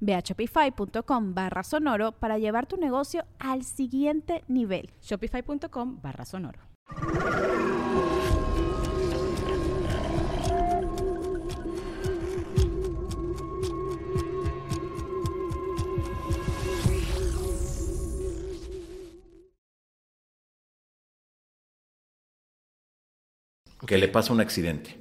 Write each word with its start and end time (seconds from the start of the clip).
Ve 0.00 0.14
a 0.14 0.20
shopify.com 0.20 1.34
barra 1.34 1.62
sonoro 1.62 2.12
para 2.12 2.38
llevar 2.38 2.66
tu 2.66 2.76
negocio 2.76 3.24
al 3.38 3.64
siguiente 3.64 4.44
nivel. 4.48 4.90
Shopify.com 5.02 6.00
barra 6.02 6.24
sonoro. 6.24 6.60
que 23.88 23.98
le 23.98 24.08
pasa 24.08 24.32
un 24.32 24.40
accidente. 24.40 24.98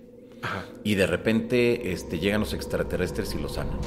Y 0.84 0.96
de 0.96 1.06
repente 1.06 1.92
este, 1.92 2.20
llegan 2.20 2.40
los 2.40 2.54
extraterrestres 2.54 3.36
y 3.36 3.40
lo 3.40 3.50
sanan. 3.50 3.78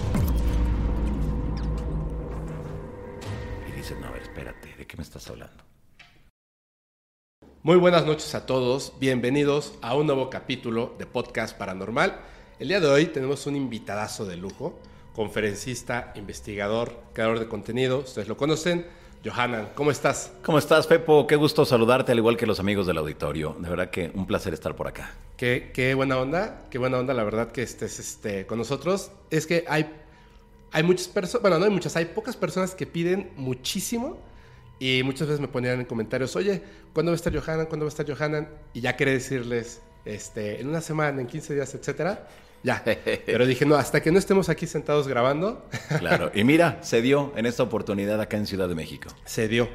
Me 5.01 5.05
estás 5.05 5.31
hablando? 5.31 5.65
Muy 7.63 7.79
buenas 7.79 8.05
noches 8.05 8.35
a 8.35 8.45
todos, 8.45 8.93
bienvenidos 9.01 9.73
a 9.81 9.95
un 9.95 10.07
nuevo 10.07 10.29
capítulo 10.29 10.95
de 10.99 11.07
Podcast 11.07 11.57
Paranormal. 11.57 12.21
El 12.59 12.69
día 12.69 12.81
de 12.81 12.87
hoy 12.87 13.07
tenemos 13.07 13.47
un 13.47 13.57
invitadazo 13.57 14.27
de 14.27 14.37
lujo, 14.37 14.79
conferencista, 15.15 16.13
investigador, 16.17 17.01
creador 17.15 17.39
de 17.39 17.49
contenido, 17.49 18.01
ustedes 18.01 18.29
lo 18.29 18.37
conocen, 18.37 18.87
Johanan, 19.25 19.71
¿cómo 19.75 19.91
estás? 19.91 20.33
¿Cómo 20.43 20.59
estás, 20.59 20.87
Pepo? 20.87 21.27
Qué 21.27 21.37
gusto 21.37 21.65
saludarte, 21.65 22.13
al 22.13 22.19
igual 22.19 22.37
que 22.37 22.45
los 22.45 22.61
amigos 22.61 22.87
del 22.87 22.99
auditorio. 22.99 23.57
De 23.59 23.71
verdad 23.71 23.89
que 23.89 24.13
un 24.15 24.27
placer 24.27 24.53
estar 24.53 24.77
por 24.77 24.87
acá. 24.87 25.15
Qué, 25.39 25.71
qué 25.73 25.95
buena 25.95 26.19
onda, 26.19 26.67
qué 26.71 26.77
buena 26.77 26.99
onda, 26.99 27.15
la 27.15 27.25
verdad, 27.25 27.53
que 27.53 27.63
estés 27.63 27.99
este, 28.01 28.47
con 28.47 28.59
nosotros. 28.59 29.13
Es 29.31 29.47
que 29.47 29.65
hay 29.67 29.97
hay 30.73 30.83
muchas 30.83 31.09
personas, 31.09 31.43
bueno, 31.43 31.59
no 31.59 31.65
hay 31.65 31.71
muchas, 31.71 31.97
hay 31.97 32.05
pocas 32.05 32.37
personas 32.37 32.75
que 32.75 32.87
piden 32.87 33.33
muchísimo 33.37 34.19
y 34.81 35.03
muchas 35.05 35.29
veces 35.29 35.41
me 35.41 35.47
ponían 35.47 35.79
en 35.79 35.87
comentarios, 35.87 36.35
oye, 36.35 36.63
¿cuándo 36.93 37.13
va 37.13 37.15
a 37.15 37.17
estar 37.17 37.33
Johanan? 37.33 37.67
¿Cuándo 37.67 37.85
va 37.85 37.91
a 37.91 37.95
estar 37.95 38.11
Johanan? 38.11 38.49
Y 38.75 38.81
ya 38.81 38.97
quería 38.97 39.15
decirles, 39.15 39.83
este, 40.05 40.61
en 40.61 40.69
una 40.69 40.81
semana, 40.81 41.21
en 41.21 41.27
15 41.27 41.55
días, 41.55 41.75
etcétera. 41.75 42.27
Ya. 42.63 42.83
Pero 43.27 43.47
dije, 43.47 43.67
no, 43.67 43.77
hasta 43.77 44.03
que 44.03 44.11
no 44.11 44.19
estemos 44.19 44.49
aquí 44.49 44.67
sentados 44.67 45.07
grabando. 45.07 45.69
Claro. 45.99 46.33
Y 46.35 46.45
mira, 46.45 46.79
se 46.83 47.03
dio 47.03 47.33
en 47.37 47.45
esta 47.45 47.63
oportunidad 47.63 48.21
acá 48.21 48.39
en 48.39 48.47
Ciudad 48.47 48.69
de 48.69 48.75
México. 48.75 49.11
Se 49.27 49.49
dio. 49.49 49.69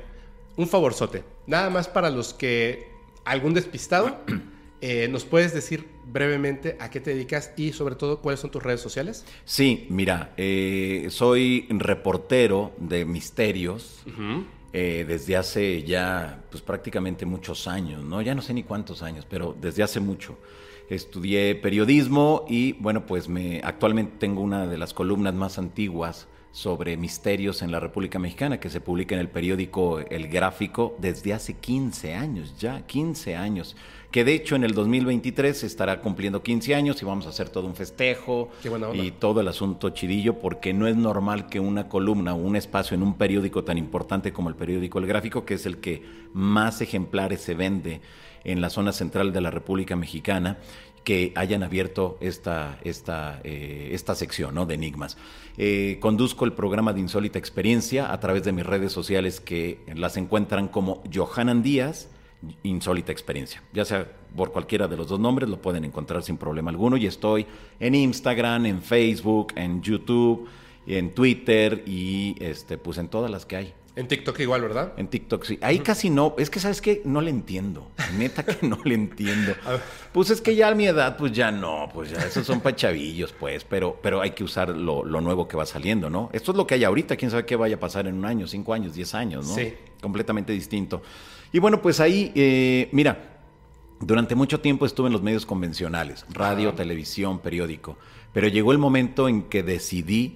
Un 0.58 0.68
favorzote. 0.68 1.24
Nada 1.46 1.70
más 1.70 1.88
para 1.88 2.10
los 2.10 2.34
que 2.34 2.88
algún 3.26 3.54
despistado 3.54 4.18
Eh, 4.82 5.08
¿Nos 5.08 5.26
puedes 5.26 5.52
decir 5.52 5.88
brevemente 6.06 6.78
a 6.80 6.92
qué 6.92 7.00
te 7.00 7.12
dedicas 7.12 7.52
y 7.58 7.72
sobre 7.74 7.96
todo 7.96 8.22
cuáles 8.22 8.40
son 8.40 8.52
tus 8.52 8.62
redes 8.62 8.82
sociales? 8.82 9.26
Sí, 9.44 9.88
mira, 9.90 10.34
eh, 10.38 11.08
soy 11.10 11.66
reportero 11.70 12.72
de 12.78 13.04
misterios. 13.04 14.04
Eh, 14.78 15.06
desde 15.08 15.38
hace 15.38 15.84
ya, 15.84 16.44
pues 16.52 16.62
prácticamente 16.62 17.26
muchos 17.26 17.66
años, 17.66 18.04
¿no? 18.04 18.22
Ya 18.22 18.36
no 18.36 18.42
sé 18.42 18.54
ni 18.54 18.64
cuántos 18.64 19.04
años, 19.04 19.26
pero 19.26 19.56
desde 19.58 19.84
hace 19.84 20.02
mucho. 20.02 20.38
Estudié 20.90 21.56
periodismo 21.56 22.44
y, 22.50 22.74
bueno, 22.74 23.06
pues 23.06 23.30
me, 23.30 23.62
actualmente 23.64 24.18
tengo 24.20 24.42
una 24.42 24.68
de 24.68 24.78
las 24.78 24.94
columnas 24.94 25.34
más 25.34 25.58
antiguas 25.60 26.28
sobre 26.52 26.98
misterios 26.98 27.62
en 27.62 27.72
la 27.72 27.80
República 27.80 28.20
Mexicana, 28.20 28.60
que 28.60 28.70
se 28.70 28.82
publica 28.82 29.16
en 29.16 29.22
el 29.22 29.30
periódico 29.30 30.00
El 30.00 30.28
Gráfico 30.28 30.98
desde 31.00 31.34
hace 31.34 31.54
15 31.54 32.14
años, 32.14 32.60
ya 32.60 32.86
15 32.86 33.34
años, 33.38 33.78
que 34.16 34.24
de 34.24 34.34
hecho 34.34 34.56
en 34.56 34.64
el 34.64 34.74
2023 34.74 35.66
estará 35.66 36.00
cumpliendo 36.00 36.42
15 36.42 36.74
años 36.74 37.02
y 37.02 37.06
vamos 37.06 37.26
a 37.26 37.32
hacer 37.32 37.50
todo 37.50 37.68
un 37.68 37.76
festejo 37.76 38.48
y 38.94 39.12
todo 39.12 39.42
el 39.42 39.48
asunto 39.50 39.90
chidillo, 39.90 40.40
porque 40.40 40.74
no 40.74 40.88
es 40.88 40.96
normal 40.96 41.48
que 41.50 41.60
una 41.60 41.90
columna 41.90 42.34
o 42.34 42.38
un 42.38 42.56
espacio 42.56 42.96
en 42.96 43.04
un 43.04 43.18
periódico 43.18 43.66
tan 43.66 43.78
importante 43.78 44.32
como 44.32 44.48
el 44.48 44.56
periódico 44.56 45.00
El 45.00 45.08
Gráfico, 45.08 45.44
que 45.44 45.56
es 45.56 45.66
el 45.66 45.80
que 45.80 46.02
más 46.32 46.80
ejemplares 46.80 47.42
se 47.42 47.56
vende 47.56 48.00
en 48.46 48.62
la 48.62 48.70
zona 48.70 48.94
central 48.94 49.34
de 49.34 49.42
la 49.42 49.52
República 49.52 49.98
Mexicana, 49.98 50.60
que 51.04 51.34
hayan 51.36 51.62
abierto 51.62 52.18
esta, 52.22 52.80
esta, 52.86 53.42
eh, 53.44 53.90
esta 53.92 54.16
sección 54.16 54.56
¿no? 54.56 54.66
de 54.66 54.76
enigmas. 54.76 55.18
Eh, 55.58 55.98
conduzco 56.00 56.46
el 56.46 56.54
programa 56.54 56.94
de 56.94 57.02
Insólita 57.02 57.38
Experiencia 57.38 58.14
a 58.14 58.18
través 58.22 58.46
de 58.46 58.54
mis 58.54 58.66
redes 58.66 58.94
sociales 58.94 59.42
que 59.42 59.80
las 59.94 60.16
encuentran 60.16 60.70
como 60.70 61.04
Johanan 61.14 61.64
Díaz, 61.64 62.08
Insólita 62.64 63.12
Experiencia. 63.12 63.62
Ya 63.74 63.86
sea 63.86 64.08
por 64.36 64.52
cualquiera 64.52 64.88
de 64.88 64.98
los 64.98 65.08
dos 65.08 65.20
nombres, 65.20 65.50
lo 65.50 65.62
pueden 65.62 65.86
encontrar 65.86 66.24
sin 66.24 66.38
problema 66.38 66.70
alguno. 66.70 66.98
Y 66.98 67.08
estoy 67.08 67.46
en 67.80 67.96
Instagram, 67.96 68.66
en 68.66 68.82
Facebook, 68.82 69.54
en 69.56 69.82
YouTube, 69.82 70.48
en 70.88 71.14
Twitter 71.14 71.84
y 71.86 72.36
este, 72.40 72.78
pues 72.78 72.98
en 72.98 73.08
todas 73.08 73.32
las 73.32 73.46
que 73.46 73.56
hay. 73.56 73.74
En 73.96 74.10
TikTok 74.10 74.38
igual, 74.42 74.62
¿verdad? 74.62 74.92
En 74.98 75.08
TikTok 75.08 75.46
sí. 75.46 75.58
Ahí 75.62 75.80
casi 75.80 76.10
no. 76.10 76.36
Es 76.38 76.50
que, 76.50 76.60
¿sabes 76.60 76.82
qué? 76.82 77.02
No 77.06 77.22
le 77.22 77.30
entiendo. 77.30 77.92
Neta 78.18 78.44
que 78.44 78.68
no 78.68 78.80
le 78.84 78.96
entiendo. 78.96 79.54
Pues 80.16 80.30
es 80.30 80.40
que 80.40 80.56
ya 80.56 80.70
a 80.70 80.76
mi 80.76 80.86
edad, 80.86 81.18
pues 81.18 81.34
ya 81.34 81.52
no. 81.52 81.90
Pues 81.94 82.10
ya 82.10 82.20
esos 82.20 82.48
son 82.48 82.62
pachavillos, 82.62 83.34
pues. 83.34 83.66
Pero, 83.66 84.00
pero 84.02 84.22
hay 84.22 84.32
que 84.32 84.46
usar 84.46 84.70
lo, 84.70 85.04
nuevo 85.04 85.46
que 85.46 85.58
va 85.58 85.66
saliendo, 85.66 86.10
¿no? 86.10 86.30
Esto 86.32 86.52
es 86.52 86.58
lo 86.58 86.66
que 86.66 86.76
hay 86.76 86.86
ahorita. 86.86 87.18
¿Quién 87.18 87.32
sabe 87.32 87.46
qué 87.46 87.58
vaya 87.58 87.76
a 87.76 87.80
pasar 87.82 88.08
en 88.08 88.16
un 88.16 88.24
año, 88.24 88.48
cinco 88.48 88.74
años, 88.74 88.94
diez 88.94 89.14
años, 89.14 89.46
¿no? 89.46 89.56
Sí. 89.56 89.74
Completamente 90.02 90.54
distinto. 90.54 91.02
Y 91.56 91.60
bueno, 91.60 91.82
pues 91.82 92.02
ahí, 92.02 92.34
eh, 92.36 92.90
mira, 92.92 93.40
durante 94.02 94.36
mucho 94.36 94.60
tiempo 94.60 94.86
estuve 94.86 95.08
en 95.08 95.14
los 95.14 95.22
medios 95.22 95.46
convencionales. 95.46 96.26
Radio, 96.30 96.74
televisión, 96.74 97.40
periódico. 97.40 97.96
Pero 98.34 98.50
llegó 98.50 98.74
el 98.74 98.78
momento 98.78 99.30
en 99.30 99.44
que 99.44 99.64
decidí 99.64 100.36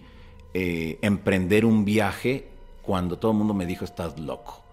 eh, 0.54 0.98
emprender 1.02 1.66
un 1.66 1.84
viaje 1.84 2.48
cuando 2.84 3.20
todo 3.20 3.34
el 3.34 3.38
mundo 3.38 3.54
me 3.54 3.66
dijo, 3.66 3.84
estás 3.84 4.18
loco. 4.18 4.64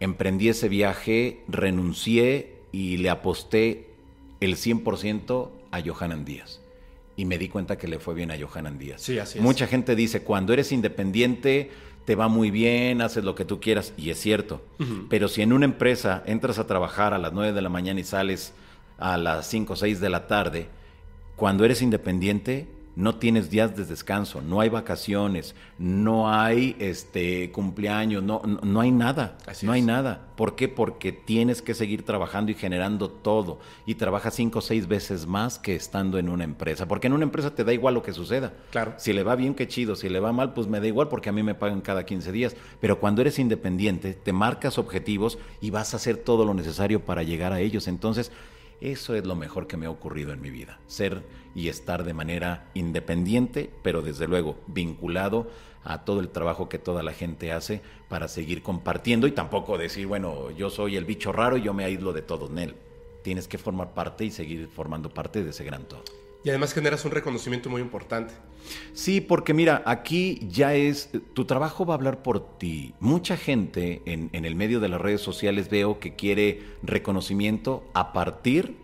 Emprendí 0.00 0.48
ese 0.48 0.68
viaje, 0.68 1.44
renuncié 1.46 2.56
y 2.72 2.96
le 2.96 3.08
aposté 3.08 3.90
el 4.40 4.56
100% 4.56 5.48
a 5.70 5.80
Johanan 5.80 6.24
Díaz. 6.24 6.60
Y 7.16 7.24
me 7.24 7.38
di 7.38 7.48
cuenta 7.48 7.78
que 7.78 7.86
le 7.86 8.00
fue 8.00 8.14
bien 8.14 8.32
a 8.32 8.36
Johanan 8.36 8.80
Díaz. 8.80 9.00
Sí, 9.00 9.20
así 9.20 9.38
Mucha 9.38 9.68
gente 9.68 9.94
dice, 9.94 10.24
cuando 10.24 10.54
eres 10.54 10.72
independiente, 10.72 11.70
te 12.04 12.14
va 12.14 12.28
muy 12.28 12.50
bien, 12.50 13.00
haces 13.00 13.24
lo 13.24 13.34
que 13.34 13.44
tú 13.44 13.60
quieras, 13.60 13.92
y 13.96 14.10
es 14.10 14.20
cierto. 14.20 14.62
Pero 15.08 15.28
si 15.28 15.42
en 15.42 15.52
una 15.52 15.64
empresa 15.64 16.22
entras 16.26 16.58
a 16.58 16.66
trabajar 16.66 17.14
a 17.14 17.18
las 17.18 17.32
9 17.32 17.52
de 17.52 17.62
la 17.62 17.68
mañana 17.68 18.00
y 18.00 18.04
sales 18.04 18.52
a 18.98 19.16
las 19.16 19.46
5 19.48 19.72
o 19.72 19.76
6 19.76 20.00
de 20.00 20.10
la 20.10 20.26
tarde, 20.26 20.68
cuando 21.36 21.64
eres 21.64 21.82
independiente, 21.82 22.68
no 22.96 23.16
tienes 23.16 23.50
días 23.50 23.76
de 23.76 23.84
descanso, 23.84 24.40
no 24.40 24.60
hay 24.60 24.68
vacaciones, 24.68 25.54
no 25.78 26.32
hay 26.32 26.76
este 26.78 27.50
cumpleaños, 27.50 28.22
no, 28.22 28.42
no, 28.62 28.80
hay 28.80 28.90
nada, 28.90 29.36
no 29.62 29.72
hay 29.72 29.82
nada. 29.82 30.28
¿Por 30.36 30.54
qué? 30.54 30.68
Porque 30.68 31.12
tienes 31.12 31.62
que 31.62 31.74
seguir 31.74 32.04
trabajando 32.04 32.52
y 32.52 32.54
generando 32.54 33.10
todo 33.10 33.58
y 33.86 33.96
trabajas 33.96 34.34
cinco 34.34 34.60
o 34.60 34.62
seis 34.62 34.86
veces 34.86 35.26
más 35.26 35.58
que 35.58 35.74
estando 35.74 36.18
en 36.18 36.28
una 36.28 36.44
empresa, 36.44 36.86
porque 36.86 37.08
en 37.08 37.12
una 37.12 37.24
empresa 37.24 37.54
te 37.54 37.64
da 37.64 37.72
igual 37.72 37.94
lo 37.94 38.02
que 38.02 38.12
suceda. 38.12 38.52
Claro. 38.70 38.94
Si 38.96 39.12
le 39.12 39.22
va 39.22 39.36
bien, 39.36 39.54
qué 39.54 39.66
chido, 39.66 39.96
si 39.96 40.08
le 40.08 40.20
va 40.20 40.32
mal, 40.32 40.54
pues 40.54 40.66
me 40.66 40.80
da 40.80 40.86
igual 40.86 41.08
porque 41.08 41.28
a 41.28 41.32
mí 41.32 41.42
me 41.42 41.54
pagan 41.54 41.80
cada 41.80 42.04
15 42.04 42.32
días, 42.32 42.56
pero 42.80 43.00
cuando 43.00 43.20
eres 43.22 43.38
independiente, 43.38 44.14
te 44.14 44.32
marcas 44.32 44.78
objetivos 44.78 45.38
y 45.60 45.70
vas 45.70 45.94
a 45.94 45.96
hacer 45.96 46.16
todo 46.16 46.44
lo 46.44 46.54
necesario 46.54 47.04
para 47.04 47.22
llegar 47.22 47.52
a 47.52 47.60
ellos. 47.60 47.88
Entonces, 47.88 48.30
eso 48.80 49.14
es 49.14 49.24
lo 49.24 49.36
mejor 49.36 49.66
que 49.66 49.76
me 49.76 49.86
ha 49.86 49.90
ocurrido 49.90 50.32
en 50.32 50.40
mi 50.40 50.50
vida, 50.50 50.78
ser 50.86 51.22
y 51.54 51.68
estar 51.68 52.04
de 52.04 52.14
manera 52.14 52.68
independiente, 52.74 53.70
pero 53.82 54.02
desde 54.02 54.26
luego 54.26 54.56
vinculado 54.66 55.48
a 55.84 56.04
todo 56.04 56.20
el 56.20 56.30
trabajo 56.30 56.68
que 56.68 56.78
toda 56.78 57.02
la 57.02 57.12
gente 57.12 57.52
hace 57.52 57.80
para 58.08 58.28
seguir 58.28 58.62
compartiendo 58.62 59.26
y 59.26 59.32
tampoco 59.32 59.78
decir, 59.78 60.06
bueno, 60.06 60.50
yo 60.50 60.70
soy 60.70 60.96
el 60.96 61.04
bicho 61.04 61.30
raro 61.32 61.56
y 61.56 61.62
yo 61.62 61.74
me 61.74 61.84
aíslo 61.84 62.12
de 62.12 62.22
todos, 62.22 62.50
Nel. 62.50 62.74
tienes 63.22 63.48
que 63.48 63.58
formar 63.58 63.92
parte 63.92 64.24
y 64.24 64.30
seguir 64.30 64.68
formando 64.68 65.10
parte 65.10 65.44
de 65.44 65.50
ese 65.50 65.64
gran 65.64 65.84
todo. 65.84 66.23
Y 66.44 66.50
además 66.50 66.74
generas 66.74 67.04
un 67.04 67.10
reconocimiento 67.10 67.70
muy 67.70 67.80
importante. 67.80 68.34
Sí, 68.92 69.20
porque 69.20 69.54
mira, 69.54 69.82
aquí 69.86 70.46
ya 70.50 70.74
es, 70.74 71.10
tu 71.32 71.46
trabajo 71.46 71.86
va 71.86 71.94
a 71.94 71.96
hablar 71.96 72.22
por 72.22 72.58
ti. 72.58 72.94
Mucha 73.00 73.36
gente 73.36 74.02
en, 74.04 74.28
en 74.32 74.44
el 74.44 74.54
medio 74.54 74.78
de 74.78 74.88
las 74.88 75.00
redes 75.00 75.22
sociales 75.22 75.70
veo 75.70 75.98
que 75.98 76.14
quiere 76.14 76.62
reconocimiento 76.82 77.82
a 77.94 78.12
partir 78.12 78.76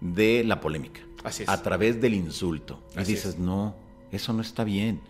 de 0.00 0.44
la 0.44 0.60
polémica. 0.60 1.00
Así 1.24 1.42
es. 1.42 1.48
A 1.48 1.62
través 1.62 2.00
del 2.00 2.14
insulto. 2.14 2.80
Y 2.96 3.04
dices, 3.04 3.26
es. 3.26 3.38
no, 3.38 3.74
eso 4.12 4.32
no 4.32 4.42
está 4.42 4.64
bien. 4.64 5.00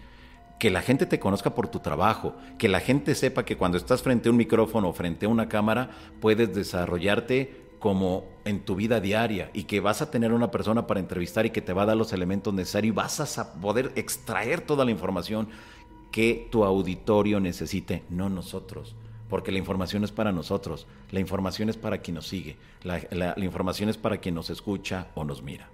Que 0.58 0.70
la 0.70 0.82
gente 0.82 1.06
te 1.06 1.18
conozca 1.18 1.54
por 1.54 1.68
tu 1.68 1.80
trabajo, 1.80 2.36
que 2.58 2.68
la 2.68 2.80
gente 2.80 3.14
sepa 3.14 3.44
que 3.44 3.56
cuando 3.56 3.76
estás 3.76 4.02
frente 4.02 4.28
a 4.28 4.32
un 4.32 4.38
micrófono 4.38 4.88
o 4.88 4.92
frente 4.92 5.26
a 5.26 5.28
una 5.28 5.48
cámara 5.48 5.90
puedes 6.20 6.54
desarrollarte 6.54 7.63
como 7.84 8.24
en 8.46 8.60
tu 8.60 8.76
vida 8.76 8.98
diaria 8.98 9.50
y 9.52 9.64
que 9.64 9.78
vas 9.78 10.00
a 10.00 10.10
tener 10.10 10.32
una 10.32 10.50
persona 10.50 10.86
para 10.86 11.00
entrevistar 11.00 11.44
y 11.44 11.50
que 11.50 11.60
te 11.60 11.74
va 11.74 11.82
a 11.82 11.84
dar 11.84 11.98
los 11.98 12.14
elementos 12.14 12.54
necesarios 12.54 12.94
y 12.94 12.96
vas 12.96 13.38
a 13.38 13.60
poder 13.60 13.92
extraer 13.94 14.62
toda 14.62 14.86
la 14.86 14.90
información 14.90 15.48
que 16.10 16.48
tu 16.50 16.64
auditorio 16.64 17.40
necesite, 17.40 18.02
no 18.08 18.30
nosotros. 18.30 18.96
Porque 19.28 19.52
la 19.52 19.58
información 19.58 20.02
es 20.02 20.12
para 20.12 20.32
nosotros, 20.32 20.86
la 21.10 21.20
información 21.20 21.68
es 21.68 21.76
para 21.76 21.98
quien 21.98 22.14
nos 22.14 22.26
sigue, 22.26 22.56
la, 22.84 23.34
información 23.36 23.90
es 23.90 23.98
para 23.98 24.16
quien 24.16 24.34
nos 24.34 24.48
escucha 24.48 25.08
o 25.14 25.22
nos 25.22 25.42
mira. 25.42 25.68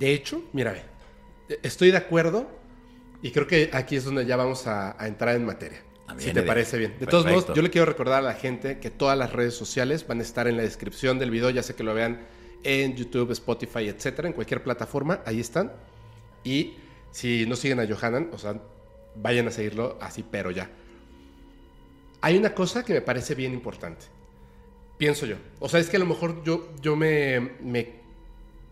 De 0.00 0.12
hecho, 0.12 0.42
mira, 0.52 0.72
ve, 0.72 1.60
estoy 1.62 1.92
de 1.92 1.98
acuerdo 1.98 2.48
y 3.22 3.30
creo 3.30 3.46
que 3.46 3.70
aquí 3.72 3.94
es 3.94 4.04
donde 4.04 4.26
ya 4.26 4.34
vamos 4.34 4.66
a 4.66 4.96
entrar 5.06 5.36
en 5.36 5.46
materia. 5.46 5.85
Si 6.18 6.32
te 6.32 6.42
parece 6.42 6.78
bien. 6.78 6.94
De 6.98 7.06
todos 7.06 7.24
Perfecto. 7.24 7.48
modos, 7.48 7.56
yo 7.56 7.62
le 7.62 7.70
quiero 7.70 7.84
recordar 7.84 8.18
a 8.18 8.26
la 8.26 8.34
gente 8.34 8.78
que 8.78 8.90
todas 8.90 9.18
las 9.18 9.32
redes 9.32 9.54
sociales 9.54 10.06
van 10.06 10.20
a 10.20 10.22
estar 10.22 10.46
en 10.46 10.56
la 10.56 10.62
descripción 10.62 11.18
del 11.18 11.30
video, 11.30 11.50
ya 11.50 11.62
sea 11.62 11.76
que 11.76 11.82
lo 11.82 11.94
vean 11.94 12.26
en 12.62 12.96
YouTube, 12.96 13.32
Spotify, 13.32 13.88
etcétera, 13.88 14.28
en 14.28 14.34
cualquier 14.34 14.62
plataforma, 14.62 15.20
ahí 15.26 15.40
están. 15.40 15.72
Y 16.44 16.74
si 17.10 17.46
no 17.46 17.56
siguen 17.56 17.80
a 17.80 17.86
Johanan, 17.86 18.30
o 18.32 18.38
sea, 18.38 18.60
vayan 19.16 19.48
a 19.48 19.50
seguirlo 19.50 19.98
así, 20.00 20.24
pero 20.28 20.50
ya. 20.50 20.70
Hay 22.20 22.36
una 22.36 22.54
cosa 22.54 22.84
que 22.84 22.94
me 22.94 23.00
parece 23.02 23.34
bien 23.34 23.52
importante. 23.52 24.06
Pienso 24.96 25.26
yo. 25.26 25.36
O 25.60 25.68
sea, 25.68 25.80
es 25.80 25.88
que 25.88 25.96
a 25.96 26.00
lo 26.00 26.06
mejor 26.06 26.42
yo, 26.44 26.72
yo 26.80 26.96
me, 26.96 27.40
me 27.60 28.00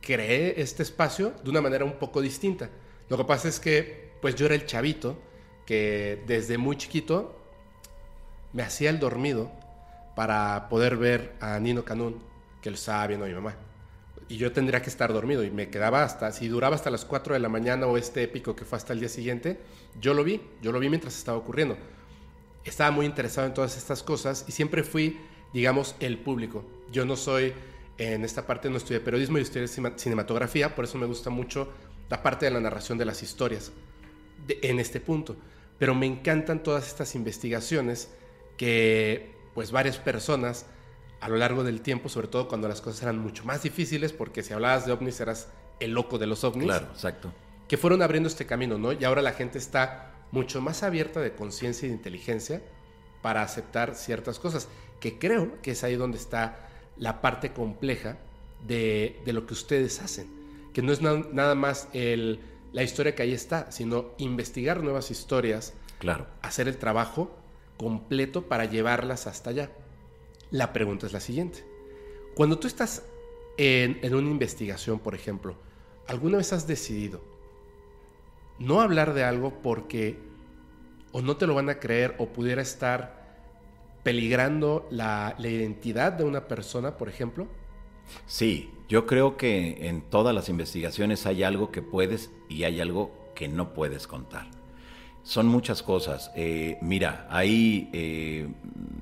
creé 0.00 0.60
este 0.60 0.82
espacio 0.82 1.34
de 1.42 1.50
una 1.50 1.60
manera 1.60 1.84
un 1.84 1.98
poco 1.98 2.20
distinta. 2.20 2.70
Lo 3.08 3.16
que 3.16 3.25
pasa 3.25 3.48
es 3.48 3.60
que, 3.60 4.12
pues 4.20 4.34
yo 4.34 4.46
era 4.46 4.54
el 4.54 4.66
chavito 4.66 5.19
que 5.66 6.22
desde 6.26 6.58
muy 6.58 6.76
chiquito 6.76 7.38
me 8.52 8.62
hacía 8.62 8.90
el 8.90 8.99
dormido 8.99 9.50
para 10.14 10.69
poder 10.69 10.96
ver 10.96 11.34
a 11.40 11.58
Nino 11.58 11.84
Canún, 11.84 12.22
que 12.62 12.70
lo 12.70 12.76
estaba 12.76 13.06
viendo 13.06 13.26
mi 13.26 13.34
mamá. 13.34 13.56
Y 14.28 14.37
yo 14.37 14.52
tendría 14.52 14.81
que 14.81 14.88
estar 14.88 15.12
dormido 15.12 15.44
y 15.44 15.50
me 15.50 15.69
quedaba 15.69 16.02
hasta, 16.02 16.32
si 16.32 16.49
duraba 16.49 16.76
hasta 16.76 16.90
las 16.90 17.05
4 17.05 17.34
de 17.34 17.40
la 17.40 17.49
mañana 17.49 17.87
o 17.87 17.99
este 17.99 18.22
épico 18.22 18.56
que 18.56 18.64
fue 18.64 18.78
hasta 18.78 18.93
el 18.93 19.00
día 19.00 19.08
siguiente, 19.08 19.58
yo 20.00 20.14
lo 20.14 20.25
vi, 20.25 20.40
yo 20.62 20.72
lo 20.72 20.78
vi 20.78 20.88
mientras 20.88 21.16
estaba 21.16 21.37
ocurriendo. 21.37 21.76
Estaba 22.64 22.90
muy 22.90 23.06
interesado 23.06 23.46
en 23.46 23.55
todas 23.55 23.76
estas 23.76 24.02
cosas 24.02 24.44
y 24.49 24.52
siempre 24.52 24.82
fui, 24.82 25.20
digamos, 25.52 25.94
el 26.00 26.19
público. 26.19 26.64
Yo 26.90 27.05
no 27.05 27.16
soy, 27.16 27.52
en 27.99 28.25
esta 28.25 28.46
parte 28.46 28.70
no 28.70 28.78
estudié 28.78 29.00
periodismo 29.00 29.38
y 29.38 29.43
estudié 29.43 29.69
cinematografía, 29.69 30.75
por 30.75 30.87
eso 30.87 30.96
me 30.96 31.06
gusta 31.06 31.28
mucho 31.28 31.69
la 32.08 32.22
parte 32.22 32.46
de 32.46 32.52
la 32.52 32.61
narración 32.61 32.96
de 32.96 33.05
las 33.05 33.22
historias 33.22 33.72
en 34.49 34.81
este 34.81 35.00
punto. 35.00 35.37
Pero 35.79 35.94
me 35.94 36.06
encantan 36.06 36.62
todas 36.62 36.87
estas 36.87 37.15
investigaciones 37.15 38.09
que 38.56 39.32
pues 39.55 39.71
varias 39.73 39.99
personas 39.99 40.67
a 41.21 41.29
lo 41.29 41.37
largo 41.37 41.65
del 41.65 41.81
tiempo, 41.81 42.09
sobre 42.09 42.29
todo 42.29 42.49
cuando 42.49 42.69
las 42.69 42.81
cosas 42.81 43.03
eran 43.03 43.19
mucho 43.19 43.44
más 43.44 43.62
difíciles, 43.62 44.12
porque 44.12 44.43
si 44.43 44.53
hablabas 44.53 44.87
de 44.87 44.93
ovnis 44.93 45.21
eras 45.21 45.49
el 45.81 45.93
loco 45.93 46.19
de 46.19 46.26
los 46.26 46.44
ovnis, 46.44 46.67
Claro, 46.67 46.87
exacto. 46.93 47.32
que 47.69 47.76
fueron 47.76 48.03
abriendo 48.03 48.29
este 48.29 48.47
camino, 48.47 48.79
¿no? 48.79 48.93
Y 48.93 49.05
ahora 49.05 49.23
la 49.23 49.32
gente 49.32 49.59
está 49.59 50.12
mucho 50.32 50.61
más 50.61 50.82
abierta 50.82 51.21
de 51.21 51.35
conciencia 51.35 51.87
y 51.87 51.88
de 51.91 51.97
inteligencia 51.97 52.62
para 53.23 53.43
aceptar 53.43 53.94
ciertas 53.94 54.38
cosas, 54.38 54.69
que 55.00 55.19
creo 55.19 55.61
que 55.62 55.71
es 55.73 55.82
ahí 55.85 55.97
donde 55.97 56.19
está 56.19 56.69
la 56.99 57.21
parte 57.23 57.53
compleja 57.53 58.19
de, 58.67 59.21
de 59.25 59.32
lo 59.32 59.47
que 59.47 59.55
ustedes 59.55 60.00
hacen, 60.03 60.29
que 60.73 60.82
no 60.82 60.93
es 60.93 61.00
na- 61.00 61.25
nada 61.32 61.55
más 61.55 61.88
el, 61.93 62.41
la 62.75 62.82
historia 62.82 63.15
que 63.15 63.23
ahí 63.23 63.32
está, 63.32 63.71
sino 63.73 64.11
investigar 64.19 64.82
nuevas 64.82 65.11
historias, 65.11 65.73
Claro. 65.99 66.26
hacer 66.43 66.69
el 66.69 66.76
trabajo 66.76 67.31
completo 67.79 68.43
para 68.49 68.67
llevarlas 68.67 69.26
hasta 69.26 69.50
allá. 69.50 69.71
La 70.50 70.73
pregunta 70.75 71.06
es 71.06 71.12
la 71.15 71.21
siguiente. 71.21 71.65
Cuando 72.35 72.59
tú 72.59 72.67
estás 72.67 73.05
en, 73.56 73.99
en 74.03 74.15
una 74.15 74.29
investigación, 74.29 74.99
por 74.99 75.15
ejemplo, 75.15 75.56
¿alguna 76.06 76.37
vez 76.38 76.53
has 76.53 76.67
decidido 76.67 77.23
no 78.59 78.81
hablar 78.81 79.15
de 79.15 79.25
algo 79.25 79.62
porque 79.62 80.19
o 81.12 81.23
no 81.23 81.37
te 81.37 81.47
lo 81.47 81.55
van 81.55 81.71
a 81.71 81.79
creer 81.79 82.17
o 82.19 82.26
pudiera 82.29 82.61
estar 82.61 83.23
peligrando 84.03 84.87
la, 84.91 85.35
la 85.38 85.49
identidad 85.49 86.12
de 86.12 86.25
una 86.25 86.49
persona, 86.49 86.97
por 86.97 87.09
ejemplo? 87.09 87.47
Sí, 88.26 88.71
yo 88.88 89.06
creo 89.06 89.36
que 89.36 89.88
en 89.88 90.02
todas 90.02 90.34
las 90.34 90.48
investigaciones 90.48 91.26
hay 91.26 91.42
algo 91.42 91.70
que 91.70 91.82
puedes 91.82 92.31
y 92.48 92.64
hay 92.64 92.81
algo 92.81 93.12
que 93.34 93.48
no 93.48 93.72
puedes 93.75 94.06
contar. 94.06 94.46
Son 95.22 95.46
muchas 95.46 95.82
cosas. 95.82 96.31
Eh, 96.36 96.76
mira, 96.82 97.26
ahí 97.31 97.88
eh, 97.94 98.46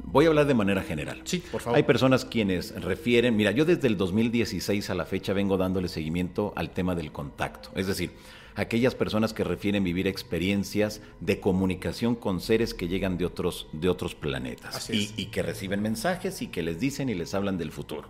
voy 0.04 0.26
a 0.26 0.28
hablar 0.28 0.46
de 0.46 0.54
manera 0.54 0.82
general. 0.82 1.20
Sí, 1.24 1.42
por 1.50 1.60
favor. 1.60 1.76
Hay 1.76 1.82
personas 1.82 2.24
quienes 2.24 2.80
refieren, 2.80 3.34
mira, 3.34 3.50
yo 3.50 3.64
desde 3.64 3.88
el 3.88 3.96
2016 3.96 4.88
a 4.90 4.94
la 4.94 5.04
fecha 5.04 5.32
vengo 5.32 5.56
dándole 5.56 5.88
seguimiento 5.88 6.52
al 6.54 6.70
tema 6.70 6.94
del 6.94 7.10
contacto. 7.10 7.70
Es 7.74 7.88
decir, 7.88 8.12
aquellas 8.54 8.94
personas 8.94 9.32
que 9.32 9.42
refieren 9.42 9.82
vivir 9.82 10.06
experiencias 10.06 11.00
de 11.18 11.40
comunicación 11.40 12.14
con 12.14 12.40
seres 12.40 12.72
que 12.72 12.86
llegan 12.86 13.18
de 13.18 13.24
otros, 13.26 13.66
de 13.72 13.88
otros 13.88 14.14
planetas 14.14 14.76
Así 14.76 14.92
y, 14.92 15.04
es. 15.04 15.14
y 15.18 15.26
que 15.26 15.42
reciben 15.42 15.82
mensajes 15.82 16.40
y 16.40 16.46
que 16.46 16.62
les 16.62 16.78
dicen 16.78 17.08
y 17.08 17.14
les 17.14 17.34
hablan 17.34 17.58
del 17.58 17.72
futuro. 17.72 18.08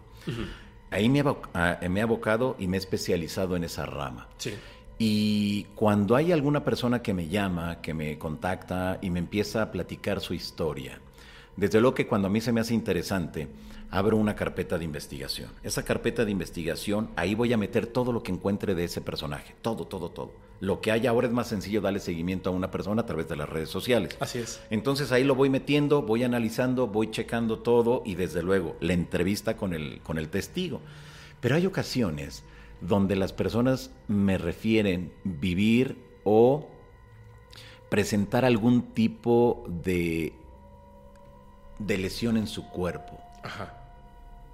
Ahí 0.92 1.08
me 1.08 1.20
he, 1.20 1.24
abo- 1.24 1.40
ah, 1.54 1.78
me 1.88 2.00
he 2.00 2.02
abocado 2.02 2.54
y 2.58 2.66
me 2.68 2.76
he 2.76 2.78
especializado 2.80 3.56
en 3.56 3.64
esa 3.64 3.86
rama. 3.86 4.28
Sí. 4.38 4.54
Y 4.98 5.64
cuando 5.74 6.14
hay 6.14 6.30
alguna 6.32 6.62
persona 6.64 7.02
que 7.02 7.12
me 7.14 7.28
llama, 7.28 7.80
que 7.80 7.94
me 7.94 8.18
contacta 8.18 8.98
y 9.02 9.10
me 9.10 9.18
empieza 9.18 9.62
a 9.62 9.72
platicar 9.72 10.20
su 10.20 10.34
historia, 10.34 11.00
desde 11.56 11.80
luego 11.80 11.94
que 11.94 12.06
cuando 12.06 12.28
a 12.28 12.30
mí 12.30 12.40
se 12.40 12.52
me 12.52 12.60
hace 12.60 12.74
interesante, 12.74 13.48
abro 13.92 14.16
una 14.16 14.34
carpeta 14.34 14.78
de 14.78 14.86
investigación. 14.86 15.50
Esa 15.62 15.84
carpeta 15.84 16.24
de 16.24 16.30
investigación, 16.30 17.10
ahí 17.14 17.34
voy 17.34 17.52
a 17.52 17.58
meter 17.58 17.86
todo 17.86 18.10
lo 18.10 18.22
que 18.22 18.32
encuentre 18.32 18.74
de 18.74 18.84
ese 18.84 19.02
personaje, 19.02 19.54
todo, 19.60 19.86
todo, 19.86 20.08
todo. 20.08 20.32
Lo 20.60 20.80
que 20.80 20.90
hay 20.90 21.06
ahora 21.06 21.26
es 21.26 21.32
más 21.32 21.48
sencillo 21.48 21.82
darle 21.82 22.00
seguimiento 22.00 22.48
a 22.48 22.54
una 22.54 22.70
persona 22.70 23.02
a 23.02 23.06
través 23.06 23.28
de 23.28 23.36
las 23.36 23.50
redes 23.50 23.68
sociales. 23.68 24.16
Así 24.18 24.38
es. 24.38 24.62
Entonces 24.70 25.12
ahí 25.12 25.24
lo 25.24 25.34
voy 25.34 25.50
metiendo, 25.50 26.00
voy 26.00 26.24
analizando, 26.24 26.86
voy 26.86 27.10
checando 27.10 27.58
todo 27.58 28.02
y 28.06 28.14
desde 28.14 28.42
luego 28.42 28.76
la 28.80 28.94
entrevista 28.94 29.58
con 29.58 29.74
el, 29.74 30.00
con 30.02 30.16
el 30.16 30.30
testigo. 30.30 30.80
Pero 31.42 31.56
hay 31.56 31.66
ocasiones 31.66 32.44
donde 32.80 33.14
las 33.14 33.34
personas 33.34 33.90
me 34.08 34.38
refieren 34.38 35.12
vivir 35.22 35.98
o 36.24 36.66
presentar 37.90 38.46
algún 38.46 38.94
tipo 38.94 39.66
de, 39.68 40.32
de 41.78 41.98
lesión 41.98 42.38
en 42.38 42.46
su 42.46 42.70
cuerpo. 42.70 43.20
Ajá. 43.42 43.81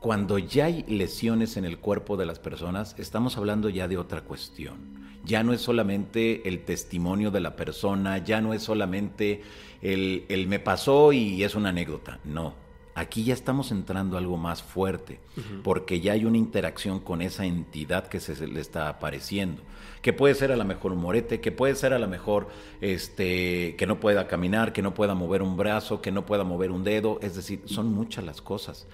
Cuando 0.01 0.39
ya 0.39 0.67
hay 0.67 0.85
lesiones 0.85 1.57
en 1.57 1.65
el 1.65 1.79
cuerpo 1.79 2.17
de 2.17 2.27
las 2.27 2.39
personas, 2.39 2.95
estamos 2.99 3.37
hablando 3.37 3.69
ya 3.69 3.89
de 3.89 3.97
otra 3.97 4.21
cuestión. 4.21 4.99
Ya 5.25 5.43
no 5.43 5.53
es 5.53 5.61
solamente 5.61 6.49
el 6.49 6.65
testimonio 6.65 7.31
de 7.33 7.41
la 7.41 7.57
persona, 7.57 8.19
ya 8.19 8.41
no 8.41 8.55
es 8.55 8.63
solamente 8.63 9.43
el, 9.83 10.25
el 10.29 10.47
me 10.47 10.61
pasó 10.61 11.13
y 11.13 11.43
es 11.43 11.57
una 11.57 11.71
anécdota. 11.71 12.21
No, 12.25 12.55
aquí 12.95 13.25
ya 13.25 13.35
estamos 13.35 13.71
entrando 13.71 14.17
a 14.17 14.21
algo 14.21 14.37
más 14.37 14.63
fuerte, 14.63 15.21
porque 15.63 16.01
ya 16.01 16.13
hay 16.13 16.25
una 16.25 16.37
interacción 16.37 17.01
con 17.01 17.23
esa 17.23 17.45
entidad 17.45 18.07
que 18.09 18.21
se 18.21 18.47
le 18.47 18.61
está 18.61 18.89
apareciendo. 18.89 19.63
Que 20.03 20.13
puede 20.13 20.35
ser 20.35 20.53
a 20.53 20.57
lo 20.57 20.65
mejor 20.65 20.93
un 20.93 21.01
morete, 21.01 21.41
que 21.41 21.53
puede 21.53 21.75
ser 21.75 21.93
a 21.93 21.99
lo 21.99 22.09
mejor 22.09 22.49
este, 22.81 23.75
que 23.77 23.87
no 23.87 24.01
pueda 24.01 24.27
caminar, 24.27 24.73
que 24.73 24.83
no 24.83 24.95
pueda 24.95 25.15
mover 25.15 25.43
un 25.43 25.57
brazo, 25.57 26.01
que 26.01 26.13
no 26.13 26.25
pueda 26.27 26.45
mover 26.45 26.71
un 26.71 26.85
dedo. 26.85 27.19
Es 27.23 27.35
decir, 27.35 27.63
son 27.67 27.93
muchas 27.93 28.25
las 28.25 28.41
cosas. 28.41 28.87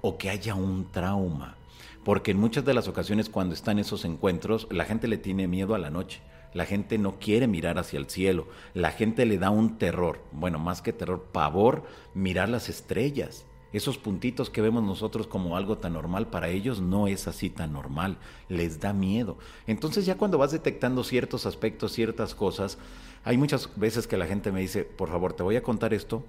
O 0.00 0.18
que 0.18 0.30
haya 0.30 0.54
un 0.54 0.90
trauma. 0.90 1.56
Porque 2.04 2.30
en 2.30 2.38
muchas 2.38 2.64
de 2.64 2.74
las 2.74 2.88
ocasiones 2.88 3.28
cuando 3.28 3.54
están 3.54 3.78
esos 3.78 4.04
encuentros, 4.04 4.66
la 4.70 4.84
gente 4.84 5.08
le 5.08 5.18
tiene 5.18 5.46
miedo 5.46 5.74
a 5.74 5.78
la 5.78 5.90
noche. 5.90 6.20
La 6.54 6.64
gente 6.64 6.96
no 6.96 7.18
quiere 7.18 7.46
mirar 7.46 7.78
hacia 7.78 7.98
el 7.98 8.08
cielo. 8.08 8.48
La 8.74 8.90
gente 8.90 9.26
le 9.26 9.38
da 9.38 9.50
un 9.50 9.78
terror, 9.78 10.20
bueno, 10.32 10.58
más 10.58 10.80
que 10.80 10.92
terror, 10.92 11.26
pavor, 11.32 11.84
mirar 12.14 12.48
las 12.48 12.68
estrellas. 12.68 13.44
Esos 13.72 13.98
puntitos 13.98 14.48
que 14.48 14.62
vemos 14.62 14.82
nosotros 14.82 15.26
como 15.26 15.56
algo 15.56 15.76
tan 15.76 15.92
normal, 15.92 16.28
para 16.28 16.48
ellos 16.48 16.80
no 16.80 17.06
es 17.06 17.28
así 17.28 17.50
tan 17.50 17.72
normal, 17.72 18.16
les 18.48 18.80
da 18.80 18.92
miedo. 18.92 19.36
Entonces 19.66 20.06
ya 20.06 20.16
cuando 20.16 20.38
vas 20.38 20.52
detectando 20.52 21.04
ciertos 21.04 21.44
aspectos, 21.44 21.92
ciertas 21.92 22.34
cosas, 22.34 22.78
hay 23.24 23.36
muchas 23.36 23.68
veces 23.76 24.06
que 24.06 24.16
la 24.16 24.26
gente 24.26 24.52
me 24.52 24.60
dice, 24.60 24.84
por 24.84 25.10
favor, 25.10 25.34
te 25.34 25.42
voy 25.42 25.56
a 25.56 25.62
contar 25.62 25.92
esto, 25.92 26.24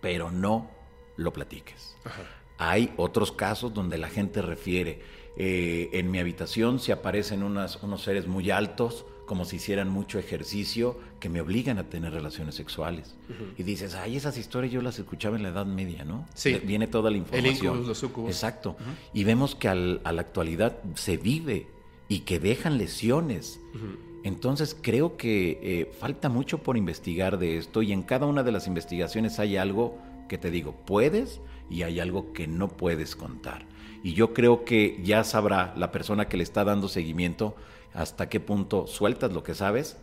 pero 0.00 0.30
no 0.30 0.70
lo 1.16 1.32
platiques. 1.32 1.96
Hay 2.58 2.92
otros 2.96 3.30
casos 3.30 3.72
donde 3.72 3.98
la 3.98 4.08
gente 4.08 4.42
refiere, 4.42 5.00
eh, 5.36 5.90
en 5.92 6.10
mi 6.10 6.18
habitación 6.18 6.80
se 6.80 6.90
aparecen 6.90 7.44
unos 7.44 8.02
seres 8.02 8.26
muy 8.26 8.50
altos, 8.50 9.06
como 9.28 9.44
si 9.44 9.56
hicieran 9.56 9.90
mucho 9.90 10.18
ejercicio, 10.18 10.98
que 11.20 11.28
me 11.28 11.42
obligan 11.42 11.78
a 11.78 11.84
tener 11.84 12.14
relaciones 12.14 12.54
sexuales. 12.54 13.14
Y 13.58 13.62
dices, 13.62 13.94
ay, 13.94 14.16
esas 14.16 14.38
historias 14.38 14.72
yo 14.72 14.80
las 14.80 14.98
escuchaba 14.98 15.36
en 15.36 15.42
la 15.42 15.50
Edad 15.50 15.66
Media, 15.66 16.04
¿no? 16.04 16.26
Sí. 16.34 16.58
Viene 16.64 16.86
toda 16.86 17.10
la 17.10 17.18
información. 17.18 17.78
El 17.78 17.86
los 17.86 18.02
Exacto. 18.02 18.76
Y 19.12 19.24
vemos 19.24 19.54
que 19.54 19.68
al, 19.68 20.00
a 20.04 20.12
la 20.12 20.22
actualidad 20.22 20.78
se 20.94 21.18
vive 21.18 21.66
y 22.08 22.20
que 22.20 22.40
dejan 22.40 22.78
lesiones. 22.78 23.60
Entonces 24.24 24.74
creo 24.80 25.18
que 25.18 25.60
eh, 25.62 25.92
falta 26.00 26.30
mucho 26.30 26.62
por 26.62 26.78
investigar 26.78 27.38
de 27.38 27.58
esto 27.58 27.82
y 27.82 27.92
en 27.92 28.02
cada 28.02 28.24
una 28.24 28.42
de 28.42 28.50
las 28.50 28.66
investigaciones 28.66 29.38
hay 29.38 29.58
algo 29.58 29.98
que 30.26 30.38
te 30.38 30.50
digo, 30.50 30.74
puedes 30.86 31.40
y 31.70 31.82
hay 31.82 32.00
algo 32.00 32.32
que 32.32 32.48
no 32.48 32.68
puedes 32.68 33.14
contar. 33.14 33.66
Y 34.02 34.14
yo 34.14 34.32
creo 34.32 34.64
que 34.64 34.98
ya 35.04 35.22
sabrá 35.22 35.74
la 35.76 35.92
persona 35.92 36.28
que 36.28 36.38
le 36.38 36.44
está 36.44 36.64
dando 36.64 36.88
seguimiento 36.88 37.56
hasta 37.94 38.28
qué 38.28 38.40
punto 38.40 38.86
sueltas 38.86 39.32
lo 39.32 39.42
que 39.42 39.54
sabes, 39.54 39.96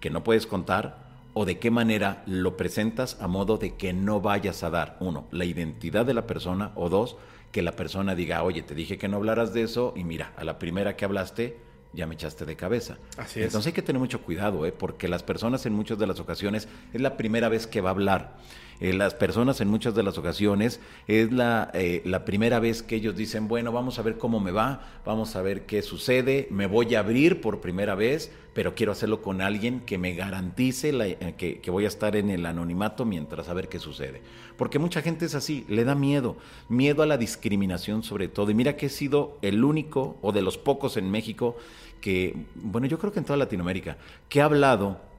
que 0.00 0.10
no 0.10 0.24
puedes 0.24 0.46
contar, 0.46 1.10
o 1.34 1.44
de 1.44 1.58
qué 1.58 1.70
manera 1.70 2.22
lo 2.26 2.56
presentas 2.56 3.16
a 3.20 3.28
modo 3.28 3.56
de 3.56 3.74
que 3.74 3.92
no 3.92 4.20
vayas 4.20 4.62
a 4.62 4.70
dar, 4.70 4.96
uno, 5.00 5.26
la 5.30 5.44
identidad 5.44 6.04
de 6.04 6.14
la 6.14 6.26
persona, 6.26 6.72
o 6.74 6.88
dos, 6.88 7.16
que 7.52 7.62
la 7.62 7.72
persona 7.72 8.14
diga, 8.14 8.42
oye, 8.42 8.62
te 8.62 8.74
dije 8.74 8.98
que 8.98 9.08
no 9.08 9.18
hablaras 9.18 9.52
de 9.52 9.62
eso, 9.62 9.92
y 9.96 10.04
mira, 10.04 10.32
a 10.36 10.44
la 10.44 10.58
primera 10.58 10.96
que 10.96 11.04
hablaste, 11.04 11.58
ya 11.92 12.06
me 12.06 12.14
echaste 12.14 12.46
de 12.46 12.56
cabeza. 12.56 12.96
Así 13.16 13.40
es. 13.40 13.46
Entonces 13.46 13.68
hay 13.68 13.72
que 13.74 13.82
tener 13.82 14.00
mucho 14.00 14.22
cuidado, 14.22 14.64
¿eh? 14.66 14.72
porque 14.72 15.08
las 15.08 15.22
personas 15.22 15.66
en 15.66 15.74
muchas 15.74 15.98
de 15.98 16.06
las 16.06 16.20
ocasiones 16.20 16.68
es 16.92 17.00
la 17.00 17.16
primera 17.16 17.48
vez 17.48 17.66
que 17.66 17.80
va 17.80 17.90
a 17.90 17.92
hablar. 17.92 18.36
Eh, 18.82 18.92
las 18.92 19.14
personas 19.14 19.60
en 19.60 19.68
muchas 19.68 19.94
de 19.94 20.02
las 20.02 20.18
ocasiones 20.18 20.80
es 21.06 21.30
la, 21.30 21.70
eh, 21.72 22.02
la 22.04 22.24
primera 22.24 22.58
vez 22.58 22.82
que 22.82 22.96
ellos 22.96 23.14
dicen, 23.14 23.46
bueno, 23.46 23.70
vamos 23.70 24.00
a 24.00 24.02
ver 24.02 24.18
cómo 24.18 24.40
me 24.40 24.50
va, 24.50 25.00
vamos 25.06 25.36
a 25.36 25.42
ver 25.42 25.66
qué 25.66 25.82
sucede, 25.82 26.48
me 26.50 26.66
voy 26.66 26.96
a 26.96 26.98
abrir 26.98 27.40
por 27.40 27.60
primera 27.60 27.94
vez, 27.94 28.32
pero 28.54 28.74
quiero 28.74 28.90
hacerlo 28.90 29.22
con 29.22 29.40
alguien 29.40 29.82
que 29.82 29.98
me 29.98 30.14
garantice 30.14 30.90
eh, 30.90 31.34
que, 31.38 31.60
que, 31.60 31.70
voy 31.70 31.84
a 31.84 31.88
estar 31.88 32.16
en 32.16 32.28
el 32.28 32.44
anonimato 32.44 33.04
mientras 33.04 33.48
a 33.48 33.54
ver 33.54 33.68
qué 33.68 33.78
sucede. 33.78 34.20
Porque 34.56 34.80
mucha 34.80 35.00
gente 35.00 35.26
es 35.26 35.36
así, 35.36 35.64
le 35.68 35.84
da 35.84 35.94
miedo, 35.94 36.36
miedo 36.68 37.04
a 37.04 37.06
la 37.06 37.18
discriminación 37.18 38.02
sobre 38.02 38.26
todo. 38.26 38.50
Y 38.50 38.54
mira 38.54 38.76
que 38.76 38.86
he 38.86 38.90
sido 38.90 39.38
el 39.42 39.62
único 39.62 40.16
o 40.22 40.32
de 40.32 40.42
los 40.42 40.58
pocos 40.58 40.96
en 40.96 41.08
México 41.08 41.56
que, 42.00 42.34
bueno, 42.56 42.88
yo 42.88 42.98
creo 42.98 43.12
que 43.12 43.20
en 43.20 43.26
toda 43.26 43.36
Latinoamérica, 43.36 43.96
que 44.28 44.40
ha 44.40 44.46
hablado 44.46 45.11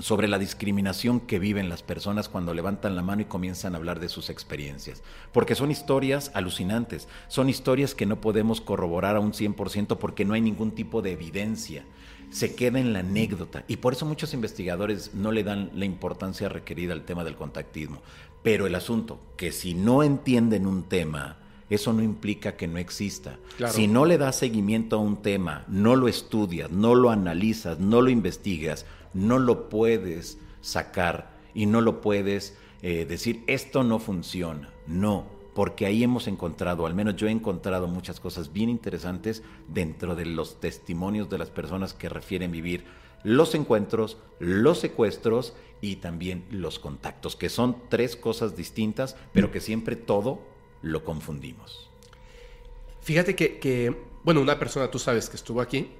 sobre 0.00 0.28
la 0.28 0.38
discriminación 0.38 1.20
que 1.20 1.38
viven 1.38 1.68
las 1.68 1.82
personas 1.82 2.28
cuando 2.28 2.54
levantan 2.54 2.96
la 2.96 3.02
mano 3.02 3.22
y 3.22 3.26
comienzan 3.26 3.74
a 3.74 3.78
hablar 3.78 4.00
de 4.00 4.08
sus 4.08 4.30
experiencias. 4.30 5.02
Porque 5.32 5.54
son 5.54 5.70
historias 5.70 6.30
alucinantes, 6.34 7.08
son 7.28 7.48
historias 7.48 7.94
que 7.94 8.06
no 8.06 8.20
podemos 8.20 8.60
corroborar 8.60 9.16
a 9.16 9.20
un 9.20 9.32
100% 9.32 9.98
porque 9.98 10.24
no 10.24 10.34
hay 10.34 10.40
ningún 10.40 10.72
tipo 10.72 11.02
de 11.02 11.12
evidencia. 11.12 11.84
Se 12.30 12.54
queda 12.54 12.78
en 12.78 12.92
la 12.92 13.00
anécdota 13.00 13.64
y 13.68 13.76
por 13.76 13.92
eso 13.92 14.06
muchos 14.06 14.34
investigadores 14.34 15.14
no 15.14 15.32
le 15.32 15.42
dan 15.42 15.70
la 15.74 15.84
importancia 15.84 16.48
requerida 16.48 16.92
al 16.92 17.04
tema 17.04 17.24
del 17.24 17.36
contactismo. 17.36 18.02
Pero 18.42 18.66
el 18.66 18.74
asunto, 18.74 19.20
que 19.36 19.52
si 19.52 19.74
no 19.74 20.02
entienden 20.02 20.66
un 20.66 20.84
tema, 20.84 21.36
eso 21.70 21.92
no 21.92 22.02
implica 22.02 22.56
que 22.56 22.66
no 22.66 22.78
exista. 22.78 23.38
Si 23.68 23.86
no 23.86 24.04
le 24.04 24.18
das 24.18 24.36
seguimiento 24.36 24.96
a 24.96 25.00
un 25.00 25.22
tema, 25.22 25.64
no 25.68 25.94
lo 25.94 26.08
estudias, 26.08 26.70
no 26.70 26.96
lo 26.96 27.10
analizas, 27.10 27.78
no 27.78 28.02
lo 28.02 28.10
investigas, 28.10 28.86
no 29.14 29.38
lo 29.38 29.68
puedes 29.68 30.38
sacar 30.60 31.38
y 31.54 31.66
no 31.66 31.80
lo 31.80 32.00
puedes 32.00 32.56
eh, 32.82 33.04
decir, 33.04 33.42
esto 33.46 33.84
no 33.84 33.98
funciona. 33.98 34.72
No, 34.86 35.26
porque 35.54 35.86
ahí 35.86 36.02
hemos 36.02 36.28
encontrado, 36.28 36.86
al 36.86 36.94
menos 36.94 37.16
yo 37.16 37.26
he 37.26 37.30
encontrado 37.30 37.88
muchas 37.88 38.20
cosas 38.20 38.52
bien 38.52 38.70
interesantes 38.70 39.42
dentro 39.68 40.14
de 40.14 40.26
los 40.26 40.60
testimonios 40.60 41.28
de 41.28 41.38
las 41.38 41.50
personas 41.50 41.94
que 41.94 42.08
refieren 42.08 42.50
vivir 42.50 42.84
los 43.22 43.54
encuentros, 43.54 44.16
los 44.38 44.78
secuestros 44.78 45.54
y 45.80 45.96
también 45.96 46.46
los 46.50 46.78
contactos, 46.78 47.36
que 47.36 47.48
son 47.48 47.76
tres 47.88 48.16
cosas 48.16 48.56
distintas, 48.56 49.16
pero 49.32 49.50
que 49.50 49.60
siempre 49.60 49.96
todo 49.96 50.40
lo 50.82 51.04
confundimos. 51.04 51.90
Fíjate 53.02 53.34
que, 53.34 53.96
bueno, 54.24 54.40
una 54.40 54.58
persona, 54.58 54.90
tú 54.90 54.98
sabes 54.98 55.28
que 55.28 55.36
estuvo 55.36 55.60
aquí, 55.60 55.90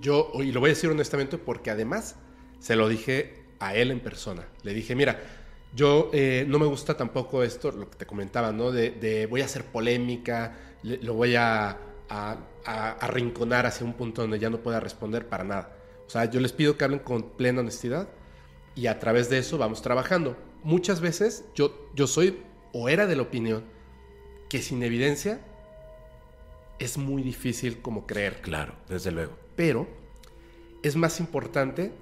yo, 0.00 0.30
y 0.34 0.52
lo 0.52 0.60
voy 0.60 0.70
a 0.70 0.72
decir 0.72 0.90
honestamente 0.90 1.38
porque 1.38 1.70
además 1.70 2.16
se 2.58 2.76
lo 2.76 2.88
dije 2.88 3.42
a 3.60 3.74
él 3.74 3.90
en 3.90 4.00
persona. 4.00 4.46
Le 4.62 4.74
dije, 4.74 4.94
mira, 4.94 5.18
yo 5.74 6.10
eh, 6.12 6.44
no 6.48 6.58
me 6.58 6.66
gusta 6.66 6.96
tampoco 6.96 7.42
esto, 7.42 7.70
lo 7.72 7.88
que 7.88 7.96
te 7.96 8.06
comentaba, 8.06 8.52
¿no? 8.52 8.70
De, 8.70 9.26
voy 9.30 9.40
a 9.40 9.46
hacer 9.46 9.64
polémica, 9.64 10.56
lo 10.82 11.14
voy 11.14 11.36
a, 11.36 11.78
arrinconar 12.64 13.64
hacia 13.64 13.86
un 13.86 13.94
punto 13.94 14.20
donde 14.20 14.38
ya 14.38 14.50
no 14.50 14.58
pueda 14.62 14.80
responder 14.80 15.26
para 15.26 15.44
nada. 15.44 15.76
O 16.06 16.10
sea, 16.10 16.26
yo 16.26 16.40
les 16.40 16.52
pido 16.52 16.76
que 16.76 16.84
hablen 16.84 17.00
con 17.00 17.22
plena 17.30 17.60
honestidad 17.60 18.08
y 18.74 18.86
a 18.86 18.98
través 18.98 19.30
de 19.30 19.38
eso 19.38 19.56
vamos 19.56 19.80
trabajando. 19.80 20.36
Muchas 20.62 21.00
veces 21.00 21.44
yo, 21.54 21.88
yo 21.94 22.06
soy 22.06 22.42
o 22.72 22.88
era 22.88 23.06
de 23.06 23.16
la 23.16 23.22
opinión 23.22 23.64
que 24.48 24.60
sin 24.60 24.82
evidencia 24.82 25.40
es 26.78 26.98
muy 26.98 27.22
difícil 27.22 27.80
como 27.80 28.06
creer. 28.06 28.42
Claro, 28.42 28.74
desde 28.88 29.10
luego. 29.10 29.41
Pero 29.56 29.86
es 30.82 30.96
más 30.96 31.20
importante 31.20 31.92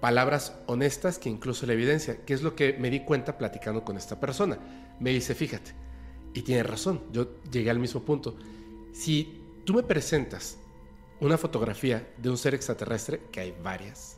palabras 0.00 0.56
honestas 0.66 1.18
que 1.18 1.28
incluso 1.28 1.66
la 1.66 1.72
evidencia, 1.72 2.24
que 2.24 2.34
es 2.34 2.42
lo 2.42 2.54
que 2.54 2.74
me 2.74 2.90
di 2.90 3.00
cuenta 3.00 3.36
platicando 3.36 3.84
con 3.84 3.96
esta 3.96 4.20
persona. 4.20 4.58
Me 5.00 5.10
dice, 5.10 5.34
fíjate, 5.34 5.72
y 6.34 6.42
tiene 6.42 6.62
razón, 6.62 7.02
yo 7.12 7.40
llegué 7.50 7.70
al 7.70 7.78
mismo 7.78 8.02
punto. 8.02 8.36
Si 8.92 9.42
tú 9.64 9.74
me 9.74 9.82
presentas 9.82 10.58
una 11.20 11.36
fotografía 11.36 12.08
de 12.16 12.30
un 12.30 12.38
ser 12.38 12.54
extraterrestre, 12.54 13.22
que 13.32 13.40
hay 13.40 13.54
varias, 13.62 14.16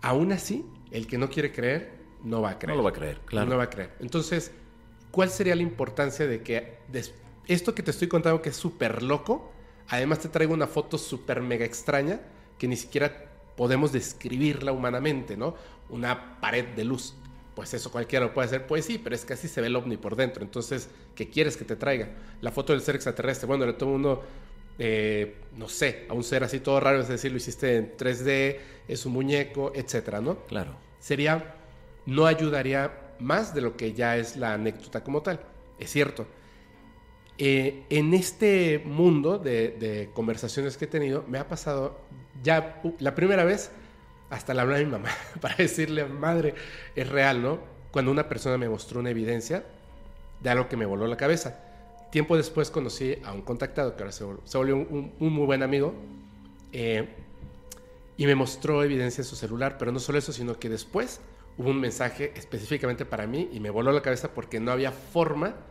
aún 0.00 0.32
así, 0.32 0.64
el 0.90 1.06
que 1.06 1.18
no 1.18 1.28
quiere 1.28 1.52
creer 1.52 2.00
no 2.22 2.42
va 2.42 2.50
a 2.50 2.58
creer. 2.58 2.76
No 2.76 2.76
lo 2.76 2.84
va 2.84 2.90
a 2.90 2.92
creer, 2.92 3.20
claro. 3.24 3.48
No 3.48 3.56
va 3.56 3.64
a 3.64 3.70
creer. 3.70 3.96
Entonces, 4.00 4.52
¿cuál 5.10 5.30
sería 5.30 5.56
la 5.56 5.62
importancia 5.62 6.26
de 6.26 6.42
que 6.42 6.78
esto 7.46 7.74
que 7.74 7.82
te 7.82 7.90
estoy 7.90 8.08
contando 8.08 8.42
que 8.42 8.50
es 8.50 8.56
súper 8.56 9.02
loco, 9.02 9.52
además 9.90 10.20
te 10.20 10.28
traigo 10.28 10.54
una 10.54 10.66
foto 10.66 10.96
súper 10.96 11.40
mega 11.42 11.64
extraña 11.64 12.20
que 12.58 12.66
ni 12.66 12.76
siquiera 12.76 13.26
podemos 13.56 13.92
describirla 13.92 14.72
humanamente, 14.72 15.36
¿no? 15.36 15.54
Una 15.88 16.40
pared 16.40 16.64
de 16.68 16.84
luz. 16.84 17.14
Pues 17.54 17.74
eso 17.74 17.90
cualquiera 17.90 18.26
lo 18.26 18.32
puede 18.32 18.46
hacer, 18.46 18.66
pues 18.66 18.86
sí, 18.86 18.98
pero 18.98 19.14
es 19.14 19.24
que 19.24 19.34
así 19.34 19.48
se 19.48 19.60
ve 19.60 19.66
el 19.66 19.76
ovni 19.76 19.96
por 19.96 20.16
dentro. 20.16 20.42
Entonces, 20.42 20.88
¿qué 21.14 21.28
quieres 21.28 21.56
que 21.56 21.64
te 21.64 21.76
traiga? 21.76 22.08
La 22.40 22.52
foto 22.52 22.72
del 22.72 22.80
ser 22.80 22.94
extraterrestre. 22.94 23.46
Bueno, 23.46 23.66
le 23.66 23.74
tomo 23.74 23.94
uno, 23.94 24.20
eh, 24.78 25.36
no 25.56 25.68
sé, 25.68 26.06
a 26.08 26.14
un 26.14 26.24
ser 26.24 26.44
así 26.44 26.60
todo 26.60 26.80
raro, 26.80 27.00
es 27.00 27.08
decir, 27.08 27.30
lo 27.32 27.36
hiciste 27.36 27.76
en 27.76 27.96
3D, 27.96 28.58
es 28.88 29.04
un 29.04 29.12
muñeco, 29.12 29.72
etcétera, 29.74 30.20
¿no? 30.20 30.46
Claro. 30.46 30.76
Sería 31.00 31.56
no 32.06 32.26
ayudaría 32.26 32.92
más 33.18 33.54
de 33.54 33.60
lo 33.60 33.76
que 33.76 33.92
ya 33.92 34.16
es 34.16 34.36
la 34.36 34.54
anécdota 34.54 35.04
como 35.04 35.22
tal. 35.22 35.40
Es 35.78 35.90
cierto. 35.90 36.26
Eh, 37.42 37.84
en 37.88 38.12
este 38.12 38.82
mundo 38.84 39.38
de, 39.38 40.10
conversaciones 40.12 40.76
que 40.76 40.84
he 40.84 40.88
tenido, 40.88 41.24
me 41.26 41.38
ha 41.38 41.48
pasado 41.48 41.98
ya 42.42 42.82
la 42.98 43.14
primera 43.14 43.44
vez 43.44 43.70
hasta 44.28 44.52
la 44.52 44.60
hablar 44.60 44.76
a 44.76 44.84
mi 44.84 44.90
mamá 44.90 45.08
para 45.40 45.56
decirle, 45.56 46.04
madre, 46.04 46.54
es 46.94 47.08
real, 47.08 47.40
¿no? 47.40 47.58
Cuando 47.92 48.10
una 48.10 48.28
persona 48.28 48.58
me 48.58 48.68
mostró 48.68 49.00
una 49.00 49.08
evidencia 49.08 49.64
de 50.42 50.50
algo 50.50 50.68
que 50.68 50.76
me 50.76 50.84
voló 50.84 51.06
la 51.06 51.16
cabeza. 51.16 51.64
Tiempo 52.12 52.36
después 52.36 52.70
conocí 52.70 53.16
a 53.24 53.32
un 53.32 53.40
contactado 53.40 53.96
que 53.96 54.02
ahora 54.02 54.12
se 54.12 54.58
volvió, 54.58 54.76
un, 54.76 55.14
muy 55.18 55.46
buen 55.46 55.62
amigo 55.62 55.94
eh, 56.72 57.08
y 58.18 58.26
me 58.26 58.34
mostró 58.34 58.84
evidencia 58.84 59.22
en 59.22 59.26
su 59.26 59.34
celular, 59.34 59.78
pero 59.78 59.92
no 59.92 59.98
solo 59.98 60.18
eso, 60.18 60.34
sino 60.34 60.58
que 60.58 60.68
después 60.68 61.22
hubo 61.56 61.70
un 61.70 61.80
mensaje 61.80 62.34
específicamente 62.36 63.06
para 63.06 63.26
mí 63.26 63.48
y 63.50 63.60
me 63.60 63.70
voló 63.70 63.92
la 63.92 64.02
cabeza 64.02 64.34
porque 64.34 64.60
no 64.60 64.72
había 64.72 64.92
forma 64.92 65.69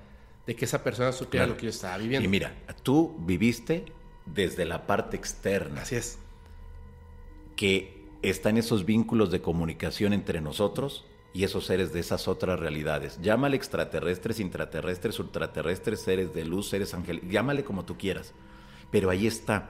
de 0.49 0.55
que 0.55 0.65
esa 0.65 0.83
persona 0.83 1.11
supiera 1.11 1.45
lo 1.45 1.55
que 1.55 1.65
yo 1.65 1.69
estaba 1.69 1.99
viviendo. 1.99 2.25
Y 2.25 2.27
mira, 2.27 2.55
tú 2.81 3.15
viviste 3.19 3.85
desde 4.25 4.65
la 4.65 4.87
parte 4.87 5.15
externa. 5.15 5.83
Así 5.83 5.93
es. 5.93 6.17
Que 7.55 8.07
están 8.23 8.57
esos 8.57 8.83
vínculos 8.83 9.29
de 9.29 9.43
comunicación 9.43 10.11
entre 10.11 10.41
nosotros 10.41 11.05
y 11.35 11.43
esos 11.43 11.67
seres 11.67 11.93
de 11.93 11.99
esas 11.99 12.27
otras 12.27 12.59
realidades. 12.59 13.19
Llámale 13.21 13.57
extraterrestres, 13.57 14.39
intraterrestres, 14.39 15.19
ultraterrestres, 15.19 15.99
seres 15.99 16.33
de 16.33 16.45
luz, 16.45 16.67
seres 16.67 16.95
angélicos, 16.95 17.29
llámale 17.29 17.63
como 17.63 17.85
tú 17.85 17.95
quieras. 17.95 18.33
Pero 18.89 19.11
ahí 19.11 19.27
está. 19.27 19.69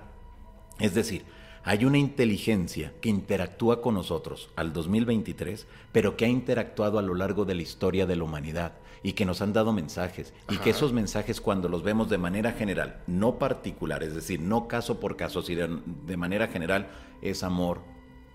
Es 0.80 0.94
decir, 0.94 1.26
hay 1.66 1.84
una 1.84 1.98
inteligencia 1.98 2.94
que 3.02 3.10
interactúa 3.10 3.82
con 3.82 3.96
nosotros 3.96 4.50
al 4.56 4.72
2023, 4.72 5.68
pero 5.92 6.16
que 6.16 6.24
ha 6.24 6.30
interactuado 6.30 7.00
a 7.00 7.02
lo 7.02 7.16
largo 7.16 7.44
de 7.44 7.56
la 7.56 7.64
historia 7.64 8.06
de 8.06 8.16
la 8.16 8.24
humanidad 8.24 8.76
y 9.04 9.14
que 9.14 9.26
nos 9.26 9.42
han 9.42 9.54
dado 9.54 9.72
mensajes 9.72 10.34
y 10.50 10.58
que 10.58 10.72
esos 10.72 10.94
mensajes 10.94 11.42
cuando 11.42 11.70
los 11.70 11.84
vemos 11.84 12.10
de 12.10 12.18
manera 12.18 12.52
general, 12.52 13.02
no 13.08 13.40
particular, 13.40 14.04
es 14.04 14.14
decir, 14.14 14.40
no 14.40 14.68
caso 14.68 15.00
por 15.00 15.16
caso, 15.16 15.42
sino 15.42 15.82
de 16.06 16.18
manera 16.18 16.48
general, 16.48 16.90
es 17.22 17.44
amor, 17.44 17.82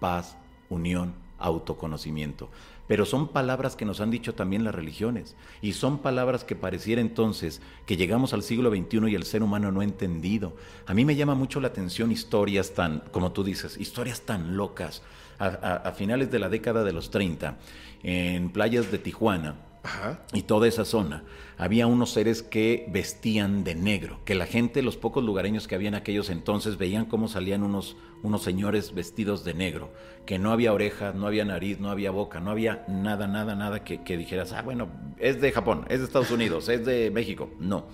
paz, 0.00 0.36
unión, 0.68 1.14
autoconocimiento. 1.38 2.50
Pero 2.86 3.06
son 3.06 3.28
palabras 3.28 3.76
que 3.76 3.86
nos 3.86 4.00
han 4.00 4.10
dicho 4.10 4.34
también 4.34 4.62
las 4.62 4.74
religiones. 4.74 5.36
Y 5.62 5.72
son 5.72 5.98
palabras 5.98 6.44
que 6.44 6.54
pareciera 6.54 7.00
entonces 7.00 7.62
que 7.86 7.96
llegamos 7.96 8.34
al 8.34 8.42
siglo 8.42 8.70
XXI 8.70 9.10
y 9.10 9.14
el 9.14 9.24
ser 9.24 9.42
humano 9.42 9.72
no 9.72 9.80
ha 9.80 9.84
entendido. 9.84 10.54
A 10.86 10.92
mí 10.92 11.04
me 11.04 11.16
llama 11.16 11.34
mucho 11.34 11.60
la 11.60 11.68
atención 11.68 12.12
historias 12.12 12.74
tan, 12.74 13.00
como 13.10 13.32
tú 13.32 13.42
dices, 13.42 13.78
historias 13.78 14.22
tan 14.22 14.56
locas. 14.56 15.02
A, 15.36 15.46
a 15.48 15.92
finales 15.92 16.30
de 16.30 16.38
la 16.38 16.48
década 16.48 16.84
de 16.84 16.92
los 16.92 17.10
30, 17.10 17.58
en 18.04 18.50
playas 18.50 18.92
de 18.92 18.98
Tijuana, 18.98 19.56
Y 20.32 20.42
toda 20.42 20.66
esa 20.66 20.84
zona. 20.84 21.24
Había 21.56 21.86
unos 21.86 22.10
seres 22.10 22.42
que 22.42 22.86
vestían 22.88 23.64
de 23.64 23.74
negro, 23.74 24.18
que 24.24 24.34
la 24.34 24.46
gente, 24.46 24.82
los 24.82 24.96
pocos 24.96 25.22
lugareños 25.22 25.68
que 25.68 25.74
había 25.74 25.88
en 25.88 25.94
aquellos 25.94 26.30
entonces, 26.30 26.78
veían 26.78 27.04
cómo 27.04 27.28
salían 27.28 27.62
unos, 27.62 27.96
unos 28.22 28.42
señores 28.42 28.94
vestidos 28.94 29.44
de 29.44 29.54
negro, 29.54 29.92
que 30.26 30.38
no 30.38 30.50
había 30.52 30.72
orejas, 30.72 31.14
no 31.14 31.26
había 31.26 31.44
nariz, 31.44 31.78
no 31.78 31.90
había 31.90 32.10
boca, 32.10 32.40
no 32.40 32.50
había 32.50 32.84
nada, 32.88 33.28
nada, 33.28 33.54
nada 33.54 33.84
que, 33.84 34.02
que 34.02 34.16
dijeras, 34.16 34.52
ah, 34.52 34.62
bueno, 34.62 34.88
es 35.18 35.40
de 35.40 35.52
Japón, 35.52 35.84
es 35.88 36.00
de 36.00 36.06
Estados 36.06 36.30
Unidos, 36.30 36.68
es 36.68 36.84
de 36.84 37.10
México. 37.10 37.50
No, 37.60 37.84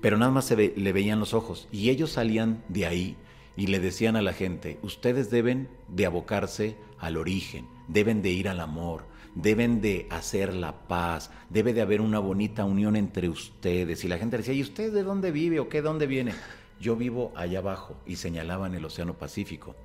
pero 0.00 0.16
nada 0.16 0.32
más 0.32 0.46
se 0.46 0.72
le 0.74 0.92
veían 0.92 1.20
los 1.20 1.34
ojos 1.34 1.68
y 1.72 1.90
ellos 1.90 2.12
salían 2.12 2.62
de 2.68 2.86
ahí 2.86 3.16
y 3.56 3.66
le 3.66 3.80
decían 3.80 4.16
a 4.16 4.22
la 4.22 4.32
gente, 4.32 4.78
ustedes 4.82 5.30
deben 5.30 5.68
de 5.88 6.06
abocarse 6.06 6.76
al 6.98 7.16
origen, 7.16 7.66
deben 7.88 8.22
de 8.22 8.30
ir 8.30 8.48
al 8.48 8.60
amor, 8.60 9.04
deben 9.36 9.80
de 9.82 10.08
hacer 10.10 10.54
la 10.54 10.72
paz, 10.88 11.30
debe 11.50 11.72
de 11.74 11.82
haber 11.82 12.00
una 12.00 12.18
bonita 12.18 12.64
unión 12.64 12.96
entre 12.96 13.28
ustedes. 13.28 14.02
Y 14.02 14.08
la 14.08 14.18
gente 14.18 14.38
decía, 14.38 14.54
¿y 14.54 14.62
usted 14.62 14.92
de 14.92 15.04
dónde 15.04 15.30
vive 15.30 15.60
o 15.60 15.68
qué, 15.68 15.82
dónde 15.82 16.06
viene? 16.06 16.32
Yo 16.80 16.96
vivo 16.96 17.32
allá 17.36 17.60
abajo 17.60 17.96
y 18.06 18.16
señalaban 18.16 18.74
el 18.74 18.84
Océano 18.84 19.14
Pacífico. 19.14 19.76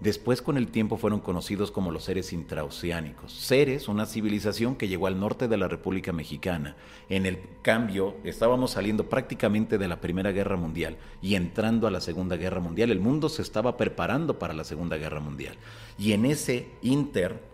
Después 0.00 0.42
con 0.42 0.56
el 0.56 0.68
tiempo 0.68 0.96
fueron 0.96 1.18
conocidos 1.18 1.72
como 1.72 1.90
los 1.90 2.04
seres 2.04 2.32
intraoceánicos. 2.32 3.32
Seres, 3.32 3.88
una 3.88 4.06
civilización 4.06 4.76
que 4.76 4.86
llegó 4.86 5.08
al 5.08 5.18
norte 5.18 5.48
de 5.48 5.56
la 5.56 5.66
República 5.66 6.12
Mexicana. 6.12 6.76
En 7.08 7.26
el 7.26 7.40
cambio, 7.62 8.14
estábamos 8.22 8.70
saliendo 8.70 9.08
prácticamente 9.08 9.76
de 9.76 9.88
la 9.88 10.00
Primera 10.00 10.30
Guerra 10.30 10.56
Mundial 10.56 10.98
y 11.20 11.34
entrando 11.34 11.88
a 11.88 11.90
la 11.90 12.00
Segunda 12.00 12.36
Guerra 12.36 12.60
Mundial. 12.60 12.92
El 12.92 13.00
mundo 13.00 13.28
se 13.28 13.42
estaba 13.42 13.76
preparando 13.76 14.38
para 14.38 14.54
la 14.54 14.62
Segunda 14.62 14.98
Guerra 14.98 15.18
Mundial. 15.18 15.56
Y 15.98 16.12
en 16.12 16.26
ese 16.26 16.68
inter 16.80 17.47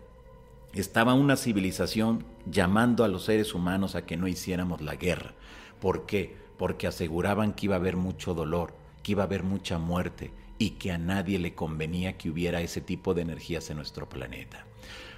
estaba 0.75 1.13
una 1.13 1.37
civilización 1.37 2.25
llamando 2.45 3.03
a 3.03 3.07
los 3.07 3.25
seres 3.25 3.53
humanos 3.53 3.95
a 3.95 4.05
que 4.05 4.17
no 4.17 4.27
hiciéramos 4.27 4.81
la 4.81 4.95
guerra. 4.95 5.33
¿Por 5.79 6.05
qué? 6.05 6.35
Porque 6.57 6.87
aseguraban 6.87 7.53
que 7.53 7.67
iba 7.67 7.75
a 7.75 7.79
haber 7.79 7.95
mucho 7.95 8.33
dolor, 8.33 8.73
que 9.01 9.13
iba 9.13 9.23
a 9.23 9.25
haber 9.25 9.43
mucha 9.43 9.77
muerte 9.77 10.31
y 10.57 10.71
que 10.71 10.91
a 10.91 10.97
nadie 10.97 11.39
le 11.39 11.53
convenía 11.53 12.17
que 12.17 12.29
hubiera 12.29 12.61
ese 12.61 12.81
tipo 12.81 13.13
de 13.13 13.21
energías 13.21 13.69
en 13.69 13.77
nuestro 13.77 14.09
planeta. 14.09 14.65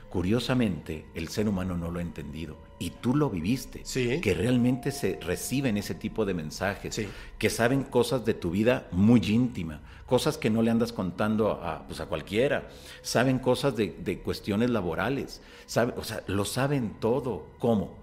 Curiosamente, 0.10 1.06
el 1.16 1.28
ser 1.28 1.48
humano 1.50 1.76
no 1.76 1.92
lo 1.92 2.00
ha 2.00 2.04
entendido 2.04 2.67
y 2.80 2.92
tú 2.92 3.16
lo 3.16 3.30
viviste, 3.30 3.82
Sí. 3.84 4.22
que 4.22 4.34
realmente 4.34 4.92
se 4.92 5.20
reciben 5.22 5.78
ese 5.78 5.96
tipo 5.96 6.26
de 6.26 6.34
mensajes, 6.34 6.94
Sí. 6.96 7.08
que 7.40 7.50
saben 7.50 7.84
cosas 7.84 8.24
de 8.26 8.34
tu 8.36 8.52
vida 8.52 8.88
muy 8.92 9.20
íntima, 9.22 9.82
cosas 10.06 10.38
que 10.38 10.50
no 10.50 10.62
le 10.62 10.70
andas 10.72 10.94
contando 10.94 11.52
a, 11.52 11.86
pues 11.88 12.00
a 12.00 12.06
cualquiera, 12.06 12.70
saben 13.02 13.40
cosas 13.40 13.76
de, 13.76 13.96
de 14.00 14.20
cuestiones 14.20 14.70
laborales, 14.70 15.42
sabe- 15.66 15.94
o 15.98 16.04
sea, 16.04 16.24
lo 16.28 16.46
saben 16.46 16.96
todo. 17.00 17.48
¿Cómo? 17.60 17.96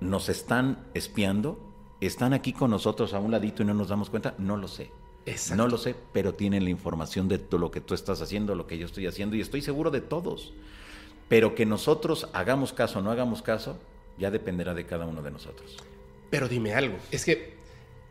¿Nos 0.00 0.28
están 0.28 0.78
espiando? 0.94 1.58
¿Están 2.00 2.32
aquí 2.32 2.52
con 2.52 2.70
nosotros 2.72 3.14
a 3.14 3.20
un 3.20 3.30
ladito 3.30 3.62
y 3.62 3.66
no 3.66 3.74
nos 3.74 3.88
damos 3.88 4.10
cuenta? 4.10 4.34
No 4.38 4.56
lo 4.56 4.66
sé. 4.66 4.90
Exacto. 5.24 5.62
No 5.62 5.68
lo 5.68 5.78
sé, 5.78 5.94
pero 6.12 6.34
tienen 6.34 6.64
la 6.64 6.70
información 6.70 7.28
de 7.28 7.40
lo 7.52 7.70
que 7.70 7.80
tú 7.80 7.94
estás 7.94 8.20
haciendo, 8.20 8.56
lo 8.56 8.66
que 8.66 8.76
yo 8.76 8.86
estoy 8.86 9.06
haciendo 9.06 9.36
y 9.36 9.40
estoy 9.40 9.62
seguro 9.62 9.92
de 9.92 10.00
todos. 10.00 10.52
Pero 11.28 11.54
que 11.54 11.64
nosotros 11.64 12.28
hagamos 12.32 12.72
caso 12.72 12.98
o 12.98 13.02
no 13.02 13.12
hagamos 13.12 13.40
caso, 13.40 13.78
ya 14.18 14.30
dependerá 14.30 14.74
de 14.74 14.86
cada 14.86 15.06
uno 15.06 15.22
de 15.22 15.30
nosotros. 15.30 15.76
Pero 16.30 16.48
dime 16.48 16.74
algo. 16.74 16.96
Es 17.10 17.24
que 17.24 17.54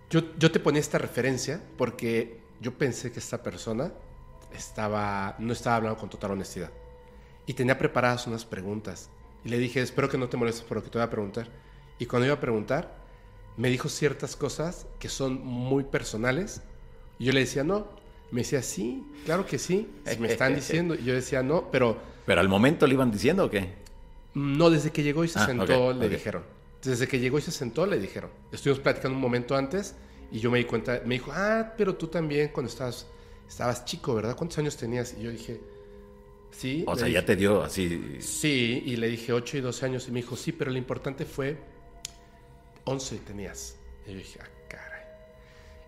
yo, 0.10 0.22
yo 0.38 0.52
te 0.52 0.60
ponía 0.60 0.80
esta 0.80 0.98
referencia 0.98 1.62
porque 1.78 2.40
yo 2.60 2.74
pensé 2.78 3.12
que 3.12 3.20
esta 3.20 3.42
persona 3.42 3.92
estaba, 4.54 5.36
no 5.40 5.54
estaba 5.54 5.78
hablando 5.78 6.00
con 6.00 6.10
total 6.10 6.32
honestidad. 6.32 6.72
Y 7.46 7.54
tenía 7.54 7.78
preparadas 7.78 8.28
unas 8.28 8.46
preguntas. 8.46 9.10
Y 9.44 9.50
le 9.50 9.58
dije, 9.58 9.82
espero 9.82 10.10
que 10.10 10.18
no 10.18 10.30
te 10.30 10.38
molestes 10.38 10.64
por 10.64 10.78
lo 10.78 10.84
que 10.84 10.90
te 10.90 10.98
voy 10.98 11.06
a 11.06 11.10
preguntar. 11.10 11.48
Y 11.98 12.06
cuando 12.06 12.28
iba 12.28 12.36
a 12.36 12.40
preguntar, 12.40 12.96
me 13.58 13.70
dijo 13.70 13.90
ciertas 13.90 14.36
cosas 14.36 14.86
que 15.00 15.10
son 15.10 15.44
muy 15.44 15.84
personales. 15.84 16.62
Y 17.18 17.26
yo 17.26 17.34
le 17.34 17.42
decía, 17.42 17.64
no. 17.64 17.88
Me 18.30 18.42
decía, 18.42 18.62
sí, 18.62 19.04
claro 19.26 19.46
que 19.46 19.58
sí. 19.58 19.90
Si 20.06 20.18
me 20.20 20.32
están 20.32 20.56
diciendo. 20.56 20.96
Y 20.96 21.04
yo 21.04 21.14
decía, 21.14 21.42
no, 21.44 21.70
pero 21.72 21.98
¿Pero 22.26 22.40
al 22.42 22.50
momento 22.50 22.88
le 22.88 22.94
iban 22.94 23.12
diciendo 23.12 23.46
o 23.46 23.50
qué? 23.50 23.70
No, 24.34 24.70
desde 24.70 24.92
que 24.92 25.04
llegó 25.04 25.24
y 25.24 25.28
se 25.28 25.40
Ah, 25.40 25.46
sentó, 25.46 25.94
le 25.94 26.10
dijeron. 26.10 26.44
Desde 26.84 27.08
que 27.08 27.20
llegó 27.20 27.38
y 27.38 27.42
se 27.42 27.52
sentó, 27.52 27.86
le 27.86 28.00
dijeron. 28.00 28.32
Estuvimos 28.52 28.80
platicando 28.80 29.16
un 29.16 29.22
momento 29.22 29.56
antes 29.56 29.96
y 30.32 30.40
yo 30.40 30.50
me 30.50 30.58
di 30.60 30.66
cuenta, 30.66 31.02
me 31.06 31.16
dijo, 31.16 31.32
ah, 31.34 31.74
pero 31.78 31.96
tú 31.96 32.08
también 32.08 32.50
cuando 32.50 32.72
estabas, 32.72 33.08
estabas 33.48 33.86
chico, 33.86 34.16
¿verdad? 34.16 34.36
¿Cuántos 34.36 34.58
años 34.58 34.78
tenías? 34.78 35.14
Y 35.20 35.24
yo 35.24 35.32
dije, 35.32 35.60
sí. 36.52 36.84
O 36.88 36.96
sea, 36.96 37.06
dije, 37.06 37.20
ya 37.20 37.26
te 37.26 37.36
dio 37.36 37.62
así. 37.62 38.18
Sí, 38.20 38.84
y 38.86 38.96
le 38.96 39.10
dije 39.10 39.34
8 39.34 39.58
y 39.58 39.62
12 39.62 39.86
años 39.86 40.08
y 40.08 40.12
me 40.12 40.22
dijo, 40.22 40.36
sí, 40.36 40.52
pero 40.54 40.72
lo 40.72 40.78
importante 40.78 41.26
fue 41.26 41.58
11 42.86 43.18
tenías. 43.20 43.76
Y 44.08 44.12
yo 44.12 44.18
dije, 44.18 44.40
ah, 44.42 44.48
caray. 44.70 45.02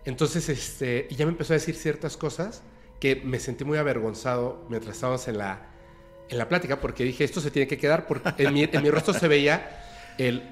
Entonces, 0.04 0.48
este, 0.48 1.08
y 1.10 1.16
ya 1.16 1.24
me 1.24 1.32
empezó 1.32 1.54
a 1.54 1.56
decir 1.56 1.74
ciertas 1.74 2.16
cosas 2.16 2.62
que 3.00 3.16
me 3.16 3.40
sentí 3.40 3.64
muy 3.64 3.78
avergonzado 3.78 4.64
mientras 4.68 4.94
estábamos 4.96 5.26
en 5.28 5.38
la, 5.38 5.73
en 6.28 6.38
la 6.38 6.48
plática 6.48 6.80
porque 6.80 7.04
dije, 7.04 7.24
esto 7.24 7.40
se 7.40 7.50
tiene 7.50 7.68
que 7.68 7.78
quedar 7.78 8.06
porque 8.06 8.42
en 8.42 8.54
mi, 8.54 8.64
en 8.64 8.82
mi 8.82 8.90
rostro 8.90 9.14
se 9.14 9.28
veía 9.28 9.84
el... 10.18 10.42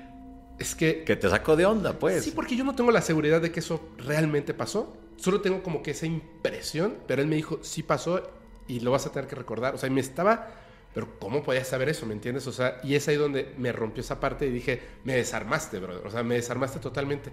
Es 0.58 0.74
que... 0.74 1.04
Que 1.04 1.16
te 1.16 1.28
sacó 1.28 1.56
de 1.56 1.66
onda, 1.66 1.98
pues. 1.98 2.24
Sí, 2.24 2.32
porque 2.32 2.56
yo 2.56 2.64
no 2.64 2.74
tengo 2.74 2.90
la 2.90 3.02
seguridad 3.02 3.40
de 3.40 3.50
que 3.50 3.60
eso 3.60 3.80
realmente 3.98 4.54
pasó. 4.54 4.96
Solo 5.16 5.40
tengo 5.40 5.62
como 5.62 5.82
que 5.82 5.92
esa 5.92 6.06
impresión, 6.06 6.98
pero 7.06 7.22
él 7.22 7.28
me 7.28 7.36
dijo, 7.36 7.58
sí 7.62 7.82
pasó 7.82 8.30
y 8.68 8.80
lo 8.80 8.90
vas 8.90 9.06
a 9.06 9.12
tener 9.12 9.28
que 9.28 9.34
recordar. 9.34 9.74
O 9.74 9.78
sea, 9.78 9.88
y 9.88 9.92
me 9.92 10.00
estaba, 10.00 10.50
pero 10.94 11.18
¿cómo 11.18 11.42
podías 11.42 11.68
saber 11.68 11.88
eso? 11.88 12.06
¿Me 12.06 12.12
entiendes? 12.12 12.46
O 12.46 12.52
sea, 12.52 12.80
y 12.84 12.94
es 12.94 13.08
ahí 13.08 13.16
donde 13.16 13.54
me 13.58 13.72
rompió 13.72 14.02
esa 14.02 14.20
parte 14.20 14.46
y 14.46 14.50
dije, 14.50 14.82
me 15.04 15.14
desarmaste, 15.14 15.78
brother. 15.78 16.06
O 16.06 16.10
sea, 16.10 16.22
me 16.22 16.36
desarmaste 16.36 16.78
totalmente. 16.78 17.30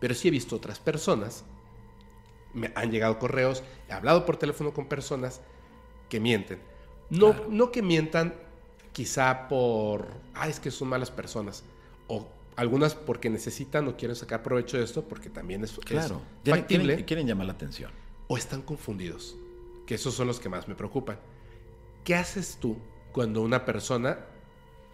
Pero 0.00 0.14
sí 0.14 0.28
he 0.28 0.30
visto 0.30 0.56
otras 0.56 0.78
personas, 0.78 1.44
me 2.54 2.72
han 2.74 2.90
llegado 2.90 3.18
correos, 3.18 3.62
he 3.88 3.92
hablado 3.92 4.24
por 4.26 4.36
teléfono 4.36 4.72
con 4.72 4.86
personas 4.86 5.40
que 6.08 6.20
mienten. 6.20 6.71
No, 7.18 7.34
no 7.48 7.70
que 7.70 7.82
mientan 7.82 8.34
quizá 8.92 9.48
por, 9.48 10.08
ah, 10.34 10.48
es 10.48 10.60
que 10.60 10.70
son 10.70 10.88
malas 10.88 11.10
personas. 11.10 11.64
O 12.08 12.26
algunas 12.56 12.94
porque 12.94 13.30
necesitan 13.30 13.88
o 13.88 13.96
quieren 13.96 14.14
sacar 14.16 14.42
provecho 14.42 14.76
de 14.78 14.84
esto, 14.84 15.02
porque 15.04 15.30
también 15.30 15.64
es, 15.64 15.72
Claro. 15.78 16.20
Factible. 16.44 16.84
quieren- 16.94 17.04
quieren 17.06 17.26
llamar 17.26 17.46
la 17.46 17.52
atención. 17.54 17.90
o 18.28 18.36
están 18.38 18.62
confundidos, 18.62 19.36
que 19.86 19.94
esos 19.96 20.14
son 20.14 20.26
los 20.26 20.40
que 20.40 20.48
más 20.48 20.66
me 20.66 20.74
preocupan. 20.74 21.18
¿Qué 22.04 22.14
haces 22.14 22.56
tú 22.60 22.76
cuando 23.12 23.42
una 23.42 23.64
persona 23.66 24.18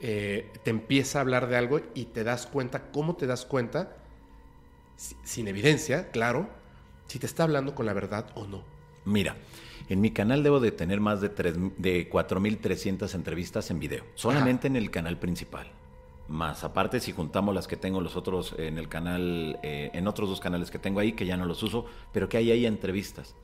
eh, 0.00 0.50
te 0.64 0.70
empieza 0.70 1.18
a 1.18 1.22
hablar 1.22 1.48
de 1.48 1.56
algo 1.56 1.80
y 1.94 2.04
te 2.06 2.22
das 2.24 2.46
cuenta, 2.46 2.90
cómo 2.92 3.14
te 3.16 3.26
das 3.26 3.44
cuenta, 3.44 3.96
si- 4.96 5.16
sin 5.24 5.46
evidencia, 5.48 6.10
claro, 6.10 6.48
si 7.08 7.18
te 7.18 7.26
está 7.26 7.42
hablando 7.44 7.74
con 7.74 7.86
la 7.86 7.92
verdad 7.92 8.26
o 8.34 8.46
no? 8.46 8.62
Mira, 9.04 9.36
en 9.88 10.00
mi 10.00 10.10
canal 10.10 10.42
debo 10.42 10.60
de 10.60 10.70
tener 10.72 11.00
más 11.00 11.20
de, 11.20 11.28
tres- 11.28 11.56
de 11.78 12.10
4.300 12.10 13.14
entrevistas 13.14 13.70
en 13.70 13.78
video, 13.80 14.04
solamente 14.14 14.66
en 14.66 14.76
el 14.76 14.90
canal 14.90 15.16
principal. 15.18 15.66
Más 16.28 16.62
aparte 16.62 17.00
si 17.00 17.12
juntamos 17.12 17.54
las 17.54 17.66
que 17.66 17.76
tengo 17.76 18.00
los 18.02 18.14
otros 18.16 18.54
en 18.58 18.76
el 18.76 18.88
canal, 18.88 19.58
eh, 19.62 19.90
en 19.94 20.06
otros 20.06 20.28
dos 20.28 20.40
canales 20.40 20.70
que 20.70 20.78
tengo 20.78 21.00
ahí, 21.00 21.12
que 21.12 21.24
ya 21.24 21.36
no 21.38 21.46
los 21.46 21.62
uso, 21.62 21.86
pero 22.12 22.28
que 22.28 22.36
hay 22.36 22.50
ahí 22.50 22.66
entrevistas. 22.66 23.34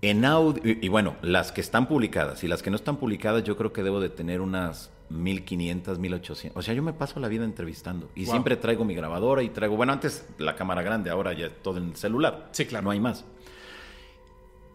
En 0.00 0.24
audio, 0.24 0.62
y, 0.64 0.86
y 0.86 0.88
bueno, 0.88 1.16
las 1.22 1.52
que 1.52 1.60
están 1.60 1.86
publicadas 1.88 2.44
y 2.44 2.48
las 2.48 2.62
que 2.62 2.70
no 2.70 2.76
están 2.76 2.96
publicadas, 2.96 3.42
yo 3.44 3.56
creo 3.56 3.72
que 3.72 3.82
debo 3.82 4.00
de 4.00 4.08
tener 4.08 4.40
unas 4.40 4.90
1500, 5.10 5.98
1800. 5.98 6.56
O 6.56 6.62
sea, 6.62 6.72
yo 6.72 6.82
me 6.82 6.92
paso 6.92 7.18
la 7.18 7.28
vida 7.28 7.44
entrevistando 7.44 8.08
y 8.14 8.24
Wow. 8.24 8.30
siempre 8.32 8.56
traigo 8.56 8.84
mi 8.84 8.94
grabadora 8.94 9.42
y 9.42 9.48
traigo, 9.48 9.76
bueno, 9.76 9.92
antes 9.92 10.24
la 10.38 10.54
cámara 10.54 10.82
grande, 10.82 11.10
ahora 11.10 11.32
ya 11.32 11.50
todo 11.50 11.78
en 11.78 11.88
el 11.90 11.96
celular. 11.96 12.48
Sí, 12.52 12.64
claro. 12.66 12.84
No 12.84 12.90
hay 12.92 13.00
más. 13.00 13.24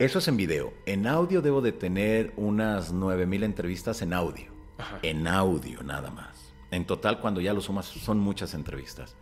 Eso 0.04 0.20
es 0.20 0.28
en 0.28 0.36
video. 0.36 0.74
En 0.86 1.08
audio 1.08 1.42
debo 1.42 1.62
de 1.62 1.72
tener 1.72 2.34
unas 2.36 2.92
9000 2.92 3.44
entrevistas 3.44 4.02
en 4.02 4.12
audio. 4.12 4.52
Ajá. 4.78 5.00
En 5.02 5.28
audio 5.28 5.82
nada 5.82 6.12
más. 6.12 6.54
En 6.72 6.84
total, 6.86 7.22
cuando 7.22 7.40
ya 7.40 7.54
lo 7.54 7.62
sumas, 7.62 7.86
son 7.86 8.20
muchas 8.20 8.54
entrevistas. 8.54 9.16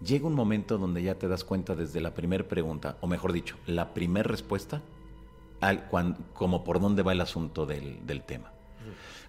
Llega 0.00 0.28
un 0.28 0.34
momento 0.34 0.78
donde 0.78 1.02
ya 1.02 1.16
te 1.16 1.26
das 1.26 1.42
cuenta 1.42 1.74
desde 1.74 2.00
la 2.00 2.14
primera 2.14 2.46
pregunta, 2.46 2.98
o 3.00 3.08
mejor 3.08 3.32
dicho, 3.32 3.56
la 3.66 3.94
primera 3.94 4.28
respuesta, 4.28 4.80
al, 5.60 5.88
cuan- 5.88 6.16
como 6.34 6.62
por 6.62 6.78
dónde 6.78 7.02
va 7.02 7.10
el 7.10 7.20
asunto 7.20 7.66
del, 7.66 8.06
del 8.06 8.22
tema. 8.22 8.52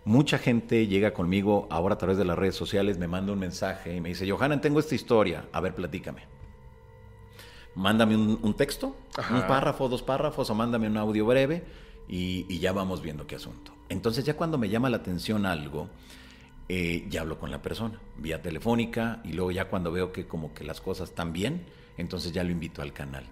Mucha 0.05 0.37
gente 0.37 0.85
llega 0.85 1.11
conmigo 1.13 1.67
ahora 1.71 1.95
a 1.95 1.97
través 1.97 2.17
de 2.19 2.25
las 2.25 2.37
redes 2.37 2.55
sociales, 2.55 2.99
me 2.99 3.07
manda 3.07 3.33
un 3.33 3.39
mensaje 3.39 3.95
y 3.95 4.01
me 4.01 4.09
dice, 4.09 4.29
Johanan, 4.29 4.61
tengo 4.61 4.79
esta 4.79 4.93
historia, 4.93 5.47
a 5.53 5.59
ver, 5.59 5.73
platícame. 5.73 6.21
Mándame 7.75 8.15
un, 8.15 8.39
un 8.41 8.53
texto, 8.53 8.95
Ajá. 9.17 9.35
un 9.35 9.47
párrafo, 9.47 9.89
dos 9.89 10.03
párrafos, 10.03 10.49
o 10.49 10.55
mándame 10.55 10.87
un 10.87 10.97
audio 10.97 11.25
breve 11.25 11.63
y, 12.07 12.45
y 12.49 12.59
ya 12.59 12.71
vamos 12.71 13.01
viendo 13.01 13.25
qué 13.25 13.35
asunto. 13.35 13.73
Entonces 13.89 14.23
ya 14.25 14.35
cuando 14.35 14.57
me 14.57 14.69
llama 14.69 14.89
la 14.89 14.97
atención 14.97 15.45
algo, 15.45 15.89
eh, 16.69 17.05
ya 17.09 17.21
hablo 17.21 17.39
con 17.39 17.51
la 17.51 17.61
persona, 17.61 17.99
vía 18.17 18.41
telefónica, 18.41 19.21
y 19.23 19.33
luego 19.33 19.51
ya 19.51 19.65
cuando 19.69 19.91
veo 19.91 20.11
que 20.11 20.25
como 20.27 20.53
que 20.53 20.63
las 20.63 20.81
cosas 20.81 21.09
están 21.09 21.33
bien, 21.33 21.65
entonces 21.97 22.31
ya 22.31 22.43
lo 22.43 22.51
invito 22.51 22.81
al 22.81 22.93
canal. 22.93 23.25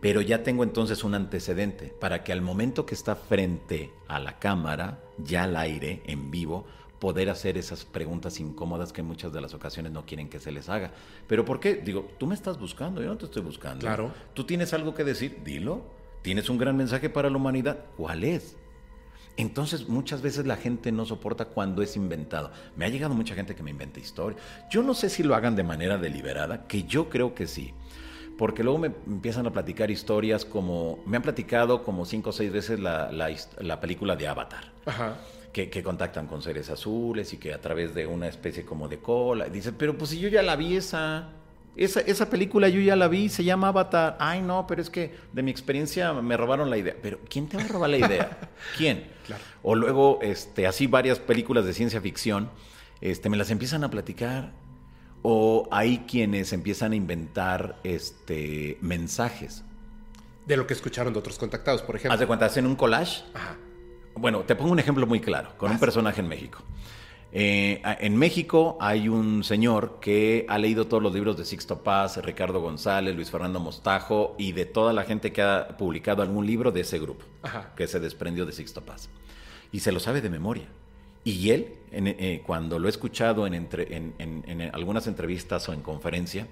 Pero 0.00 0.20
ya 0.20 0.42
tengo 0.44 0.62
entonces 0.62 1.02
un 1.02 1.14
antecedente 1.14 1.92
para 2.00 2.22
que 2.22 2.32
al 2.32 2.40
momento 2.40 2.86
que 2.86 2.94
está 2.94 3.16
frente 3.16 3.90
a 4.06 4.20
la 4.20 4.38
cámara, 4.38 5.00
ya 5.18 5.42
al 5.42 5.56
aire, 5.56 6.02
en 6.06 6.30
vivo, 6.30 6.66
poder 6.98 7.30
hacer 7.30 7.56
esas 7.56 7.84
preguntas 7.84 8.40
incómodas 8.40 8.92
que 8.92 9.00
en 9.00 9.06
muchas 9.06 9.32
de 9.32 9.40
las 9.40 9.54
ocasiones 9.54 9.92
no 9.92 10.04
quieren 10.04 10.28
que 10.28 10.40
se 10.40 10.50
les 10.52 10.68
haga. 10.68 10.92
¿Pero 11.26 11.44
por 11.44 11.60
qué? 11.60 11.74
Digo, 11.74 12.08
tú 12.18 12.26
me 12.26 12.34
estás 12.34 12.58
buscando, 12.58 13.00
yo 13.02 13.08
no 13.08 13.16
te 13.16 13.26
estoy 13.26 13.42
buscando. 13.42 13.80
Claro. 13.80 14.12
Tú 14.34 14.44
tienes 14.44 14.72
algo 14.72 14.94
que 14.94 15.04
decir, 15.04 15.42
dilo. 15.44 15.82
Tienes 16.22 16.50
un 16.50 16.58
gran 16.58 16.76
mensaje 16.76 17.08
para 17.08 17.30
la 17.30 17.36
humanidad, 17.36 17.78
¿cuál 17.96 18.24
es? 18.24 18.56
Entonces 19.36 19.88
muchas 19.88 20.20
veces 20.20 20.46
la 20.46 20.56
gente 20.56 20.90
no 20.90 21.06
soporta 21.06 21.44
cuando 21.44 21.80
es 21.80 21.94
inventado. 21.94 22.50
Me 22.76 22.84
ha 22.84 22.88
llegado 22.88 23.14
mucha 23.14 23.36
gente 23.36 23.54
que 23.54 23.62
me 23.62 23.70
inventa 23.70 24.00
historias. 24.00 24.42
Yo 24.68 24.82
no 24.82 24.94
sé 24.94 25.10
si 25.10 25.22
lo 25.22 25.36
hagan 25.36 25.54
de 25.54 25.62
manera 25.62 25.96
deliberada, 25.96 26.66
que 26.66 26.82
yo 26.82 27.08
creo 27.08 27.36
que 27.36 27.46
sí. 27.46 27.72
Porque 28.36 28.64
luego 28.64 28.78
me 28.78 28.88
empiezan 29.06 29.46
a 29.46 29.52
platicar 29.52 29.92
historias 29.92 30.44
como, 30.44 30.98
me 31.06 31.16
han 31.16 31.22
platicado 31.22 31.84
como 31.84 32.04
cinco 32.04 32.30
o 32.30 32.32
seis 32.32 32.52
veces 32.52 32.80
la, 32.80 33.12
la 33.12 33.30
la 33.60 33.80
película 33.80 34.16
de 34.16 34.26
Avatar. 34.26 34.72
Ajá. 34.86 35.16
Que, 35.58 35.68
que 35.68 35.82
contactan 35.82 36.28
con 36.28 36.40
seres 36.40 36.70
azules 36.70 37.32
y 37.32 37.36
que 37.36 37.52
a 37.52 37.60
través 37.60 37.92
de 37.92 38.06
una 38.06 38.28
especie 38.28 38.64
como 38.64 38.86
de 38.86 38.98
cola. 38.98 39.46
Dicen, 39.48 39.74
pero 39.76 39.98
pues 39.98 40.10
si 40.10 40.20
yo 40.20 40.28
ya 40.28 40.40
la 40.40 40.54
vi 40.54 40.76
esa. 40.76 41.30
Esa, 41.74 41.98
esa 42.02 42.30
película 42.30 42.68
yo 42.68 42.80
ya 42.80 42.94
la 42.94 43.08
vi, 43.08 43.28
se 43.28 43.42
llama 43.42 43.66
Avatar. 43.66 44.16
Ay, 44.20 44.40
no, 44.40 44.68
pero 44.68 44.80
es 44.80 44.88
que 44.88 45.16
de 45.32 45.42
mi 45.42 45.50
experiencia 45.50 46.12
me 46.12 46.36
robaron 46.36 46.70
la 46.70 46.78
idea. 46.78 46.94
Pero 47.02 47.18
¿quién 47.28 47.48
te 47.48 47.56
va 47.56 47.64
a 47.64 47.66
robar 47.66 47.90
la 47.90 47.98
idea? 47.98 48.38
¿Quién? 48.76 49.08
Claro. 49.26 49.42
O 49.64 49.74
luego, 49.74 50.20
este, 50.22 50.68
así 50.68 50.86
varias 50.86 51.18
películas 51.18 51.64
de 51.64 51.72
ciencia 51.72 52.00
ficción, 52.00 52.50
este, 53.00 53.28
me 53.28 53.36
las 53.36 53.50
empiezan 53.50 53.82
a 53.82 53.90
platicar. 53.90 54.52
O 55.22 55.66
hay 55.72 56.04
quienes 56.06 56.52
empiezan 56.52 56.92
a 56.92 56.94
inventar 56.94 57.80
este, 57.82 58.78
mensajes. 58.80 59.64
De 60.46 60.56
lo 60.56 60.68
que 60.68 60.74
escucharon 60.74 61.12
de 61.12 61.18
otros 61.18 61.36
contactados, 61.36 61.82
por 61.82 61.96
ejemplo. 61.96 62.14
Haz 62.14 62.20
de 62.20 62.28
cuenta, 62.28 62.46
hacen 62.46 62.64
un 62.64 62.76
collage 62.76 63.24
Ajá. 63.34 63.56
Bueno, 64.18 64.40
te 64.40 64.54
pongo 64.54 64.72
un 64.72 64.78
ejemplo 64.78 65.06
muy 65.06 65.20
claro, 65.20 65.50
con 65.56 65.70
un 65.70 65.78
personaje 65.78 66.20
en 66.20 66.28
México. 66.28 66.58
Eh, 67.30 67.82
en 68.00 68.16
México 68.16 68.78
hay 68.80 69.08
un 69.08 69.44
señor 69.44 69.98
que 70.00 70.46
ha 70.48 70.56
leído 70.58 70.86
todos 70.86 71.02
los 71.02 71.12
libros 71.12 71.36
de 71.36 71.44
Sixto 71.44 71.82
Paz, 71.82 72.16
Ricardo 72.24 72.60
González, 72.60 73.14
Luis 73.14 73.30
Fernando 73.30 73.60
Mostajo 73.60 74.34
y 74.38 74.52
de 74.52 74.64
toda 74.64 74.94
la 74.94 75.04
gente 75.04 75.30
que 75.30 75.42
ha 75.42 75.76
publicado 75.76 76.22
algún 76.22 76.46
libro 76.46 76.72
de 76.72 76.80
ese 76.80 76.98
grupo, 76.98 77.24
Ajá. 77.42 77.72
que 77.76 77.86
se 77.86 78.00
desprendió 78.00 78.46
de 78.46 78.52
Sixto 78.52 78.80
Paz. 78.80 79.10
Y 79.72 79.80
se 79.80 79.92
lo 79.92 80.00
sabe 80.00 80.22
de 80.22 80.30
memoria. 80.30 80.68
Y 81.24 81.50
él, 81.50 81.74
en- 81.92 82.06
eh, 82.06 82.42
cuando 82.46 82.78
lo 82.78 82.88
he 82.88 82.90
escuchado 82.90 83.46
en, 83.46 83.52
entre- 83.52 83.94
en- 83.94 84.14
en- 84.18 84.44
en 84.48 84.74
algunas 84.74 85.06
entrevistas 85.06 85.68
o 85.68 85.74
en 85.74 85.82
conferencia, 85.82 86.46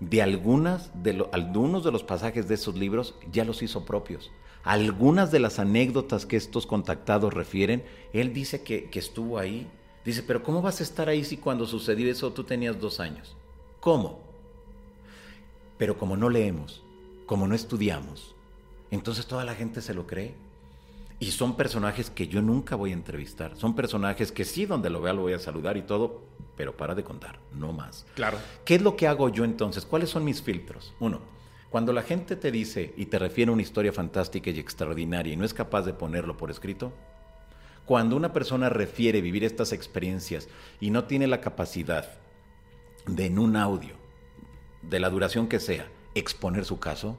de 0.00 0.20
algunas 0.20 0.90
de 1.04 1.12
lo- 1.12 1.30
algunos 1.32 1.84
de 1.84 1.92
los 1.92 2.02
pasajes 2.02 2.48
de 2.48 2.56
esos 2.56 2.74
libros 2.74 3.14
ya 3.30 3.44
los 3.44 3.62
hizo 3.62 3.84
propios. 3.84 4.32
Algunas 4.64 5.32
de 5.32 5.40
las 5.40 5.58
anécdotas 5.58 6.26
que 6.26 6.36
estos 6.36 6.66
contactados 6.66 7.34
refieren, 7.34 7.84
él 8.12 8.32
dice 8.32 8.62
que, 8.62 8.90
que 8.90 8.98
estuvo 8.98 9.38
ahí. 9.38 9.68
Dice, 10.04 10.22
pero 10.22 10.42
¿cómo 10.42 10.62
vas 10.62 10.80
a 10.80 10.84
estar 10.84 11.08
ahí 11.08 11.24
si 11.24 11.36
cuando 11.36 11.66
sucedió 11.66 12.10
eso 12.10 12.32
tú 12.32 12.44
tenías 12.44 12.80
dos 12.80 13.00
años? 13.00 13.36
¿Cómo? 13.80 14.20
Pero 15.78 15.98
como 15.98 16.16
no 16.16 16.28
leemos, 16.28 16.82
como 17.26 17.48
no 17.48 17.54
estudiamos, 17.54 18.34
entonces 18.92 19.26
toda 19.26 19.44
la 19.44 19.54
gente 19.54 19.80
se 19.80 19.94
lo 19.94 20.06
cree. 20.06 20.34
Y 21.18 21.30
son 21.30 21.56
personajes 21.56 22.10
que 22.10 22.26
yo 22.26 22.42
nunca 22.42 22.74
voy 22.74 22.90
a 22.90 22.94
entrevistar. 22.94 23.56
Son 23.56 23.76
personajes 23.76 24.32
que 24.32 24.44
sí, 24.44 24.66
donde 24.66 24.90
lo 24.90 25.00
vea 25.00 25.12
lo 25.12 25.22
voy 25.22 25.32
a 25.32 25.38
saludar 25.38 25.76
y 25.76 25.82
todo, 25.82 26.20
pero 26.56 26.76
para 26.76 26.94
de 26.94 27.04
contar, 27.04 27.38
no 27.54 27.72
más. 27.72 28.06
Claro. 28.14 28.38
¿Qué 28.64 28.74
es 28.74 28.82
lo 28.82 28.96
que 28.96 29.06
hago 29.06 29.28
yo 29.28 29.44
entonces? 29.44 29.84
¿Cuáles 29.84 30.10
son 30.10 30.24
mis 30.24 30.42
filtros? 30.42 30.92
Uno, 30.98 31.20
cuando 31.72 31.94
la 31.94 32.02
gente 32.02 32.36
te 32.36 32.52
dice 32.52 32.92
y 32.98 33.06
te 33.06 33.18
refiere 33.18 33.48
a 33.48 33.54
una 33.54 33.62
historia 33.62 33.94
fantástica 33.94 34.50
y 34.50 34.58
extraordinaria 34.58 35.32
y 35.32 35.36
no 35.38 35.46
es 35.46 35.54
capaz 35.54 35.82
de 35.82 35.94
ponerlo 35.94 36.36
por 36.36 36.50
escrito, 36.50 36.92
cuando 37.86 38.14
una 38.14 38.34
persona 38.34 38.68
refiere 38.68 39.22
vivir 39.22 39.42
estas 39.42 39.72
experiencias 39.72 40.50
y 40.80 40.90
no 40.90 41.04
tiene 41.04 41.26
la 41.26 41.40
capacidad 41.40 42.06
de 43.06 43.24
en 43.24 43.38
un 43.38 43.56
audio, 43.56 43.94
de 44.82 45.00
la 45.00 45.08
duración 45.08 45.48
que 45.48 45.60
sea, 45.60 45.88
exponer 46.14 46.66
su 46.66 46.78
caso, 46.78 47.16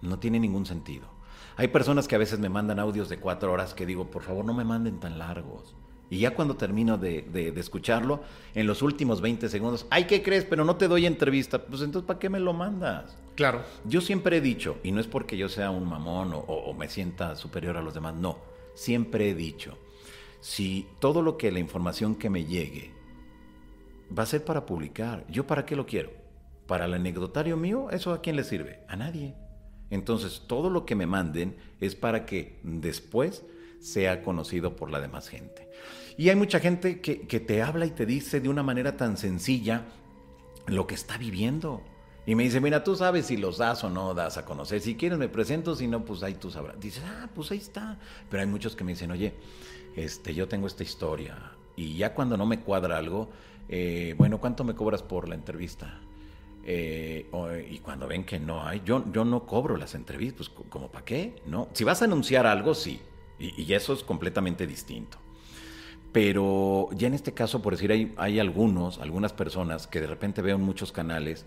no 0.00 0.20
tiene 0.20 0.38
ningún 0.38 0.64
sentido. 0.64 1.08
Hay 1.56 1.66
personas 1.66 2.06
que 2.06 2.14
a 2.14 2.18
veces 2.18 2.38
me 2.38 2.48
mandan 2.48 2.78
audios 2.78 3.08
de 3.08 3.18
cuatro 3.18 3.52
horas 3.52 3.74
que 3.74 3.84
digo, 3.84 4.12
por 4.12 4.22
favor 4.22 4.44
no 4.44 4.54
me 4.54 4.62
manden 4.62 5.00
tan 5.00 5.18
largos. 5.18 5.74
Y 6.10 6.18
ya 6.18 6.34
cuando 6.34 6.56
termino 6.56 6.98
de, 6.98 7.22
de- 7.22 7.52
de 7.52 7.60
escucharlo, 7.60 8.20
en 8.54 8.66
los 8.66 8.82
últimos 8.82 9.20
20 9.20 9.48
segundos, 9.48 9.86
ay, 9.90 10.04
¿qué 10.04 10.22
crees? 10.22 10.44
Pero 10.44 10.64
no 10.64 10.74
te 10.76 10.88
doy 10.88 11.06
entrevista. 11.06 11.64
Pues 11.64 11.82
entonces, 11.82 12.06
¿para 12.06 12.18
qué 12.18 12.28
me 12.28 12.40
lo 12.40 12.52
mandas? 12.52 13.16
Claro. 13.36 13.62
Yo 13.84 14.00
siempre 14.00 14.38
he 14.38 14.40
dicho, 14.40 14.78
y 14.82 14.90
no 14.90 15.00
es 15.00 15.06
porque 15.06 15.36
yo 15.36 15.48
sea 15.48 15.70
un 15.70 15.88
mamón 15.88 16.32
o, 16.34 16.38
o- 16.40 16.70
o 16.70 16.74
me 16.74 16.88
sienta 16.88 17.36
superior 17.36 17.76
a 17.76 17.82
los 17.82 17.94
demás, 17.94 18.14
no, 18.14 18.38
siempre 18.74 19.30
he 19.30 19.34
dicho, 19.34 19.78
si 20.40 20.86
todo 20.98 21.22
lo 21.22 21.36
que 21.38 21.52
la 21.52 21.60
información 21.60 22.16
que 22.16 22.28
me 22.28 22.44
llegue 22.44 22.90
va 24.16 24.24
a 24.24 24.26
ser 24.26 24.44
para 24.44 24.66
publicar, 24.66 25.24
¿yo 25.28 25.46
para 25.46 25.64
qué 25.64 25.76
lo 25.76 25.86
quiero? 25.86 26.10
¿Para 26.66 26.86
el 26.86 26.94
anecdotario 26.94 27.56
mío? 27.56 27.88
¿Eso 27.90 28.12
a 28.12 28.20
quién 28.20 28.36
le 28.36 28.44
sirve? 28.44 28.80
A 28.88 28.96
nadie. 28.96 29.34
Entonces, 29.90 30.42
todo 30.46 30.70
lo 30.70 30.86
que 30.86 30.94
me 30.94 31.06
manden 31.06 31.56
es 31.80 31.94
para 31.94 32.26
que 32.26 32.58
después 32.62 33.44
sea 33.80 34.22
conocido 34.22 34.76
por 34.76 34.90
la 34.90 35.00
demás 35.00 35.28
gente. 35.28 35.68
Y 36.20 36.28
hay 36.28 36.36
mucha 36.36 36.60
gente 36.60 37.00
que, 37.00 37.22
que 37.22 37.40
te 37.40 37.62
habla 37.62 37.86
y 37.86 37.92
te 37.92 38.04
dice 38.04 38.42
de 38.42 38.50
una 38.50 38.62
manera 38.62 38.94
tan 38.98 39.16
sencilla 39.16 39.86
lo 40.66 40.86
que 40.86 40.94
está 40.94 41.16
viviendo. 41.16 41.80
Y 42.26 42.34
me 42.34 42.42
dice, 42.42 42.60
mira, 42.60 42.84
tú 42.84 42.94
sabes 42.94 43.24
si 43.24 43.38
los 43.38 43.56
das 43.56 43.84
o 43.84 43.88
no 43.88 44.12
das 44.12 44.36
a 44.36 44.44
conocer. 44.44 44.82
Si 44.82 44.96
quieres 44.96 45.16
me 45.18 45.30
presento, 45.30 45.74
si 45.74 45.88
no, 45.88 46.04
pues 46.04 46.22
ahí 46.22 46.34
tú 46.34 46.50
sabrás. 46.50 46.78
Dices, 46.78 47.02
ah, 47.06 47.30
pues 47.34 47.50
ahí 47.52 47.56
está. 47.56 47.98
Pero 48.28 48.42
hay 48.42 48.46
muchos 48.46 48.76
que 48.76 48.84
me 48.84 48.92
dicen, 48.92 49.10
oye, 49.10 49.32
este, 49.96 50.34
yo 50.34 50.46
tengo 50.46 50.66
esta 50.66 50.82
historia. 50.82 51.52
Y 51.74 51.96
ya 51.96 52.12
cuando 52.12 52.36
no 52.36 52.44
me 52.44 52.60
cuadra 52.60 52.98
algo, 52.98 53.30
eh, 53.70 54.14
bueno, 54.18 54.42
¿cuánto 54.42 54.62
me 54.62 54.74
cobras 54.74 55.02
por 55.02 55.26
la 55.26 55.36
entrevista? 55.36 56.00
Eh, 56.66 57.30
y 57.70 57.78
cuando 57.78 58.06
ven 58.06 58.24
que 58.24 58.38
no 58.38 58.62
hay, 58.62 58.82
yo, 58.84 59.10
yo 59.10 59.24
no 59.24 59.46
cobro 59.46 59.78
las 59.78 59.94
entrevistas, 59.94 60.50
pues 60.50 60.50
co- 60.50 60.64
como 60.68 60.88
para 60.88 61.06
qué, 61.06 61.40
¿no? 61.46 61.68
Si 61.72 61.82
vas 61.82 62.02
a 62.02 62.04
anunciar 62.04 62.44
algo, 62.46 62.74
sí. 62.74 63.00
Y 63.38 63.72
eso 63.72 63.94
es 63.94 64.02
completamente 64.04 64.66
distinto. 64.66 65.16
Pero 66.12 66.88
ya 66.92 67.06
en 67.06 67.14
este 67.14 67.32
caso, 67.32 67.62
por 67.62 67.74
decir, 67.74 67.92
hay, 67.92 68.12
hay 68.16 68.40
algunos, 68.40 68.98
algunas 68.98 69.32
personas 69.32 69.86
que 69.86 70.00
de 70.00 70.06
repente 70.06 70.42
veo 70.42 70.56
en 70.56 70.62
muchos 70.62 70.90
canales 70.90 71.46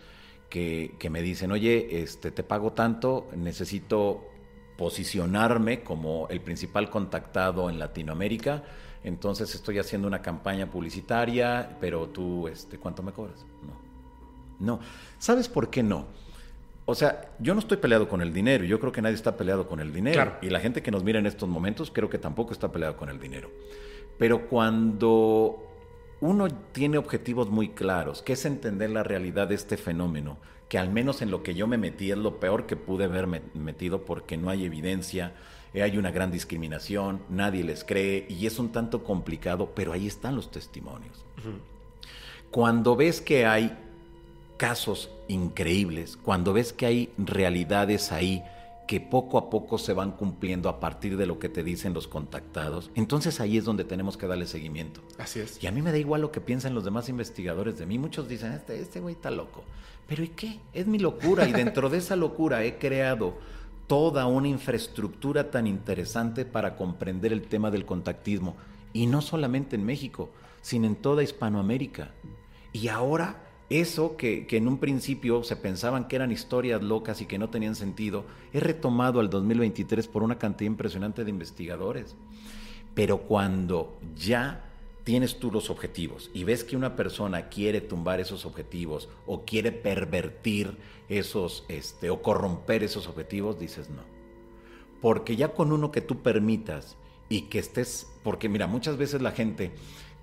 que, 0.49 0.95
que 0.99 1.10
me 1.10 1.21
dicen, 1.21 1.52
oye, 1.52 2.02
este, 2.02 2.32
te 2.32 2.43
pago 2.43 2.71
tanto, 2.71 3.28
necesito 3.36 4.23
posicionarme 4.78 5.82
como 5.82 6.28
el 6.30 6.41
principal 6.41 6.89
contactado 6.89 7.69
en 7.69 7.78
Latinoamérica, 7.78 8.63
entonces 9.04 9.54
estoy 9.54 9.80
haciendo 9.80 10.08
una 10.08 10.21
campaña 10.21 10.71
publicitaria, 10.71 11.78
pero 11.82 12.08
tú, 12.08 12.47
este, 12.47 12.78
¿cuánto 12.78 13.04
me 13.04 13.12
cobras? 13.12 13.45
No. 13.62 13.84
No. 14.65 14.80
¿Sabes 15.19 15.49
por 15.49 15.69
qué 15.69 15.84
no? 15.84 16.06
O 16.86 16.95
sea, 16.95 17.32
yo 17.39 17.54
no 17.54 17.60
estoy 17.60 17.78
peleado 17.78 18.10
con 18.10 18.21
el 18.21 18.34
dinero, 18.34 18.63
yo 18.65 18.80
creo 18.80 18.91
que 18.91 19.02
nadie 19.02 19.15
está 19.15 19.38
peleado 19.38 19.67
con 19.67 19.80
el 19.80 19.93
dinero. 19.93 20.15
Claro. 20.15 20.38
Y 20.41 20.49
la 20.49 20.60
gente 20.60 20.82
que 20.82 20.91
nos 20.91 21.04
mira 21.04 21.19
en 21.19 21.26
estos 21.26 21.47
momentos 21.47 21.91
creo 21.91 22.10
que 22.10 22.17
tampoco 22.17 22.54
está 22.54 22.71
peleado 22.71 22.97
con 22.97 23.10
el 23.10 23.19
dinero. 23.19 23.49
Pero 24.17 24.47
cuando 24.47 25.58
uno 26.21 26.47
tiene 26.71 26.97
objetivos 26.97 27.49
muy 27.49 27.69
claros, 27.69 28.21
que 28.21 28.34
es 28.34 28.45
entender 28.45 28.89
la 28.89 29.04
realidad 29.04 29.47
de 29.47 29.56
este 29.56 29.78
fenómeno, 29.78 30.38
que 30.69 30.78
al 30.78 30.89
menos 30.89 31.21
en 31.21 31.30
lo 31.32 31.43
que 31.43 31.54
yo 31.54 31.67
me 31.67 31.78
metí 31.78 32.12
es 32.12 32.17
lo 32.17 32.39
peor 32.39 32.65
que 32.65 32.76
pude 32.76 33.06
haber 33.06 33.28
me- 33.28 33.41
metido 33.54 34.06
porque 34.06 34.38
no 34.38 34.49
hay 34.49 34.65
evidencia, 34.65 35.34
eh, 35.73 35.84
hay 35.84 35.97
una 35.97 36.12
gran 36.12 36.32
discriminación, 36.32 37.21
nadie 37.30 37.63
les 37.63 37.84
cree 37.84 38.26
y 38.30 38.45
es 38.47 38.58
un 38.60 38.71
tanto 38.71 39.04
complicado, 39.04 39.71
pero 39.76 39.91
ahí 39.91 40.08
están 40.08 40.36
los 40.36 40.49
testimonios. 40.49 41.26
Cuando 42.52 42.95
ves 42.95 43.19
que 43.21 43.45
hay 43.45 43.78
casos 44.58 45.10
increíbles, 45.28 46.17
cuando 46.17 46.54
ves 46.54 46.71
que 46.73 46.86
hay 46.86 47.10
realidades 47.17 48.12
ahí 48.12 48.43
que 48.87 48.99
poco 48.99 49.37
a 49.37 49.49
poco 49.49 49.77
se 49.77 49.93
van 49.93 50.11
cumpliendo 50.11 50.69
a 50.69 50.79
partir 50.79 51.17
de 51.17 51.25
lo 51.25 51.39
que 51.39 51.49
te 51.49 51.63
dicen 51.63 51.93
los 51.93 52.07
contactados, 52.07 52.91
entonces 52.95 53.39
ahí 53.39 53.57
es 53.57 53.65
donde 53.65 53.85
tenemos 53.85 54.17
que 54.17 54.27
darle 54.27 54.45
seguimiento. 54.45 55.01
Así 55.17 55.39
es. 55.39 55.63
Y 55.63 55.67
a 55.67 55.71
mí 55.71 55.81
me 55.81 55.91
da 55.91 55.97
igual 55.97 56.21
lo 56.21 56.31
que 56.31 56.41
piensan 56.41 56.73
los 56.73 56.83
demás 56.83 57.09
investigadores 57.09 57.77
de 57.77 57.85
mí. 57.85 57.97
Muchos 57.97 58.27
dicen, 58.27 58.51
este, 58.51 58.79
este 58.79 58.99
güey 58.99 59.15
está 59.15 59.31
loco. 59.31 59.63
Pero 60.07 60.23
¿y 60.23 60.29
qué? 60.29 60.59
Es 60.73 60.87
mi 60.87 60.99
locura. 60.99 61.47
Y 61.47 61.53
dentro 61.53 61.89
de 61.89 61.99
esa 61.99 62.15
locura 62.15 62.63
he 62.63 62.77
creado 62.77 63.35
toda 63.87 64.25
una 64.25 64.47
infraestructura 64.47 65.49
tan 65.49 65.67
interesante 65.67 66.45
para 66.45 66.75
comprender 66.75 67.31
el 67.31 67.43
tema 67.43 67.71
del 67.71 67.85
contactismo. 67.85 68.55
Y 68.91 69.07
no 69.07 69.21
solamente 69.21 69.75
en 69.75 69.85
México, 69.85 70.29
sino 70.61 70.87
en 70.87 70.95
toda 70.95 71.23
Hispanoamérica. 71.23 72.11
Y 72.73 72.89
ahora 72.89 73.42
eso 73.69 74.17
que, 74.17 74.45
que, 74.45 74.58
en 74.58 74.67
un 74.67 74.78
principio 74.78 75.43
se 75.43 75.56
pensaban 75.56 76.08
que 76.08 76.15
eran 76.15 76.32
historias 76.32 76.82
locas 76.82 77.21
y 77.21 77.26
que 77.26 77.39
no 77.39 77.49
tenían 77.49 77.76
sentido, 77.76 78.26
es 78.52 78.62
retomado 78.62 79.19
al 79.19 79.30
2023 79.30 80.08
por 80.08 80.23
una 80.23 80.38
cantidad 80.38 80.69
impresionante 80.69 81.23
de 81.23 81.30
investigadores. 81.30 82.15
Pero 82.93 83.19
cuando 83.19 83.97
ya 84.15 84.69
tienes 85.04 85.39
tú 85.39 85.52
los 85.52 85.69
objetivos 85.69 86.30
y 86.34 86.43
ves 86.43 86.63
que 86.63 86.78
una 86.78 86.95
persona 86.95 87.49
quiere 87.49 87.82
tumbar 87.82 88.19
esos 88.19 88.45
objetivos 88.45 89.10
o 89.26 89.43
quiere 89.43 89.71
pervertir 89.71 90.78
esos, 91.10 91.65
este, 91.67 92.10
o 92.10 92.21
corromper 92.21 92.84
esos 92.84 93.08
objetivos, 93.08 93.60
dices 93.60 93.89
no. 93.89 94.04
Porque 95.02 95.36
ya 95.36 95.49
con 95.49 95.71
uno 95.71 95.91
que 95.91 96.02
tú 96.02 96.21
permitas 96.21 96.95
y 97.28 97.43
que 97.43 97.60
estés, 97.60 98.08
porque 98.23 98.47
mira, 98.47 98.67
muchas 98.67 98.97
veces 98.97 99.21
la 99.21 99.32
gente 99.32 99.71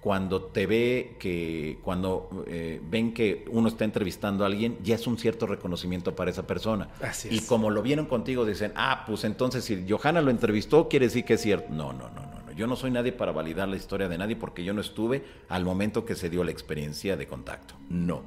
cuando 0.01 0.43
te 0.43 0.67
ve 0.67 1.17
que, 1.19 1.79
cuando 1.83 2.45
eh, 2.47 2.81
ven 2.89 3.13
que 3.13 3.45
uno 3.51 3.69
está 3.69 3.85
entrevistando 3.85 4.45
a 4.45 4.47
alguien, 4.47 4.79
ya 4.83 4.95
es 4.95 5.07
un 5.07 5.19
cierto 5.19 5.47
reconocimiento 5.47 6.17
para 6.17 6.31
esa 6.31 6.47
persona. 6.47 6.89
Así 7.03 7.29
Y 7.31 7.37
es. 7.39 7.47
como 7.47 7.71
lo 7.71 7.83
vieron 7.83 8.07
contigo, 8.07 8.47
dicen, 8.47 8.73
ah, 8.77 9.05
pues 9.07 9.25
entonces 9.25 9.63
si 9.65 9.85
Johanna 9.87 10.23
lo 10.23 10.31
entrevistó, 10.31 10.89
quiere 10.89 11.07
decir 11.07 11.25
que 11.25 11.35
es 11.35 11.43
cierto. 11.43 11.69
No, 11.71 11.93
no, 11.93 12.09
no, 12.11 12.23
no, 12.23 12.43
no. 12.47 12.53
Yo 12.53 12.67
no 12.67 12.77
soy 12.77 12.91
nadie 12.91 13.13
para 13.13 13.33
validar 13.33 13.69
la 13.69 13.77
historia 13.77 14.09
de 14.09 14.17
nadie 14.17 14.37
porque 14.37 14.65
yo 14.65 14.73
no 14.73 14.81
estuve 14.81 15.23
al 15.49 15.65
momento 15.65 16.07
que 16.07 16.15
se 16.15 16.31
dio 16.31 16.45
la 16.45 16.51
experiencia 16.51 17.19
de 17.19 17.27
contacto. 17.27 17.75
No. 17.91 18.23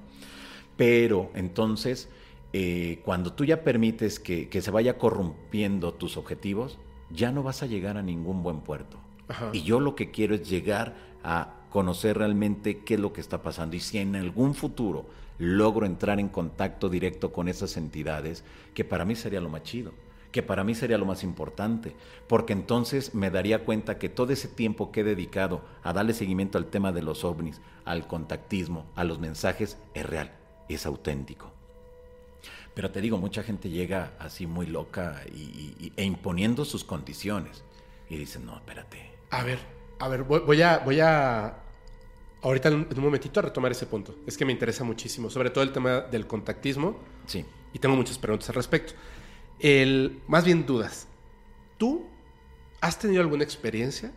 Pero 0.78 1.32
entonces, 1.34 2.08
eh, 2.52 3.00
cuando 3.04 3.34
tú 3.34 3.46
ya 3.46 3.64
permites 3.64 4.20
que, 4.20 4.48
que 4.48 4.62
se 4.62 4.70
vaya 4.70 5.00
corrompiendo 5.00 5.94
tus 5.94 6.18
objetivos, 6.18 6.78
ya 7.10 7.32
no 7.32 7.42
vas 7.42 7.64
a 7.64 7.66
llegar 7.66 7.98
a 7.98 8.04
ningún 8.04 8.44
buen 8.44 8.62
puerto. 8.62 8.98
Ajá. 9.28 9.50
Y 9.54 9.64
yo 9.64 9.80
lo 9.80 9.96
que 9.96 10.12
quiero 10.12 10.36
es 10.36 10.48
llegar 10.48 10.96
a 11.24 11.54
conocer 11.74 12.20
realmente 12.20 12.84
qué 12.84 12.94
es 12.94 13.00
lo 13.00 13.14
que 13.14 13.20
está 13.20 13.42
pasando. 13.42 13.76
Y 13.76 13.80
si 13.80 13.98
en 13.98 14.16
algún 14.16 14.54
futuro 14.54 15.08
logro 15.40 15.88
entrar 15.88 16.20
en 16.20 16.30
contacto 16.30 16.88
directo 16.88 17.34
con 17.34 17.48
esas 17.48 17.78
entidades, 17.78 18.44
que 18.76 18.86
para 18.86 19.06
mí 19.06 19.16
sería 19.16 19.42
lo 19.42 19.50
más 19.50 19.64
chido, 19.64 19.92
que 20.32 20.44
para 20.44 20.64
mí 20.64 20.76
sería 20.76 21.00
lo 21.00 21.08
más 21.08 21.24
importante, 21.24 21.96
porque 22.28 22.54
entonces 22.54 23.16
me 23.16 23.32
daría 23.32 23.66
cuenta 23.66 23.98
que 23.98 24.08
todo 24.08 24.32
ese 24.32 24.48
tiempo 24.48 24.92
que 24.92 25.00
he 25.00 25.04
dedicado 25.04 25.64
a 25.82 25.94
darle 25.94 26.14
seguimiento 26.14 26.60
al 26.60 26.68
tema 26.68 26.92
de 26.92 27.02
los 27.02 27.24
ovnis, 27.24 27.60
al 27.86 28.06
contactismo, 28.06 28.86
a 28.96 29.04
los 29.04 29.18
mensajes, 29.18 29.80
es 29.96 30.06
real, 30.06 30.32
es 30.70 30.86
auténtico. 30.86 31.54
Pero 32.76 32.92
te 32.92 33.02
digo, 33.02 33.18
mucha 33.18 33.42
gente 33.42 33.70
llega 33.70 34.14
así 34.20 34.46
muy 34.46 34.68
loca 34.68 35.24
y, 35.34 35.92
e 35.98 36.04
imponiendo 36.04 36.66
sus 36.66 36.84
condiciones. 36.84 37.64
Y 38.12 38.18
dicen, 38.18 38.46
no, 38.46 38.58
espérate, 38.58 39.10
A 39.32 39.44
ver, 39.44 39.58
a 39.98 40.08
ver, 40.08 40.22
voy, 40.24 40.42
voy 40.42 40.62
a, 40.62 40.78
voy 40.80 41.00
a 41.00 41.63
ahorita 42.44 42.70
en 42.70 42.76
un, 42.76 42.88
en 42.92 42.98
un 42.98 43.04
momentito 43.04 43.40
a 43.40 43.44
retomar 43.44 43.72
ese 43.72 43.86
punto. 43.86 44.16
Es 44.28 44.38
que 44.38 44.46
me 44.46 44.52
interesa 44.52 44.84
muchísimo, 44.84 45.30
sobre 45.30 45.50
todo 45.50 45.64
el 45.64 45.72
tema 45.72 46.02
del 46.02 46.28
contactismo 46.28 46.98
sí. 47.26 47.46
y 47.74 47.80
tengo 47.80 47.96
muchas 47.96 48.18
preguntas 48.18 48.50
al 48.50 48.56
respecto. 48.56 48.94
El, 49.60 50.20
más 50.28 50.46
bien 50.46 50.66
dudas. 50.66 51.08
¿Tú 51.78 52.06
has 52.82 53.00
tenido 53.00 53.22
alguna 53.22 53.44
experiencia? 53.44 54.12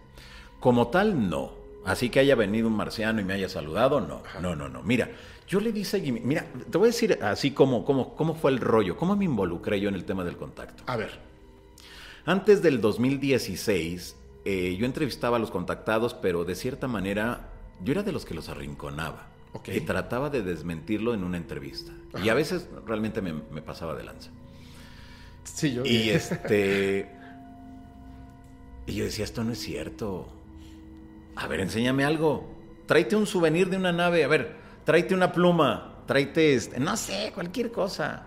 Como 0.61 0.89
tal, 0.89 1.29
no. 1.29 1.53
Así 1.85 2.11
que 2.11 2.19
haya 2.19 2.35
venido 2.35 2.67
un 2.67 2.75
marciano 2.75 3.21
y 3.21 3.25
me 3.25 3.35
haya 3.35 3.49
saludado, 3.49 4.01
no. 4.01 4.23
No, 4.41 4.57
no, 4.57 4.69
no. 4.69 4.83
Mira, 4.83 5.09
yo 5.47 5.61
le 5.61 5.71
di 5.73 5.85
seguimiento. 5.85 6.29
Mira, 6.29 6.47
te 6.71 6.77
voy 6.77 6.89
a 6.89 6.93
decir 6.93 7.19
así 7.23 7.53
como, 7.53 7.85
como, 7.85 8.17
cómo 8.17 8.35
fue 8.35 8.51
el 8.51 8.59
rollo, 8.59 8.97
cómo 8.97 9.15
me 9.15 9.25
involucré 9.25 9.81
yo 9.81 9.89
en 9.89 9.95
el 9.95 10.05
tema 10.05 10.25
del 10.25 10.37
contacto. 10.37 10.83
A 10.87 10.97
ver, 10.97 11.21
Antes 12.29 12.61
del 12.61 12.81
2016, 12.81 14.17
eh, 14.45 14.77
yo 14.77 14.85
entrevistaba 14.85 15.37
a 15.37 15.39
los 15.39 15.53
contactados, 15.53 16.12
pero 16.12 16.45
de 16.45 16.57
cierta 16.57 16.89
manera 16.89 17.53
yo 17.85 17.93
era 17.93 18.03
de 18.03 18.12
los 18.12 18.25
que 18.25 18.35
los 18.35 18.49
arrinconaba. 18.49 19.29
Y 19.67 19.81
trataba 19.81 20.29
de 20.29 20.43
desmentirlo 20.43 21.15
en 21.15 21.25
una 21.25 21.37
entrevista. 21.39 21.93
Y 22.23 22.29
a 22.29 22.35
veces 22.35 22.69
realmente 22.87 23.23
me, 23.23 23.33
me 23.33 23.62
pasaba 23.62 23.95
de 23.95 24.05
lanza. 24.05 24.31
sí, 25.45 25.73
yo. 25.73 25.85
Y 25.85 26.11
este. 26.11 27.11
y 28.87 28.95
yo 28.95 29.05
decía, 29.05 29.25
esto 29.25 29.45
no 29.45 29.53
es 29.53 29.59
cierto. 29.59 30.29
A 31.37 31.47
ver, 31.47 31.61
enséñame 31.61 32.05
algo. 32.05 32.55
Tráete 32.87 33.17
un 33.17 33.27
souvenir 33.27 33.71
de 33.71 33.77
una 33.77 33.93
nave. 33.93 34.25
A 34.25 34.29
ver, 34.29 34.57
tráete 34.85 35.15
una 35.15 35.33
pluma. 35.33 36.03
Tráete 36.07 36.55
este. 36.55 36.79
No 36.79 36.97
sé, 36.97 37.33
cualquier 37.35 37.73
cosa. 37.73 38.25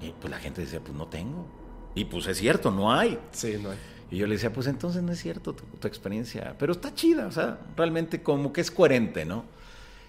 Y 0.00 0.10
pues 0.10 0.30
la 0.30 0.38
gente 0.38 0.60
decía, 0.60 0.80
pues 0.80 0.94
no 0.94 1.06
tengo. 1.06 1.46
Y 1.94 2.04
pues 2.04 2.26
es 2.26 2.38
cierto, 2.38 2.70
no 2.70 2.92
hay. 2.92 3.18
Sí, 3.32 3.58
no 3.60 3.70
hay. 3.70 3.78
Y 4.10 4.16
yo 4.16 4.26
le 4.26 4.34
decía, 4.34 4.52
pues 4.52 4.66
entonces 4.66 5.02
no 5.02 5.12
es 5.12 5.20
cierto 5.20 5.54
tu, 5.54 5.86
experiencia. 5.86 6.54
Pero 6.58 6.72
está 6.72 6.94
chida, 6.94 7.26
o 7.26 7.32
sea, 7.32 7.58
realmente 7.76 8.22
como 8.22 8.52
que 8.52 8.60
es 8.60 8.70
coherente, 8.70 9.24
¿no? 9.24 9.44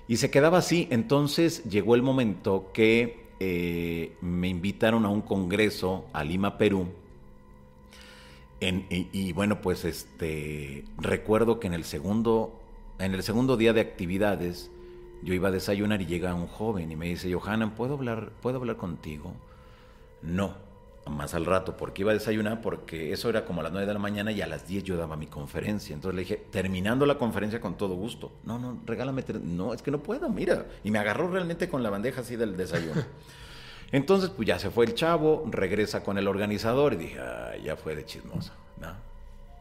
Y 0.08 0.18
se 0.18 0.32
quedaba 0.32 0.60
así. 0.60 0.88
Entonces 0.90 1.64
llegó 1.66 1.96
el 1.96 2.02
momento 2.02 2.72
que 2.74 3.28
eh, 3.40 4.16
me 4.22 4.48
invitaron 4.48 5.06
a 5.06 5.10
un 5.10 5.22
congreso 5.22 6.06
a 6.14 6.24
Lima, 6.24 6.58
Perú. 6.58 6.88
Y 8.62 9.32
bueno, 9.32 9.62
pues 9.62 9.86
este 9.86 10.84
recuerdo 10.98 11.62
que 11.62 11.68
en 11.68 11.74
el 11.74 11.86
segundo, 11.86 12.60
en 13.00 13.14
el 13.14 13.24
segundo 13.24 13.56
día 13.56 13.72
de 13.72 13.80
actividades, 13.80 14.70
yo 15.22 15.34
iba 15.34 15.48
a 15.50 15.52
desayunar 15.52 16.02
y 16.02 16.06
llega 16.06 16.34
un 16.34 16.48
joven 16.48 16.92
y 16.92 16.96
me 16.96 17.08
dice, 17.08 17.34
Johanan, 17.34 17.72
¿puedo 17.72 17.94
hablar, 17.94 18.32
¿puedo 18.42 18.58
hablar 18.58 18.76
contigo? 18.76 19.34
No, 20.22 20.56
más 21.10 21.34
al 21.34 21.46
rato, 21.46 21.76
porque 21.76 22.02
iba 22.02 22.12
a 22.12 22.14
desayunar, 22.14 22.62
porque 22.62 23.12
eso 23.14 23.30
era 23.30 23.46
como 23.46 23.62
a 23.62 23.64
las 23.64 23.72
9 23.72 23.88
de 23.88 23.94
la 23.94 24.00
mañana 24.00 24.32
y 24.32 24.42
a 24.42 24.48
las 24.48 24.68
10 24.68 24.84
yo 24.84 24.98
daba 24.98 25.16
mi 25.18 25.28
conferencia. 25.28 25.94
Entonces 25.94 26.16
le 26.16 26.22
dije, 26.22 26.38
terminando 26.52 27.06
la 27.06 27.18
conferencia 27.18 27.60
con 27.60 27.78
todo 27.78 27.96
gusto. 27.96 28.32
No, 28.44 28.58
no, 28.60 28.80
regálame. 28.86 29.24
No, 29.44 29.74
es 29.74 29.82
que 29.82 29.92
no 29.92 30.00
puedo, 30.00 30.30
mira. 30.30 30.66
Y 30.84 30.92
me 30.92 31.00
agarró 31.00 31.30
realmente 31.30 31.70
con 31.70 31.84
la 31.84 31.90
bandeja 31.90 32.22
así 32.22 32.36
del 32.36 32.56
desayuno. 32.56 33.04
Entonces, 33.92 34.30
pues 34.30 34.48
ya 34.48 34.60
se 34.60 34.70
fue 34.70 34.86
el 34.86 34.94
chavo, 34.94 35.46
regresa 35.50 36.04
con 36.04 36.18
el 36.18 36.28
organizador 36.28 36.94
y 36.94 36.98
dije, 36.98 37.20
"Ah, 37.20 37.54
ya 37.64 37.76
fue 37.76 37.96
de 37.96 38.06
chismoso, 38.06 38.54
¿no? 38.80 38.94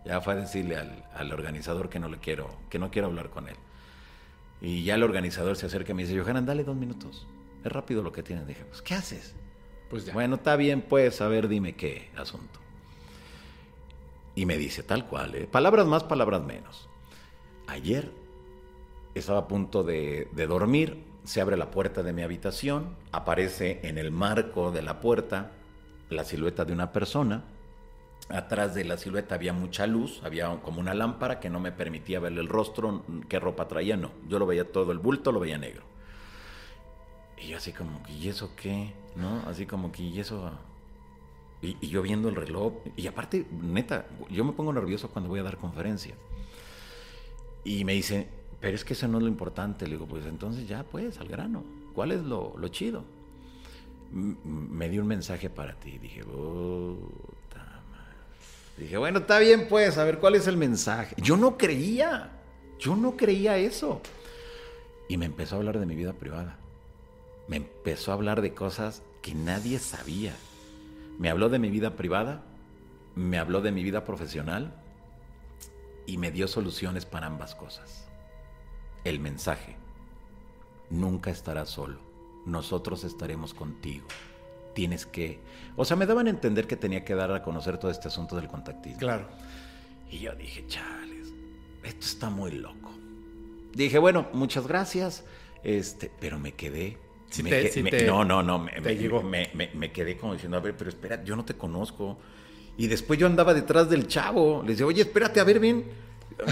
Ya 0.05 0.21
fue 0.21 0.35
a 0.35 0.37
decirle 0.37 0.77
al, 0.77 1.05
al 1.15 1.33
organizador 1.33 1.89
que 1.89 1.99
no 1.99 2.09
le 2.09 2.19
quiero, 2.19 2.51
que 2.71 2.79
no 2.79 2.91
quiero 2.91 3.09
hablar 3.09 3.31
con 3.31 3.49
él. 3.49 3.57
Y 4.61 4.83
ya 4.85 4.97
el 4.97 5.03
organizador 5.03 5.57
se 5.57 5.67
acerca 5.67 5.93
y 5.93 5.95
me 5.95 6.03
dice, 6.05 6.19
Johanan, 6.19 6.47
dale 6.47 6.65
dos 6.65 6.77
minutos. 6.77 7.27
Es 7.65 7.73
rápido 7.73 8.03
lo 8.03 8.13
que 8.13 8.23
tienes. 8.23 8.47
Dije, 8.47 8.65
pues, 8.65 8.83
¿qué 8.83 8.95
haces? 8.95 9.35
Pues. 9.91 10.13
Bueno, 10.13 10.37
está 10.37 10.57
bien, 10.57 10.83
pues, 10.83 11.21
a 11.21 11.29
ver, 11.29 11.49
dime 11.49 11.75
qué 11.75 12.11
asunto. 12.17 12.61
Y 14.35 14.47
me 14.47 14.57
dice 14.57 14.83
tal 14.83 15.07
cual, 15.07 15.35
¿eh? 15.35 15.49
palabras 15.51 15.87
más, 15.87 16.05
palabras 16.05 16.45
menos. 16.45 16.89
Ayer 17.67 18.11
estaba 19.15 19.41
a 19.41 19.49
punto 19.49 19.83
de, 19.83 20.29
de 20.33 20.47
dormir, 20.47 21.03
se 21.25 21.41
abre 21.41 21.57
la 21.57 21.71
puerta 21.71 22.03
de 22.03 22.13
mi 22.13 22.23
habitación, 22.23 22.97
aparece 23.13 23.81
en 23.83 23.99
el 23.99 24.11
marco 24.11 24.71
de 24.71 24.83
la 24.83 25.01
puerta 25.01 25.53
la 26.11 26.25
silueta 26.25 26.65
de 26.65 26.73
una 26.73 26.93
persona. 26.93 27.45
Atrás 28.29 28.75
de 28.75 28.85
la 28.85 28.99
silueta 28.99 29.35
había 29.35 29.53
mucha 29.53 29.87
luz, 29.87 30.21
había 30.23 30.49
como 30.63 30.81
una 30.81 30.95
lámpara 30.95 31.41
que 31.41 31.51
no 31.51 31.61
me 31.61 31.73
permitía 31.73 32.21
ver 32.21 32.33
el 32.33 32.49
rostro, 32.49 33.05
qué 33.29 33.41
ropa 33.41 33.69
traía, 33.69 33.97
no. 33.97 34.13
Yo 34.29 34.39
lo 34.39 34.47
veía 34.47 34.71
todo, 34.71 34.93
el 34.93 34.99
bulto 34.99 35.33
lo 35.33 35.41
veía 35.41 35.59
negro. 35.59 35.83
Y 37.41 37.49
yo 37.49 37.57
así 37.57 37.73
como, 37.73 38.01
¿y 38.09 38.29
eso 38.29 38.51
qué? 38.57 38.93
¿No? 39.17 39.43
Así 39.47 39.67
como 39.67 39.93
que, 39.93 40.03
¿y 40.03 40.21
eso? 40.21 40.51
Y, 41.63 41.77
y 41.81 41.89
yo 41.89 42.03
viendo 42.03 42.29
el 42.29 42.37
reloj. 42.37 42.75
Y 42.97 43.07
aparte, 43.07 43.47
neta, 43.63 44.07
yo 44.31 44.45
me 44.45 44.53
pongo 44.53 44.73
nervioso 44.73 45.09
cuando 45.09 45.29
voy 45.29 45.41
a 45.41 45.45
dar 45.45 45.57
conferencia. 45.57 46.15
Y 47.65 47.85
me 47.85 47.93
dice, 47.93 48.29
pero 48.61 48.75
es 48.75 48.85
que 48.85 48.95
eso 48.95 49.09
no 49.09 49.19
es 49.19 49.25
lo 49.25 49.29
importante. 49.29 49.87
Le 49.87 49.93
digo, 49.93 50.07
pues 50.07 50.27
entonces 50.27 50.67
ya, 50.67 50.83
pues, 50.85 51.19
al 51.21 51.29
grano. 51.29 51.65
¿Cuál 51.95 52.13
es 52.13 52.23
lo, 52.23 52.55
lo 52.57 52.69
chido? 52.69 53.05
Me 54.13 54.89
dio 54.89 55.03
un 55.03 55.09
mensaje 55.09 55.51
para 55.51 55.75
ti. 55.75 55.99
Dije, 55.99 56.25
puta 56.25 57.83
madre". 57.91 58.15
Dije, 58.79 58.97
bueno, 58.97 59.21
está 59.21 59.39
bien, 59.39 59.67
pues, 59.69 59.99
a 59.99 60.05
ver, 60.05 60.19
¿cuál 60.19 60.35
es 60.35 60.47
el 60.47 60.57
mensaje? 60.57 61.15
Yo 61.19 61.37
no 61.37 61.57
creía. 61.57 62.33
Yo 62.79 62.97
no 62.97 63.17
creía 63.17 63.59
eso. 63.59 64.01
Y 65.09 65.17
me 65.17 65.27
empezó 65.27 65.57
a 65.57 65.59
hablar 65.59 65.79
de 65.79 65.87
mi 65.87 65.95
vida 65.95 66.13
privada 66.13 66.59
me 67.49 67.57
empezó 67.57 68.11
a 68.11 68.15
hablar 68.15 68.43
de 68.43 68.55
cosas 68.55 69.03
que 69.23 69.35
nadie 69.35 69.79
sabía. 69.79 70.35
Me 71.19 71.31
habló 71.31 71.49
de 71.49 71.59
mi 71.59 71.71
vida 71.71 71.97
privada, 71.97 72.45
me 73.17 73.39
habló 73.39 73.61
de 73.61 73.73
mi 73.73 73.83
vida 73.83 74.05
profesional 74.05 74.73
y 76.07 76.19
me 76.19 76.31
dio 76.31 76.47
soluciones 76.47 77.05
para 77.07 77.27
ambas 77.27 77.55
cosas. 77.55 78.07
El 79.05 79.19
mensaje, 79.19 79.77
nunca 80.91 81.31
estarás 81.31 81.71
solo, 81.71 81.99
nosotros 82.47 83.03
estaremos 83.05 83.55
contigo. 83.55 84.07
Tienes 84.75 85.07
que... 85.07 85.41
O 85.77 85.85
sea, 85.85 85.97
me 85.97 86.07
daban 86.07 86.29
a 86.29 86.31
entender 86.31 86.67
que 86.67 86.77
tenía 86.77 87.05
que 87.05 87.15
dar 87.15 87.33
a 87.33 87.43
conocer 87.43 87.79
todo 87.79 87.91
este 87.91 88.09
asunto 88.09 88.37
del 88.37 88.47
contactismo. 88.47 89.01
Claro. 89.01 89.27
Y 90.11 90.21
yo 90.21 90.35
dije, 90.35 90.65
chales, 90.69 91.33
esto 91.83 92.07
está 92.07 92.31
muy 92.31 92.53
loco. 92.53 92.93
Dije, 93.73 93.99
bueno, 93.99 94.29
muchas 94.33 94.67
gracias, 94.67 95.25
este, 95.65 96.13
pero 96.21 96.39
me 96.39 96.53
quedé. 96.53 96.99
Sí 97.31 97.43
me 97.43 97.51
te- 97.51 97.63
que- 97.63 97.69
sí 97.71 97.83
me- 97.83 97.91
te- 97.91 98.07
no, 98.07 98.25
no, 98.25 98.43
no, 98.43 98.59
me, 98.59 98.81
me- 98.81 98.97
llegó. 98.97 99.23
me- 99.23 99.51
me- 99.55 99.71
me 99.75 99.93
quedé 99.93 100.17
como 100.17 100.33
diciendo, 100.33 100.57
a 100.57 100.61
ver, 100.61 100.75
pero 100.77 100.89
espera, 100.91 101.23
yo 101.25 101.37
no 101.37 101.45
te 101.45 101.55
conozco. 101.55 102.19
Y 102.77 102.87
después 102.87 103.19
yo 103.19 103.27
andaba 103.27 103.55
detrás 103.55 103.91
del 103.91 104.07
chavo, 104.07 104.63
le 104.63 104.71
decía, 104.73 104.87
oye, 104.87 105.03
espérate, 105.03 105.41
a 105.41 105.45
ver 105.45 105.59
bien. 105.61 105.85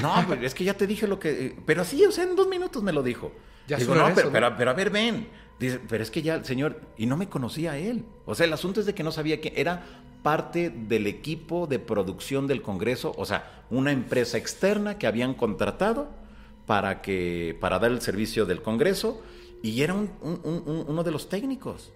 No, 0.03 0.13
pues, 0.27 0.43
es 0.43 0.55
que 0.55 0.65
ya 0.65 0.75
te 0.75 0.87
dije 0.87 1.07
lo 1.07 1.19
que... 1.21 1.55
Pero 1.65 1.83
así, 1.83 2.05
o 2.05 2.11
sea, 2.11 2.25
en 2.25 2.35
dos 2.35 2.49
minutos 2.49 2.83
me 2.83 2.93
lo 2.93 3.03
dijo. 3.03 3.33
Ya 3.69 3.77
Digo, 3.77 3.95
no, 3.95 4.07
un 4.07 4.15
pero, 4.15 4.31
pero, 4.33 4.55
pero 4.57 4.71
a 4.71 4.75
ver, 4.75 4.91
ven. 4.91 5.29
Dice, 5.61 5.81
pero 5.89 6.03
es 6.03 6.11
que 6.11 6.23
ya 6.23 6.35
el 6.35 6.45
señor, 6.45 6.81
y 6.99 7.07
no 7.07 7.17
me 7.17 7.29
conocía 7.29 7.73
a 7.73 7.79
él. 7.79 8.05
O 8.27 8.35
sea, 8.35 8.47
el 8.47 8.53
asunto 8.53 8.81
es 8.81 8.87
de 8.87 8.95
que 8.95 9.03
no 9.05 9.13
sabía 9.13 9.41
que 9.41 9.53
era 9.57 9.85
parte 10.23 10.71
del 10.71 11.07
equipo 11.07 11.67
de 11.69 11.79
producción 11.79 12.47
del 12.49 12.61
Congreso, 12.63 13.15
o 13.17 13.25
sea, 13.25 13.65
una 13.71 13.93
empresa 13.93 14.37
externa 14.39 14.99
que 14.99 15.07
habían 15.07 15.35
contratado 15.35 16.11
para, 16.67 17.01
que, 17.01 17.57
para 17.61 17.79
dar 17.79 17.93
el 17.93 18.01
servicio 18.01 18.45
del 18.45 18.61
Congreso, 18.61 19.23
y 19.63 19.83
era 19.83 19.95
un- 19.95 20.11
un- 20.23 20.41
un- 20.45 20.85
uno 20.87 21.03
de 21.05 21.11
los 21.11 21.29
técnicos. 21.29 21.93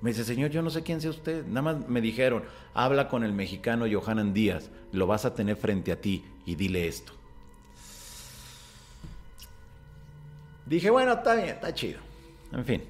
Me 0.00 0.10
dice, 0.10 0.24
señor, 0.24 0.50
yo 0.50 0.62
no 0.62 0.70
sé 0.70 0.82
quién 0.82 1.00
sea 1.00 1.10
usted. 1.10 1.44
Nada 1.46 1.62
más 1.62 1.88
me 1.88 2.00
dijeron, 2.00 2.42
habla 2.72 3.08
con 3.08 3.22
el 3.22 3.32
mexicano 3.34 3.84
Johanan 3.90 4.32
Díaz, 4.32 4.70
lo 4.92 5.06
vas 5.06 5.24
a 5.26 5.34
tener 5.34 5.56
frente 5.56 5.92
a 5.92 6.00
ti 6.00 6.24
y 6.46 6.54
dile 6.54 6.88
esto. 6.88 7.12
Dije, 10.66 10.90
bueno, 10.90 11.12
está 11.14 11.34
bien, 11.34 11.48
está 11.48 11.74
chido. 11.74 11.98
En 12.52 12.64
fin. 12.64 12.82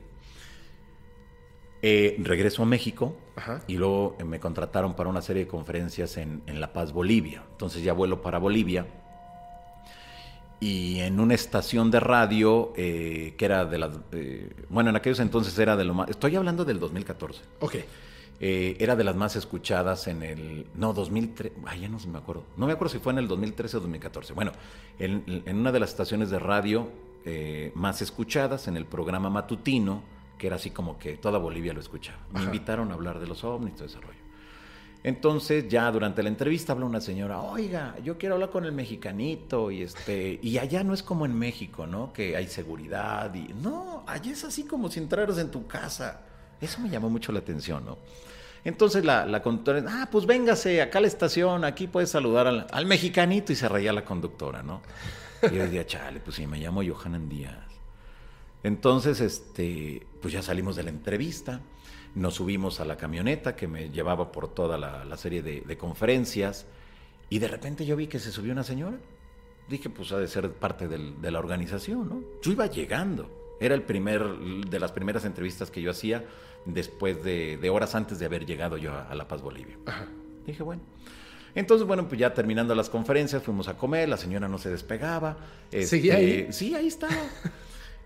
Eh, 1.82 2.16
regreso 2.22 2.62
a 2.62 2.66
México 2.66 3.16
Ajá. 3.36 3.62
y 3.66 3.76
luego 3.76 4.14
eh, 4.18 4.24
me 4.24 4.38
contrataron 4.38 4.94
para 4.94 5.08
una 5.08 5.22
serie 5.22 5.44
de 5.46 5.48
conferencias 5.50 6.18
en, 6.18 6.42
en 6.46 6.60
La 6.60 6.72
Paz, 6.74 6.92
Bolivia. 6.92 7.42
Entonces 7.52 7.82
ya 7.82 7.94
vuelo 7.94 8.20
para 8.20 8.38
Bolivia 8.38 8.86
y 10.60 11.00
en 11.00 11.18
una 11.20 11.34
estación 11.34 11.90
de 11.90 12.00
radio 12.00 12.72
eh, 12.76 13.34
que 13.38 13.44
era 13.44 13.64
de 13.64 13.78
las... 13.78 13.90
eh, 14.12 14.52
bueno, 14.68 14.90
en 14.90 14.96
aquellos 14.96 15.20
entonces 15.20 15.58
era 15.58 15.76
de 15.76 15.84
lo 15.84 15.94
más... 15.94 16.10
Estoy 16.10 16.36
hablando 16.36 16.64
del 16.64 16.78
2014. 16.78 17.40
Ok. 17.60 17.76
Eh, 18.42 18.76
era 18.78 18.96
de 18.96 19.04
las 19.04 19.16
más 19.16 19.36
escuchadas 19.36 20.06
en 20.06 20.22
el... 20.22 20.66
No, 20.74 20.92
2003... 20.92 21.52
Ay, 21.66 21.80
ya 21.80 21.88
no 21.88 21.98
me 22.08 22.18
acuerdo. 22.18 22.44
No 22.56 22.66
me 22.66 22.72
acuerdo 22.72 22.92
si 22.92 22.98
fue 22.98 23.12
en 23.12 23.18
el 23.20 23.28
2013 23.28 23.78
o 23.78 23.80
2014. 23.80 24.32
Bueno, 24.34 24.52
en, 24.98 25.24
en 25.46 25.56
una 25.56 25.72
de 25.72 25.80
las 25.80 25.90
estaciones 25.90 26.30
de 26.30 26.38
radio 26.38 26.88
eh, 27.24 27.72
más 27.74 28.00
escuchadas, 28.02 28.66
en 28.68 28.76
el 28.76 28.86
programa 28.86 29.28
matutino, 29.30 30.02
que 30.38 30.46
era 30.46 30.56
así 30.56 30.70
como 30.70 30.98
que 30.98 31.16
toda 31.18 31.38
Bolivia 31.38 31.72
lo 31.74 31.80
escuchaba. 31.80 32.18
Me 32.32 32.38
Ajá. 32.40 32.46
invitaron 32.46 32.90
a 32.90 32.94
hablar 32.94 33.18
de 33.20 33.26
los 33.26 33.44
ovnis, 33.44 33.74
todo 33.74 33.84
ese 33.86 34.00
rollo. 34.00 34.19
Entonces, 35.02 35.66
ya 35.68 35.90
durante 35.90 36.22
la 36.22 36.28
entrevista 36.28 36.72
habla 36.72 36.84
una 36.84 37.00
señora, 37.00 37.40
oiga, 37.40 37.96
yo 38.04 38.18
quiero 38.18 38.34
hablar 38.34 38.50
con 38.50 38.66
el 38.66 38.72
mexicanito, 38.72 39.70
y 39.70 39.82
este, 39.82 40.38
y 40.42 40.58
allá 40.58 40.84
no 40.84 40.92
es 40.92 41.02
como 41.02 41.24
en 41.24 41.38
México, 41.38 41.86
¿no? 41.86 42.12
Que 42.12 42.36
hay 42.36 42.48
seguridad 42.48 43.34
y. 43.34 43.52
No, 43.54 44.04
allá 44.06 44.32
es 44.32 44.44
así 44.44 44.64
como 44.64 44.90
si 44.90 45.00
entraras 45.00 45.38
en 45.38 45.50
tu 45.50 45.66
casa. 45.66 46.20
Eso 46.60 46.80
me 46.80 46.90
llamó 46.90 47.08
mucho 47.08 47.32
la 47.32 47.38
atención, 47.38 47.84
¿no? 47.86 47.96
Entonces 48.62 49.04
la, 49.04 49.24
la 49.24 49.40
conductora, 49.42 49.82
ah, 49.88 50.08
pues 50.10 50.26
véngase 50.26 50.82
acá 50.82 50.98
a 50.98 51.00
la 51.00 51.06
estación, 51.06 51.64
aquí 51.64 51.86
puedes 51.86 52.10
saludar 52.10 52.46
al, 52.46 52.86
mexicanito, 52.86 53.52
y 53.52 53.56
se 53.56 53.68
reía 53.68 53.92
la 53.92 54.04
conductora, 54.04 54.62
¿no? 54.62 54.82
Y 55.42 55.54
yo 55.54 55.62
decía, 55.62 55.86
chale, 55.86 56.20
pues 56.20 56.36
sí, 56.36 56.46
me 56.46 56.58
llamo 56.58 56.82
Johanan 56.84 57.28
Díaz. 57.28 57.56
Entonces, 58.62 59.20
este, 59.20 60.06
pues 60.20 60.34
ya 60.34 60.42
salimos 60.42 60.76
de 60.76 60.82
la 60.82 60.90
entrevista, 60.90 61.62
nos 62.14 62.34
subimos 62.34 62.80
a 62.80 62.84
la 62.84 62.96
camioneta 62.96 63.54
que 63.56 63.68
me 63.68 63.90
llevaba 63.90 64.32
por 64.32 64.48
toda 64.52 64.76
la, 64.78 65.04
la 65.04 65.16
serie 65.16 65.42
de, 65.42 65.60
de 65.60 65.76
conferencias 65.78 66.66
y 67.28 67.38
de 67.38 67.48
repente 67.48 67.86
yo 67.86 67.96
vi 67.96 68.06
que 68.08 68.18
se 68.18 68.32
subió 68.32 68.52
una 68.52 68.64
señora. 68.64 68.96
Dije, 69.68 69.88
pues 69.88 70.10
ha 70.12 70.18
de 70.18 70.26
ser 70.26 70.50
parte 70.52 70.88
del- 70.88 71.20
de 71.22 71.30
la 71.30 71.38
organización, 71.38 72.08
¿no? 72.08 72.22
Yo 72.42 72.50
iba 72.52 72.66
llegando. 72.66 73.30
Era 73.60 73.74
el 73.74 73.82
primer, 73.82 74.22
de 74.68 74.80
las 74.80 74.90
primeras 74.90 75.24
entrevistas 75.24 75.70
que 75.70 75.80
yo 75.82 75.90
hacía 75.92 76.24
después 76.64 77.22
de, 77.22 77.56
de 77.58 77.70
horas 77.70 77.94
antes 77.94 78.18
de 78.18 78.26
haber 78.26 78.46
llegado 78.46 78.76
yo 78.78 78.92
a, 78.92 79.02
a 79.08 79.14
La 79.14 79.28
Paz, 79.28 79.42
Bolivia. 79.42 79.76
Ajá. 79.86 80.06
Dije, 80.46 80.62
bueno. 80.62 80.82
Entonces, 81.54 81.86
bueno, 81.86 82.08
pues 82.08 82.18
ya 82.18 82.32
terminando 82.34 82.74
las 82.74 82.88
conferencias, 82.90 83.42
fuimos 83.42 83.68
a 83.68 83.76
comer, 83.76 84.08
la 84.08 84.16
señora 84.16 84.48
no 84.48 84.56
se 84.58 84.70
despegaba. 84.70 85.36
¿Seguía 85.70 86.16
ahí? 86.16 86.48
Sí, 86.52 86.74
ahí 86.74 86.86
estaba. 86.88 87.12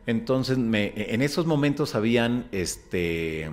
Entonces, 0.06 0.58
me, 0.58 0.92
en 0.96 1.22
esos 1.22 1.46
momentos 1.46 1.94
habían 1.94 2.46
este, 2.52 3.50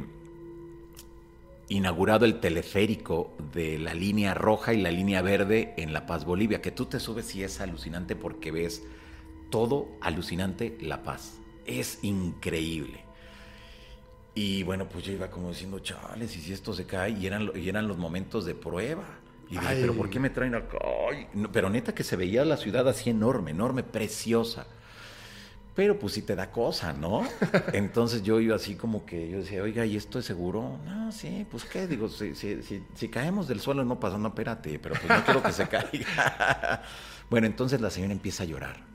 inaugurado 1.72 2.26
el 2.26 2.42
teleférico 2.42 3.34
de 3.54 3.80
la 3.80 3.94
línea 3.94 4.34
roja 4.34 4.74
y 4.74 4.82
la 4.82 4.92
línea 4.92 5.22
verde 5.22 5.74
en 5.78 5.94
La 5.94 6.06
Paz, 6.06 6.26
Bolivia, 6.26 6.62
que 6.62 6.72
tú 6.72 6.86
te 6.86 7.00
subes 7.00 7.34
y 7.34 7.44
es 7.44 7.62
alucinante 7.62 8.18
porque 8.18 8.52
ves 8.52 8.84
todo 9.50 9.88
alucinante 10.02 10.78
La 10.82 11.02
Paz. 11.02 11.40
Es 11.66 12.00
increíble. 12.02 13.06
Y 14.36 14.64
bueno, 14.64 14.90
pues 14.90 15.06
yo 15.06 15.14
iba 15.14 15.32
como 15.32 15.50
diciendo, 15.50 15.80
chales, 15.80 16.36
y 16.36 16.42
si 16.42 16.52
esto 16.52 16.74
se 16.74 16.86
cae, 16.86 17.12
y 17.12 17.26
eran, 17.26 17.52
y 17.56 17.70
eran 17.70 17.88
los 17.88 17.98
momentos 17.98 18.44
de 18.44 18.54
prueba. 18.54 19.06
Y 19.50 19.54
dije, 19.54 19.68
Ay. 19.68 19.78
pero 19.80 19.94
¿por 19.94 20.10
qué 20.10 20.20
me 20.20 20.30
traen 20.30 20.56
acá? 20.56 20.78
Ay, 21.10 21.28
no, 21.34 21.52
pero 21.54 21.70
neta 21.70 21.96
que 21.96 22.04
se 22.04 22.18
veía 22.18 22.44
la 22.44 22.58
ciudad 22.58 22.88
así 22.90 23.10
enorme, 23.10 23.52
enorme, 23.52 23.84
preciosa. 23.84 24.68
Pero 25.74 25.98
pues 25.98 26.14
sí 26.14 26.22
te 26.22 26.36
da 26.36 26.52
cosa, 26.52 26.92
¿no? 26.92 27.24
Entonces 27.74 28.24
yo 28.24 28.40
iba 28.40 28.56
así 28.56 28.76
como 28.76 29.06
que 29.06 29.30
yo 29.30 29.38
decía, 29.40 29.64
oiga, 29.64 29.86
¿y 29.86 29.96
esto 29.96 30.20
es 30.20 30.26
seguro? 30.26 30.80
No, 30.86 31.12
sí, 31.12 31.46
pues 31.50 31.64
qué, 31.64 31.88
digo, 31.88 32.10
si, 32.10 32.36
si, 32.36 32.62
si, 32.62 32.84
si 32.94 33.10
caemos 33.10 33.48
del 33.48 33.62
suelo 33.62 33.86
no 33.86 34.00
pasa, 34.00 34.18
no, 34.18 34.30
espérate, 34.30 34.80
pero 34.80 34.96
pues 34.96 35.08
no 35.08 35.24
quiero 35.24 35.44
que 35.44 35.54
se 35.54 35.68
caiga. 35.68 36.84
bueno, 37.30 37.48
entonces 37.48 37.80
la 37.80 37.90
señora 37.90 38.12
empieza 38.12 38.44
a 38.44 38.46
llorar. 38.46 38.92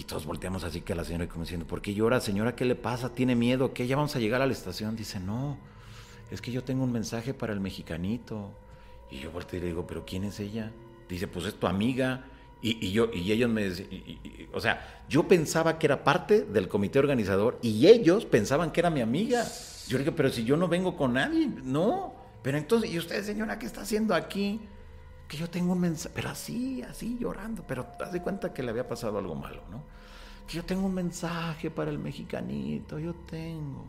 Y 0.00 0.04
todos 0.04 0.24
volteamos 0.24 0.64
así 0.64 0.80
que 0.80 0.94
a 0.94 0.96
la 0.96 1.04
señora 1.04 1.28
como 1.28 1.44
diciendo, 1.44 1.66
¿por 1.66 1.82
qué 1.82 1.92
llora? 1.92 2.20
Señora, 2.20 2.56
¿qué 2.56 2.64
le 2.64 2.74
pasa? 2.74 3.12
¿Tiene 3.12 3.36
miedo? 3.36 3.74
¿Qué? 3.74 3.86
¿Ya 3.86 3.96
vamos 3.96 4.16
a 4.16 4.18
llegar 4.18 4.40
a 4.40 4.46
la 4.46 4.52
estación? 4.52 4.96
Dice, 4.96 5.20
no, 5.20 5.58
es 6.30 6.40
que 6.40 6.50
yo 6.50 6.64
tengo 6.64 6.84
un 6.84 6.92
mensaje 6.92 7.34
para 7.34 7.52
el 7.52 7.60
mexicanito. 7.60 8.54
Y 9.10 9.18
yo 9.18 9.30
volteé 9.30 9.58
y 9.58 9.62
le 9.62 9.68
digo, 9.68 9.86
¿pero 9.86 10.06
quién 10.06 10.24
es 10.24 10.40
ella? 10.40 10.72
Dice, 11.06 11.26
pues 11.28 11.44
es 11.44 11.54
tu 11.54 11.66
amiga. 11.66 12.24
Y, 12.62 12.92
yo, 12.92 13.10
y 13.12 13.32
ellos 13.32 13.48
me 13.48 13.70
decían, 13.70 13.88
o 14.52 14.60
sea, 14.60 15.02
yo 15.08 15.26
pensaba 15.26 15.78
que 15.78 15.86
era 15.86 16.04
parte 16.04 16.42
del 16.42 16.68
comité 16.68 16.98
organizador 16.98 17.58
y 17.62 17.86
ellos 17.86 18.26
pensaban 18.26 18.70
que 18.70 18.80
era 18.80 18.90
mi 18.90 19.00
amiga. 19.00 19.46
Yo 19.88 19.96
le 19.96 20.04
digo, 20.04 20.14
pero 20.14 20.28
si 20.28 20.44
yo 20.44 20.56
no 20.56 20.68
vengo 20.68 20.96
con 20.96 21.14
nadie, 21.14 21.46
no. 21.46 22.14
Pero 22.42 22.58
entonces, 22.58 22.90
¿y 22.90 22.98
usted, 22.98 23.24
señora, 23.24 23.58
qué 23.58 23.66
está 23.66 23.80
haciendo 23.80 24.14
aquí? 24.14 24.60
Que 25.26 25.38
yo 25.38 25.48
tengo 25.48 25.72
un 25.72 25.80
mensaje, 25.80 26.12
pero 26.14 26.28
así, 26.28 26.82
así, 26.82 27.16
llorando, 27.18 27.64
pero 27.66 27.86
haz 27.98 28.12
de 28.12 28.20
cuenta 28.20 28.52
que 28.52 28.62
le 28.62 28.70
había 28.70 28.86
pasado 28.86 29.18
algo 29.18 29.34
malo, 29.34 29.62
¿no? 29.70 29.82
Que 30.46 30.56
yo 30.56 30.64
tengo 30.64 30.84
un 30.86 30.94
mensaje 30.94 31.70
para 31.70 31.90
el 31.90 31.98
mexicanito, 31.98 32.98
yo 32.98 33.14
tengo. 33.14 33.86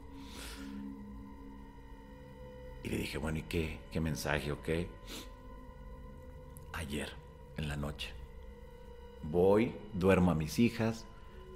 Y 2.83 2.89
le 2.89 2.97
dije, 2.97 3.17
bueno, 3.17 3.39
¿y 3.39 3.43
qué? 3.43 3.79
¿Qué 3.91 3.99
mensaje 3.99 4.51
o 4.51 4.61
qué? 4.61 4.87
Ayer, 6.73 7.09
en 7.57 7.67
la 7.67 7.75
noche. 7.75 8.20
Voy, 9.23 9.73
duermo 9.93 10.31
a 10.31 10.35
mis 10.35 10.59
hijas, 10.59 11.05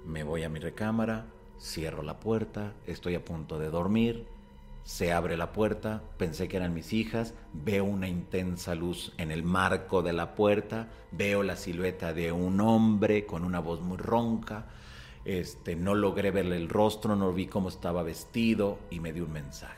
me 0.06 0.22
voy 0.22 0.44
a 0.44 0.48
mi 0.48 0.58
recámara, 0.60 1.26
cierro 1.60 2.02
la 2.02 2.20
puerta, 2.20 2.72
estoy 2.86 3.14
a 3.14 3.24
punto 3.24 3.58
de 3.58 3.70
dormir, 3.70 4.26
se 4.84 5.12
abre 5.12 5.36
la 5.36 5.52
puerta, 5.52 6.02
pensé 6.16 6.46
que 6.46 6.56
eran 6.56 6.72
mis 6.72 6.92
hijas, 6.92 7.34
veo 7.52 7.84
una 7.84 8.08
intensa 8.08 8.74
luz 8.76 9.12
en 9.18 9.32
el 9.32 9.42
marco 9.42 10.02
de 10.02 10.12
la 10.12 10.34
puerta, 10.36 10.88
veo 11.10 11.42
la 11.42 11.56
silueta 11.56 12.12
de 12.12 12.30
un 12.30 12.60
hombre 12.60 13.26
con 13.26 13.44
una 13.44 13.58
voz 13.58 13.80
muy 13.80 13.96
ronca, 13.96 14.66
este, 15.24 15.74
no 15.74 15.96
logré 15.96 16.30
verle 16.30 16.56
el 16.56 16.68
rostro, 16.68 17.16
no 17.16 17.32
vi 17.32 17.46
cómo 17.46 17.68
estaba 17.68 18.04
vestido 18.04 18.78
y 18.90 19.00
me 19.00 19.12
dio 19.12 19.24
un 19.24 19.32
mensaje. 19.32 19.74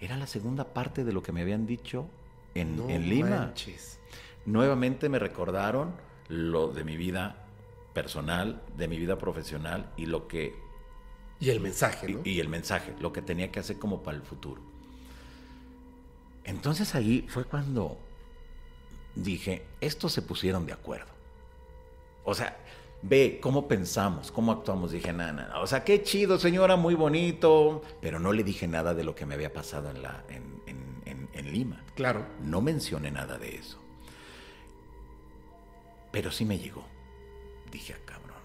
Era 0.00 0.18
la 0.18 0.26
segunda 0.26 0.64
parte 0.64 1.02
de 1.02 1.14
lo 1.14 1.22
que 1.22 1.32
me 1.32 1.40
habían 1.40 1.66
dicho 1.66 2.06
en, 2.54 2.76
No 2.76 2.90
en 2.90 3.08
Lima. 3.08 3.30
manches. 3.30 3.98
Nuevamente 4.44 5.08
me 5.08 5.18
recordaron 5.18 5.92
lo 6.34 6.68
de 6.68 6.84
mi 6.84 6.96
vida 6.96 7.46
personal, 7.94 8.62
de 8.76 8.88
mi 8.88 8.98
vida 8.98 9.16
profesional 9.18 9.90
y 9.96 10.06
lo 10.06 10.26
que 10.28 10.54
Y 11.40 11.50
el 11.50 11.60
mensaje, 11.60 12.08
¿no? 12.08 12.20
y, 12.24 12.30
y 12.32 12.40
el 12.40 12.48
mensaje, 12.48 12.94
lo 13.00 13.12
que 13.12 13.22
tenía 13.22 13.50
que 13.52 13.60
hacer 13.60 13.78
como 13.78 14.02
para 14.02 14.16
el 14.16 14.22
futuro. 14.22 14.60
Entonces 16.44 16.94
ahí 16.94 17.24
fue 17.28 17.44
cuando 17.44 17.96
dije, 19.14 19.64
estos 19.80 20.12
se 20.12 20.22
pusieron 20.22 20.66
de 20.66 20.72
acuerdo. 20.72 21.12
O 22.24 22.34
sea, 22.34 22.56
ve 23.02 23.38
cómo 23.42 23.68
pensamos, 23.68 24.30
cómo 24.30 24.52
actuamos. 24.52 24.92
Dije, 24.92 25.12
nada, 25.12 25.32
nada. 25.32 25.60
O 25.60 25.66
sea, 25.66 25.84
qué 25.84 26.02
chido, 26.02 26.38
señora, 26.38 26.76
muy 26.76 26.94
bonito. 26.94 27.82
Pero 28.00 28.18
no 28.18 28.32
le 28.32 28.42
dije 28.44 28.66
nada 28.66 28.92
de 28.94 29.04
lo 29.04 29.14
que 29.14 29.24
me 29.26 29.34
había 29.34 29.52
pasado 29.52 29.90
en, 29.90 30.02
la, 30.02 30.24
en, 30.28 30.62
en- 30.66 31.02
en- 31.06 31.28
en 31.32 31.52
Lima. 31.52 31.82
Claro. 31.94 32.26
No 32.42 32.60
mencioné 32.60 33.10
nada 33.10 33.38
de 33.38 33.56
eso. 33.56 33.78
Pero 36.14 36.30
sí 36.30 36.44
me 36.44 36.58
llegó. 36.58 36.84
Dije, 37.72 37.92
ah, 37.92 38.00
cabrón. 38.04 38.38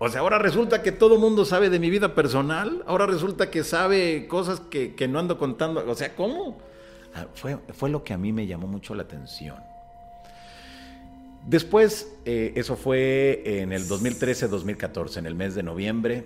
O 0.00 0.08
sea, 0.08 0.20
ahora 0.20 0.40
resulta 0.40 0.82
que 0.82 0.90
todo 0.90 1.16
mundo 1.16 1.44
sabe 1.44 1.70
de 1.70 1.78
mi 1.78 1.90
vida 1.90 2.12
personal. 2.12 2.82
Ahora 2.88 3.06
resulta 3.06 3.52
que 3.52 3.62
sabe 3.62 4.26
cosas 4.26 4.58
que, 4.58 4.96
que 4.96 5.06
no 5.06 5.20
ando 5.20 5.38
contando. 5.38 5.88
O 5.88 5.94
sea, 5.94 6.16
¿cómo? 6.16 6.58
Ah, 7.14 7.28
Fue, 7.34 7.56
fue 7.72 7.88
lo 7.88 8.02
que 8.02 8.12
a 8.12 8.18
mí 8.18 8.32
me 8.32 8.48
llamó 8.48 8.66
mucho 8.66 8.96
la 8.96 9.04
atención. 9.04 9.58
Después, 11.46 12.12
eh, 12.24 12.52
eso 12.56 12.74
fue 12.76 13.42
en 13.44 13.72
el 13.72 13.86
2013-2014, 13.88 15.18
en 15.18 15.26
el 15.26 15.36
mes 15.36 15.54
de 15.54 15.62
noviembre. 15.62 16.24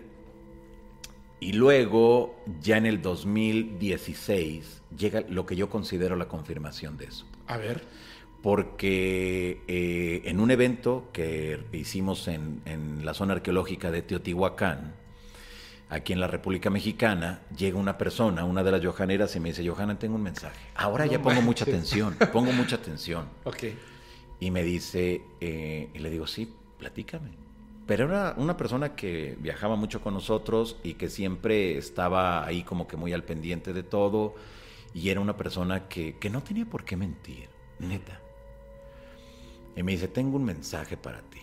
Y 1.38 1.52
luego, 1.52 2.34
ya 2.62 2.78
en 2.78 2.86
el 2.86 3.02
2016, 3.02 4.80
llega 4.96 5.22
lo 5.28 5.44
que 5.44 5.54
yo 5.54 5.68
considero 5.68 6.16
la 6.16 6.28
confirmación 6.28 6.96
de 6.96 7.04
eso. 7.04 7.26
A 7.46 7.58
ver. 7.58 7.82
Porque 8.42 9.62
eh, 9.66 10.22
en 10.24 10.40
un 10.40 10.50
evento 10.50 11.08
que 11.12 11.60
hicimos 11.72 12.28
en, 12.28 12.62
en 12.64 13.04
la 13.04 13.14
zona 13.14 13.34
arqueológica 13.34 13.90
de 13.90 14.02
Teotihuacán, 14.02 14.94
aquí 15.88 16.12
en 16.12 16.20
la 16.20 16.26
República 16.26 16.70
Mexicana, 16.70 17.40
llega 17.56 17.78
una 17.78 17.98
persona, 17.98 18.44
una 18.44 18.62
de 18.62 18.72
las 18.72 18.84
johaneras, 18.84 19.34
y 19.36 19.40
me 19.40 19.50
dice, 19.50 19.66
Johanna, 19.66 19.98
tengo 19.98 20.16
un 20.16 20.22
mensaje. 20.22 20.58
Ahora 20.74 21.06
No 21.06 21.12
ya 21.12 21.22
pongo 21.22 21.42
mucha 21.42 21.64
atención, 21.64 22.16
pongo 22.32 22.52
mucha 22.52 22.76
atención. 22.76 23.28
Ok. 23.44 23.64
Y 24.38 24.50
me 24.50 24.62
dice, 24.62 25.22
eh, 25.40 25.88
y 25.94 25.98
le 25.98 26.10
digo, 26.10 26.26
sí, 26.26 26.52
platícame. 26.78 27.30
Pero 27.86 28.06
era 28.06 28.34
una 28.36 28.56
persona 28.56 28.94
que 28.94 29.36
viajaba 29.40 29.76
mucho 29.76 30.02
con 30.02 30.12
nosotros 30.12 30.76
y 30.82 30.94
que 30.94 31.08
siempre 31.08 31.78
estaba 31.78 32.44
ahí 32.44 32.62
como 32.62 32.86
que 32.86 32.96
muy 32.96 33.12
al 33.12 33.22
pendiente 33.22 33.72
de 33.72 33.82
todo. 33.82 34.34
Y 34.92 35.08
era 35.08 35.20
una 35.20 35.36
persona 35.36 35.88
que, 35.88 36.18
que 36.18 36.28
no 36.28 36.42
tenía 36.42 36.66
por 36.66 36.84
qué 36.84 36.96
mentir, 36.96 37.48
neta. 37.78 38.20
Y 39.76 39.82
me 39.82 39.92
dice, 39.92 40.08
tengo 40.08 40.36
un 40.36 40.44
mensaje 40.44 40.96
para 40.96 41.20
ti. 41.20 41.42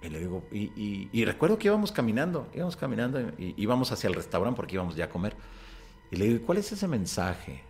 Y 0.00 0.08
le 0.08 0.20
digo, 0.20 0.44
y, 0.52 1.24
recuerdo 1.24 1.58
que 1.58 1.66
íbamos 1.66 1.90
caminando, 1.90 2.46
íbamos 2.54 2.76
caminando 2.76 3.20
y 3.38 3.54
íbamos 3.56 3.90
hacia 3.90 4.06
el 4.06 4.14
restaurante 4.14 4.56
porque 4.56 4.76
íbamos 4.76 4.94
ya 4.94 5.06
a 5.06 5.10
comer. 5.10 5.36
Y 6.12 6.16
le 6.16 6.26
digo, 6.26 6.46
¿cuál 6.46 6.58
es 6.58 6.70
ese 6.70 6.86
mensaje? 6.86 7.62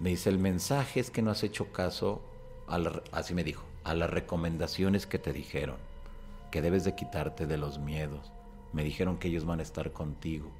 Me 0.00 0.10
dice, 0.10 0.28
el 0.28 0.38
mensaje 0.38 0.98
es 0.98 1.10
que 1.10 1.22
no 1.22 1.30
has 1.30 1.44
hecho 1.44 1.72
caso, 1.72 2.20
a 2.66 2.80
así 3.12 3.32
me 3.32 3.44
dijo, 3.44 3.62
a 3.84 3.94
las 3.94 4.10
recomendaciones 4.10 5.06
que 5.06 5.20
te 5.20 5.32
dijeron, 5.32 5.76
que 6.50 6.60
debes 6.60 6.82
de 6.82 6.96
quitarte 6.96 7.46
de 7.46 7.56
los 7.56 7.78
miedos. 7.78 8.32
Me 8.72 8.82
dijeron 8.82 9.18
que 9.18 9.28
ellos 9.28 9.44
van 9.44 9.60
a 9.60 9.62
estar 9.62 9.92
contigo 9.92 10.50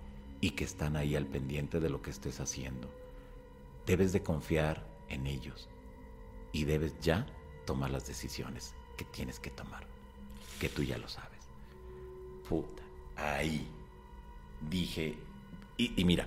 y 0.41 0.51
que 0.51 0.63
están 0.63 0.95
ahí 0.95 1.17
al 1.17 1.27
pendiente 1.27 1.81
de 1.81 1.91
lo 1.91 2.01
que 2.01 2.11
estés 2.11 2.39
haciendo. 2.39 2.89
Debes 3.87 4.13
de 4.13 4.23
confiar 4.23 4.87
en 5.09 5.27
ellos 5.27 5.69
y 6.53 6.65
debes 6.65 6.97
ya 7.01 7.27
tomar 7.67 7.91
las 7.91 8.07
decisiones 8.07 8.75
que 8.97 9.05
tienes 9.05 9.39
que 9.41 9.51
tomar, 9.51 9.85
que 10.61 10.69
tú 10.69 10.83
ya 10.83 10.99
lo 10.99 11.09
sabes. 11.09 11.31
Puta, 12.49 12.83
ahí 13.17 13.67
dije, 14.69 15.17
y, 15.77 15.93
y 16.01 16.05
mira, 16.05 16.27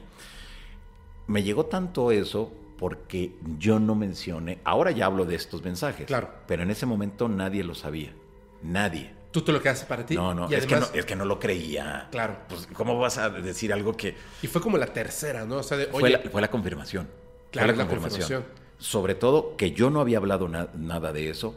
me 1.27 1.43
llegó 1.43 1.65
tanto 1.65 2.11
eso 2.11 2.51
porque 2.79 3.33
yo 3.57 3.79
no 3.79 3.95
mencioné, 3.95 4.59
ahora 4.63 4.91
ya 4.91 5.05
hablo 5.07 5.25
de 5.25 5.35
estos 5.35 5.63
mensajes, 5.63 6.05
Claro. 6.05 6.29
pero 6.47 6.63
en 6.63 6.71
ese 6.71 6.85
momento 6.85 7.27
nadie 7.27 7.63
lo 7.63 7.75
sabía, 7.75 8.13
nadie. 8.61 9.15
Tú 9.31 9.41
te 9.41 9.51
lo 9.51 9.61
quedaste 9.61 9.85
para 9.87 10.05
ti. 10.05 10.15
No, 10.15 10.33
no, 10.33 10.49
es, 10.49 10.65
que 10.65 10.75
no, 10.77 10.85
es 10.93 11.05
que 11.05 11.15
no 11.15 11.25
lo 11.25 11.39
creía. 11.39 12.07
Claro. 12.11 12.37
Pues, 12.47 12.67
¿cómo 12.73 12.97
vas 12.97 13.17
a 13.17 13.29
decir 13.29 13.73
algo 13.73 13.95
que 13.95 14.15
Y 14.41 14.47
fue 14.47 14.61
como 14.61 14.77
la 14.77 14.87
tercera, 14.87 15.45
¿no? 15.45 15.57
O 15.57 15.63
sea, 15.63 15.77
de, 15.77 15.87
fue, 15.87 16.03
oye, 16.03 16.19
la, 16.23 16.29
fue 16.29 16.41
la 16.41 16.49
confirmación? 16.49 17.07
Claro, 17.51 17.67
fue 17.73 17.77
la 17.83 17.87
confirmación. 17.89 18.45
Sobre 18.79 19.15
todo 19.15 19.55
que 19.57 19.71
yo 19.71 19.89
no 19.89 19.99
había 19.99 20.17
hablado 20.17 20.47
na- 20.47 20.69
nada 20.75 21.11
de 21.13 21.29
eso 21.29 21.55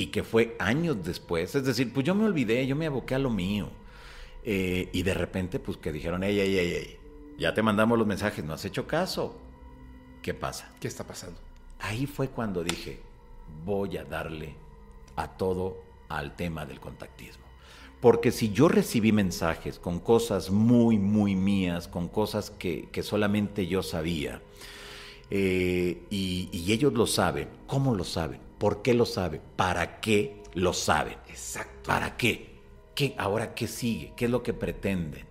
y 0.00 0.06
que 0.06 0.22
fue 0.22 0.56
años 0.58 1.04
después. 1.04 1.54
Es 1.54 1.62
decir, 1.66 1.92
pues 1.92 2.06
yo 2.06 2.14
me 2.14 2.24
olvidé, 2.24 2.66
yo 2.66 2.74
me 2.74 2.86
aboqué 2.86 3.16
a 3.16 3.18
lo 3.18 3.28
mío. 3.28 3.68
Eh, 4.44 4.88
y 4.94 5.02
de 5.02 5.12
repente, 5.12 5.60
pues 5.60 5.76
que 5.76 5.92
dijeron, 5.92 6.24
ey, 6.24 6.40
ey, 6.40 6.56
ey, 6.56 6.72
ey, 6.72 6.98
ya 7.38 7.52
te 7.52 7.62
mandamos 7.62 7.98
los 7.98 8.06
mensajes, 8.06 8.42
no 8.42 8.54
has 8.54 8.64
hecho 8.64 8.86
caso. 8.86 9.38
¿Qué 10.22 10.32
pasa? 10.32 10.72
¿qué 10.80 10.88
está 10.88 11.06
pasando? 11.06 11.38
Ahí 11.80 12.06
fue 12.06 12.28
cuando 12.28 12.64
dije, 12.64 13.02
voy 13.66 13.98
a 13.98 14.04
darle 14.04 14.54
a 15.16 15.28
todo 15.36 15.82
al 16.08 16.34
tema 16.34 16.64
del 16.64 16.80
contactismo. 16.80 17.44
Porque 18.00 18.32
si 18.32 18.52
yo 18.52 18.68
recibí 18.68 19.12
mensajes 19.12 19.78
con 19.78 20.00
cosas 20.00 20.50
muy, 20.50 20.98
muy 20.98 21.36
mías, 21.36 21.88
con 21.88 22.08
cosas 22.08 22.50
que, 22.50 22.88
que 22.90 23.02
solamente 23.02 23.66
yo 23.66 23.82
sabía, 23.82 24.40
eh, 25.28 26.06
y, 26.08 26.48
y 26.52 26.72
ellos 26.72 26.94
lo 26.94 27.06
saben, 27.06 27.50
¿cómo 27.66 27.94
lo 27.94 28.04
saben? 28.04 28.49
¿Por 28.60 28.82
qué 28.82 28.92
lo 28.92 29.06
saben? 29.06 29.40
¿Para 29.56 30.00
qué 30.00 30.42
lo 30.52 30.74
saben? 30.74 31.16
Exacto. 31.28 31.88
¿Para 31.88 32.18
qué? 32.18 32.60
¿Qué? 32.94 33.14
¿Ahora 33.16 33.54
qué 33.54 33.66
sigue? 33.66 34.12
¿Qué 34.14 34.26
es 34.26 34.30
lo 34.30 34.42
que 34.42 34.52
pretenden? 34.52 35.24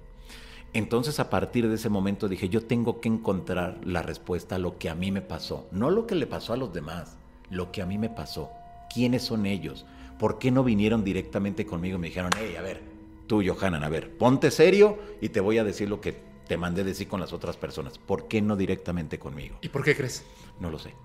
Entonces 0.73 1.19
a 1.19 1.29
partir 1.29 1.69
de 1.69 1.75
ese 1.75 1.89
momento 1.89 2.27
dije, 2.27 2.49
yo 2.49 2.65
tengo 2.65 2.99
que 2.99 3.07
encontrar 3.07 3.81
la 3.83 4.01
respuesta 4.01 4.55
a 4.55 4.57
lo 4.57 4.79
que 4.79 4.89
a 4.89 4.95
mí 4.95 5.11
me 5.11 5.21
pasó, 5.21 5.67
no 5.71 5.91
lo 5.91 6.07
que 6.07 6.15
le 6.15 6.25
pasó 6.25 6.53
a 6.53 6.57
los 6.57 6.73
demás, 6.73 7.17
lo 7.51 7.71
que 7.71 7.83
a 7.83 7.85
mí 7.85 7.99
me 7.99 8.09
pasó. 8.09 8.49
¿Quiénes 8.91 9.21
son 9.21 9.45
ellos? 9.45 9.85
¿Por 10.17 10.39
qué 10.39 10.49
no 10.49 10.63
vinieron 10.63 11.03
directamente 11.03 11.67
conmigo 11.67 11.97
y 11.97 12.01
me 12.01 12.07
dijeron, 12.07 12.31
hey, 12.35 12.55
a 12.57 12.63
ver, 12.63 12.81
tú, 13.27 13.43
Johanan, 13.45 13.83
a 13.83 13.89
ver, 13.89 14.17
ponte 14.17 14.49
serio 14.49 14.97
y 15.21 15.29
te 15.29 15.39
voy 15.39 15.59
a 15.59 15.63
decir 15.63 15.87
lo 15.87 16.01
que 16.01 16.19
te 16.47 16.57
mandé 16.57 16.83
decir 16.83 17.07
con 17.07 17.19
las 17.19 17.31
otras 17.31 17.57
personas? 17.57 17.99
¿Por 17.99 18.27
qué 18.27 18.41
no 18.41 18.55
directamente 18.55 19.19
conmigo? 19.19 19.59
¿Y 19.61 19.69
por 19.69 19.83
qué 19.83 19.95
crees? 19.95 20.25
No 20.59 20.71
lo 20.71 20.79
sé. 20.79 20.95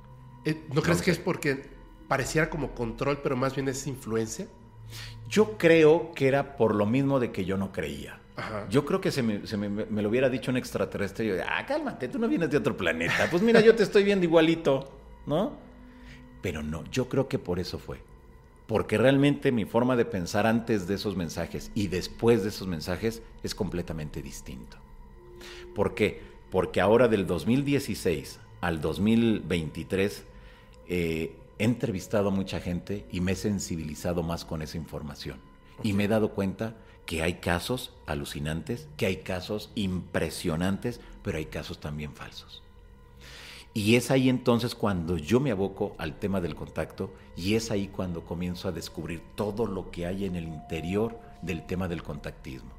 Eh, 0.47 0.62
¿No 0.72 0.81
crees 0.81 1.01
que 1.01 1.12
sé. 1.12 1.12
es 1.12 1.18
porque 1.18 1.74
pareciera 2.09 2.51
como 2.51 2.75
control, 2.75 3.19
pero 3.23 3.37
más 3.37 3.55
bien 3.55 3.69
es 3.69 3.87
influencia? 3.87 4.47
Yo 5.29 5.57
creo 5.59 6.13
que 6.15 6.29
era 6.29 6.57
por 6.57 6.75
lo 6.75 6.87
mismo 6.87 7.19
de 7.21 7.33
que 7.33 7.45
yo 7.45 7.57
no 7.57 7.73
creía. 7.73 8.21
Ajá. 8.37 8.67
Yo 8.69 8.85
creo 8.85 9.01
que 9.01 9.11
se, 9.11 9.23
me, 9.23 9.47
se 9.47 9.57
me- 9.57 9.69
me 9.69 10.03
lo 10.03 10.09
hubiera 10.09 10.29
dicho 10.29 10.51
un 10.51 10.57
extraterrestre. 10.57 11.27
Yo, 11.27 11.35
ah, 11.49 11.65
cálmate, 11.67 12.09
tú 12.09 12.19
no 12.19 12.29
vienes 12.29 12.51
de 12.51 12.57
otro 12.57 12.77
planeta. 12.77 13.29
Pues 13.31 13.43
mira, 13.43 13.61
yo 13.61 13.75
te 13.75 13.83
estoy 13.83 14.05
viendo 14.05 14.25
igualito, 14.25 14.93
¿no? 15.27 15.53
Pero 16.43 16.63
no, 16.63 16.85
yo 16.91 17.09
creo 17.09 17.29
que 17.29 17.39
por 17.39 17.59
eso 17.59 17.79
fue. 17.79 17.99
Porque 18.67 18.99
realmente 18.99 19.53
mi 19.53 19.65
forma 19.65 19.95
de 19.95 20.05
pensar 20.05 20.47
antes 20.47 20.87
de 20.87 20.95
esos 20.95 21.17
mensajes 21.17 21.71
y 21.75 21.89
después 21.89 22.43
de 22.43 22.49
esos 22.49 22.67
mensajes 22.67 23.23
es 23.43 23.55
completamente 23.55 24.21
distinto. 24.23 24.77
¿Por 25.75 25.95
qué? 25.95 26.21
Porque 26.51 26.81
ahora 26.81 27.09
del 27.09 27.27
2016 27.27 28.41
al 28.61 28.81
2023 28.81 30.25
eh, 30.89 31.37
he 31.59 31.65
entrevistado 31.65 32.29
a 32.29 32.33
mucha 32.33 32.61
gente 32.61 33.07
y 33.11 33.21
me 33.21 33.33
he 33.33 33.37
sensibilizado 33.37 34.23
más 34.23 34.45
con 34.45 34.63
esa 34.63 34.77
información. 34.77 35.39
Y 35.83 35.93
me 35.93 36.05
he 36.05 36.09
dado 36.09 36.31
cuenta 36.31 36.77
que 37.07 37.23
hay 37.23 37.35
casos 37.35 37.93
alucinantes, 38.07 38.89
que 38.97 39.07
hay 39.07 39.17
casos 39.19 39.71
impresionantes, 39.75 41.01
pero 41.23 41.39
hay 41.39 41.47
casos 41.47 41.79
también 41.81 42.15
falsos. 42.15 42.63
Y 43.77 43.97
es 43.97 44.11
ahí 44.13 44.29
entonces 44.29 44.75
cuando 44.77 45.19
yo 45.19 45.41
me 45.41 45.51
aboco 45.51 45.97
al 45.99 46.17
tema 46.19 46.41
del 46.41 46.55
contacto 46.55 47.13
y 47.37 47.57
es 47.57 47.73
ahí 47.73 47.89
cuando 47.89 48.25
comienzo 48.25 48.69
a 48.69 48.73
descubrir 48.73 49.21
todo 49.35 49.67
lo 49.67 49.91
que 49.91 50.07
hay 50.07 50.25
en 50.27 50.37
el 50.37 50.45
interior 50.45 51.19
del 51.43 51.67
tema 51.67 51.89
del 51.89 52.05
contactismo. 52.05 52.71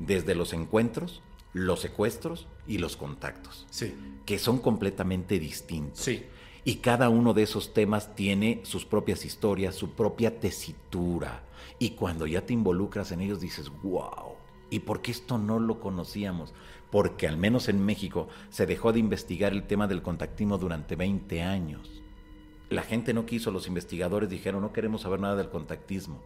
Desde 0.00 0.34
los 0.34 0.52
encuentros, 0.52 1.22
los 1.52 1.80
secuestros 1.80 2.48
y 2.66 2.78
los 2.78 2.96
contactos, 2.96 3.66
Sí. 3.70 3.94
que 4.26 4.40
son 4.40 4.58
completamente 4.58 5.38
distintos. 5.38 6.00
Sí. 6.02 6.24
Y 6.64 6.76
cada 6.76 7.08
uno 7.08 7.34
de 7.34 7.42
esos 7.42 7.74
temas 7.74 8.14
tiene 8.14 8.60
sus 8.62 8.84
propias 8.84 9.24
historias, 9.24 9.74
su 9.74 9.90
propia 9.90 10.38
tesitura. 10.38 11.42
Y 11.78 11.90
cuando 11.90 12.26
ya 12.26 12.46
te 12.46 12.52
involucras 12.52 13.10
en 13.10 13.20
ellos 13.20 13.40
dices, 13.40 13.70
wow, 13.82 14.36
¿y 14.70 14.80
por 14.80 15.02
qué 15.02 15.10
esto 15.10 15.38
no 15.38 15.58
lo 15.58 15.80
conocíamos? 15.80 16.54
Porque 16.92 17.26
al 17.26 17.36
menos 17.36 17.68
en 17.68 17.84
México 17.84 18.28
se 18.50 18.66
dejó 18.66 18.92
de 18.92 19.00
investigar 19.00 19.52
el 19.52 19.66
tema 19.66 19.88
del 19.88 20.02
contactismo 20.02 20.56
durante 20.56 20.94
20 20.94 21.42
años. 21.42 22.02
La 22.70 22.82
gente 22.82 23.12
no 23.12 23.26
quiso, 23.26 23.50
los 23.50 23.66
investigadores 23.66 24.30
dijeron, 24.30 24.62
no 24.62 24.72
queremos 24.72 25.02
saber 25.02 25.18
nada 25.18 25.34
del 25.34 25.50
contactismo. 25.50 26.20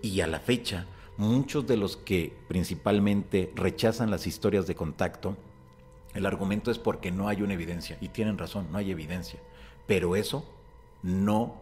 Y 0.00 0.20
a 0.20 0.28
la 0.28 0.38
fecha, 0.38 0.86
muchos 1.16 1.66
de 1.66 1.76
los 1.76 1.96
que 1.96 2.32
principalmente 2.46 3.52
rechazan 3.56 4.10
las 4.10 4.28
historias 4.28 4.68
de 4.68 4.76
contacto, 4.76 5.36
el 6.14 6.26
argumento 6.26 6.70
es 6.70 6.78
porque 6.78 7.10
no 7.10 7.28
hay 7.28 7.42
una 7.42 7.54
evidencia. 7.54 7.98
Y 8.00 8.08
tienen 8.08 8.38
razón, 8.38 8.68
no 8.70 8.78
hay 8.78 8.90
evidencia. 8.90 9.40
Pero 9.88 10.14
eso 10.14 10.44
no 11.02 11.60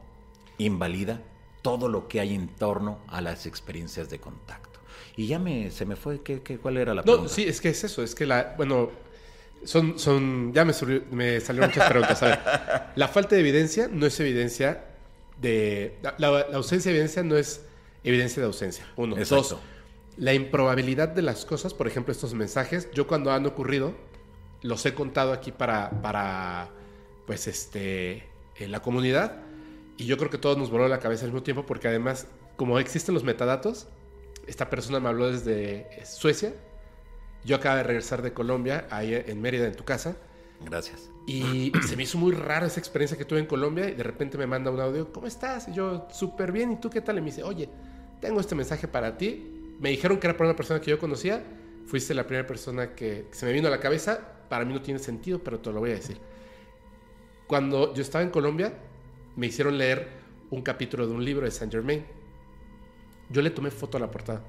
invalida 0.58 1.22
todo 1.62 1.88
lo 1.88 2.08
que 2.08 2.20
hay 2.20 2.34
en 2.34 2.48
torno 2.48 2.98
a 3.08 3.22
las 3.22 3.46
experiencias 3.46 4.10
de 4.10 4.18
contacto. 4.20 4.78
Y 5.16 5.26
ya 5.28 5.38
me, 5.38 5.70
se 5.70 5.86
me 5.86 5.96
fue, 5.96 6.20
¿qué, 6.20 6.42
qué, 6.42 6.58
cuál 6.58 6.76
era 6.76 6.92
la 6.92 7.00
No, 7.00 7.04
pregunta? 7.12 7.32
sí, 7.32 7.44
es 7.44 7.60
que 7.62 7.70
es 7.70 7.82
eso. 7.84 8.02
Es 8.02 8.14
que 8.14 8.26
la. 8.26 8.54
Bueno, 8.58 8.90
son. 9.64 9.98
son 9.98 10.52
ya 10.52 10.64
me, 10.66 10.72
surgió- 10.74 11.04
me 11.10 11.40
salieron 11.40 11.70
muchas 11.70 11.88
preguntas. 11.88 12.22
A 12.22 12.26
ver, 12.26 12.38
la 12.96 13.08
falta 13.08 13.34
de 13.34 13.40
evidencia 13.40 13.88
no 13.90 14.04
es 14.04 14.20
evidencia 14.20 14.84
de. 15.40 15.96
La 16.18 16.40
ausencia 16.52 16.90
de 16.90 16.98
evidencia 16.98 17.22
no 17.22 17.36
es 17.36 17.62
evidencia 18.04 18.40
de 18.42 18.46
ausencia. 18.46 18.86
Uno. 18.96 19.16
Exacto. 19.16 19.54
Dos. 19.54 19.58
La 20.18 20.32
improbabilidad 20.34 21.08
de 21.08 21.22
las 21.22 21.44
cosas, 21.44 21.74
por 21.74 21.86
ejemplo, 21.86 22.12
estos 22.12 22.32
mensajes, 22.34 22.88
yo 22.94 23.06
cuando 23.06 23.32
han 23.32 23.44
ocurrido, 23.46 23.94
los 24.62 24.84
he 24.86 24.94
contado 24.94 25.32
aquí 25.32 25.52
para, 25.52 25.90
para 26.02 26.68
pues, 27.26 27.46
este, 27.46 28.24
en 28.56 28.72
la 28.72 28.80
comunidad. 28.80 29.38
Y 29.96 30.06
yo 30.06 30.18
creo 30.18 30.30
que 30.30 30.38
todos 30.38 30.58
nos 30.58 30.70
voló 30.70 30.88
la 30.88 31.00
cabeza 31.00 31.24
al 31.24 31.30
mismo 31.30 31.42
tiempo 31.42 31.64
porque 31.64 31.88
además, 31.88 32.26
como 32.56 32.78
existen 32.78 33.14
los 33.14 33.24
metadatos, 33.24 33.88
esta 34.46 34.70
persona 34.70 35.00
me 35.00 35.08
habló 35.08 35.30
desde 35.30 35.86
Suecia. 36.04 36.52
Yo 37.44 37.56
acabo 37.56 37.76
de 37.76 37.82
regresar 37.82 38.22
de 38.22 38.32
Colombia, 38.32 38.86
ahí 38.90 39.14
en 39.14 39.40
Mérida, 39.40 39.66
en 39.66 39.74
tu 39.74 39.84
casa. 39.84 40.16
Gracias. 40.64 41.10
Y 41.26 41.72
se 41.86 41.96
me 41.96 42.04
hizo 42.04 42.18
muy 42.18 42.32
rara 42.32 42.66
esa 42.66 42.80
experiencia 42.80 43.16
que 43.16 43.24
tuve 43.24 43.40
en 43.40 43.46
Colombia 43.46 43.88
y 43.88 43.94
de 43.94 44.02
repente 44.02 44.38
me 44.38 44.46
manda 44.46 44.70
un 44.70 44.80
audio, 44.80 45.12
¿cómo 45.12 45.26
estás? 45.26 45.68
Y 45.68 45.74
yo, 45.74 46.06
súper 46.10 46.52
bien, 46.52 46.72
¿y 46.72 46.76
tú 46.76 46.88
qué 46.90 47.00
tal? 47.00 47.18
Y 47.18 47.20
me 47.20 47.26
dice, 47.26 47.42
oye, 47.42 47.68
tengo 48.20 48.40
este 48.40 48.54
mensaje 48.54 48.88
para 48.88 49.16
ti. 49.16 49.76
Me 49.80 49.90
dijeron 49.90 50.18
que 50.18 50.26
era 50.26 50.36
para 50.36 50.50
una 50.50 50.56
persona 50.56 50.80
que 50.80 50.90
yo 50.90 50.98
conocía. 50.98 51.44
Fuiste 51.86 52.14
la 52.14 52.26
primera 52.26 52.46
persona 52.46 52.94
que 52.94 53.26
se 53.30 53.46
me 53.46 53.52
vino 53.52 53.68
a 53.68 53.70
la 53.70 53.80
cabeza. 53.80 54.20
Para 54.48 54.64
mí 54.64 54.72
no 54.72 54.82
tiene 54.82 55.00
sentido, 55.00 55.40
pero 55.42 55.60
te 55.60 55.70
lo 55.70 55.80
voy 55.80 55.90
a 55.90 55.94
decir. 55.94 56.18
Cuando 57.46 57.94
yo 57.94 58.02
estaba 58.02 58.22
en 58.24 58.30
Colombia, 58.30 58.74
me 59.36 59.46
hicieron 59.46 59.78
leer 59.78 60.08
un 60.50 60.62
capítulo 60.62 61.06
de 61.06 61.12
un 61.12 61.24
libro 61.24 61.44
de 61.44 61.50
Saint 61.52 61.72
Germain. 61.72 62.04
Yo 63.30 63.42
le 63.42 63.50
tomé 63.50 63.70
foto 63.70 63.96
a 63.98 64.00
la 64.00 64.10
portada. 64.10 64.42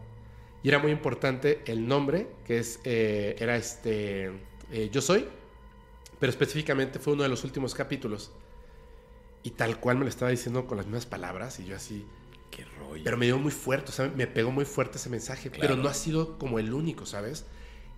Y 0.63 0.69
era 0.69 0.79
muy 0.79 0.91
importante 0.91 1.61
el 1.65 1.87
nombre, 1.87 2.27
que 2.45 2.59
es, 2.59 2.79
eh, 2.83 3.35
era 3.39 3.55
este, 3.55 4.31
eh, 4.71 4.89
Yo 4.91 5.01
Soy, 5.01 5.25
pero 6.19 6.29
específicamente 6.31 6.99
fue 6.99 7.13
uno 7.13 7.23
de 7.23 7.29
los 7.29 7.43
últimos 7.43 7.75
capítulos. 7.75 8.31
Y 9.43 9.51
tal 9.51 9.79
cual 9.79 9.97
me 9.97 10.03
lo 10.03 10.09
estaba 10.09 10.31
diciendo 10.31 10.65
con 10.65 10.77
las 10.77 10.87
mismas 10.87 11.05
palabras, 11.05 11.59
y 11.59 11.65
yo 11.65 11.75
así, 11.75 12.05
Qué 12.49 12.65
rollo. 12.79 13.03
pero 13.03 13.17
me 13.17 13.27
dio 13.27 13.37
muy 13.37 13.51
fuerte, 13.51 13.91
o 13.91 13.93
sea, 13.93 14.11
me 14.15 14.25
pegó 14.27 14.51
muy 14.51 14.65
fuerte 14.65 14.97
ese 14.97 15.09
mensaje, 15.09 15.49
Claro. 15.51 15.61
pero 15.61 15.81
no 15.81 15.87
ha 15.89 15.93
sido 15.93 16.37
como 16.39 16.57
el 16.59 16.73
único, 16.73 17.05
¿sabes? 17.05 17.45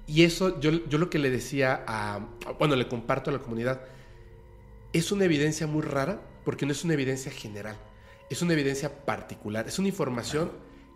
Y 0.05 0.23
eso 0.23 0.59
yo, 0.59 0.71
yo 0.87 0.97
lo 0.97 1.09
que 1.09 1.17
le 1.17 1.29
decía 1.29 1.83
a, 1.87 2.27
bueno, 2.59 2.75
le 2.75 2.87
comparto 2.87 3.29
a 3.29 3.33
la 3.33 3.39
comunidad, 3.39 3.81
es 4.93 5.11
una 5.11 5.25
evidencia 5.25 5.67
muy 5.67 5.81
rara 5.81 6.21
porque 6.45 6.65
no 6.65 6.71
es 6.71 6.83
una 6.83 6.93
evidencia 6.93 7.31
general, 7.31 7.77
es 8.29 8.41
una 8.41 8.53
evidencia 8.53 9.05
particular, 9.05 9.67
es 9.67 9.79
una 9.79 9.87
información 9.89 10.51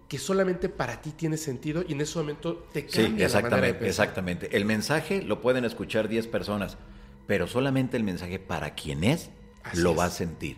que 0.07 0.17
solamente 0.19 0.69
para 0.69 1.01
ti 1.01 1.11
tiene 1.11 1.37
sentido 1.37 1.83
y 1.87 1.93
en 1.93 2.01
ese 2.01 2.17
momento 2.19 2.67
te 2.71 2.81
Sí, 2.89 3.03
cambia 3.03 3.27
la 3.29 3.41
manera 3.41 3.61
de 3.61 3.69
exactamente, 3.69 3.73
pensar. 3.79 3.87
exactamente. 3.87 4.57
El 4.57 4.65
mensaje 4.65 5.21
lo 5.23 5.41
pueden 5.41 5.65
escuchar 5.65 6.07
10 6.07 6.27
personas, 6.27 6.77
pero 7.27 7.47
solamente 7.47 7.97
el 7.97 8.03
mensaje 8.03 8.37
para 8.39 8.75
quien 8.75 9.03
es 9.03 9.29
Así 9.63 9.77
lo 9.81 9.91
es. 9.91 9.99
va 9.99 10.05
a 10.05 10.09
sentir. 10.09 10.57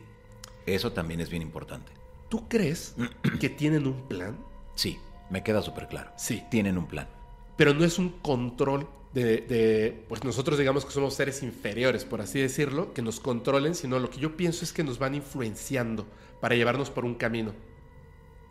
Eso 0.65 0.91
también 0.93 1.21
es 1.21 1.29
bien 1.29 1.41
importante. 1.41 1.91
¿Tú 2.29 2.47
crees 2.49 2.95
que 3.39 3.49
tienen 3.49 3.85
un 3.87 4.07
plan? 4.07 4.37
Sí, 4.73 4.97
me 5.29 5.43
queda 5.43 5.61
súper 5.61 5.87
claro. 5.87 6.11
Sí. 6.17 6.43
Tienen 6.51 6.77
un 6.77 6.87
plan. 6.87 7.07
pero 7.55 7.73
no 7.73 7.85
es 7.85 7.97
un 7.99 8.09
control 8.19 8.87
de, 9.15 9.37
de, 9.37 10.03
pues 10.09 10.23
nosotros 10.23 10.59
digamos 10.59 10.85
que 10.85 10.91
somos 10.91 11.13
seres 11.15 11.41
inferiores, 11.41 12.03
por 12.05 12.21
así 12.21 12.39
decirlo, 12.39 12.93
que 12.93 13.01
nos 13.01 13.19
controlen, 13.19 13.73
sino 13.73 13.97
lo 13.97 14.09
que 14.09 14.19
yo 14.19 14.35
pienso 14.35 14.63
es 14.65 14.73
que 14.73 14.83
nos 14.83 14.99
van 14.99 15.15
influenciando 15.15 16.05
para 16.41 16.55
llevarnos 16.55 16.89
por 16.91 17.05
un 17.05 17.15
camino. 17.15 17.53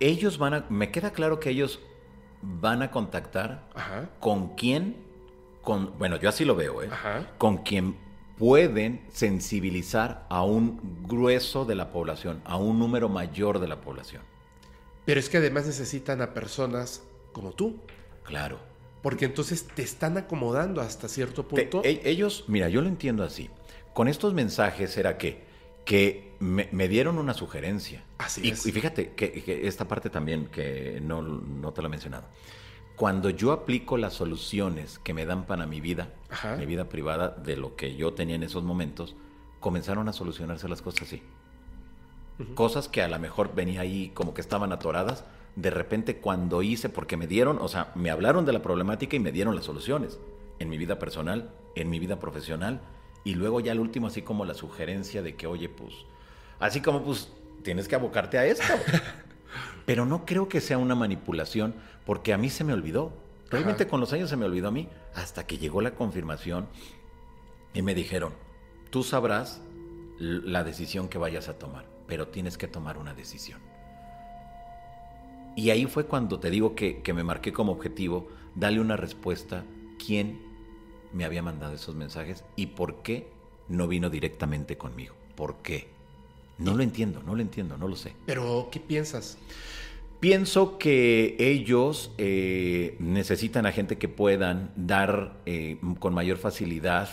Ellos 0.01 0.39
van 0.39 0.55
a, 0.55 0.67
me 0.71 0.91
queda 0.91 1.13
claro 1.13 1.39
que 1.39 1.51
ellos 1.51 1.81
van 2.41 2.83
a 2.83 2.91
contactar 2.91 3.69
Ajá. 3.75 4.11
con 4.21 4.55
quién, 4.57 4.97
con, 5.63 5.97
bueno, 5.99 6.17
yo 6.17 6.31
así 6.31 6.45
lo 6.45 6.57
veo, 6.57 6.83
¿eh? 6.83 6.89
Ajá. 6.91 7.31
Con 7.39 7.59
quien 7.59 7.97
pueden 8.39 9.03
sensibilizar 9.13 10.27
a 10.31 10.43
un 10.45 11.05
grueso 11.07 11.67
de 11.67 11.75
la 11.75 11.93
población, 11.93 12.41
a 12.45 12.57
un 12.57 12.79
número 12.79 13.09
mayor 13.09 13.61
de 13.61 13.69
la 13.69 13.81
población. 13.83 14.23
Pero 15.05 15.21
es 15.21 15.29
que 15.29 15.37
además 15.37 15.67
necesitan 15.67 16.23
a 16.23 16.33
personas 16.33 17.03
como 17.33 17.53
tú, 17.53 17.77
Claro. 18.25 18.59
Porque 19.05 19.27
entonces 19.27 19.67
te 19.75 19.83
están 19.83 20.17
acomodando 20.17 20.81
hasta 20.81 21.09
cierto 21.09 21.45
Te- 21.45 21.67
punto. 21.67 21.83
e- 21.85 22.01
ellos, 22.07 22.45
mira, 22.49 22.71
yo 22.71 22.81
lo 22.81 22.89
entiendo 22.89 23.23
así. 23.23 23.51
Con 23.93 24.09
estos 24.09 24.33
mensajes 24.33 24.97
era 24.97 25.19
que, 25.19 25.45
que 25.85 26.33
me, 26.41 26.71
me 26.73 26.89
dieron 26.89 27.19
una 27.19 27.35
sugerencia. 27.35 28.03
Así 28.17 28.41
y, 28.43 28.51
es. 28.53 28.65
y 28.65 28.73
fíjate 28.73 29.13
que, 29.13 29.31
que 29.45 29.69
esta 29.69 29.87
parte 29.87 30.09
también 30.09 30.47
que 30.47 31.01
no, 31.03 31.21
no 31.21 31.73
te 31.75 31.83
la 31.83 31.89
he 31.89 31.91
mencionado. 31.91 32.25
Cuando 32.97 33.29
yo 33.29 33.53
aplico 33.53 33.99
las 33.99 34.15
soluciones 34.15 34.99
que 35.01 35.13
me 35.13 35.27
dan 35.27 35.45
para 35.45 35.67
mi 35.67 35.83
vida, 35.83 36.09
Ajá. 36.31 36.57
mi 36.57 36.65
vida 36.65 36.89
privada, 36.89 37.29
de 37.29 37.57
lo 37.57 37.77
que 37.77 37.97
yo 37.97 38.15
tenía 38.15 38.37
en 38.37 38.43
esos 38.43 38.65
momentos, 38.65 39.17
comenzaron 39.61 40.09
a 40.09 40.15
solucionarse 40.15 40.67
las 40.67 40.81
cosas 40.81 41.03
así. 41.03 41.23
Cosas 42.55 42.89
que 42.89 43.03
a 43.03 43.09
lo 43.09 43.19
mejor 43.19 43.55
venía 43.55 43.83
ahí 43.83 44.13
como 44.15 44.33
que 44.33 44.41
estaban 44.41 44.73
atoradas. 44.73 45.25
De 45.57 45.71
repente 45.71 46.19
cuando 46.19 46.63
hice, 46.63 46.89
porque 46.89 47.17
me 47.17 47.27
dieron, 47.27 47.59
o 47.61 47.69
sea, 47.69 47.93
me 47.95 48.11
hablaron 48.11 48.45
de 48.45 48.53
la 48.53 48.63
problemática 48.63 49.17
y 49.17 49.21
me 49.21 49.33
dieron 49.33 49.55
las 49.55 49.65
soluciones. 49.65 50.19
En 50.59 50.69
mi 50.69 50.79
vida 50.79 50.99
personal, 50.99 51.51
en 51.75 51.91
mi 51.91 51.99
vida 51.99 52.19
profesional. 52.19 52.81
Y 53.25 53.35
luego 53.35 53.61
ya 53.61 53.73
al 53.73 53.81
último 53.81 54.09
así 54.09 54.23
como 54.23 54.45
la 54.45 54.55
sugerencia 54.55 55.23
de 55.23 55.35
que, 55.35 55.47
oye, 55.47 55.69
pues, 55.69 55.95
así 56.59 56.81
como 56.81 57.03
pues 57.03 57.33
tienes 57.63 57.89
que 57.89 57.95
abocarte 57.95 58.39
a 58.39 58.47
esto. 58.47 58.65
Pero 59.87 60.07
no 60.07 60.25
creo 60.25 60.49
que 60.49 60.61
sea 60.61 60.79
una 60.79 60.95
manipulación, 60.95 61.75
porque 62.07 62.33
a 62.33 62.39
mí 62.39 62.51
se 62.51 62.65
me 62.65 62.73
olvidó. 62.73 63.13
Realmente 63.51 63.85
Ajá. 63.85 63.91
con 63.91 64.01
los 64.01 64.13
años 64.13 64.31
se 64.31 64.37
me 64.37 64.45
olvidó 64.45 64.69
a 64.69 64.73
mí, 64.73 64.89
hasta 65.15 65.47
que 65.47 65.59
llegó 65.59 65.81
la 65.81 65.95
confirmación 65.95 66.67
y 67.73 67.83
me 67.83 67.95
dijeron, 67.95 68.33
tú 68.91 69.03
sabrás 69.03 69.61
la 70.19 70.65
decisión 70.65 71.09
que 71.09 71.19
vayas 71.19 71.49
a 71.49 71.59
tomar, 71.59 71.87
pero 72.07 72.29
tienes 72.29 72.57
que 72.57 72.69
tomar 72.69 72.97
una 72.99 73.15
decisión. 73.15 73.61
Y 75.57 75.71
ahí 75.71 75.87
fue 75.87 76.07
cuando 76.07 76.41
te 76.41 76.51
digo 76.51 76.75
que, 76.75 77.01
que 77.03 77.13
me 77.13 77.25
marqué 77.25 77.53
como 77.53 77.73
objetivo 77.73 78.29
darle 78.55 78.81
una 78.81 78.97
respuesta 78.97 79.65
quién 80.05 80.41
me 81.13 81.25
había 81.25 81.43
mandado 81.43 81.75
esos 81.75 81.95
mensajes 81.95 82.45
y 82.57 82.67
por 82.67 83.03
qué 83.03 83.29
no 83.69 83.89
vino 83.89 84.11
directamente 84.11 84.77
conmigo. 84.77 85.15
¿Por 85.35 85.57
qué? 85.57 85.89
No 86.59 86.75
lo 86.75 86.83
entiendo, 86.83 87.23
no 87.23 87.35
lo 87.35 87.43
entiendo, 87.43 87.77
no 87.77 87.89
lo 87.89 87.97
sé. 87.97 88.13
Pero, 88.27 88.69
¿qué 88.71 88.81
piensas? 88.81 89.39
Pienso 90.21 90.79
que 90.79 91.37
ellos 91.39 92.13
eh, 92.19 92.97
necesitan 92.99 93.67
a 93.67 93.73
gente 93.73 93.99
que 93.99 94.09
puedan 94.09 94.73
dar 94.77 95.37
eh, 95.47 95.79
con 95.99 96.15
mayor 96.15 96.39
facilidad 96.39 97.09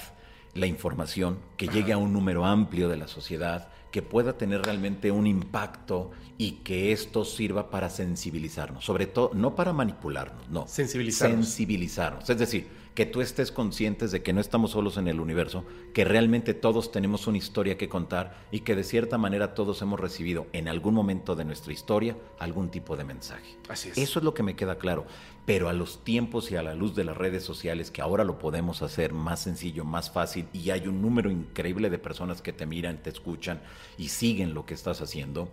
la 0.53 0.67
información, 0.67 1.39
que 1.57 1.67
llegue 1.67 1.93
a 1.93 1.97
un 1.97 2.13
número 2.13 2.45
amplio 2.45 2.89
de 2.89 2.97
la 2.97 3.07
sociedad, 3.07 3.69
que 3.91 4.01
pueda 4.01 4.37
tener 4.37 4.61
realmente 4.61 5.11
un 5.11 5.27
impacto 5.27 6.11
y 6.37 6.53
que 6.63 6.91
esto 6.91 7.25
sirva 7.25 7.69
para 7.69 7.89
sensibilizarnos, 7.89 8.83
sobre 8.83 9.05
todo 9.05 9.31
no 9.33 9.53
para 9.55 9.73
manipularnos, 9.73 10.49
no, 10.49 10.65
Sensibilizarnos. 10.67 11.45
sensibilizarnos. 11.45 12.29
Es 12.29 12.37
decir, 12.37 12.67
que 12.95 13.05
tú 13.05 13.21
estés 13.21 13.51
conscientes 13.51 14.11
de 14.11 14.21
que 14.21 14.33
no 14.33 14.41
estamos 14.41 14.71
solos 14.71 14.97
en 14.97 15.07
el 15.07 15.19
universo, 15.19 15.63
que 15.93 16.03
realmente 16.03 16.53
todos 16.53 16.91
tenemos 16.91 17.25
una 17.27 17.37
historia 17.37 17.77
que 17.77 17.87
contar 17.87 18.37
y 18.51 18.61
que 18.61 18.75
de 18.75 18.83
cierta 18.83 19.17
manera 19.17 19.53
todos 19.53 19.81
hemos 19.81 19.99
recibido 19.99 20.47
en 20.51 20.67
algún 20.67 20.93
momento 20.93 21.35
de 21.35 21.45
nuestra 21.45 21.71
historia 21.71 22.17
algún 22.39 22.69
tipo 22.69 22.97
de 22.97 23.05
mensaje. 23.05 23.55
Así 23.69 23.89
es. 23.89 23.97
Eso 23.97 24.19
es 24.19 24.25
lo 24.25 24.33
que 24.33 24.43
me 24.43 24.55
queda 24.55 24.77
claro. 24.77 25.05
Pero 25.45 25.69
a 25.69 25.73
los 25.73 26.03
tiempos 26.03 26.51
y 26.51 26.55
a 26.55 26.61
la 26.61 26.75
luz 26.75 26.95
de 26.95 27.03
las 27.03 27.17
redes 27.17 27.43
sociales, 27.43 27.89
que 27.89 28.01
ahora 28.01 28.23
lo 28.23 28.37
podemos 28.37 28.83
hacer 28.83 29.11
más 29.11 29.41
sencillo, 29.41 29.83
más 29.83 30.11
fácil, 30.11 30.47
y 30.53 30.69
hay 30.69 30.87
un 30.87 31.01
número 31.01 31.31
increíble 31.31 31.89
de 31.89 31.97
personas 31.97 32.41
que 32.43 32.53
te 32.53 32.67
miran, 32.67 33.01
te 33.01 33.09
escuchan 33.09 33.59
y 33.97 34.09
siguen 34.09 34.53
lo 34.53 34.65
que 34.65 34.75
estás 34.75 35.01
haciendo, 35.01 35.49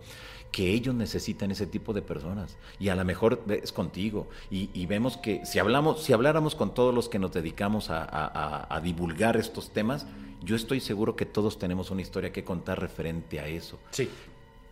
que 0.51 0.71
ellos 0.73 0.95
necesitan 0.95 1.51
ese 1.51 1.67
tipo 1.67 1.93
de 1.93 2.01
personas. 2.01 2.57
Y 2.79 2.89
a 2.89 2.95
lo 2.95 3.05
mejor 3.05 3.43
es 3.49 3.71
contigo. 3.71 4.27
Y, 4.49 4.69
y 4.73 4.85
vemos 4.87 5.17
que 5.17 5.45
si 5.45 5.59
hablamos, 5.59 6.03
si 6.03 6.13
habláramos 6.13 6.55
con 6.55 6.73
todos 6.73 6.93
los 6.93 7.07
que 7.09 7.19
nos 7.19 7.31
dedicamos 7.31 7.89
a, 7.89 8.03
a- 8.03 8.25
a- 8.27 8.75
a 8.75 8.81
divulgar 8.81 9.37
estos 9.37 9.69
temas, 9.71 10.07
yo 10.43 10.55
estoy 10.55 10.79
seguro 10.79 11.15
que 11.15 11.25
todos 11.25 11.59
tenemos 11.59 11.91
una 11.91 12.01
historia 12.01 12.31
que 12.31 12.43
contar 12.43 12.79
referente 12.79 13.39
a 13.39 13.47
eso. 13.47 13.77
Sí. 13.91 14.09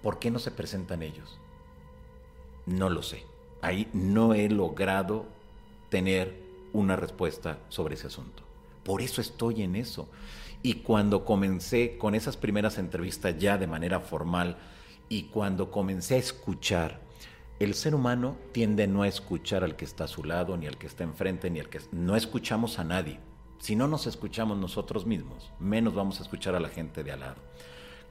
¿Por 0.01 0.17
qué 0.19 0.31
no 0.31 0.39
se 0.39 0.51
presentan 0.51 1.03
ellos? 1.03 1.37
No 2.65 2.89
lo 2.89 3.01
sé. 3.03 3.23
Ahí 3.61 3.87
no 3.93 4.33
he 4.33 4.49
logrado 4.49 5.25
tener 5.89 6.41
una 6.73 6.95
respuesta 6.95 7.59
sobre 7.69 7.95
ese 7.95 8.07
asunto. 8.07 8.43
Por 8.83 9.01
eso 9.01 9.21
estoy 9.21 9.61
en 9.63 9.75
eso. 9.75 10.07
Y 10.63 10.75
cuando 10.75 11.23
comencé 11.25 11.97
con 11.97 12.15
esas 12.15 12.35
primeras 12.37 12.77
entrevistas 12.77 13.37
ya 13.37 13.57
de 13.57 13.67
manera 13.67 13.99
formal 13.99 14.57
y 15.09 15.23
cuando 15.23 15.71
comencé 15.71 16.15
a 16.15 16.19
escuchar, 16.19 17.01
el 17.59 17.73
ser 17.73 17.95
humano 17.95 18.37
tiende 18.51 18.87
no 18.87 19.01
a 19.01 19.07
escuchar 19.07 19.63
al 19.63 19.75
que 19.75 19.85
está 19.85 20.03
a 20.03 20.07
su 20.07 20.23
lado, 20.23 20.57
ni 20.57 20.67
al 20.67 20.77
que 20.77 20.87
está 20.87 21.03
enfrente, 21.03 21.49
ni 21.49 21.59
al 21.59 21.69
que... 21.69 21.79
No 21.91 22.15
escuchamos 22.15 22.77
a 22.77 22.83
nadie. 22.83 23.19
Si 23.59 23.75
no 23.75 23.87
nos 23.87 24.05
escuchamos 24.05 24.57
nosotros 24.57 25.05
mismos, 25.05 25.51
menos 25.59 25.95
vamos 25.95 26.19
a 26.19 26.23
escuchar 26.23 26.53
a 26.53 26.59
la 26.59 26.69
gente 26.69 27.03
de 27.03 27.11
al 27.11 27.21
lado. 27.21 27.41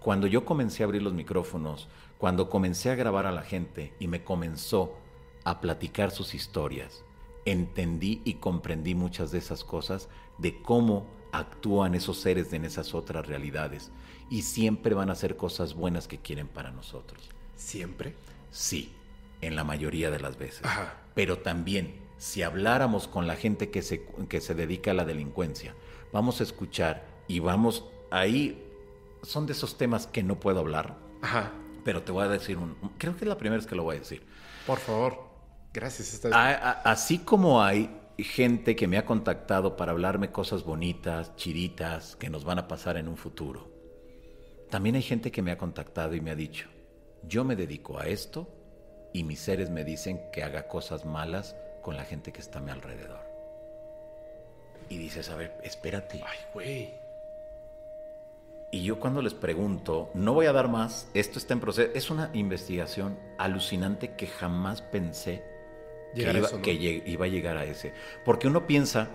Cuando 0.00 0.26
yo 0.26 0.44
comencé 0.44 0.82
a 0.82 0.86
abrir 0.86 1.02
los 1.02 1.12
micrófonos, 1.12 1.88
cuando 2.18 2.50
comencé 2.50 2.90
a 2.90 2.96
grabar 2.96 3.26
a 3.26 3.32
la 3.32 3.42
gente 3.42 3.92
y 4.00 4.08
me 4.08 4.24
comenzó 4.24 4.96
a 5.44 5.60
platicar 5.60 6.10
sus 6.10 6.34
historias, 6.34 7.04
entendí 7.44 8.22
y 8.24 8.34
comprendí 8.34 8.94
muchas 8.94 9.30
de 9.30 9.38
esas 9.38 9.62
cosas 9.62 10.08
de 10.38 10.60
cómo 10.60 11.06
actúan 11.30 11.94
esos 11.94 12.18
seres 12.18 12.52
en 12.52 12.64
esas 12.64 12.94
otras 12.94 13.26
realidades 13.26 13.92
y 14.30 14.42
siempre 14.42 14.94
van 14.94 15.08
a 15.10 15.12
hacer 15.12 15.36
cosas 15.36 15.74
buenas 15.74 16.08
que 16.08 16.18
quieren 16.18 16.48
para 16.48 16.70
nosotros. 16.72 17.30
¿Siempre? 17.56 18.14
Sí, 18.50 18.92
en 19.40 19.56
la 19.56 19.64
mayoría 19.64 20.10
de 20.10 20.20
las 20.20 20.38
veces. 20.38 20.64
Ajá. 20.64 20.94
Pero 21.14 21.38
también, 21.38 21.94
si 22.18 22.42
habláramos 22.42 23.08
con 23.08 23.26
la 23.26 23.36
gente 23.36 23.70
que 23.70 23.82
se, 23.82 24.04
que 24.28 24.40
se 24.40 24.54
dedica 24.54 24.90
a 24.90 24.94
la 24.94 25.04
delincuencia, 25.04 25.74
vamos 26.12 26.40
a 26.40 26.44
escuchar 26.44 27.04
y 27.28 27.38
vamos 27.40 27.84
ahí, 28.10 28.62
son 29.22 29.46
de 29.46 29.52
esos 29.52 29.76
temas 29.78 30.06
que 30.06 30.22
no 30.22 30.38
puedo 30.40 30.60
hablar, 30.60 30.96
Ajá. 31.22 31.52
pero 31.84 32.02
te 32.02 32.12
voy 32.12 32.24
a 32.24 32.28
decir 32.28 32.56
un, 32.58 32.74
creo 32.98 33.16
que 33.16 33.24
es 33.24 33.28
la 33.28 33.38
primera 33.38 33.56
vez 33.58 33.66
que 33.66 33.74
lo 33.74 33.82
voy 33.84 33.96
a 33.96 33.98
decir. 34.00 34.22
Por 34.66 34.78
favor. 34.78 35.24
Gracias. 35.72 36.14
Esta 36.14 36.28
A- 36.28 36.54
a- 36.54 36.82
así 36.90 37.18
como 37.18 37.62
hay 37.62 37.90
gente 38.18 38.74
que 38.76 38.88
me 38.88 38.96
ha 38.96 39.04
contactado 39.04 39.76
para 39.76 39.92
hablarme 39.92 40.32
cosas 40.32 40.64
bonitas, 40.64 41.36
chiritas, 41.36 42.16
que 42.16 42.30
nos 42.30 42.44
van 42.44 42.58
a 42.58 42.66
pasar 42.68 42.96
en 42.96 43.08
un 43.08 43.16
futuro, 43.18 43.70
también 44.70 44.96
hay 44.96 45.02
gente 45.02 45.30
que 45.30 45.42
me 45.42 45.52
ha 45.52 45.58
contactado 45.58 46.14
y 46.14 46.20
me 46.20 46.30
ha 46.30 46.34
dicho, 46.34 46.68
yo 47.26 47.44
me 47.44 47.56
dedico 47.56 47.98
a 47.98 48.06
esto 48.06 48.48
y 49.12 49.24
mis 49.24 49.40
seres 49.40 49.70
me 49.70 49.84
dicen 49.84 50.20
que 50.32 50.42
haga 50.42 50.68
cosas 50.68 51.04
malas 51.04 51.56
con 51.82 51.96
la 51.96 52.04
gente 52.04 52.32
que 52.32 52.40
está 52.40 52.58
a 52.58 52.62
mi 52.62 52.70
alrededor. 52.70 53.20
Y 54.88 54.98
dices, 54.98 55.30
a 55.30 55.36
ver, 55.36 55.56
espérate. 55.62 56.22
Ay, 56.24 56.38
güey. 56.52 57.06
Y 58.70 58.82
yo 58.82 58.98
cuando 58.98 59.22
les 59.22 59.34
pregunto, 59.34 60.10
no 60.14 60.34
voy 60.34 60.46
a 60.46 60.52
dar 60.52 60.68
más, 60.68 61.08
esto 61.14 61.38
está 61.38 61.54
en 61.54 61.60
proceso, 61.60 61.90
es 61.94 62.10
una 62.10 62.30
investigación 62.34 63.18
alucinante 63.38 64.14
que 64.16 64.26
jamás 64.26 64.82
pensé 64.82 65.42
que, 66.14 66.22
iba, 66.22 66.32
eso, 66.32 66.56
¿no? 66.56 66.62
que 66.62 66.72
iba 66.72 67.24
a 67.24 67.28
llegar 67.28 67.56
a 67.56 67.64
ese. 67.64 67.92
Porque 68.24 68.48
uno 68.48 68.66
piensa, 68.66 69.08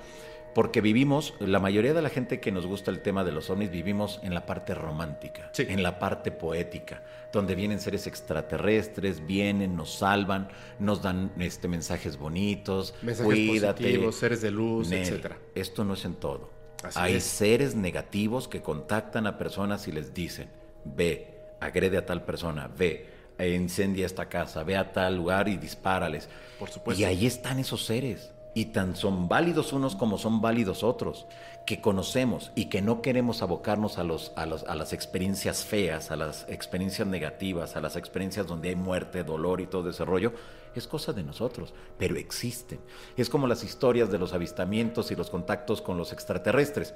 porque 0.54 0.82
vivimos, 0.82 1.34
la 1.40 1.60
mayoría 1.60 1.94
de 1.94 2.02
la 2.02 2.10
gente 2.10 2.40
que 2.40 2.52
nos 2.52 2.66
gusta 2.66 2.92
el 2.92 3.02
tema 3.02 3.24
de 3.24 3.32
los 3.32 3.50
ovnis, 3.50 3.72
vivimos 3.72 4.20
en 4.24 4.34
la 4.34 4.46
parte 4.46 4.74
romántica, 4.76 5.50
Sí. 5.54 5.66
en 5.70 5.82
la 5.84 6.00
parte 6.00 6.32
poética, 6.32 7.04
donde 7.32 7.56
vienen 7.56 7.80
seres 7.80 8.08
extraterrestres, 8.08 9.26
vienen, 9.26 9.76
nos 9.76 9.94
salvan, 9.96 10.50
nos 10.80 11.02
dan 11.02 11.32
este, 11.40 11.68
mensajes 11.68 12.18
bonitos, 12.18 12.94
Mensajes 13.02 13.26
cuídate, 13.34 13.84
positivos, 13.84 14.16
seres 14.16 14.42
de 14.42 14.52
luz, 14.52 14.92
etcétera. 14.92 15.38
Esto 15.56 15.84
no 15.86 15.94
es 15.94 16.06
en 16.06 16.16
todo. 16.16 16.50
Así 16.84 17.00
Hay 17.00 17.14
es. 17.16 17.24
seres 17.24 17.76
negativos 17.76 18.48
que 18.48 18.62
contactan 18.62 19.28
a 19.28 19.38
personas 19.38 19.88
y 19.88 19.92
les 19.92 20.14
dicen, 20.14 20.50
ve, 20.84 21.38
agrede 21.60 21.98
a 21.98 22.06
tal 22.06 22.24
persona, 22.26 22.68
ve, 22.68 23.08
incendia 23.40 24.06
esta 24.06 24.28
casa, 24.30 24.64
ve 24.64 24.76
a 24.78 24.92
tal 24.92 25.16
lugar 25.16 25.48
y 25.48 25.58
dispárales. 25.58 26.28
Por 26.60 26.70
supuesto. 26.70 27.02
Y 27.02 27.06
ahí 27.06 27.26
están 27.26 27.60
esos 27.60 27.86
seres. 27.86 28.32
Y 28.54 28.66
tan 28.66 28.96
son 28.98 29.30
válidos 29.30 29.72
unos 29.72 29.96
como 29.96 30.18
son 30.18 30.42
válidos 30.42 30.84
otros, 30.84 31.26
que 31.66 31.80
conocemos 31.80 32.52
y 32.54 32.66
que 32.66 32.82
no 32.82 33.02
queremos 33.02 33.42
abocarnos 33.42 33.98
a, 33.98 34.04
los, 34.04 34.34
a, 34.36 34.46
los- 34.46 34.64
a 34.66 34.76
las 34.76 34.92
experiencias 34.92 35.64
feas, 35.64 36.12
a 36.12 36.18
las 36.18 36.46
experiencias 36.50 37.08
negativas, 37.08 37.76
a 37.78 37.82
las 37.82 37.96
experiencias 37.96 38.48
donde 38.48 38.70
hay 38.70 38.76
muerte, 38.76 39.24
dolor 39.24 39.62
y 39.62 39.68
todo 39.68 39.90
ese 39.90 40.04
rollo, 40.04 40.34
es 40.76 40.88
cosa 40.88 41.14
de 41.14 41.24
nosotros, 41.24 41.74
pero 41.98 42.16
existen. 42.18 42.80
Es 43.16 43.30
como 43.30 43.48
las 43.48 43.64
historias 43.64 44.10
de 44.12 44.18
los 44.18 44.34
avistamientos 44.34 45.12
y 45.12 45.16
los 45.16 45.30
contactos 45.30 45.82
con 45.82 45.98
los 45.98 46.12
extraterrestres, 46.12 46.94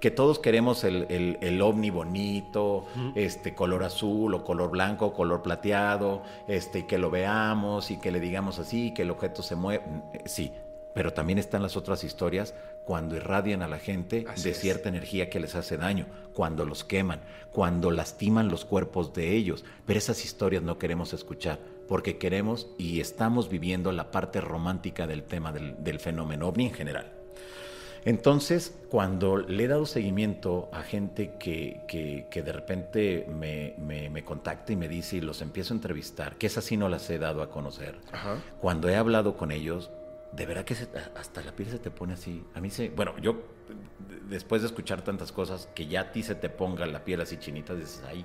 que 0.00 0.10
todos 0.10 0.38
queremos 0.40 0.82
el, 0.84 1.06
el, 1.08 1.38
el 1.40 1.60
ovni 1.62 1.90
bonito, 1.90 2.86
este 3.14 3.54
color 3.54 3.84
azul 3.84 4.34
o 4.34 4.44
color 4.44 4.70
blanco, 4.70 5.12
color 5.12 5.42
plateado, 5.42 6.22
este, 6.48 6.80
y 6.80 6.82
que 6.84 6.98
lo 6.98 7.10
veamos 7.10 7.90
y 7.90 7.98
que 7.98 8.10
le 8.10 8.18
digamos 8.20 8.58
así, 8.58 8.92
que 8.92 9.02
el 9.02 9.10
objeto 9.10 9.42
se 9.42 9.56
mueve. 9.56 9.84
Sí, 10.24 10.52
pero 10.96 11.12
también 11.12 11.38
están 11.38 11.62
las 11.62 11.76
otras 11.76 12.02
historias 12.04 12.54
cuando 12.86 13.16
irradian 13.16 13.60
a 13.60 13.68
la 13.68 13.78
gente 13.78 14.24
Así 14.28 14.44
de 14.44 14.50
es. 14.52 14.58
cierta 14.60 14.88
energía 14.88 15.28
que 15.28 15.38
les 15.40 15.54
hace 15.54 15.76
daño, 15.76 16.06
cuando 16.32 16.64
los 16.64 16.84
queman, 16.84 17.20
cuando 17.52 17.90
lastiman 17.90 18.48
los 18.48 18.64
cuerpos 18.64 19.12
de 19.12 19.32
ellos. 19.36 19.62
Pero 19.84 19.98
esas 19.98 20.24
historias 20.24 20.62
no 20.62 20.78
queremos 20.78 21.12
escuchar 21.12 21.58
porque 21.86 22.16
queremos 22.16 22.68
y 22.78 23.00
estamos 23.00 23.50
viviendo 23.50 23.92
la 23.92 24.10
parte 24.10 24.40
romántica 24.40 25.06
del 25.06 25.22
tema 25.24 25.52
del, 25.52 25.76
del 25.84 26.00
fenómeno 26.00 26.48
ovni 26.48 26.68
en 26.68 26.72
general. 26.74 27.12
Entonces, 28.04 28.72
cuando 28.88 29.36
le 29.36 29.64
he 29.64 29.68
dado 29.68 29.84
seguimiento 29.84 30.68
a 30.72 30.82
gente 30.82 31.32
que, 31.40 31.80
que- 31.88 32.26
que 32.30 32.42
de 32.42 32.52
repente 32.52 33.26
me, 33.28 33.74
me- 33.78 34.08
me 34.10 34.24
contacta 34.24 34.72
y 34.72 34.76
me 34.76 34.88
dice 34.88 35.16
y 35.16 35.20
los 35.20 35.42
empiezo 35.42 35.74
a 35.74 35.76
entrevistar, 35.76 36.36
que 36.36 36.46
esas 36.46 36.64
sí 36.64 36.76
no 36.76 36.88
las 36.88 37.10
he 37.10 37.18
dado 37.18 37.42
a 37.42 37.50
conocer, 37.50 37.96
Ajá. 38.12 38.36
cuando 38.60 38.88
he 38.88 38.94
hablado 38.96 39.36
con 39.36 39.50
ellos, 39.50 39.90
de 40.36 40.46
verdad 40.46 40.64
que 40.64 40.74
se- 40.74 40.88
hasta 41.16 41.42
la 41.42 41.52
piel 41.52 41.70
se 41.70 41.78
te 41.78 41.90
pone 41.90 42.14
así. 42.14 42.42
A 42.54 42.60
mí 42.60 42.70
se, 42.70 42.90
bueno, 42.90 43.16
yo 43.18 43.36
después 44.28 44.62
de 44.62 44.68
escuchar 44.68 45.02
tantas 45.02 45.32
cosas, 45.32 45.68
que 45.74 45.86
ya 45.86 46.00
a 46.02 46.12
ti 46.12 46.22
se 46.22 46.34
te 46.34 46.48
ponga 46.48 46.84
la 46.86 47.04
piel 47.04 47.20
así 47.20 47.36
chinita, 47.38 47.74
dices 47.74 48.02
ahí. 48.08 48.24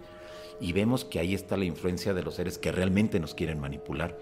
Y 0.60 0.74
vemos 0.74 1.06
que 1.06 1.20
ahí 1.20 1.34
está 1.34 1.58
la 1.58 1.66
influencia 1.66 2.14
de 2.14 2.22
los 2.22 2.36
seres 2.36 2.58
que 2.58 2.72
realmente 2.72 3.20
nos 3.20 3.34
quieren 3.34 3.60
manipular, 3.60 4.18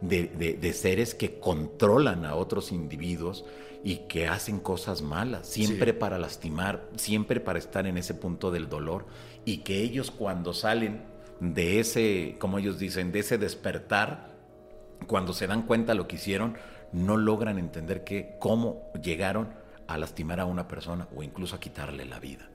de, 0.00 0.24
de- 0.28 0.54
de 0.54 0.72
seres 0.72 1.14
que 1.14 1.38
controlan 1.38 2.24
a 2.24 2.34
otros 2.34 2.72
individuos 2.72 3.44
y 3.84 3.98
que 4.08 4.26
hacen 4.26 4.60
cosas 4.60 5.02
malas, 5.02 5.46
siempre 5.46 5.92
Sí. 5.92 5.98
para 5.98 6.18
lastimar, 6.18 6.88
siempre 6.96 7.38
para 7.40 7.58
estar 7.58 7.86
en 7.86 7.98
ese 7.98 8.14
punto 8.14 8.50
del 8.50 8.68
dolor, 8.68 9.06
y 9.44 9.58
que 9.58 9.80
ellos 9.82 10.10
cuando 10.10 10.54
salen 10.54 11.02
de 11.40 11.78
ese, 11.80 12.36
como 12.38 12.58
ellos 12.58 12.78
dicen, 12.78 13.12
de 13.12 13.18
ese 13.20 13.36
despertar, 13.38 14.32
cuando 15.06 15.32
se 15.34 15.46
dan 15.46 15.62
cuenta 15.62 15.92
lo 15.94 16.08
que 16.08 16.16
hicieron, 16.16 16.56
no 16.94 17.16
logran 17.16 17.58
entender 17.58 18.04
que 18.04 18.36
cómo 18.38 18.90
llegaron 19.02 19.48
a 19.88 19.98
lastimar 19.98 20.40
a 20.40 20.46
una 20.46 20.68
persona 20.68 21.08
o 21.14 21.22
incluso 21.22 21.56
a 21.56 21.60
quitarle 21.60 22.04
la 22.04 22.20
vida. 22.20 22.48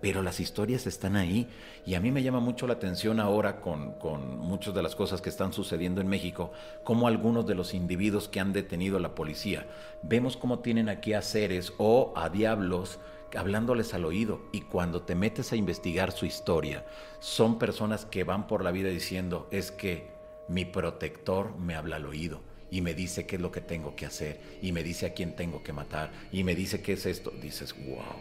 Pero 0.00 0.22
las 0.22 0.40
historias 0.40 0.86
están 0.86 1.16
ahí 1.16 1.46
y 1.84 1.94
a 1.94 2.00
mí 2.00 2.10
me 2.10 2.22
llama 2.22 2.40
mucho 2.40 2.66
la 2.66 2.74
atención 2.74 3.20
ahora 3.20 3.60
con, 3.60 3.92
con 3.94 4.38
muchas 4.38 4.74
de 4.74 4.82
las 4.82 4.94
cosas 4.94 5.20
que 5.20 5.28
están 5.28 5.52
sucediendo 5.52 6.00
en 6.00 6.08
México, 6.08 6.52
como 6.84 7.06
algunos 7.06 7.46
de 7.46 7.54
los 7.54 7.74
individuos 7.74 8.28
que 8.28 8.40
han 8.40 8.54
detenido 8.54 8.98
la 8.98 9.14
policía, 9.14 9.66
vemos 10.02 10.38
cómo 10.38 10.60
tienen 10.60 10.88
aquí 10.88 11.12
a 11.12 11.20
seres 11.20 11.74
o 11.76 12.14
a 12.16 12.30
diablos 12.30 12.98
hablándoles 13.36 13.92
al 13.92 14.04
oído 14.04 14.40
y 14.52 14.62
cuando 14.62 15.02
te 15.02 15.14
metes 15.14 15.52
a 15.52 15.56
investigar 15.56 16.12
su 16.12 16.26
historia, 16.26 16.86
son 17.18 17.58
personas 17.58 18.06
que 18.06 18.24
van 18.24 18.46
por 18.46 18.64
la 18.64 18.72
vida 18.72 18.88
diciendo 18.88 19.48
es 19.50 19.70
que 19.70 20.08
mi 20.48 20.64
protector 20.64 21.56
me 21.58 21.74
habla 21.74 21.96
al 21.96 22.06
oído 22.06 22.49
y 22.70 22.80
me 22.80 22.94
dice 22.94 23.26
qué 23.26 23.36
es 23.36 23.42
lo 23.42 23.50
que 23.50 23.60
tengo 23.60 23.96
que 23.96 24.06
hacer 24.06 24.40
y 24.62 24.72
me 24.72 24.82
dice 24.82 25.06
a 25.06 25.14
quién 25.14 25.34
tengo 25.34 25.62
que 25.62 25.72
matar 25.72 26.10
y 26.32 26.44
me 26.44 26.54
dice 26.54 26.82
qué 26.82 26.92
es 26.92 27.06
esto. 27.06 27.30
Dices, 27.30 27.74
wow, 27.86 28.20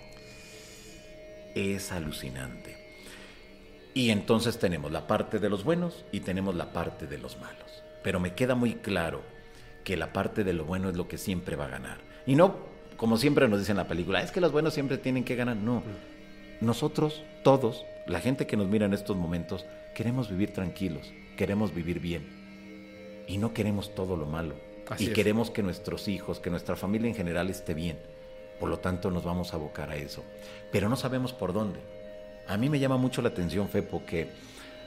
es 1.55 1.91
alucinante. 1.91 2.77
Y 3.93 4.11
entonces 4.11 4.59
tenemos 4.59 4.91
la 4.91 5.07
parte 5.07 5.39
de 5.39 5.49
los 5.49 5.63
buenos 5.63 6.05
y 6.11 6.21
tenemos 6.21 6.55
la 6.55 6.71
parte 6.71 7.07
de 7.07 7.17
los 7.17 7.37
malos. 7.39 7.83
Pero 8.03 8.19
me 8.19 8.33
queda 8.33 8.55
muy 8.55 8.75
claro 8.75 9.21
que 9.83 9.97
la 9.97 10.13
parte 10.13 10.43
de 10.43 10.53
lo 10.53 10.65
bueno 10.65 10.89
es 10.89 10.95
lo 10.95 11.07
que 11.07 11.17
siempre 11.17 11.55
va 11.55 11.65
a 11.65 11.69
ganar. 11.69 11.97
Y 12.25 12.35
no, 12.35 12.55
como 12.97 13.17
siempre 13.17 13.47
nos 13.47 13.59
dice 13.59 13.71
en 13.71 13.77
la 13.77 13.87
película, 13.87 14.21
es 14.21 14.31
que 14.31 14.41
los 14.41 14.51
buenos 14.51 14.73
siempre 14.73 14.97
tienen 14.97 15.23
que 15.23 15.35
ganar. 15.35 15.57
No. 15.57 15.83
Nosotros, 16.61 17.23
todos, 17.43 17.85
la 18.07 18.19
gente 18.19 18.45
que 18.45 18.57
nos 18.57 18.67
mira 18.67 18.85
en 18.85 18.93
estos 18.93 19.17
momentos, 19.17 19.65
queremos 19.95 20.29
vivir 20.29 20.53
tranquilos, 20.53 21.11
queremos 21.37 21.73
vivir 21.73 21.99
bien. 21.99 22.38
Y 23.29 23.37
no 23.37 23.53
queremos 23.53 23.95
todo 23.95 24.17
lo 24.17 24.25
malo. 24.25 24.55
Así 24.89 25.05
y 25.05 25.07
es. 25.09 25.13
queremos 25.13 25.51
que 25.51 25.63
nuestros 25.63 26.07
hijos, 26.09 26.39
que 26.39 26.49
nuestra 26.49 26.75
familia 26.75 27.07
en 27.07 27.15
general 27.15 27.49
esté 27.49 27.73
bien. 27.73 27.97
Por 28.59 28.69
lo 28.69 28.79
tanto, 28.79 29.09
nos 29.11 29.23
vamos 29.23 29.53
a 29.53 29.55
abocar 29.55 29.89
a 29.89 29.95
eso. 29.95 30.23
Pero 30.71 30.89
no 30.89 30.97
sabemos 30.97 31.31
por 31.31 31.53
dónde. 31.53 31.79
A 32.47 32.57
mí 32.57 32.67
me 32.69 32.79
llama 32.79 32.97
mucho 32.97 33.21
la 33.21 33.29
atención, 33.29 33.69
Fepo, 33.69 34.03
que 34.05 34.27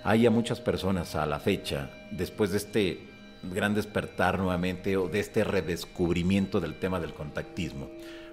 haya 0.04 0.30
muchas 0.30 0.60
personas 0.60 1.14
a 1.14 1.24
la 1.24 1.38
fecha, 1.40 1.90
después 2.10 2.50
de 2.50 2.56
este 2.58 2.98
gran 3.44 3.74
despertar 3.74 4.38
nuevamente 4.38 4.96
o 4.96 5.08
de 5.08 5.20
este 5.20 5.44
redescubrimiento 5.44 6.60
del 6.60 6.74
tema 6.78 7.00
del 7.00 7.14
contactismo, 7.14 7.88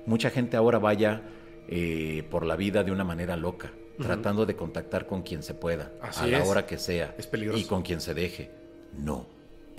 mucha 0.07 0.29
gente 0.31 0.57
ahora 0.57 0.79
vaya 0.79 1.21
eh, 1.67 2.23
por 2.31 2.45
la 2.45 2.55
vida 2.55 2.83
de 2.83 2.91
una 2.91 3.03
manera 3.03 3.35
loca, 3.37 3.71
tratando 4.01 4.45
de 4.47 4.55
contactar 4.55 5.05
con 5.05 5.21
quien 5.21 5.43
se 5.43 5.53
pueda, 5.53 5.91
Así 6.01 6.23
a 6.23 6.27
la 6.27 6.39
es. 6.39 6.47
hora 6.47 6.65
que 6.65 6.77
sea, 6.79 7.13
Es 7.17 7.27
peligroso. 7.27 7.59
y 7.59 7.65
con 7.65 7.83
quien 7.83 8.01
se 8.01 8.13
deje. 8.15 8.49
No, 8.97 9.27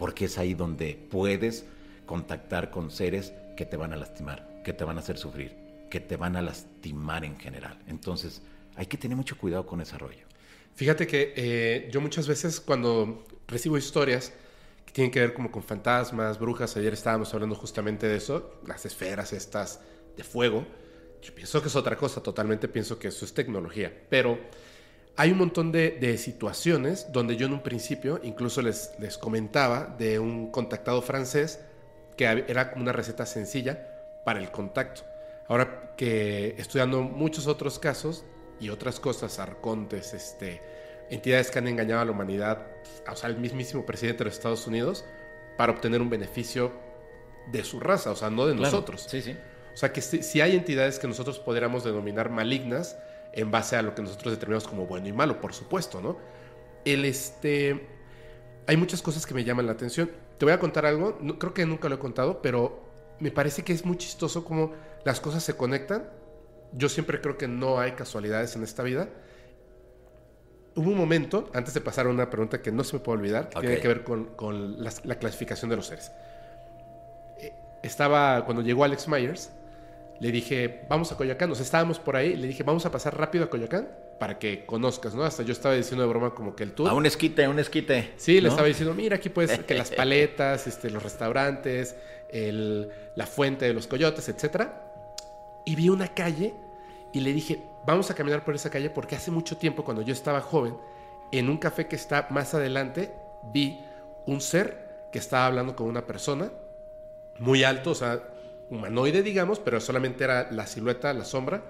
porque 0.00 0.24
es 0.24 0.38
ahí 0.38 0.54
donde 0.54 0.98
puedes 1.10 1.66
contactar 2.06 2.70
con 2.70 2.90
seres 2.90 3.34
que 3.54 3.66
te 3.66 3.76
van 3.76 3.92
a 3.92 3.96
lastimar, 3.96 4.62
que 4.64 4.72
te 4.72 4.82
van 4.82 4.96
a 4.96 5.00
hacer 5.00 5.18
sufrir, 5.18 5.54
que 5.90 6.00
te 6.00 6.16
van 6.16 6.36
a 6.36 6.42
lastimar 6.42 7.22
en 7.22 7.38
general. 7.38 7.78
Entonces, 7.86 8.40
hay 8.76 8.86
que 8.86 8.96
tener 8.96 9.14
mucho 9.14 9.36
cuidado 9.36 9.66
con 9.66 9.82
ese 9.82 9.98
rollo. 9.98 10.24
Fíjate 10.74 11.06
que 11.06 11.34
eh, 11.36 11.90
yo 11.92 12.00
muchas 12.00 12.26
veces 12.26 12.60
cuando 12.60 13.26
recibo 13.46 13.76
historias 13.76 14.32
que 14.86 14.92
tienen 14.92 15.10
que 15.10 15.20
ver 15.20 15.34
como 15.34 15.50
con 15.50 15.62
fantasmas, 15.62 16.38
brujas, 16.38 16.74
ayer 16.78 16.94
estábamos 16.94 17.34
hablando 17.34 17.54
justamente 17.54 18.08
de 18.08 18.16
eso, 18.16 18.58
las 18.66 18.86
esferas 18.86 19.34
estas 19.34 19.80
de 20.16 20.24
fuego, 20.24 20.64
yo 21.20 21.34
pienso 21.34 21.60
que 21.60 21.68
es 21.68 21.76
otra 21.76 21.98
cosa, 21.98 22.22
totalmente 22.22 22.68
pienso 22.68 22.98
que 22.98 23.08
eso 23.08 23.26
es 23.26 23.34
tecnología, 23.34 23.92
pero 24.08 24.38
hay 25.16 25.32
un 25.32 25.38
montón 25.38 25.72
de, 25.72 25.92
de 25.92 26.16
situaciones 26.18 27.12
donde 27.12 27.36
yo 27.36 27.46
en 27.46 27.52
un 27.52 27.62
principio 27.62 28.20
incluso 28.22 28.62
les, 28.62 28.92
les 28.98 29.18
comentaba 29.18 29.94
de 29.98 30.18
un 30.18 30.50
contactado 30.50 31.02
francés 31.02 31.60
que 32.16 32.24
era 32.24 32.70
como 32.70 32.82
una 32.82 32.92
receta 32.92 33.26
sencilla 33.26 34.22
para 34.24 34.40
el 34.40 34.50
contacto. 34.50 35.02
Ahora 35.48 35.94
que 35.96 36.54
estudiando 36.58 37.02
muchos 37.02 37.46
otros 37.46 37.78
casos 37.78 38.24
y 38.60 38.68
otras 38.68 39.00
cosas, 39.00 39.38
arcontes, 39.38 40.14
este, 40.14 40.60
entidades 41.10 41.50
que 41.50 41.58
han 41.58 41.66
engañado 41.66 42.02
a 42.02 42.04
la 42.04 42.12
humanidad, 42.12 42.66
o 43.10 43.16
sea, 43.16 43.30
el 43.30 43.36
mismísimo 43.36 43.84
presidente 43.84 44.18
de 44.18 44.26
los 44.26 44.34
Estados 44.34 44.66
Unidos, 44.66 45.04
para 45.56 45.72
obtener 45.72 46.00
un 46.00 46.10
beneficio 46.10 46.72
de 47.50 47.64
su 47.64 47.80
raza, 47.80 48.10
o 48.12 48.16
sea, 48.16 48.30
no 48.30 48.46
de 48.46 48.54
nosotros. 48.54 49.06
Sí, 49.08 49.22
sí. 49.22 49.36
O 49.72 49.76
sea, 49.76 49.92
que 49.92 50.00
si, 50.00 50.22
si 50.22 50.40
hay 50.40 50.54
entidades 50.54 50.98
que 50.98 51.08
nosotros 51.08 51.38
podríamos 51.38 51.84
denominar 51.84 52.30
malignas 52.30 52.96
en 53.32 53.50
base 53.50 53.76
a 53.76 53.82
lo 53.82 53.94
que 53.94 54.02
nosotros 54.02 54.32
determinamos 54.32 54.66
como 54.68 54.86
bueno 54.86 55.08
y 55.08 55.12
malo, 55.12 55.40
por 55.40 55.52
supuesto, 55.54 56.00
¿no? 56.00 56.16
El 56.84 57.04
este... 57.04 57.86
Hay 58.66 58.76
muchas 58.76 59.02
cosas 59.02 59.26
que 59.26 59.34
me 59.34 59.42
llaman 59.44 59.66
la 59.66 59.72
atención. 59.72 60.10
Te 60.38 60.44
voy 60.44 60.52
a 60.52 60.58
contar 60.60 60.86
algo, 60.86 61.18
no- 61.20 61.38
creo 61.38 61.52
que 61.54 61.66
nunca 61.66 61.88
lo 61.88 61.96
he 61.96 61.98
contado, 61.98 62.40
pero 62.42 62.82
me 63.18 63.30
parece 63.30 63.62
que 63.64 63.72
es 63.72 63.84
muy 63.84 63.96
chistoso 63.96 64.44
cómo 64.44 64.72
las 65.04 65.20
cosas 65.20 65.42
se 65.42 65.54
conectan. 65.56 66.08
Yo 66.72 66.88
siempre 66.88 67.20
creo 67.20 67.36
que 67.36 67.48
no 67.48 67.78
hay 67.80 67.92
casualidades 67.92 68.54
en 68.56 68.62
esta 68.62 68.82
vida. 68.82 69.08
Hubo 70.76 70.88
un 70.90 70.96
momento, 70.96 71.50
antes 71.52 71.74
de 71.74 71.80
pasar 71.80 72.06
a 72.06 72.10
una 72.10 72.30
pregunta 72.30 72.62
que 72.62 72.70
no 72.70 72.84
se 72.84 72.96
me 72.96 73.00
puede 73.00 73.18
olvidar, 73.18 73.48
que 73.48 73.58
tiene 73.60 73.76
que 73.82 73.88
ver 73.88 74.04
con, 74.04 74.26
con 74.36 74.82
las- 74.82 75.04
la 75.04 75.16
clasificación 75.18 75.68
de 75.68 75.76
los 75.76 75.86
seres. 75.86 76.12
Eh, 77.38 77.52
Estaba, 77.82 78.44
cuando 78.44 78.62
llegó 78.62 78.84
Alex 78.84 79.08
Myers, 79.08 79.50
le 80.20 80.30
dije, 80.30 80.82
vamos 80.88 81.10
a 81.12 81.16
Coyoacán, 81.16 81.48
nos 81.48 81.60
estábamos 81.60 81.98
por 81.98 82.14
ahí, 82.14 82.36
le 82.36 82.46
dije, 82.46 82.62
vamos 82.62 82.84
a 82.86 82.90
pasar 82.92 83.16
rápido 83.18 83.44
a 83.44 83.50
Coyoacán 83.50 83.88
para 84.18 84.38
que 84.38 84.66
conozcas, 84.66 85.14
¿no? 85.14 85.24
Hasta 85.24 85.42
yo 85.42 85.52
estaba 85.52 85.74
diciendo 85.74 86.02
de 86.02 86.08
broma 86.10 86.34
como 86.34 86.54
que 86.54 86.62
el 86.62 86.72
tour. 86.72 86.88
A 86.90 86.94
un 86.94 87.06
esquite, 87.06 87.48
un 87.48 87.58
esquite. 87.58 88.12
Sí, 88.18 88.40
le 88.40 88.48
estaba 88.50 88.66
diciendo, 88.68 88.94
mira, 88.94 89.16
aquí 89.16 89.30
puedes, 89.30 89.58
que 89.60 89.74
las 89.74 89.90
paletas, 89.96 90.66
este, 90.66 90.90
los 90.90 91.02
restaurantes, 91.02 91.96
el- 92.28 92.90
la 93.16 93.26
fuente 93.26 93.64
de 93.64 93.72
los 93.72 93.86
coyotes, 93.86 94.28
etcétera. 94.28 94.92
Y 95.64 95.74
vi 95.74 95.88
una 95.88 96.08
calle 96.08 96.54
y 97.12 97.20
le 97.20 97.32
dije, 97.32 97.62
vamos 97.86 98.10
a 98.10 98.14
caminar 98.14 98.44
por 98.44 98.54
esa 98.54 98.68
calle 98.70 98.90
porque 98.90 99.16
hace 99.16 99.30
mucho 99.30 99.56
tiempo, 99.56 99.84
cuando 99.84 100.02
yo 100.02 100.12
estaba 100.12 100.40
joven, 100.42 100.76
en 101.32 101.48
un 101.48 101.56
café 101.56 101.86
que 101.86 101.96
está 101.96 102.26
más 102.30 102.52
adelante, 102.54 103.14
vi 103.52 103.80
un 104.26 104.42
ser 104.42 105.06
que 105.12 105.18
estaba 105.18 105.46
hablando 105.46 105.74
con 105.74 105.86
una 105.86 106.06
persona 106.06 106.50
muy 107.38 107.64
alto, 107.64 107.92
o 107.92 107.94
sea, 107.94 108.22
humanoide, 108.70 109.22
digamos, 109.22 109.58
pero 109.58 109.80
solamente 109.80 110.24
era 110.24 110.50
la 110.50 110.66
silueta, 110.66 111.12
la 111.12 111.24
sombra. 111.24 111.62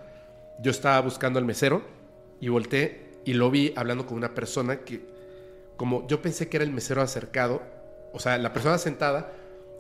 Yo 0.61 0.71
estaba 0.71 1.01
buscando 1.01 1.39
al 1.39 1.45
mesero 1.45 1.83
y 2.41 2.49
volteé 2.49 3.11
y 3.25 3.35
lo 3.35 3.51
vi 3.51 3.73
hablando 3.77 4.07
con 4.07 4.17
una 4.17 4.35
persona 4.35 4.81
que, 4.81 5.01
como 5.77 6.07
yo 6.07 6.23
pensé 6.23 6.49
que 6.49 6.59
era 6.59 6.65
el 6.65 6.73
mesero 6.73 7.03
acercado, 7.03 7.63
o 8.13 8.19
sea, 8.19 8.39
la 8.39 8.53
persona 8.53 8.79
sentada, 8.79 9.33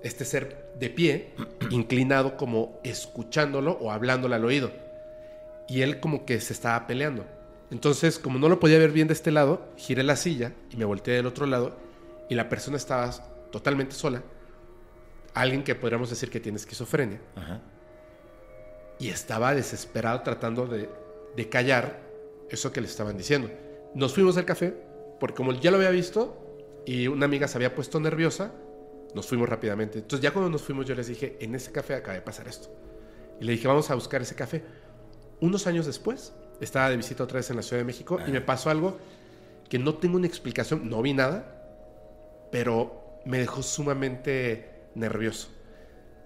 este 0.02 0.24
ser 0.24 0.72
de 0.78 0.90
pie, 0.90 1.34
inclinado 1.70 2.36
como 2.36 2.80
escuchándolo 2.82 3.72
o 3.80 3.90
hablándole 3.90 4.36
al 4.36 4.44
oído. 4.44 4.70
Y 5.68 5.82
él 5.82 6.00
como 6.00 6.24
que 6.24 6.40
se 6.40 6.52
estaba 6.52 6.86
peleando. 6.86 7.24
Entonces, 7.70 8.18
como 8.18 8.38
no 8.38 8.48
lo 8.48 8.58
podía 8.58 8.78
ver 8.78 8.90
bien 8.90 9.06
de 9.06 9.14
este 9.14 9.30
lado, 9.30 9.68
giré 9.76 10.02
la 10.02 10.16
silla 10.16 10.52
y 10.70 10.76
me 10.76 10.84
volteé 10.84 11.14
del 11.14 11.26
otro 11.26 11.46
lado 11.46 11.76
y 12.28 12.34
la 12.34 12.48
persona 12.48 12.76
estaba 12.76 13.10
totalmente 13.52 13.94
sola. 13.94 14.22
Alguien 15.34 15.62
que 15.62 15.74
podríamos 15.74 16.10
decir 16.10 16.30
que 16.30 16.40
tiene 16.40 16.56
esquizofrenia. 16.56 17.20
Ajá. 17.36 17.60
Y 18.98 19.08
estaba 19.08 19.54
desesperado 19.54 20.20
tratando 20.22 20.66
de, 20.66 20.88
de 21.36 21.48
callar 21.48 22.00
eso 22.50 22.72
que 22.72 22.80
le 22.80 22.86
estaban 22.86 23.16
diciendo. 23.16 23.50
Nos 23.94 24.14
fuimos 24.14 24.36
al 24.36 24.44
café, 24.44 24.74
porque 25.18 25.36
como 25.36 25.52
ya 25.52 25.70
lo 25.70 25.76
había 25.78 25.90
visto 25.90 26.82
y 26.84 27.08
una 27.08 27.24
amiga 27.26 27.48
se 27.48 27.56
había 27.58 27.74
puesto 27.74 28.00
nerviosa, 28.00 28.52
nos 29.14 29.26
fuimos 29.26 29.48
rápidamente. 29.48 29.98
Entonces 29.98 30.22
ya 30.22 30.32
cuando 30.32 30.50
nos 30.50 30.62
fuimos 30.62 30.86
yo 30.86 30.94
les 30.94 31.06
dije, 31.06 31.36
en 31.40 31.54
ese 31.54 31.72
café 31.72 31.94
acaba 31.94 32.14
de 32.14 32.22
pasar 32.22 32.48
esto. 32.48 32.68
Y 33.40 33.44
le 33.44 33.52
dije, 33.52 33.66
vamos 33.66 33.90
a 33.90 33.94
buscar 33.94 34.22
ese 34.22 34.34
café. 34.34 34.62
Unos 35.40 35.66
años 35.66 35.86
después, 35.86 36.34
estaba 36.60 36.90
de 36.90 36.96
visita 36.96 37.24
otra 37.24 37.38
vez 37.38 37.48
en 37.50 37.56
la 37.56 37.62
Ciudad 37.62 37.80
de 37.80 37.84
México 37.84 38.18
y 38.26 38.30
me 38.30 38.40
pasó 38.40 38.70
algo 38.70 38.98
que 39.68 39.78
no 39.78 39.94
tengo 39.94 40.16
una 40.16 40.26
explicación, 40.26 40.88
no 40.88 41.00
vi 41.00 41.14
nada, 41.14 42.48
pero 42.50 43.20
me 43.24 43.38
dejó 43.38 43.62
sumamente 43.62 44.68
nervioso. 44.94 45.48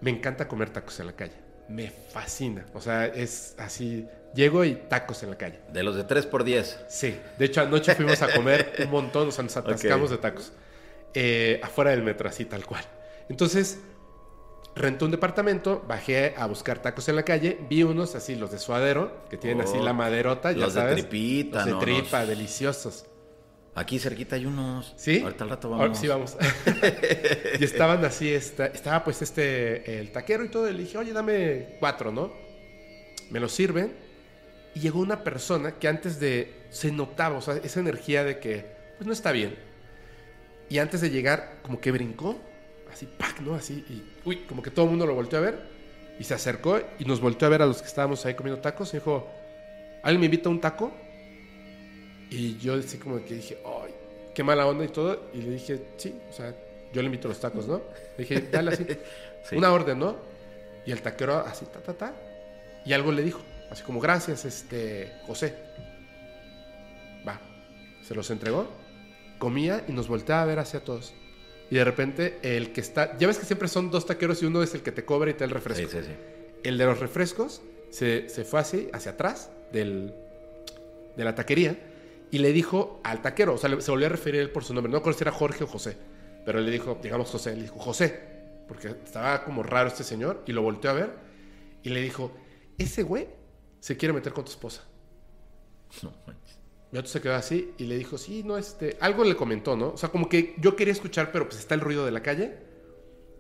Me 0.01 0.11
encanta 0.11 0.49
comer 0.49 0.71
tacos 0.71 0.99
en 1.01 1.07
la 1.07 1.13
calle. 1.13 1.35
Me 1.69 1.91
fascina. 1.91 2.67
O 2.75 2.81
sea, 2.81 3.07
es 3.07 3.55
así. 3.59 4.07
Llego 4.35 4.65
y 4.65 4.75
tacos 4.75 5.23
en 5.23 5.31
la 5.31 5.39
calle. 5.39 5.61
De 5.73 5.83
los 5.83 5.97
de 5.97 6.05
3 6.05 6.27
por 6.27 6.45
10. 6.45 6.81
Sí. 6.89 7.19
De 7.39 7.45
hecho, 7.47 7.63
anoche 7.63 7.95
fuimos 7.95 8.21
a 8.21 8.33
comer 8.35 8.75
un 8.85 8.91
montón. 8.91 9.29
O 9.29 9.31
sea, 9.33 9.45
nos 9.45 9.57
atascamos 9.57 10.11
de 10.11 10.19
tacos. 10.19 10.53
Eh, 11.15 11.61
afuera 11.63 11.93
del 11.93 12.03
metro, 12.03 12.29
así 12.29 12.45
tal 12.45 12.67
cual. 12.67 12.85
Entonces, 13.29 13.79
renté 14.75 15.05
un 15.05 15.13
departamento, 15.13 15.85
bajé 15.87 16.35
a 16.37 16.47
buscar 16.47 16.81
tacos 16.83 17.09
en 17.09 17.17
la 17.17 17.23
calle. 17.23 17.59
Vi 17.71 17.83
unos 17.85 18.15
así, 18.17 18.35
los 18.35 18.51
de 18.51 18.59
suadero, 18.59 19.25
que 19.31 19.37
tienen 19.39 19.63
así 19.63 19.77
Oh, 19.79 19.85
la 19.85 19.93
maderota. 19.93 20.53
Ya 20.53 20.59
los 20.59 20.75
de 20.75 20.81
sabes. 20.81 20.95
tripita, 20.97 21.59
Los 21.59 21.67
de 21.67 21.71
no, 21.73 21.79
tripa, 21.79 22.27
deliciosos. 22.27 23.07
Aquí 23.77 23.99
cerquita 23.99 24.37
hay 24.37 24.47
unos. 24.47 24.95
¿Sí? 24.97 25.21
Ahorita 25.21 25.45
al 25.45 25.51
rato 25.51 25.69
Ahora 25.69 25.85
vamos. 25.85 25.99
sí, 25.99 26.07
vamos. 26.07 26.37
y 27.61 27.65
estaban 27.65 28.05
así, 28.05 28.33
esta- 28.33 28.67
estaba 28.67 29.03
pues 29.03 29.21
este, 29.23 29.99
el 29.99 30.13
taquero 30.13 30.45
y 30.45 30.49
todo. 30.49 30.69
Y 30.71 30.73
le 30.75 30.83
dije, 30.85 30.97
oye, 30.99 31.13
dame 31.13 31.77
cuatro, 31.81 32.13
¿no? 32.13 32.33
Me 33.31 33.41
lo 33.41 33.49
sirven. 33.49 33.93
Y 34.77 34.81
llegó 34.81 35.01
una 35.01 35.23
persona 35.25 35.73
que 35.79 35.89
antes 35.89 36.21
de, 36.21 36.53
se 36.71 36.93
notaba, 36.93 37.39
o 37.39 37.41
sea, 37.43 37.57
esa 37.63 37.81
energía 37.81 38.23
de 38.25 38.39
que, 38.39 38.65
pues 38.97 39.07
no 39.07 39.13
está 39.13 39.33
bien. 39.33 39.57
Y 40.69 40.79
antes 40.79 41.01
de 41.01 41.11
llegar, 41.11 41.59
como 41.63 41.81
que 41.81 41.91
brincó, 41.93 42.41
así, 42.93 43.07
¡pac! 43.07 43.41
¿no? 43.41 43.55
Así, 43.55 43.85
y, 43.89 44.03
uy, 44.25 44.37
como 44.49 44.63
que 44.63 44.71
todo 44.71 44.85
el 44.87 44.91
mundo 44.91 45.07
lo 45.07 45.15
volteó 45.15 45.39
a 45.39 45.43
ver. 45.43 45.59
Y 46.19 46.25
se 46.25 46.35
acercó 46.35 46.81
y 46.99 47.05
nos 47.07 47.21
volteó 47.21 47.47
a 47.47 47.51
ver 47.51 47.63
a 47.63 47.67
los 47.67 47.83
que 47.83 47.89
estábamos 47.89 48.25
ahí 48.25 48.35
comiendo 48.35 48.61
tacos. 48.61 48.95
Y 48.95 48.99
dijo, 48.99 49.29
¿alguien 50.05 50.21
me 50.21 50.27
invita 50.27 50.49
a 50.49 50.53
un 50.53 50.61
taco? 50.61 50.93
Y 52.35 52.59
yo 52.59 52.75
así 52.75 52.99
como 52.99 53.25
que 53.25 53.35
dije, 53.35 53.59
ay, 53.65 53.93
qué 54.35 54.43
mala 54.43 54.67
onda 54.67 54.85
y 54.85 54.89
todo. 54.89 55.31
Y 55.33 55.39
le 55.43 55.51
dije, 55.53 55.81
sí, 55.97 56.15
o 56.29 56.33
sea, 56.33 56.55
yo 56.93 57.03
le 57.03 57.07
invito 57.07 57.29
a 57.29 57.31
los 57.31 57.41
tacos, 57.41 57.67
¿no? 57.67 57.81
Le 58.19 58.25
dije, 58.25 58.41
dale 58.51 58.73
así, 58.73 58.87
Sí. 59.49 59.57
una 59.57 59.73
orden, 59.73 59.99
¿no? 59.99 60.17
Y 60.87 60.93
el 60.93 61.03
taquero 61.03 61.39
así, 61.39 61.67
ta, 61.67 61.81
ta, 61.81 61.93
ta. 61.93 62.15
Y 62.85 62.93
algo 62.95 63.13
le 63.13 63.23
dijo, 63.23 63.41
así 63.71 63.83
como, 63.83 64.01
gracias, 64.01 64.45
este, 64.45 65.13
José. 65.27 65.55
Va, 67.27 67.41
se 68.03 68.15
los 68.15 68.31
entregó, 68.31 68.69
comía 69.39 69.85
y 69.87 69.93
nos 69.93 70.09
volteaba 70.09 70.43
a 70.43 70.47
ver 70.47 70.59
hacia 70.59 70.81
todos. 70.81 71.15
Y 71.71 71.77
de 71.77 71.85
repente 71.85 72.39
el 72.43 72.73
que 72.73 72.81
está, 72.81 73.17
ya 73.19 73.27
ves 73.27 73.39
que 73.39 73.47
siempre 73.47 73.69
son 73.69 73.91
dos 73.91 74.07
taqueros 74.07 74.43
y 74.43 74.47
uno 74.47 74.63
es 74.63 74.75
el 74.75 74.83
que 74.83 74.93
te 74.93 75.05
cobra 75.05 75.31
y 75.31 75.35
te 75.35 75.41
da 75.41 75.45
el 75.47 75.51
refresco. 75.51 75.89
Sí, 75.91 75.99
sí, 75.99 76.05
sí. 76.07 76.13
El 76.63 76.79
de 76.79 76.85
los 76.87 76.99
refrescos 77.01 77.63
se, 77.91 78.29
se 78.29 78.45
fue 78.45 78.61
así, 78.61 78.89
hacia 78.93 79.13
atrás 79.13 79.51
del, 79.73 80.15
de 81.17 81.25
la 81.25 81.35
taquería 81.35 81.77
y 82.35 82.39
le 82.39 82.53
dijo 82.53 83.01
al 83.05 83.23
taquero, 83.23 83.55
o 83.55 83.59
sea, 83.59 83.81
se 83.81 83.91
volvió 83.93 84.09
a 84.09 84.11
referir 84.11 84.41
él 84.41 84.51
por 84.51 84.65
su 84.65 84.75
nombre. 84.75 84.91
No 84.91 84.99
recuerdo 84.99 85.17
si 85.17 85.23
era 85.23 85.31
Jorge 85.31 85.63
o 85.63 85.67
José, 85.69 85.97
pero 86.45 86.59
le 86.59 86.69
dijo, 86.69 86.99
digamos 87.01 87.31
José, 87.31 87.55
le 87.55 87.63
dijo 87.63 87.79
José, 87.79 88.21
porque 88.67 88.89
estaba 88.89 89.45
como 89.45 89.63
raro 89.63 89.87
este 89.87 90.03
señor 90.03 90.43
y 90.45 90.51
lo 90.51 90.61
volteó 90.61 90.91
a 90.91 90.95
ver 90.95 91.15
y 91.85 91.91
le 91.91 92.01
dijo, 92.01 92.33
ese 92.77 93.05
güey 93.05 93.29
se 93.79 93.97
quiere 93.97 94.13
meter 94.13 94.33
con 94.33 94.45
tu 94.45 94.51
esposa. 94.51 94.83
No 96.03 96.13
manches. 96.27 96.59
Y 96.91 96.97
otro 96.97 97.09
se 97.09 97.21
quedó 97.21 97.37
así 97.37 97.73
y 97.79 97.85
le 97.85 97.97
dijo, 97.97 98.19
sí, 98.19 98.43
no, 98.43 98.59
este, 98.59 98.97
algo 99.01 99.23
le 99.23 99.37
comentó, 99.37 99.77
¿no? 99.77 99.91
O 99.91 99.97
sea, 99.97 100.09
como 100.09 100.29
que 100.29 100.57
yo 100.59 100.75
quería 100.75 100.93
escuchar, 100.93 101.31
pero 101.31 101.49
pues 101.49 101.61
está 101.61 101.77
el 101.77 101.83
ruido 101.83 102.05
de 102.05 102.11
la 102.11 102.25
calle 102.25 102.59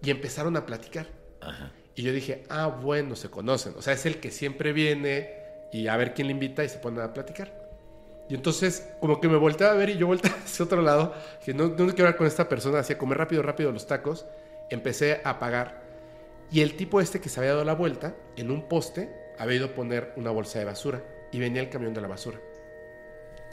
y 0.04 0.10
empezaron 0.10 0.56
a 0.56 0.66
platicar. 0.66 1.08
Ajá. 1.40 1.72
Y 1.96 2.02
yo 2.02 2.12
dije, 2.12 2.44
ah, 2.48 2.68
bueno, 2.68 3.16
se 3.16 3.28
conocen. 3.28 3.74
O 3.76 3.82
sea, 3.82 3.92
es 3.92 4.06
el 4.06 4.20
que 4.20 4.30
siempre 4.30 4.72
viene 4.72 5.34
y 5.72 5.88
a 5.88 5.96
ver 5.96 6.14
quién 6.14 6.28
le 6.28 6.32
invita 6.32 6.62
y 6.62 6.68
se 6.68 6.78
pone 6.78 7.02
a 7.02 7.12
platicar. 7.12 7.63
Y 8.28 8.34
entonces, 8.34 8.90
como 9.00 9.20
que 9.20 9.28
me 9.28 9.36
volteaba 9.36 9.74
a 9.74 9.76
ver 9.76 9.90
y 9.90 9.98
yo 9.98 10.06
volteaba 10.06 10.36
hacia 10.44 10.64
otro 10.64 10.82
lado. 10.82 11.14
Dije, 11.40 11.54
no, 11.54 11.68
no 11.68 11.74
quiero 11.74 11.90
hablar 12.04 12.16
con 12.16 12.26
esta 12.26 12.48
persona. 12.48 12.78
Hacía 12.78 12.98
comer 12.98 13.18
rápido, 13.18 13.42
rápido 13.42 13.70
los 13.72 13.86
tacos. 13.86 14.26
Empecé 14.70 15.20
a 15.24 15.38
pagar. 15.38 15.82
Y 16.50 16.60
el 16.60 16.76
tipo 16.76 17.00
este 17.00 17.20
que 17.20 17.28
se 17.28 17.40
había 17.40 17.52
dado 17.52 17.64
la 17.64 17.74
vuelta, 17.74 18.14
en 18.36 18.50
un 18.50 18.68
poste, 18.68 19.10
había 19.38 19.56
ido 19.56 19.66
a 19.66 19.74
poner 19.74 20.12
una 20.16 20.30
bolsa 20.30 20.58
de 20.58 20.64
basura. 20.64 21.02
Y 21.32 21.38
venía 21.38 21.60
el 21.60 21.68
camión 21.68 21.92
de 21.92 22.00
la 22.00 22.08
basura. 22.08 22.38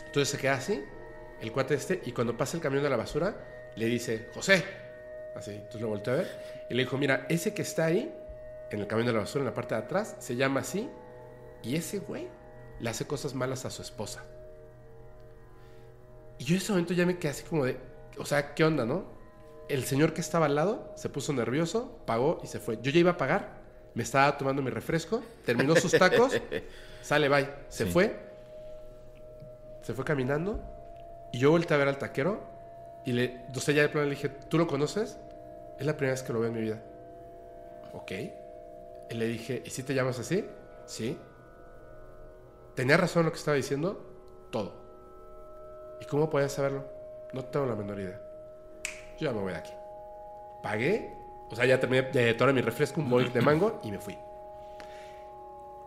Entonces 0.06 0.30
se 0.30 0.38
queda 0.38 0.56
así, 0.56 0.84
el 1.42 1.52
cuate 1.52 1.74
este, 1.74 2.02
y 2.06 2.12
cuando 2.12 2.38
pasa 2.38 2.58
el 2.58 2.62
camión 2.62 2.84
de 2.84 2.90
la 2.90 2.98
basura, 2.98 3.36
le 3.76 3.86
dice, 3.86 4.28
José. 4.34 4.64
Así, 5.36 5.52
entonces 5.52 5.82
lo 5.82 5.88
volteó 5.88 6.14
a 6.14 6.18
ver. 6.18 6.66
Y 6.70 6.74
le 6.74 6.84
dijo, 6.84 6.98
mira, 6.98 7.26
ese 7.30 7.54
que 7.54 7.62
está 7.62 7.86
ahí, 7.86 8.14
en 8.70 8.80
el 8.80 8.88
camión 8.88 9.08
de 9.08 9.14
la 9.14 9.20
basura, 9.20 9.42
en 9.42 9.48
la 9.48 9.54
parte 9.54 9.74
de 9.76 9.82
atrás, 9.82 10.16
se 10.20 10.36
llama 10.36 10.60
así. 10.60 10.90
Y 11.64 11.76
ese 11.76 12.00
güey 12.00 12.28
le 12.80 12.90
hace 12.90 13.06
cosas 13.06 13.34
malas 13.34 13.66
a 13.66 13.70
su 13.70 13.82
esposa. 13.82 14.24
Y 16.42 16.44
yo 16.44 16.56
en 16.56 16.62
ese 16.64 16.72
momento 16.72 16.96
ya 16.96 17.06
me 17.06 17.20
quedé 17.20 17.30
así 17.30 17.44
como 17.44 17.66
de, 17.66 17.78
o 18.18 18.26
sea, 18.26 18.56
¿qué 18.56 18.64
onda, 18.64 18.84
no? 18.84 19.06
El 19.70 19.84
señor 19.84 20.12
que 20.16 20.22
estaba 20.22 20.48
al 20.48 20.56
lado 20.56 20.92
se 20.96 21.08
puso 21.08 21.32
nervioso, 21.34 22.00
pagó 22.08 22.40
y 22.44 22.48
se 22.48 22.60
fue. 22.60 22.80
Yo 22.82 22.90
ya 22.90 23.00
iba 23.00 23.12
a 23.12 23.18
pagar, 23.18 23.62
me 23.94 24.02
estaba 24.02 24.36
tomando 24.40 24.64
mi 24.64 24.72
refresco, 24.72 25.22
terminó 25.46 25.76
sus 25.76 25.92
tacos, 25.92 26.34
sale, 27.04 27.30
bye. 27.30 27.48
Se 27.70 27.86
Sí. 27.86 27.92
fue, 27.92 28.20
se 29.84 29.94
fue 29.94 30.04
caminando 30.04 30.60
y 31.32 31.38
yo 31.38 31.52
volteé 31.52 31.76
a 31.76 31.78
ver 31.78 31.90
al 31.90 32.00
taquero 32.00 32.42
y 33.06 33.12
le, 33.12 33.46
o 33.56 33.60
sea, 33.60 33.76
ya 33.76 33.84
de 33.84 33.90
plano 33.90 34.06
le 34.06 34.16
dije, 34.16 34.30
¿tú 34.30 34.58
lo 34.58 34.66
conoces? 34.66 35.20
Es 35.78 35.86
la 35.86 35.96
primera 35.96 36.14
vez 36.14 36.24
que 36.24 36.34
lo 36.34 36.40
veo 36.40 36.50
en 36.50 36.56
mi 36.56 36.62
vida. 36.62 36.82
Ok. 37.94 38.12
Y 39.12 39.14
le 39.14 39.28
dije, 39.28 39.62
¿y 39.64 39.70
si 39.70 39.84
te 39.84 39.94
llamas 39.94 40.18
así? 40.18 40.44
Sí. 40.88 41.20
¿Tenía 42.74 42.98
razón 42.98 43.26
lo 43.26 43.32
que 43.32 43.38
estaba 43.38 43.58
diciendo? 43.58 44.04
Todo. 44.52 44.81
¿Y 46.02 46.06
cómo 46.06 46.30
podías 46.30 46.52
saberlo? 46.52 46.84
No 47.32 47.46
tengo 47.46 47.66
la 47.68 47.76
menor 47.76 48.00
idea. 48.00 48.20
Yo 49.20 49.28
ya 49.28 49.32
me 49.32 49.40
voy 49.40 49.54
de 49.54 49.60
aquí. 49.60 49.72
Pagué, 50.62 51.14
o 51.50 51.56
sea, 51.56 51.66
ya 51.66 51.80
terminé 51.80 52.02
de 52.02 52.34
tomar 52.34 52.54
mi 52.54 52.62
refresco, 52.62 53.00
un 53.00 53.10
boing 53.10 53.32
de 53.32 53.42
mango 53.42 53.80
y 53.84 53.92
me 53.92 54.00
fui. 54.00 54.18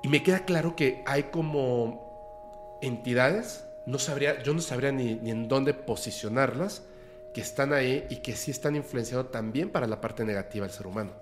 Y 0.03 0.09
me 0.09 0.23
queda 0.23 0.45
claro 0.45 0.77
que 0.77 1.03
hay 1.07 1.25
como 1.25 2.79
entidades, 2.81 3.65
no 3.87 3.99
sabría, 3.99 4.43
yo 4.43 4.55
no 4.55 4.61
sabría 4.61 4.93
ni, 4.93 5.15
ni 5.17 5.31
en 5.31 5.49
dónde 5.49 5.75
posicionarlas, 5.75 6.85
que 7.33 7.41
están 7.41 7.73
ahí 7.73 8.07
y 8.11 8.17
que 8.17 8.37
sí 8.37 8.53
están 8.53 8.77
influenciando 8.77 9.27
también 9.27 9.71
para 9.71 9.87
la 9.87 10.01
parte 10.01 10.25
negativa 10.25 10.67
del 10.67 10.75
ser 10.75 10.87
humano. 10.87 11.13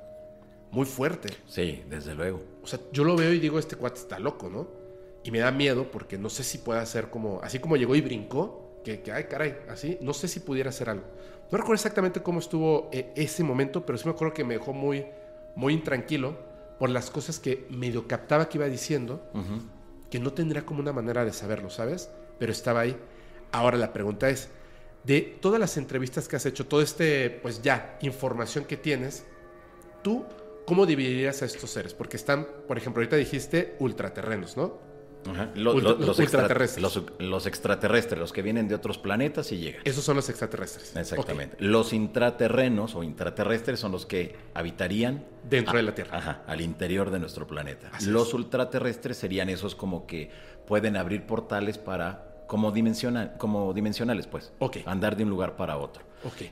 Muy 0.70 0.84
fuerte. 0.84 1.28
Sí, 1.48 1.84
desde 1.88 2.14
luego. 2.14 2.42
O 2.62 2.66
sea, 2.66 2.78
yo 2.92 3.04
lo 3.04 3.16
veo 3.16 3.32
y 3.32 3.38
digo, 3.38 3.58
este 3.58 3.76
cuate 3.76 4.00
está 4.00 4.18
loco, 4.18 4.50
¿no? 4.50 4.68
Y 5.24 5.30
me 5.30 5.38
da 5.38 5.50
miedo 5.50 5.90
porque 5.90 6.18
no 6.18 6.28
sé 6.28 6.44
si 6.44 6.58
pueda 6.58 6.84
ser 6.84 7.08
como, 7.08 7.40
así 7.42 7.58
como 7.58 7.76
llegó 7.76 7.94
y 7.94 8.00
brincó, 8.00 8.61
que, 8.84 9.02
que 9.02 9.12
ay, 9.12 9.24
caray, 9.24 9.58
así, 9.68 9.98
no 10.00 10.12
sé 10.14 10.28
si 10.28 10.40
pudiera 10.40 10.70
hacer 10.70 10.90
algo. 10.90 11.04
No 11.50 11.58
recuerdo 11.58 11.74
exactamente 11.74 12.22
cómo 12.22 12.38
estuvo 12.38 12.88
eh, 12.92 13.12
ese 13.14 13.44
momento, 13.44 13.84
pero 13.84 13.98
sí 13.98 14.06
me 14.06 14.12
acuerdo 14.12 14.34
que 14.34 14.44
me 14.44 14.54
dejó 14.54 14.72
muy, 14.72 15.06
muy 15.54 15.74
intranquilo 15.74 16.36
por 16.78 16.90
las 16.90 17.10
cosas 17.10 17.38
que 17.38 17.66
medio 17.70 18.08
captaba 18.08 18.48
que 18.48 18.58
iba 18.58 18.66
diciendo, 18.66 19.22
que 20.10 20.18
no 20.18 20.32
tendría 20.32 20.64
como 20.64 20.80
una 20.80 20.92
manera 20.92 21.24
de 21.24 21.32
saberlo, 21.32 21.70
¿sabes? 21.70 22.10
pero 22.42 22.50
estaba 22.50 22.80
ahí. 22.80 22.96
Ahora 23.52 23.76
la 23.78 23.92
pregunta 23.92 24.28
es, 24.28 24.48
de 25.04 25.20
todas 25.20 25.60
las 25.60 25.76
entrevistas 25.76 26.26
que 26.26 26.34
has 26.34 26.44
hecho, 26.44 26.66
todo 26.66 26.82
este, 26.82 27.30
pues 27.30 27.62
ya, 27.62 27.96
información 28.02 28.64
que 28.64 28.76
tienes, 28.76 29.24
tú, 30.02 30.24
¿cómo 30.66 30.86
dividirías 30.86 31.40
a 31.42 31.44
estos 31.44 31.70
seres? 31.70 31.94
Porque 31.94 32.16
están, 32.16 32.48
por 32.66 32.78
ejemplo, 32.78 33.00
ahorita 33.00 33.14
dijiste 33.14 33.76
ultraterrenos, 33.78 34.56
¿no? 34.56 34.76
Los, 35.54 36.20
extraterrestres. 36.20 36.82
Los, 37.18 37.46
extraterrestres, 37.46 38.18
los 38.20 38.32
que 38.32 38.42
vienen 38.42 38.68
de 38.68 38.74
otros 38.74 38.98
planetas 38.98 39.52
y 39.52 39.58
llegan. 39.58 39.82
Esos 39.84 40.04
son 40.04 40.16
los 40.16 40.28
extraterrestres. 40.28 40.94
Exactamente. 40.96 41.56
Los 41.58 41.92
intraterrenos 41.92 42.94
o 42.94 43.02
intraterrestres 43.02 43.80
son 43.80 43.92
los 43.92 44.06
que 44.06 44.34
habitarían 44.54 45.24
dentro 45.48 45.76
de 45.76 45.82
la 45.82 45.94
Tierra. 45.94 46.18
Ajá, 46.18 46.42
al 46.46 46.60
interior 46.60 47.10
de 47.10 47.18
nuestro 47.18 47.46
planeta. 47.46 47.90
los 48.06 48.34
ultraterrestres 48.34 49.16
serían 49.16 49.48
esos 49.48 49.74
como 49.74 50.06
que 50.06 50.30
pueden 50.66 50.96
abrir 50.96 51.26
portales 51.26 51.78
para 51.78 52.32
como, 52.46 52.72
como 53.38 53.72
dimensionales, 53.72 54.26
pues. 54.26 54.52
Andar 54.84 55.16
de 55.16 55.24
un 55.24 55.30
lugar 55.30 55.56
para 55.56 55.78
otro. 55.78 56.02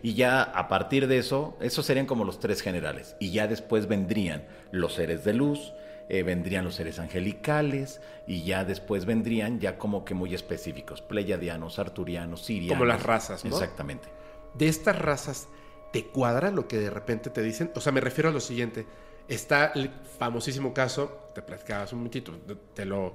Y 0.03 0.15
ya 0.15 0.43
a 0.43 0.67
partir 0.67 1.07
de 1.07 1.19
eso, 1.19 1.57
esos 1.61 1.85
serían 1.85 2.07
como 2.07 2.25
los 2.25 2.41
tres 2.41 2.63
generales. 2.63 3.17
Y 3.21 3.33
ya 3.33 3.47
después 3.47 3.87
vendrían 3.87 4.45
los 4.73 4.95
seres 4.95 5.25
de 5.25 5.35
luz, 5.35 5.75
eh, 6.13 6.25
vendrían 6.25 6.65
los 6.65 6.75
seres 6.75 6.99
angelicales 6.99 8.01
y 8.27 8.43
ya 8.43 8.65
después 8.65 9.05
vendrían 9.05 9.61
ya 9.61 9.79
como 9.79 10.05
que 10.05 10.13
muy 10.13 10.35
específicos, 10.35 11.03
pleiadianos, 11.03 11.79
arturianos, 11.79 12.45
sirianos. 12.45 12.79
Como 12.79 12.85
las 12.85 13.05
razas, 13.05 13.45
¿no? 13.45 13.53
Exactamente. 13.53 14.09
De 14.55 14.67
estas 14.67 14.99
razas, 14.99 15.47
¿te 15.93 16.07
cuadra 16.07 16.51
lo 16.51 16.67
que 16.67 16.79
de 16.79 16.91
repente 16.91 17.31
te 17.31 17.43
dicen? 17.43 17.71
O 17.77 17.81
sea, 17.81 17.93
me 17.93 18.01
refiero 18.01 18.29
a 18.29 18.33
lo 18.33 18.41
siguiente. 18.41 18.87
Está 19.29 19.67
el 19.77 19.89
famosísimo 20.19 20.75
caso, 20.75 21.31
te 21.33 21.43
platicabas 21.43 21.93
un 21.93 22.01
momentito, 22.01 22.37
te 22.75 22.85
lo 22.85 23.15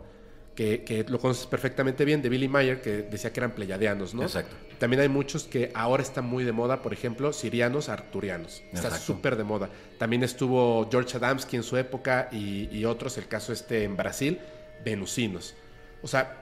que, 0.55 1.05
lo 1.09 1.19
conoces 1.19 1.45
perfectamente 1.45 2.05
bien, 2.05 2.21
de 2.21 2.29
Billy 2.29 2.47
Mayer, 2.47 2.81
que 2.81 3.03
decía 3.03 3.31
que 3.33 3.39
eran 3.41 3.51
pleyadianos, 3.51 4.13
¿no? 4.13 4.23
Exacto. 4.23 4.55
También 4.79 5.01
hay 5.01 5.09
muchos 5.09 5.43
que 5.43 5.71
ahora 5.73 6.01
están 6.01 6.25
muy 6.25 6.43
de 6.43 6.51
moda, 6.51 6.81
por 6.81 6.93
ejemplo, 6.93 7.33
sirianos, 7.33 7.89
arturianos. 7.89 8.63
Está 8.73 8.97
súper 8.97 9.35
de 9.35 9.43
moda. 9.43 9.69
También 9.97 10.23
estuvo 10.23 10.89
George 10.89 11.17
Adamski 11.17 11.57
en 11.57 11.63
su 11.63 11.77
época 11.77 12.29
y, 12.31 12.83
otros, 12.85 13.17
el 13.17 13.27
caso 13.27 13.51
este 13.53 13.83
en 13.83 13.97
Brasil, 13.97 14.39
venusinos. 14.83 15.55
O 16.01 16.07
sea, 16.07 16.37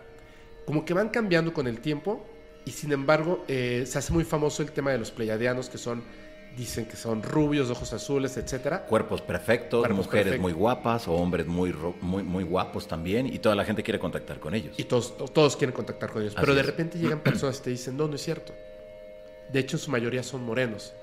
como 0.66 0.86
que 0.86 0.94
van 0.94 1.10
cambiando 1.10 1.54
con 1.54 1.68
el 1.68 1.80
tiempo 1.80 2.26
y 2.66 2.72
sin 2.72 2.92
embargo 2.92 3.44
eh, 3.48 3.84
se 3.86 3.98
hace 3.98 4.14
muy 4.14 4.24
famoso 4.24 4.64
el 4.64 4.72
tema 4.72 4.92
de 4.92 5.00
los 5.00 5.12
pleyadianos, 5.12 5.70
que 5.70 5.78
son 5.78 6.04
dicen 6.56 6.86
que 6.86 6.96
son 6.96 7.24
rubios, 7.24 7.70
ojos 7.70 7.94
azules, 7.94 8.38
etcétera. 8.38 8.86
Cuerpos 8.86 9.22
perfectos, 9.22 9.90
mujeres 9.90 10.40
muy 10.40 10.54
guapas 10.54 11.08
o 11.08 11.14
hombres 11.14 11.48
muy, 11.48 11.74
muy, 12.02 12.24
muy 12.24 12.44
guapos 12.44 12.88
también, 12.88 13.28
y 13.28 13.40
toda 13.40 13.56
la 13.56 13.66
gente 13.66 13.84
quiere 13.84 14.00
contactar 14.00 14.40
con 14.40 14.54
ellos. 14.54 14.76
Y 14.78 14.84
todos, 14.84 15.16
todos 15.34 15.56
quieren 15.56 15.74
contactar 15.74 16.12
con 16.12 16.22
ellos. 16.22 16.36
Pero 16.36 16.56
de 16.56 16.64
repente 16.64 17.00
llegan 17.00 17.20
personas 17.24 17.60
y 17.60 17.64
te 17.64 17.70
dicen, 17.72 17.98
no, 17.98 18.08
no 18.08 18.16
es 18.16 18.22
cierto. 18.22 18.54
De 19.52 19.60
hecho, 19.60 19.78
en 19.78 19.82
su 19.82 19.92
mayoría 19.92 20.24
son 20.24 20.44
morenos 20.44 20.94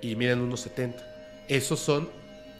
y 0.00 0.16
miden 0.16 0.40
unos 0.40 0.60
70. 0.60 1.44
Esos 1.48 1.78
son 1.78 2.08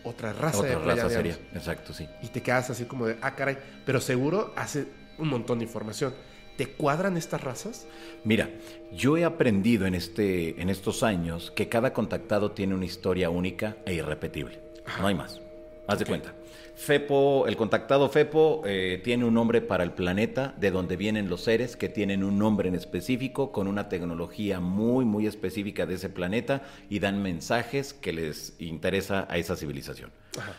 otra 0.02 0.32
raza 0.32 0.58
otra 0.58 0.78
raza 0.78 1.10
sería, 1.10 1.36
exacto, 1.52 1.92
sí. 1.92 2.08
Y 2.22 2.28
te 2.28 2.40
quedas 2.40 2.70
así 2.70 2.84
como 2.84 3.06
de, 3.06 3.16
ah, 3.22 3.34
caray, 3.34 3.58
pero 3.84 4.00
seguro 4.00 4.52
hace 4.56 4.86
un 5.18 5.28
montón 5.28 5.58
de 5.58 5.64
información. 5.64 6.14
¿Te 6.56 6.66
cuadran 6.66 7.16
estas 7.16 7.42
razas? 7.42 7.86
Mira, 8.24 8.48
yo 8.92 9.16
he 9.18 9.24
aprendido 9.24 9.86
en, 9.86 9.94
este, 9.94 10.60
en 10.60 10.70
estos 10.70 11.02
años 11.02 11.50
que 11.54 11.68
cada 11.68 11.92
contactado 11.92 12.52
tiene 12.52 12.74
una 12.74 12.86
historia 12.86 13.28
única 13.28 13.76
e 13.84 13.94
irrepetible. 13.94 14.58
No 14.98 15.06
hay 15.06 15.14
más. 15.14 15.40
Haz 15.86 15.98
de 15.98 16.06
cuenta. 16.06 16.34
Fepo, 16.74 17.46
el 17.46 17.56
contactado 17.56 18.08
Fepo 18.08 18.62
eh, 18.66 19.00
tiene 19.02 19.24
un 19.24 19.32
nombre 19.32 19.62
para 19.62 19.82
el 19.84 19.92
planeta 19.92 20.54
de 20.58 20.70
donde 20.70 20.96
vienen 20.96 21.28
los 21.28 21.42
seres 21.42 21.76
que 21.76 21.88
tienen 21.88 22.22
un 22.22 22.38
nombre 22.38 22.68
en 22.68 22.74
específico 22.74 23.50
con 23.50 23.66
una 23.66 23.88
tecnología 23.88 24.60
muy 24.60 25.06
muy 25.06 25.26
específica 25.26 25.86
de 25.86 25.94
ese 25.94 26.10
planeta 26.10 26.62
y 26.90 26.98
dan 26.98 27.22
mensajes 27.22 27.94
que 27.94 28.12
les 28.12 28.56
interesa 28.58 29.26
a 29.30 29.38
esa 29.38 29.56
civilización. 29.56 30.10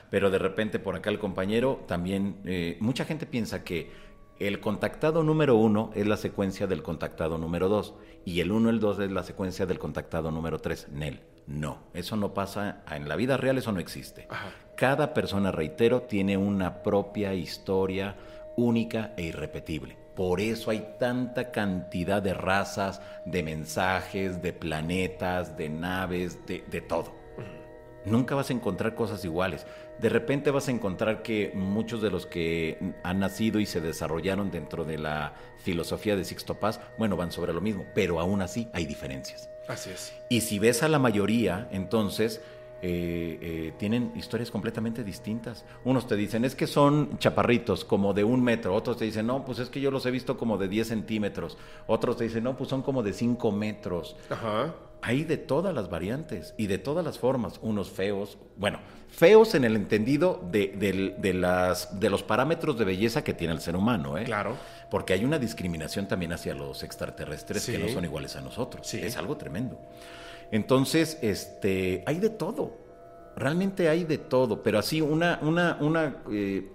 Pero 0.09 0.31
de 0.31 0.39
repente 0.39 0.79
por 0.79 0.95
acá 0.95 1.11
el 1.11 1.19
compañero 1.19 1.83
también, 1.87 2.37
eh, 2.45 2.77
mucha 2.79 3.05
gente 3.05 3.27
piensa 3.27 3.63
que 3.63 3.91
el 4.39 4.59
contactado 4.59 5.23
número 5.23 5.55
uno 5.55 5.91
es 5.95 6.05
la 6.05 6.17
secuencia 6.17 6.67
del 6.67 6.83
contactado 6.83 7.37
número 7.37 7.69
dos 7.69 7.95
y 8.23 8.41
el 8.41 8.51
uno, 8.51 8.69
el 8.69 8.79
dos 8.79 8.99
es 8.99 9.11
la 9.11 9.23
secuencia 9.23 9.65
del 9.65 9.79
contactado 9.79 10.31
número 10.31 10.59
tres. 10.59 10.87
Nel, 10.91 11.21
no, 11.47 11.79
eso 11.93 12.15
no 12.15 12.33
pasa 12.33 12.83
en 12.91 13.07
la 13.07 13.15
vida 13.15 13.37
real, 13.37 13.57
eso 13.57 13.71
no 13.71 13.79
existe. 13.79 14.27
Cada 14.75 15.13
persona, 15.13 15.51
reitero, 15.51 16.03
tiene 16.03 16.37
una 16.37 16.83
propia 16.83 17.33
historia 17.33 18.15
única 18.57 19.13
e 19.17 19.23
irrepetible. 19.23 19.97
Por 20.15 20.39
eso 20.39 20.71
hay 20.71 20.95
tanta 20.99 21.51
cantidad 21.51 22.21
de 22.21 22.33
razas, 22.33 23.01
de 23.25 23.43
mensajes, 23.43 24.41
de 24.41 24.53
planetas, 24.53 25.57
de 25.57 25.69
naves, 25.69 26.45
de, 26.45 26.63
de 26.69 26.81
todo. 26.81 27.15
Nunca 28.05 28.35
vas 28.35 28.49
a 28.49 28.53
encontrar 28.53 28.95
cosas 28.95 29.23
iguales 29.25 29.65
de 29.99 30.09
repente 30.09 30.51
vas 30.51 30.67
a 30.67 30.71
encontrar 30.71 31.23
que 31.23 31.51
muchos 31.53 32.01
de 32.01 32.09
los 32.09 32.25
que 32.25 32.77
han 33.03 33.19
nacido 33.19 33.59
y 33.59 33.65
se 33.65 33.81
desarrollaron 33.81 34.51
dentro 34.51 34.85
de 34.85 34.97
la 34.97 35.33
filosofía 35.57 36.15
de 36.15 36.23
Sixto 36.23 36.55
Paz, 36.55 36.79
bueno, 36.97 37.17
van 37.17 37.31
sobre 37.31 37.53
lo 37.53 37.61
mismo, 37.61 37.85
pero 37.93 38.19
aún 38.19 38.41
así 38.41 38.67
hay 38.73 38.85
diferencias. 38.85 39.49
Así 39.67 39.89
es. 39.89 40.13
Y 40.29 40.41
si 40.41 40.59
ves 40.59 40.83
a 40.83 40.87
la 40.87 40.99
mayoría, 40.99 41.67
entonces 41.71 42.41
eh, 42.81 43.39
eh, 43.41 43.73
tienen 43.77 44.11
historias 44.15 44.51
completamente 44.51 45.03
distintas. 45.03 45.65
Unos 45.83 46.07
te 46.07 46.15
dicen, 46.15 46.45
es 46.45 46.55
que 46.55 46.67
son 46.67 47.17
chaparritos, 47.17 47.83
como 47.83 48.13
de 48.13 48.23
un 48.23 48.43
metro. 48.43 48.75
Otros 48.75 48.97
te 48.97 49.05
dicen, 49.05 49.25
no, 49.27 49.43
pues 49.43 49.59
es 49.59 49.69
que 49.69 49.81
yo 49.81 49.89
los 49.89 50.05
he 50.05 50.11
visto 50.11 50.37
como 50.37 50.57
de 50.57 50.67
10 50.67 50.87
centímetros. 50.87 51.57
Otros 51.87 52.17
te 52.17 52.25
dicen, 52.25 52.43
no, 52.43 52.55
pues 52.55 52.69
son 52.69 52.83
como 52.83 53.01
de 53.01 53.13
5 53.13 53.51
metros. 53.51 54.15
Ajá. 54.29 54.75
Hay 55.01 55.23
de 55.23 55.37
todas 55.37 55.73
las 55.73 55.89
variantes 55.89 56.53
y 56.57 56.67
de 56.67 56.77
todas 56.77 57.05
las 57.05 57.19
formas. 57.19 57.59
Unos 57.61 57.89
feos, 57.89 58.37
bueno, 58.55 58.79
feos 59.09 59.55
en 59.55 59.63
el 59.63 59.75
entendido 59.75 60.41
de, 60.51 61.33
las, 61.33 61.99
de 61.99 62.09
los 62.09 62.23
parámetros 62.23 62.77
de 62.77 62.85
belleza 62.85 63.23
que 63.23 63.33
tiene 63.33 63.53
el 63.53 63.61
ser 63.61 63.75
humano, 63.75 64.17
¿eh? 64.17 64.23
Claro. 64.23 64.55
Porque 64.89 65.13
hay 65.13 65.23
una 65.25 65.39
discriminación 65.39 66.07
también 66.07 66.33
hacia 66.33 66.53
los 66.53 66.83
extraterrestres 66.83 67.65
que 67.65 67.77
no 67.77 67.87
son 67.89 68.05
iguales 68.05 68.35
a 68.35 68.41
nosotros. 68.41 68.87
Sí. 68.87 68.99
Es 69.01 69.17
algo 69.17 69.37
tremendo. 69.37 69.79
Entonces, 70.51 71.17
este, 71.21 72.03
hay 72.05 72.19
de 72.19 72.29
todo. 72.29 72.77
Realmente 73.35 73.89
hay 73.89 74.03
de 74.03 74.17
todo, 74.17 74.63
pero 74.63 74.79
así 74.79 74.99
una, 74.99 75.39
una, 75.43 75.77
una, 75.79 76.17
eh, 76.31 76.71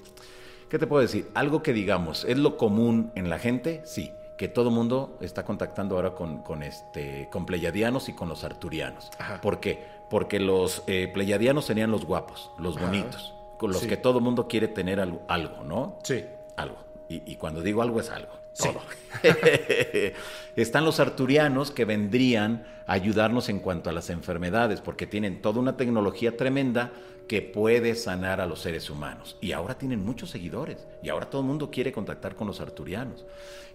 ¿qué 0.69 0.79
te 0.79 0.87
puedo 0.87 1.03
decir? 1.03 1.29
Algo 1.35 1.63
que 1.63 1.73
digamos, 1.73 2.25
¿es 2.25 2.39
lo 2.39 2.57
común 2.57 3.11
en 3.17 3.29
la 3.29 3.41
gente? 3.41 3.83
Sí, 3.85 4.13
que 4.43 4.49
todo 4.49 4.73
mundo 4.73 5.19
está 5.21 5.45
contactando 5.45 5.95
ahora 5.95 6.17
con, 6.17 6.43
con, 6.43 6.65
este, 6.65 7.29
con 7.31 7.47
pleyadianos 7.47 8.09
y 8.09 8.13
con 8.13 8.29
los 8.29 8.43
arturianos. 8.43 9.09
¿Por 9.41 9.61
qué? 9.61 9.87
Porque 10.11 10.41
los 10.41 10.83
eh, 10.89 11.09
pleyadianos 11.15 11.65
serían 11.65 11.93
los 11.93 12.05
guapos, 12.05 12.51
los 12.59 12.77
bonitos, 12.77 13.35
con 13.57 13.71
los 13.71 13.83
que 13.83 13.97
todo 13.97 14.19
mundo 14.19 14.49
quiere 14.49 14.67
tener 14.67 14.99
algo, 14.99 15.63
¿no? 15.63 16.01
Sí. 16.03 16.25
Algo. 16.57 16.79
y 17.09 17.37
cuando 17.37 17.63
digo 17.63 17.83
algo 17.83 18.01
es 18.01 18.11
algo. 18.11 18.33
Todo. 18.59 18.81
Están 20.57 20.85
los 20.85 20.99
arturianos 20.99 21.71
que 21.71 21.85
vendrían 21.85 22.67
a 22.89 22.95
ayudarnos 22.95 23.49
en 23.49 23.61
cuanto 23.61 23.91
a 23.91 23.93
las 23.93 24.11
enfermedades, 24.11 24.81
porque 24.81 25.07
tienen 25.07 25.41
toda 25.41 25.61
una 25.61 25.77
tecnología 25.77 26.37
tremenda 26.37 26.91
que 27.29 27.43
puede 27.43 27.95
sanar 27.95 28.41
a 28.41 28.47
los 28.47 28.61
seres 28.61 28.91
humanos. 28.91 29.37
Y 29.41 29.53
ahora 29.53 29.79
tienen 29.79 30.05
muchos 30.05 30.31
seguidores. 30.31 30.87
Y 31.03 31.09
ahora 31.09 31.31
todo 31.31 31.43
el 31.43 31.49
mundo 31.49 31.71
quiere 31.71 31.93
contactar 31.93 32.37
con 32.37 32.47
los 32.47 32.61
arturianos. 32.61 33.25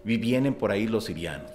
Y 0.04 0.16
vienen 0.16 0.54
por 0.54 0.70
ahí 0.70 0.86
los 0.86 1.04
sirianos. 1.04 1.50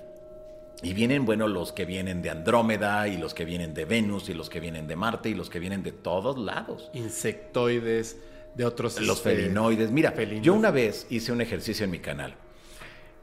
Y 0.82 0.94
vienen, 0.94 1.26
bueno, 1.26 1.48
los 1.48 1.72
que 1.72 1.86
vienen 1.86 2.22
de 2.22 2.30
Andrómeda, 2.30 3.08
y 3.08 3.18
los 3.18 3.34
que 3.34 3.46
vienen 3.46 3.74
de 3.74 3.86
Venus, 3.86 4.28
y 4.28 4.34
los 4.34 4.50
que 4.50 4.60
vienen 4.60 4.86
de 4.86 4.96
Marte, 4.98 5.30
y 5.30 5.34
los 5.34 5.50
que 5.50 5.60
vienen 5.60 5.82
de 5.82 5.94
todos 5.94 6.38
lados. 6.38 6.90
Insectoides, 6.94 8.18
de 8.56 8.66
otros... 8.66 9.00
Los 9.00 9.18
este, 9.18 9.36
felinoides. 9.36 9.92
Mira, 9.92 10.14
yo 10.42 10.54
una 10.54 10.72
vez 10.72 11.08
hice 11.10 11.32
un 11.32 11.40
ejercicio 11.40 11.86
en 11.86 11.92
mi 11.92 12.00
canal 12.00 12.36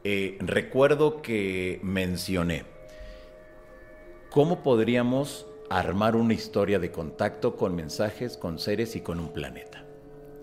eh, 0.02 0.38
recuerdo 0.40 1.20
que 1.20 1.78
mencioné 1.82 2.64
cómo 4.30 4.62
podríamos 4.62 5.46
armar 5.70 6.16
una 6.16 6.34
historia 6.34 6.78
de 6.78 6.90
contacto 6.90 7.56
con 7.56 7.74
mensajes, 7.74 8.36
con 8.36 8.58
seres 8.58 8.96
y 8.96 9.00
con 9.00 9.18
un 9.18 9.32
planeta. 9.32 9.84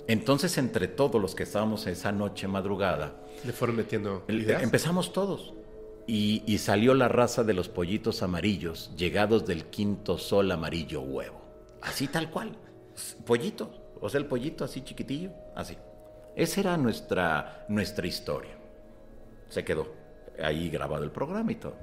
Entonces, 0.07 0.57
entre 0.57 0.87
todos 0.87 1.21
los 1.21 1.35
que 1.35 1.43
estábamos 1.43 1.85
esa 1.85 2.11
noche 2.11 2.47
madrugada, 2.47 3.13
le 3.45 3.53
fueron 3.53 3.75
metiendo 3.75 4.23
Empezamos 4.27 5.13
todos. 5.13 5.53
Y, 6.07 6.41
y, 6.45 6.59
salió 6.59 6.93
la 6.93 7.09
raza 7.09 7.43
de 7.43 7.53
los 7.53 7.67
pollitos 7.67 8.23
amarillos, 8.23 8.91
llegados 8.95 9.45
del 9.45 9.65
quinto 9.65 10.17
sol 10.17 10.49
amarillo 10.49 11.01
huevo. 11.01 11.41
Así 11.81 12.07
tal 12.07 12.31
cual. 12.31 12.57
Pollito. 13.25 13.69
O 13.99 14.09
sea, 14.09 14.21
el 14.21 14.25
pollito 14.25 14.63
así 14.63 14.81
chiquitillo. 14.81 15.31
Así. 15.53 15.77
Esa 16.33 16.61
era 16.61 16.77
nuestra, 16.77 17.65
nuestra 17.67 18.07
historia 18.07 18.57
se 19.49 19.63
quedó 19.63 19.87
ahí 20.41 20.69
grabado 20.69 21.03
el 21.03 21.11
programa 21.11 21.51
y 21.51 21.55
todo. 21.55 21.75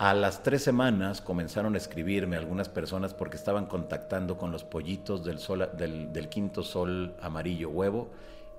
A 0.00 0.14
las 0.14 0.42
tres 0.42 0.62
semanas 0.62 1.20
comenzaron 1.20 1.74
a 1.74 1.76
escribirme 1.76 2.38
algunas 2.38 2.70
personas 2.70 3.12
porque 3.12 3.36
estaban 3.36 3.66
contactando 3.66 4.38
con 4.38 4.50
los 4.50 4.64
pollitos 4.64 5.22
del, 5.26 6.28
quinto 6.30 6.62
sol 6.62 7.14
amarillo 7.20 7.68
huevo 7.68 8.08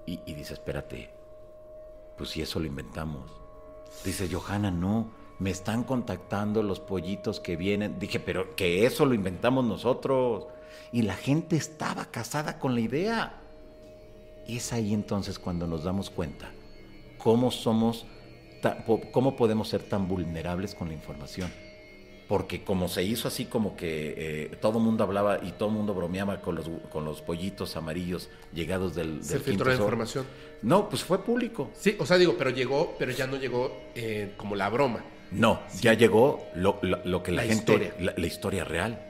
y, 0.06 0.18
dice, 0.18 0.54
espérate, 0.54 1.10
pues 2.16 2.30
si 2.30 2.44
eso 2.44 2.60
lo 2.60 2.68
inventamos. 2.68 3.32
Dice, 4.06 4.30
Johanna, 4.32 4.70
no, 4.70 5.14
me 5.40 5.50
están 5.50 5.84
contactando 5.84 6.62
los 6.62 6.80
pollitos 6.80 7.40
que 7.40 7.56
vienen. 7.56 7.98
Dije, 7.98 8.20
pero 8.20 8.56
que 8.56 8.86
eso 8.86 9.08
lo 9.08 9.16
inventamos 9.16 9.66
nosotros. 9.66 10.46
Y 10.92 11.02
la 11.02 11.16
gente 11.16 11.56
estaba 11.56 12.06
casada 12.06 12.60
con 12.60 12.76
la 12.76 12.82
idea. 12.82 13.42
Y 14.46 14.58
es 14.58 14.72
ahí 14.74 14.94
entonces 14.94 15.40
cuando 15.40 15.66
nos 15.66 15.86
damos 15.86 16.12
cuenta 16.12 16.52
cómo 17.18 17.50
somos, 17.50 18.06
cómo 19.12 19.36
podemos 19.36 19.70
ser 19.70 19.82
tan 19.84 20.08
vulnerables 20.08 20.76
con 20.76 20.88
la 20.88 20.94
información. 20.94 21.52
Porque 22.28 22.64
como 22.64 22.88
se 22.88 23.04
hizo 23.04 23.28
así 23.28 23.44
como 23.46 23.76
que 23.76 24.14
eh, 24.18 24.56
todo 24.62 24.78
el 24.78 24.86
mundo 24.86 25.04
hablaba 25.04 25.40
y 25.44 25.52
todo 25.52 25.68
el 25.68 25.76
mundo 25.76 25.94
bromeaba 25.94 26.40
con 26.40 26.56
los, 26.56 26.70
con 26.90 27.04
los 27.04 27.22
pollitos 27.22 27.76
amarillos 27.76 28.30
llegados 28.54 28.96
del... 28.96 29.22
Se 29.22 29.40
filtró 29.40 29.68
la 29.68 29.76
información. 29.76 30.26
No, 30.62 30.88
pues 30.88 31.04
fue 31.04 31.22
público. 31.24 31.72
Sí, 31.74 31.98
o 32.00 32.06
sea, 32.06 32.18
digo, 32.18 32.36
pero 32.38 32.52
llegó, 32.52 32.96
pero 32.98 33.12
ya 33.12 33.28
no 33.28 33.36
llegó 33.36 33.78
eh, 33.96 34.32
como 34.38 34.56
la 34.56 34.70
broma. 34.70 35.04
No, 35.32 35.60
ya 35.82 35.94
llegó 35.94 36.48
lo, 36.56 36.80
que 36.80 37.32
la, 37.34 37.42
gente... 37.42 37.56
Historia. 37.56 37.96
La, 38.00 38.14
la 38.16 38.28
historia 38.28 38.64
real. 38.64 39.02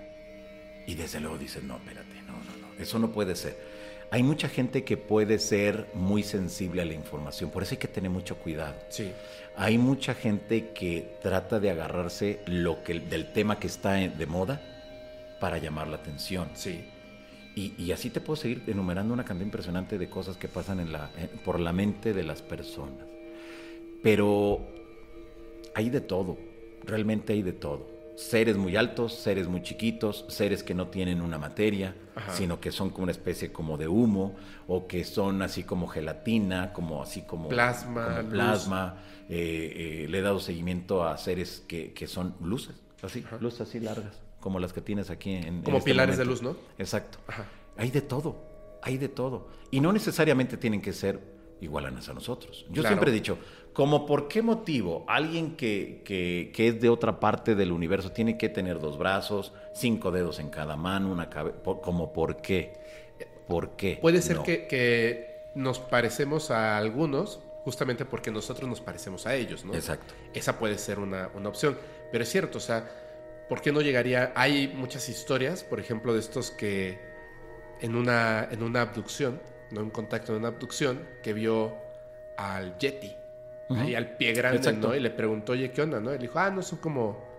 Y 0.87 0.95
desde 0.95 1.19
luego 1.19 1.37
dice, 1.37 1.61
no, 1.61 1.75
espérate, 1.75 2.21
no, 2.25 2.33
no, 2.33 2.67
no, 2.67 2.81
eso 2.81 2.97
no 2.97 3.11
puede 3.11 3.35
ser. 3.35 3.70
Hay 4.11 4.23
mucha 4.23 4.49
gente 4.49 4.83
que 4.83 4.97
puede 4.97 5.39
ser 5.39 5.87
muy 5.93 6.21
sensible 6.23 6.81
a 6.81 6.85
la 6.85 6.93
información, 6.93 7.49
por 7.49 7.63
eso 7.63 7.75
hay 7.75 7.77
que 7.77 7.87
tener 7.87 8.11
mucho 8.11 8.35
cuidado. 8.35 8.75
Sí. 8.89 9.13
Hay 9.55 9.77
mucha 9.77 10.13
gente 10.13 10.71
que 10.71 11.17
trata 11.21 11.61
de 11.61 11.71
agarrarse 11.71 12.41
lo 12.45 12.83
que, 12.83 12.99
del 12.99 13.31
tema 13.31 13.57
que 13.57 13.67
está 13.67 13.93
de 13.93 14.25
moda 14.25 14.61
para 15.39 15.59
llamar 15.59 15.87
la 15.87 15.95
atención. 15.95 16.49
Sí. 16.55 16.83
Y, 17.55 17.91
así 17.91 18.09
te 18.09 18.19
puedo 18.21 18.35
seguir 18.35 18.63
enumerando 18.67 19.13
una 19.13 19.23
cantidad 19.23 19.45
impresionante 19.45 19.97
de 19.97 20.09
cosas 20.09 20.35
que 20.35 20.47
pasan 20.49 20.81
en 20.81 20.91
la, 20.91 21.09
por 21.45 21.59
la 21.59 21.71
mente 21.71 22.13
de 22.13 22.23
las 22.23 22.41
personas. 22.41 23.05
Pero 24.03 24.59
hay 25.73 25.89
de 25.89 26.01
todo, 26.01 26.37
realmente 26.85 27.33
hay 27.33 27.43
de 27.43 27.53
todo 27.53 27.90
seres 28.15 28.57
muy 28.57 28.75
altos, 28.75 29.13
seres 29.15 29.47
muy 29.47 29.61
chiquitos, 29.61 30.25
seres 30.27 30.63
que 30.63 30.73
no 30.73 30.87
tienen 30.87 31.21
una 31.21 31.37
materia, 31.37 31.95
sino 32.33 32.59
que 32.59 32.71
son 32.71 32.89
como 32.89 33.03
una 33.03 33.11
especie 33.11 33.51
como 33.51 33.77
de 33.77 33.87
humo, 33.87 34.35
o 34.67 34.87
que 34.87 35.03
son 35.03 35.41
así 35.41 35.63
como 35.63 35.87
gelatina, 35.87 36.73
como 36.73 37.01
así 37.01 37.23
como 37.23 37.49
plasma. 37.49 38.23
plasma. 38.29 38.97
Eh, 39.29 40.03
eh, 40.03 40.07
le 40.09 40.19
he 40.19 40.21
dado 40.21 40.39
seguimiento 40.39 41.03
a 41.03 41.17
seres 41.17 41.63
que, 41.67 41.93
que 41.93 42.07
son 42.07 42.35
luces, 42.41 42.75
así, 43.01 43.23
luces 43.39 43.61
así 43.61 43.79
largas, 43.79 44.19
como 44.39 44.59
las 44.59 44.73
que 44.73 44.81
tienes 44.81 45.09
aquí 45.09 45.33
en... 45.35 45.61
Como 45.61 45.77
este 45.77 45.91
pilares 45.91 46.17
de 46.17 46.25
luz, 46.25 46.41
¿no? 46.41 46.57
Exacto. 46.77 47.17
Hay 47.77 47.91
de 47.91 48.01
todo, 48.01 48.43
hay 48.81 48.97
de 48.97 49.07
todo. 49.07 49.47
Y 49.71 49.79
no 49.79 49.93
necesariamente 49.93 50.57
tienen 50.57 50.81
que 50.81 50.91
ser 50.91 51.19
igualanas 51.61 52.09
a 52.09 52.13
nosotros. 52.13 52.65
Yo 52.69 52.83
siempre 52.83 53.11
he 53.11 53.13
dicho, 53.13 53.37
como 53.73 54.05
por 54.05 54.27
qué 54.27 54.41
motivo 54.41 55.05
alguien 55.07 55.55
que, 55.55 56.01
que, 56.03 56.51
que, 56.53 56.67
es 56.67 56.81
de 56.81 56.89
otra 56.89 57.19
parte 57.19 57.55
del 57.55 57.71
universo 57.71 58.11
tiene 58.11 58.37
que 58.37 58.49
tener 58.49 58.79
dos 58.79 58.97
brazos, 58.97 59.53
cinco 59.73 60.11
dedos 60.11 60.39
en 60.39 60.49
cada 60.49 60.75
mano, 60.75 61.11
una 61.11 61.29
cabeza, 61.29 61.57
como 61.63 62.11
por 62.11 62.37
qué. 62.41 62.73
¿Por 63.47 63.71
qué? 63.71 63.97
Puede 64.01 64.21
ser 64.21 64.39
que, 64.39 64.67
que, 64.67 65.31
nos 65.55 65.79
parecemos 65.79 66.51
a 66.51 66.77
algunos 66.77 67.41
justamente 67.65 68.05
porque 68.05 68.31
nosotros 68.31 68.69
nos 68.69 68.81
parecemos 68.81 69.27
a 69.27 69.35
ellos, 69.35 69.65
¿no? 69.65 69.73
Exacto. 69.73 70.13
Esa 70.33 70.57
puede 70.57 70.77
ser 70.77 70.99
una, 70.99 71.29
una 71.35 71.49
opción. 71.49 71.77
Pero 72.11 72.23
es 72.23 72.29
cierto, 72.29 72.57
o 72.57 72.61
sea, 72.61 72.89
¿por 73.49 73.61
qué 73.61 73.71
no 73.71 73.81
llegaría? 73.81 74.31
Hay 74.35 74.69
muchas 74.69 75.09
historias, 75.09 75.63
por 75.63 75.79
ejemplo, 75.79 76.13
de 76.13 76.19
estos 76.19 76.51
que 76.51 76.99
en 77.81 77.95
una, 77.95 78.47
en 78.49 78.63
una 78.63 78.81
abducción, 78.81 79.41
no 79.71 79.81
en 79.81 79.89
contacto, 79.89 80.33
en 80.33 80.39
una 80.39 80.49
abducción, 80.49 81.05
que 81.21 81.33
vio 81.33 81.75
al 82.37 82.77
Yeti 82.77 83.20
ahí 83.75 83.95
al 83.95 84.17
pie 84.17 84.33
grande, 84.33 84.73
¿no? 84.73 84.95
Y 84.95 84.99
le 84.99 85.09
preguntó, 85.09 85.53
oye, 85.53 85.71
¿qué 85.71 85.81
onda, 85.81 85.99
no? 85.99 86.11
Y 86.11 86.17
le 86.17 86.23
dijo, 86.23 86.39
ah, 86.39 86.49
no, 86.49 86.61
son 86.61 86.79
como... 86.79 87.31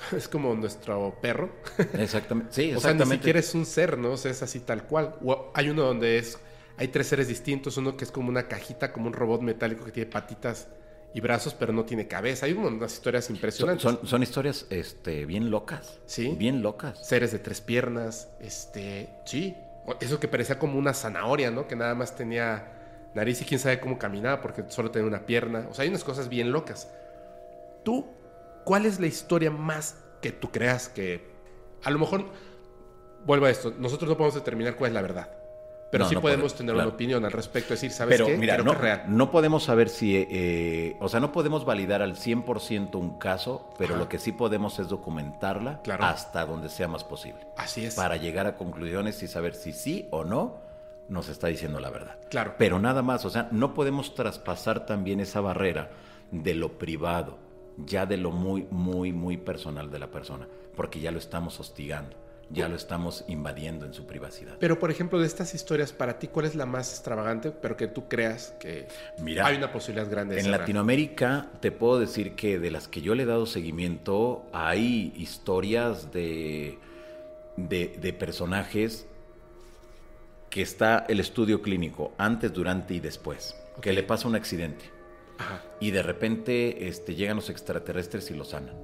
Es 0.16 0.28
como 0.28 0.54
nuestro 0.54 1.18
perro. 1.20 1.50
Exactamente. 1.94 2.54
Sí, 2.54 2.70
exactamente. 2.70 2.76
o 2.76 2.80
sea, 2.80 2.94
ni 2.94 3.04
siquiera 3.12 3.38
es 3.38 3.54
un 3.54 3.66
ser, 3.66 3.98
¿no? 3.98 4.12
O 4.12 4.16
sea, 4.16 4.30
es 4.30 4.42
así 4.42 4.60
tal 4.60 4.84
cual. 4.84 5.16
O 5.24 5.50
hay 5.54 5.68
uno 5.68 5.82
donde 5.82 6.18
es... 6.18 6.38
Hay 6.78 6.88
tres 6.88 7.08
seres 7.08 7.28
distintos. 7.28 7.76
Uno 7.76 7.96
que 7.96 8.04
es 8.04 8.10
como 8.10 8.30
una 8.30 8.48
cajita, 8.48 8.92
como 8.92 9.08
un 9.08 9.12
robot 9.12 9.42
metálico 9.42 9.84
que 9.84 9.92
tiene 9.92 10.10
patitas 10.10 10.68
y 11.12 11.20
brazos, 11.20 11.54
pero 11.54 11.72
no 11.72 11.84
tiene 11.84 12.06
cabeza. 12.06 12.46
Hay 12.46 12.52
unas 12.52 12.94
historias 12.94 13.28
impresionantes. 13.28 13.82
Son, 13.82 13.98
son, 14.06 14.22
historias 14.22 14.66
este, 14.70 15.26
bien 15.26 15.50
locas. 15.50 16.00
Sí. 16.06 16.34
Bien 16.38 16.62
locas. 16.62 17.06
Seres 17.06 17.32
de 17.32 17.38
tres 17.38 17.60
piernas. 17.60 18.30
Este, 18.40 19.10
sí. 19.26 19.54
Eso 20.00 20.20
que 20.20 20.28
parecía 20.28 20.58
como 20.58 20.78
una 20.78 20.94
zanahoria, 20.94 21.50
¿no? 21.50 21.66
Que 21.66 21.76
nada 21.76 21.94
más 21.94 22.16
tenía 22.16 22.79
nariz 23.14 23.40
y 23.42 23.44
quién 23.44 23.60
sabe 23.60 23.80
cómo 23.80 23.98
caminaba 23.98 24.40
porque 24.40 24.64
solo 24.68 24.90
tenía 24.90 25.08
una 25.08 25.26
pierna. 25.26 25.66
O 25.70 25.74
sea, 25.74 25.82
hay 25.82 25.88
unas 25.88 26.04
cosas 26.04 26.28
bien 26.28 26.52
locas. 26.52 26.88
Tú, 27.84 28.06
¿cuál 28.64 28.86
es 28.86 29.00
la 29.00 29.06
historia 29.06 29.50
más 29.50 29.96
que 30.20 30.32
tú 30.32 30.50
creas 30.50 30.88
que... 30.88 31.30
A 31.82 31.90
lo 31.90 31.98
mejor, 31.98 32.26
vuelvo 33.24 33.46
a 33.46 33.50
esto, 33.50 33.74
nosotros 33.78 34.08
no 34.08 34.16
podemos 34.16 34.34
determinar 34.34 34.76
cuál 34.76 34.90
es 34.90 34.94
la 34.94 35.02
verdad. 35.02 35.30
Pero 35.90 36.08
sí 36.08 36.14
podemos 36.16 36.54
tener 36.54 36.74
una 36.74 36.86
opinión 36.86 37.24
al 37.24 37.32
respecto, 37.32 37.74
decir, 37.74 37.90
¿sabes 37.90 38.14
pero, 38.14 38.26
qué? 38.26 38.36
Mira, 38.36 38.58
no, 38.58 38.76
no 39.08 39.30
podemos 39.32 39.64
saber 39.64 39.88
si, 39.88 40.16
eh, 40.16 40.96
o 41.00 41.08
sea, 41.08 41.18
no 41.18 41.32
podemos 41.32 41.64
validar 41.64 42.00
al 42.00 42.14
100% 42.14 42.94
un 42.94 43.18
caso, 43.18 43.70
pero 43.76 43.96
lo 43.96 44.08
que 44.08 44.20
sí 44.20 44.30
podemos 44.30 44.78
es 44.78 44.88
documentarla 44.88 45.80
hasta 45.98 46.46
donde 46.46 46.68
sea 46.68 46.86
más 46.86 47.02
posible. 47.02 47.40
Así 47.56 47.84
es. 47.84 47.96
Para 47.96 48.16
llegar 48.18 48.46
a 48.46 48.56
conclusiones 48.56 49.20
y 49.24 49.26
saber 49.26 49.54
si 49.54 49.72
sí 49.72 50.06
o 50.12 50.22
no 50.22 50.69
nos 51.10 51.28
está 51.28 51.48
diciendo 51.48 51.80
la 51.80 51.90
verdad. 51.90 52.18
Claro. 52.30 52.54
Pero 52.56 52.78
nada 52.78 53.02
más, 53.02 53.24
o 53.24 53.30
sea, 53.30 53.48
no 53.50 53.74
podemos 53.74 54.14
traspasar 54.14 54.86
también 54.86 55.20
esa 55.20 55.40
barrera 55.40 55.90
de 56.30 56.54
lo 56.54 56.78
privado, 56.78 57.36
ya 57.76 58.06
de 58.06 58.16
lo 58.16 58.30
muy, 58.30 58.66
muy, 58.70 59.12
muy 59.12 59.36
personal 59.36 59.90
de 59.90 59.98
la 59.98 60.10
persona, 60.10 60.46
porque 60.76 61.00
ya 61.00 61.10
lo 61.10 61.18
estamos 61.18 61.58
hostigando, 61.58 62.16
ya 62.48 62.68
lo 62.68 62.76
estamos 62.76 63.24
invadiendo 63.26 63.86
en 63.86 63.92
su 63.92 64.06
privacidad. 64.06 64.54
Pero, 64.60 64.78
por 64.78 64.92
ejemplo, 64.92 65.18
de 65.18 65.26
estas 65.26 65.52
historias, 65.52 65.92
para 65.92 66.20
ti, 66.20 66.28
¿cuál 66.28 66.46
es 66.46 66.54
la 66.54 66.64
más 66.64 66.92
extravagante, 66.92 67.50
pero 67.50 67.76
que 67.76 67.88
tú 67.88 68.08
creas 68.08 68.54
que 68.60 68.86
Mira, 69.18 69.46
hay 69.46 69.56
una 69.56 69.72
posibilidad 69.72 70.08
grande 70.08 70.36
de 70.36 70.42
En 70.42 70.52
Latinoamérica, 70.52 71.48
te 71.60 71.72
puedo 71.72 71.98
decir 71.98 72.36
que 72.36 72.60
de 72.60 72.70
las 72.70 72.86
que 72.86 73.00
yo 73.00 73.16
le 73.16 73.24
he 73.24 73.26
dado 73.26 73.46
seguimiento, 73.46 74.46
hay 74.52 75.12
historias 75.16 76.12
de, 76.12 76.78
de, 77.56 77.98
de 78.00 78.12
personajes 78.12 79.08
que 80.50 80.62
está 80.62 81.06
el 81.08 81.20
estudio 81.20 81.62
clínico 81.62 82.12
antes, 82.18 82.52
durante 82.52 82.94
y 82.94 83.00
después, 83.00 83.56
que 83.80 83.92
le 83.92 84.02
pasa 84.02 84.28
un 84.28 84.34
accidente. 84.34 84.84
Y 85.80 85.92
de 85.92 86.02
repente 86.02 86.88
este, 86.88 87.14
llegan 87.14 87.36
los 87.36 87.48
extraterrestres 87.48 88.30
y 88.30 88.34
lo 88.34 88.44
sanan. 88.44 88.76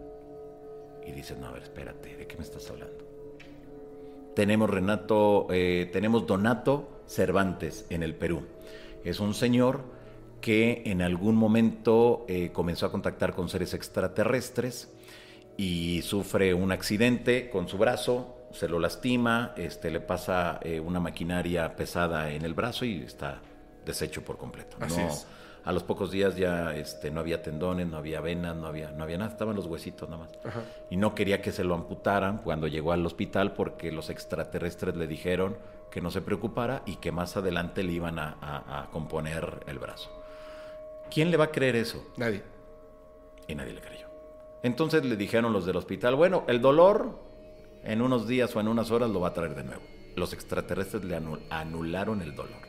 Y 1.07 1.13
dicen, 1.13 1.41
no, 1.41 1.49
a 1.49 1.53
ver, 1.53 1.65
espérate, 1.65 2.17
¿de 2.17 2.27
qué 2.27 2.37
me 2.37 2.45
estás 2.45 2.71
hablando? 2.71 3.05
Tenemos 4.35 4.71
Renato, 4.71 5.49
eh, 5.51 5.91
tenemos 5.93 6.27
Donato 6.27 7.03
Cervantes 7.07 7.87
en 7.91 8.03
el 8.03 8.15
Perú. 8.15 8.43
Es 9.05 9.21
un 9.21 9.35
señor 9.35 9.83
que 10.41 10.83
en 10.87 11.03
algún 11.03 11.37
momento 11.37 12.25
eh, 12.29 12.51
comenzó 12.53 12.87
a 12.87 12.93
contactar 12.93 13.35
con 13.35 13.49
seres 13.49 13.75
extraterrestres 13.75 14.93
y 15.57 16.03
sufre 16.03 16.55
un 16.55 16.73
accidente 16.73 17.51
con 17.51 17.69
su 17.69 17.79
brazo, 17.79 18.36
se 18.57 18.69
lo 18.69 18.79
lastima, 18.79 19.53
este, 19.57 19.91
le 19.91 20.01
pasa 20.01 20.59
eh, 20.63 20.81
una 20.81 21.01
maquinaria 21.01 21.77
pesada 21.77 22.31
en 22.31 22.45
el 22.45 22.55
brazo 22.55 22.85
y 22.85 23.03
está 23.03 23.41
deshecho 23.85 24.23
por 24.25 24.39
completo. 24.39 24.77
A 25.65 25.73
los 25.73 25.83
pocos 25.83 26.13
días 26.13 26.37
ya 26.37 26.77
este, 26.77 27.11
no 27.11 27.19
había 27.19 27.43
tendones, 27.43 27.89
no 27.89 27.97
había 27.97 28.21
venas, 28.21 28.55
no 28.55 28.69
había, 28.69 28.93
no 28.93 29.03
había 29.03 29.19
nada, 29.19 29.33
estaban 29.33 29.57
los 29.57 29.67
huesitos 29.67 30.09
nada 30.09 30.23
más. 30.23 30.33
Y 30.91 30.97
no 30.97 31.15
quería 31.15 31.43
que 31.43 31.51
se 31.51 31.65
lo 31.65 31.75
amputaran 31.75 32.39
cuando 32.39 32.69
llegó 32.69 32.93
al 32.93 33.05
hospital 33.05 33.53
porque 33.53 33.91
los 33.91 34.09
extraterrestres 34.09 34.97
le 34.97 35.09
dijeron 35.09 35.59
que 35.91 36.01
no 36.01 36.11
se 36.11 36.21
preocupara 36.21 36.83
y 36.87 36.97
que 36.97 37.11
más 37.11 37.37
adelante 37.37 37.83
le 37.83 37.93
iban 37.93 38.19
a, 38.19 38.37
a 38.41 38.89
componer 38.91 39.65
el 39.67 39.79
brazo. 39.79 40.11
¿Quién 41.11 41.31
le 41.31 41.37
va 41.37 41.45
a 41.45 41.51
creer 41.51 41.77
eso? 41.77 42.05
Nadie. 42.17 42.43
Y 43.49 43.55
nadie 43.55 43.73
le 43.73 43.81
creyó. 43.81 44.07
Entonces 44.63 45.05
le 45.05 45.17
dijeron 45.17 45.53
los 45.53 45.67
del 45.67 45.77
hospital, 45.77 46.15
bueno, 46.15 46.45
el 46.47 46.61
dolor 46.61 47.26
en 47.87 48.03
unos 48.03 48.27
días 48.27 48.55
o 48.55 48.61
en 48.61 48.69
unas 48.69 48.91
horas 48.91 49.11
lo 49.11 49.21
va 49.21 49.29
a 49.29 49.33
traer 49.33 49.55
de 49.55 49.63
nuevo. 49.63 49.83
Los 50.17 50.33
extraterrestres 50.33 51.05
le 51.05 51.19
anularon 51.51 52.21
el 52.21 52.35
dolor. 52.35 52.67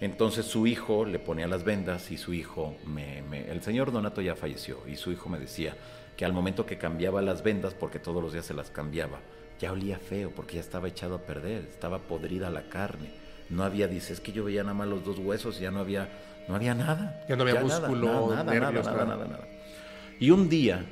Entonces 0.00 0.44
su 0.46 0.66
hijo 0.66 1.04
le 1.04 1.20
ponía 1.20 1.46
las 1.46 1.62
vendas 1.62 2.10
y 2.10 2.18
su 2.18 2.34
hijo, 2.34 2.76
me, 2.84 3.20
el 3.48 3.62
señor 3.62 3.92
Donato 3.92 4.20
ya 4.20 4.34
falleció 4.34 4.80
y 4.88 4.96
su 4.96 5.12
hijo 5.12 5.28
me 5.28 5.38
decía 5.38 5.76
que 6.16 6.24
al 6.24 6.32
momento 6.32 6.66
que 6.66 6.78
cambiaba 6.78 7.22
las 7.22 7.42
vendas, 7.42 7.74
porque 7.74 7.98
todos 7.98 8.22
los 8.22 8.32
días 8.32 8.44
se 8.44 8.54
las 8.54 8.70
cambiaba, 8.70 9.20
ya 9.60 9.72
olía 9.72 9.98
feo 9.98 10.30
porque 10.34 10.56
ya 10.56 10.60
estaba 10.60 10.88
echado 10.88 11.14
a 11.14 11.18
perder, 11.20 11.66
estaba 11.70 12.00
podrida 12.00 12.50
la 12.50 12.68
carne. 12.68 13.10
No 13.50 13.62
había, 13.62 13.86
dice, 13.86 14.12
es 14.12 14.20
que 14.20 14.32
yo 14.32 14.42
veía 14.42 14.62
nada 14.62 14.74
más 14.74 14.88
los 14.88 15.04
dos 15.04 15.18
huesos, 15.18 15.60
ya 15.60 15.70
no 15.70 15.78
había, 15.78 16.08
no 16.48 16.56
había 16.56 16.74
nada. 16.74 17.24
Ya 17.28 17.36
no 17.36 17.42
había 17.42 17.60
músculo, 17.60 18.30
nada, 18.30 18.44
nada, 18.44 18.70
nada, 18.72 19.04
nada, 19.04 19.24
nada. 19.26 19.48
Y 20.18 20.30
un 20.30 20.48
día 20.48 20.84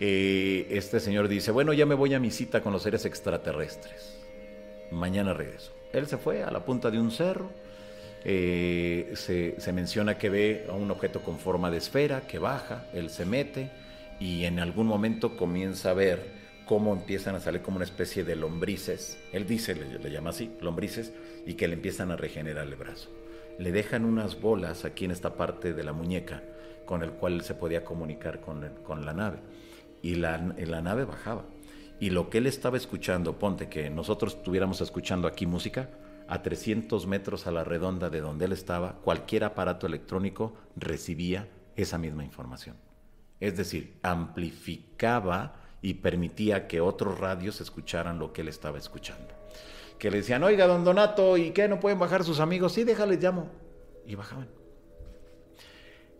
eh, 0.00 0.66
este 0.70 0.98
señor 0.98 1.28
dice, 1.28 1.52
bueno, 1.52 1.72
ya 1.72 1.86
me 1.86 1.94
voy 1.94 2.14
a 2.14 2.18
mi 2.18 2.32
cita 2.32 2.62
con 2.62 2.72
los 2.72 2.82
seres 2.82 3.04
extraterrestres. 3.04 4.18
Mañana 4.90 5.34
regreso. 5.34 5.72
Él 5.92 6.08
se 6.08 6.16
fue 6.16 6.42
a 6.42 6.50
la 6.50 6.64
punta 6.64 6.90
de 6.90 6.98
un 6.98 7.12
cerro 7.12 7.50
eh, 8.24 9.12
se, 9.14 9.72
menciona 9.72 10.18
que 10.18 10.28
ve 10.28 10.66
a 10.68 10.72
un 10.72 10.90
objeto 10.90 11.20
con 11.22 11.38
forma 11.38 11.70
de 11.70 11.78
esfera 11.78 12.26
que 12.26 12.38
baja, 12.38 12.86
él 12.92 13.08
se 13.08 13.24
mete 13.24 13.70
y 14.18 14.44
en 14.44 14.58
algún 14.58 14.86
momento 14.86 15.36
comienza 15.36 15.90
a 15.90 15.94
ver 15.94 16.40
cómo 16.66 16.92
empiezan 16.92 17.34
a 17.34 17.40
salir 17.40 17.62
como 17.62 17.76
una 17.76 17.84
especie 17.84 18.22
de 18.22 18.36
lombrices. 18.36 19.18
Él 19.32 19.46
dice, 19.46 19.74
le, 19.74 19.98
le 19.98 20.10
llama 20.10 20.30
así, 20.30 20.50
lombrices, 20.60 21.12
y 21.46 21.54
que 21.54 21.66
le 21.66 21.74
empiezan 21.74 22.10
a 22.10 22.16
regenerar 22.16 22.66
el 22.66 22.76
brazo. 22.76 23.08
Le 23.58 23.72
dejan 23.72 24.04
unas 24.04 24.40
bolas 24.40 24.84
aquí 24.84 25.06
en 25.06 25.10
esta 25.10 25.34
parte 25.34 25.72
de 25.72 25.82
la 25.82 25.92
muñeca 25.92 26.42
con 26.84 27.02
el 27.02 27.12
cual 27.12 27.42
se 27.42 27.54
podía 27.54 27.84
comunicar 27.84 28.40
con 28.40 29.04
la 29.06 29.12
nave. 29.12 29.38
Y 30.02 30.14
la, 30.14 30.54
y 30.58 30.66
la 30.66 30.80
nave 30.80 31.04
bajaba. 31.04 31.44
Y 32.00 32.10
lo 32.10 32.30
que 32.30 32.38
él 32.38 32.46
estaba 32.46 32.76
escuchando, 32.78 33.38
ponte 33.38 33.68
que 33.68 33.90
nosotros 33.90 34.36
estuviéramos 34.36 34.80
escuchando 34.80 35.28
aquí 35.28 35.46
música, 35.46 35.90
a 36.28 36.42
300 36.42 37.06
metros 37.06 37.46
a 37.46 37.50
la 37.50 37.64
redonda 37.64 38.08
de 38.08 38.20
donde 38.20 38.44
él 38.46 38.52
estaba, 38.52 38.94
cualquier 39.02 39.44
aparato 39.44 39.86
electrónico 39.86 40.54
recibía 40.76 41.48
esa 41.76 41.98
misma 41.98 42.24
información. 42.24 42.76
Es 43.40 43.56
decir, 43.56 43.98
amplificaba 44.02 45.56
y 45.82 45.94
permitía 45.94 46.68
que 46.68 46.80
otros 46.80 47.18
radios 47.18 47.60
escucharan 47.60 48.18
lo 48.18 48.32
que 48.32 48.42
él 48.42 48.48
estaba 48.48 48.78
escuchando. 48.78 49.34
Que 49.98 50.10
le 50.10 50.18
decían, 50.18 50.42
oiga, 50.44 50.66
don 50.66 50.84
Donato, 50.84 51.36
¿y 51.36 51.50
qué? 51.50 51.68
¿No 51.68 51.80
pueden 51.80 51.98
bajar 51.98 52.24
sus 52.24 52.40
amigos? 52.40 52.72
Sí, 52.72 52.84
déjales, 52.84 53.22
llamo. 53.22 53.50
Y 54.06 54.14
bajaban. 54.14 54.48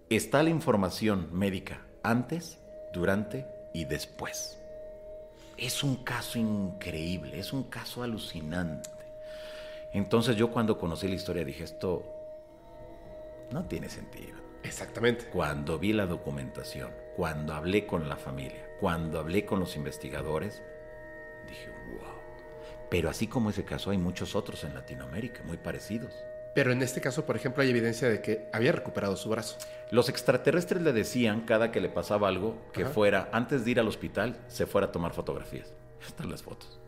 Está 0.09 0.43
la 0.43 0.51
información 0.51 1.29
médica 1.33 1.87
antes, 2.03 2.59
durante 2.93 3.47
y 3.73 3.85
después. 3.85 4.59
Es 5.57 5.83
un 5.85 5.97
caso 5.97 6.39
increíble, 6.39 7.39
es 7.39 7.53
un 7.53 7.65
caso 7.65 8.03
alucinante. 8.03 8.91
Entonces 9.93 10.37
yo 10.37 10.51
cuando 10.51 10.79
conocí 10.79 11.09
la 11.09 11.17
historia 11.17 11.45
dije, 11.45 11.65
esto 11.65 12.03
no 13.51 13.65
tiene 13.67 13.89
sentido. 13.89 14.39
Exactamente. 14.63 15.27
Cuando 15.27 15.79
vi 15.79 15.93
la 15.93 16.07
documentación, 16.07 16.93
cuando 17.17 17.55
hablé 17.55 17.87
con 17.87 18.09
la 18.09 18.17
familia, 18.17 18.67
cuando 18.79 19.19
hablé 19.19 19.45
con 19.45 19.61
los 19.61 19.77
investigadores, 19.77 20.63
dije, 21.49 21.71
wow. 22.01 22.15
Pero 22.91 23.09
así 23.09 23.27
como 23.27 23.51
ese 23.51 23.65
caso 23.65 23.91
hay 23.91 23.99
muchos 23.99 24.35
otros 24.35 24.65
en 24.65 24.75
Latinoamérica, 24.75 25.43
muy 25.45 25.57
parecidos. 25.57 26.15
Pero 26.55 26.73
en 26.73 26.83
este 26.83 27.01
caso, 27.01 27.25
por 27.25 27.37
ejemplo, 27.37 27.63
hay 27.63 27.71
evidencia 27.71 28.09
de 28.09 28.21
que 28.21 28.49
había 28.53 28.73
recuperado 28.73 29.17
su 29.17 29.29
brazo. 29.29 29.57
Los 29.91 30.09
extraterrestres 30.09 30.83
le 30.83 30.93
decían 30.93 31.43
cada 31.43 31.71
que 31.71 31.81
le 31.81 31.89
pasaba 31.89 32.29
algo 32.29 32.59
que 32.73 32.83
Ajá. 32.85 32.93
fuera, 32.93 33.29
antes 33.33 33.65
de 33.65 33.71
ir 33.71 33.81
al 33.81 33.89
hospital, 33.89 34.37
se 34.49 34.67
fuera 34.67 34.89
a 34.89 34.93
tomar 34.93 35.13
fotografías. 35.13 35.73
Están 36.07 36.31
las 36.31 36.43
fotos. 36.43 36.81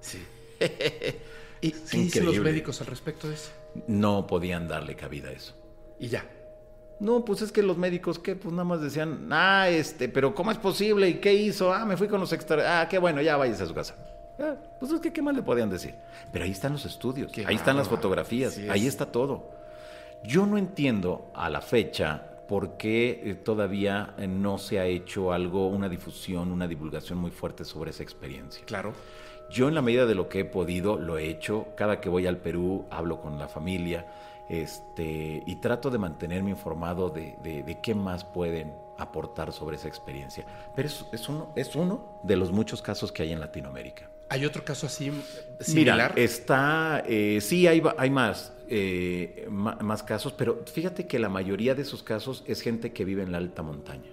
Sí. 0.00 0.24
¿Y 1.60 1.72
qué 1.72 1.98
dicen 1.98 2.24
los 2.24 2.38
médicos 2.38 2.80
al 2.80 2.86
respecto 2.86 3.28
de 3.28 3.34
eso? 3.34 3.50
No 3.86 4.26
podían 4.26 4.66
darle 4.66 4.96
cabida 4.96 5.28
a 5.28 5.32
eso. 5.32 5.54
Y 5.98 6.08
ya. 6.08 6.24
No, 7.00 7.24
pues 7.24 7.42
es 7.42 7.52
que 7.52 7.62
los 7.62 7.78
médicos, 7.78 8.18
¿qué? 8.18 8.36
Pues 8.36 8.52
nada 8.52 8.64
más 8.64 8.80
decían, 8.80 9.28
ah, 9.30 9.68
este, 9.68 10.08
pero 10.08 10.34
¿cómo 10.34 10.50
es 10.50 10.58
posible? 10.58 11.08
¿Y 11.08 11.14
qué 11.14 11.32
hizo? 11.32 11.72
Ah, 11.72 11.84
me 11.86 11.96
fui 11.96 12.08
con 12.08 12.20
los 12.20 12.32
extra... 12.32 12.80
Ah, 12.80 12.88
qué 12.88 12.98
bueno, 12.98 13.22
ya 13.22 13.36
váyase 13.36 13.62
a 13.62 13.66
su 13.66 13.74
casa. 13.74 13.96
Ah, 14.40 14.54
pues 14.78 14.90
es 14.92 15.00
que, 15.00 15.12
¿qué 15.12 15.20
más 15.22 15.34
le 15.36 15.42
podían 15.42 15.68
decir? 15.70 15.94
Pero 16.32 16.44
ahí 16.44 16.50
están 16.52 16.72
los 16.72 16.84
estudios, 16.86 17.30
Qué 17.30 17.44
ahí 17.46 17.56
están 17.56 17.76
las 17.76 17.88
fotografías, 17.88 18.56
ahí 18.70 18.82
es. 18.82 18.86
está 18.88 19.06
todo. 19.06 19.50
Yo 20.24 20.46
no 20.46 20.56
entiendo 20.58 21.30
a 21.34 21.50
la 21.50 21.60
fecha 21.60 22.26
por 22.48 22.76
qué 22.76 23.20
eh, 23.24 23.34
todavía 23.34 24.14
eh, 24.18 24.26
no 24.26 24.58
se 24.58 24.78
ha 24.80 24.84
hecho 24.86 25.32
algo, 25.32 25.68
una 25.68 25.88
difusión, 25.88 26.50
una 26.50 26.66
divulgación 26.66 27.18
muy 27.18 27.30
fuerte 27.30 27.64
sobre 27.64 27.90
esa 27.90 28.02
experiencia. 28.02 28.64
Claro. 28.66 28.92
Yo 29.50 29.68
en 29.68 29.74
la 29.74 29.82
medida 29.82 30.06
de 30.06 30.14
lo 30.14 30.28
que 30.28 30.40
he 30.40 30.44
podido 30.44 30.96
lo 30.96 31.18
he 31.18 31.28
hecho. 31.28 31.68
Cada 31.76 32.00
que 32.00 32.08
voy 32.08 32.26
al 32.26 32.36
Perú 32.38 32.86
hablo 32.90 33.20
con 33.20 33.38
la 33.38 33.48
familia 33.48 34.06
este, 34.48 35.42
y 35.46 35.56
trato 35.56 35.90
de 35.90 35.98
mantenerme 35.98 36.50
informado 36.50 37.08
de, 37.10 37.36
de- 37.42 37.62
de 37.62 37.80
qué 37.80 37.94
más 37.94 38.24
pueden 38.24 38.74
aportar 38.98 39.52
sobre 39.52 39.76
esa 39.76 39.88
experiencia. 39.88 40.44
Pero 40.74 40.88
es, 40.88 41.04
es 41.12 41.28
uno, 41.28 41.52
es 41.56 41.74
uno 41.76 42.20
de 42.22 42.36
los 42.36 42.52
muchos 42.52 42.82
casos 42.82 43.10
que 43.12 43.22
hay 43.22 43.32
en 43.32 43.40
Latinoamérica. 43.40 44.10
¿Hay 44.30 44.44
otro 44.46 44.64
caso 44.64 44.86
así 44.86 45.10
similar? 45.58 46.12
Mira, 46.12 46.24
está, 46.24 47.02
eh, 47.04 47.40
sí 47.40 47.66
hay, 47.66 47.82
hay 47.98 48.10
más, 48.10 48.52
eh, 48.68 49.48
más 49.50 50.04
casos, 50.04 50.32
pero 50.32 50.62
fíjate 50.72 51.08
que 51.08 51.18
la 51.18 51.28
mayoría 51.28 51.74
de 51.74 51.82
esos 51.82 52.04
casos 52.04 52.44
es 52.46 52.60
gente 52.60 52.92
que 52.92 53.04
vive 53.04 53.24
en 53.24 53.32
la 53.32 53.38
alta 53.38 53.62
montaña. 53.62 54.08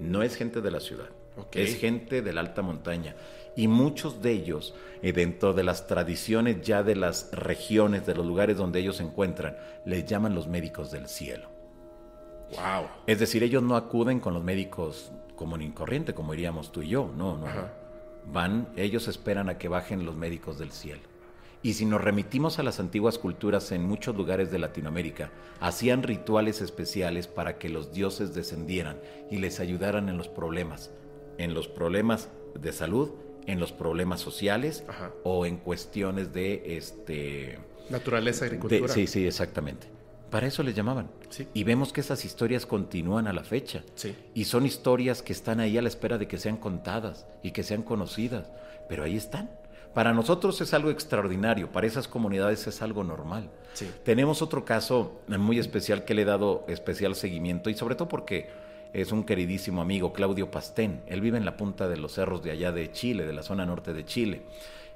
No 0.00 0.24
es 0.24 0.34
gente 0.34 0.60
de 0.60 0.72
la 0.72 0.80
ciudad, 0.80 1.10
es 1.52 1.76
gente 1.76 2.20
de 2.20 2.32
la 2.32 2.40
alta 2.40 2.62
montaña. 2.62 3.14
Y 3.54 3.68
muchos 3.68 4.22
de 4.22 4.32
ellos, 4.32 4.74
eh, 5.02 5.12
dentro 5.12 5.52
de 5.52 5.62
las 5.62 5.86
tradiciones 5.86 6.62
ya 6.62 6.82
de 6.82 6.96
las 6.96 7.30
regiones, 7.30 8.06
de 8.06 8.16
los 8.16 8.26
lugares 8.26 8.56
donde 8.56 8.80
ellos 8.80 8.96
se 8.96 9.04
encuentran, 9.04 9.56
les 9.84 10.04
llaman 10.04 10.34
los 10.34 10.48
médicos 10.48 10.90
del 10.90 11.06
cielo. 11.06 11.48
Wow. 12.50 12.88
Es 13.06 13.20
decir, 13.20 13.44
ellos 13.44 13.62
no 13.62 13.76
acuden 13.76 14.18
con 14.18 14.34
los 14.34 14.42
médicos 14.42 15.12
común 15.36 15.62
y 15.62 15.70
corriente, 15.70 16.12
como 16.12 16.34
iríamos 16.34 16.72
tú 16.72 16.82
y 16.82 16.88
yo, 16.88 17.12
no, 17.16 17.36
no. 17.36 17.46
Ajá. 17.46 17.72
Van, 18.26 18.68
ellos 18.76 19.08
esperan 19.08 19.48
a 19.48 19.58
que 19.58 19.68
bajen 19.68 20.04
los 20.04 20.16
médicos 20.16 20.58
del 20.58 20.70
cielo. 20.72 21.02
Y 21.62 21.72
si 21.74 21.86
nos 21.86 22.00
remitimos 22.00 22.58
a 22.58 22.62
las 22.62 22.78
antiguas 22.78 23.18
culturas 23.18 23.72
en 23.72 23.82
muchos 23.84 24.14
lugares 24.16 24.50
de 24.52 24.58
Latinoamérica, 24.58 25.32
hacían 25.60 26.02
rituales 26.04 26.60
especiales 26.60 27.26
para 27.26 27.58
que 27.58 27.68
los 27.68 27.92
dioses 27.92 28.32
descendieran 28.34 29.00
y 29.30 29.38
les 29.38 29.58
ayudaran 29.58 30.08
en 30.08 30.16
los 30.18 30.28
problemas, 30.28 30.90
en 31.36 31.54
los 31.54 31.66
problemas 31.66 32.28
de 32.54 32.72
salud, 32.72 33.10
en 33.46 33.58
los 33.58 33.72
problemas 33.72 34.20
sociales 34.20 34.84
Ajá. 34.88 35.10
o 35.24 35.46
en 35.46 35.56
cuestiones 35.56 36.32
de 36.32 36.76
este 36.76 37.58
Naturaleza, 37.90 38.44
de- 38.44 38.50
agricultura. 38.56 38.92
sí, 38.92 39.06
sí, 39.08 39.26
exactamente. 39.26 39.88
Para 40.30 40.46
eso 40.46 40.62
les 40.62 40.74
llamaban. 40.74 41.10
Sí. 41.30 41.48
Y 41.54 41.64
vemos 41.64 41.92
que 41.92 42.00
esas 42.00 42.24
historias 42.24 42.66
continúan 42.66 43.26
a 43.26 43.32
la 43.32 43.44
fecha. 43.44 43.82
Sí. 43.94 44.14
Y 44.34 44.44
son 44.44 44.66
historias 44.66 45.22
que 45.22 45.32
están 45.32 45.60
ahí 45.60 45.78
a 45.78 45.82
la 45.82 45.88
espera 45.88 46.18
de 46.18 46.28
que 46.28 46.38
sean 46.38 46.56
contadas 46.56 47.26
y 47.42 47.52
que 47.52 47.62
sean 47.62 47.82
conocidas. 47.82 48.50
Pero 48.88 49.04
ahí 49.04 49.16
están. 49.16 49.50
Para 49.94 50.12
nosotros 50.12 50.60
es 50.60 50.74
algo 50.74 50.90
extraordinario, 50.90 51.72
para 51.72 51.86
esas 51.86 52.06
comunidades 52.06 52.66
es 52.66 52.82
algo 52.82 53.04
normal. 53.04 53.50
Sí. 53.72 53.90
Tenemos 54.04 54.42
otro 54.42 54.64
caso 54.64 55.22
muy 55.26 55.58
especial 55.58 56.04
que 56.04 56.14
le 56.14 56.22
he 56.22 56.24
dado 56.24 56.64
especial 56.68 57.14
seguimiento 57.14 57.70
y 57.70 57.74
sobre 57.74 57.94
todo 57.94 58.08
porque 58.08 58.48
es 58.92 59.12
un 59.12 59.24
queridísimo 59.24 59.82
amigo, 59.82 60.12
Claudio 60.12 60.50
Pastén. 60.50 61.02
Él 61.06 61.20
vive 61.20 61.38
en 61.38 61.44
la 61.44 61.56
punta 61.56 61.88
de 61.88 61.96
los 61.96 62.12
cerros 62.12 62.42
de 62.42 62.50
allá 62.50 62.70
de 62.72 62.92
Chile, 62.92 63.26
de 63.26 63.32
la 63.32 63.42
zona 63.42 63.66
norte 63.66 63.92
de 63.92 64.04
Chile, 64.04 64.42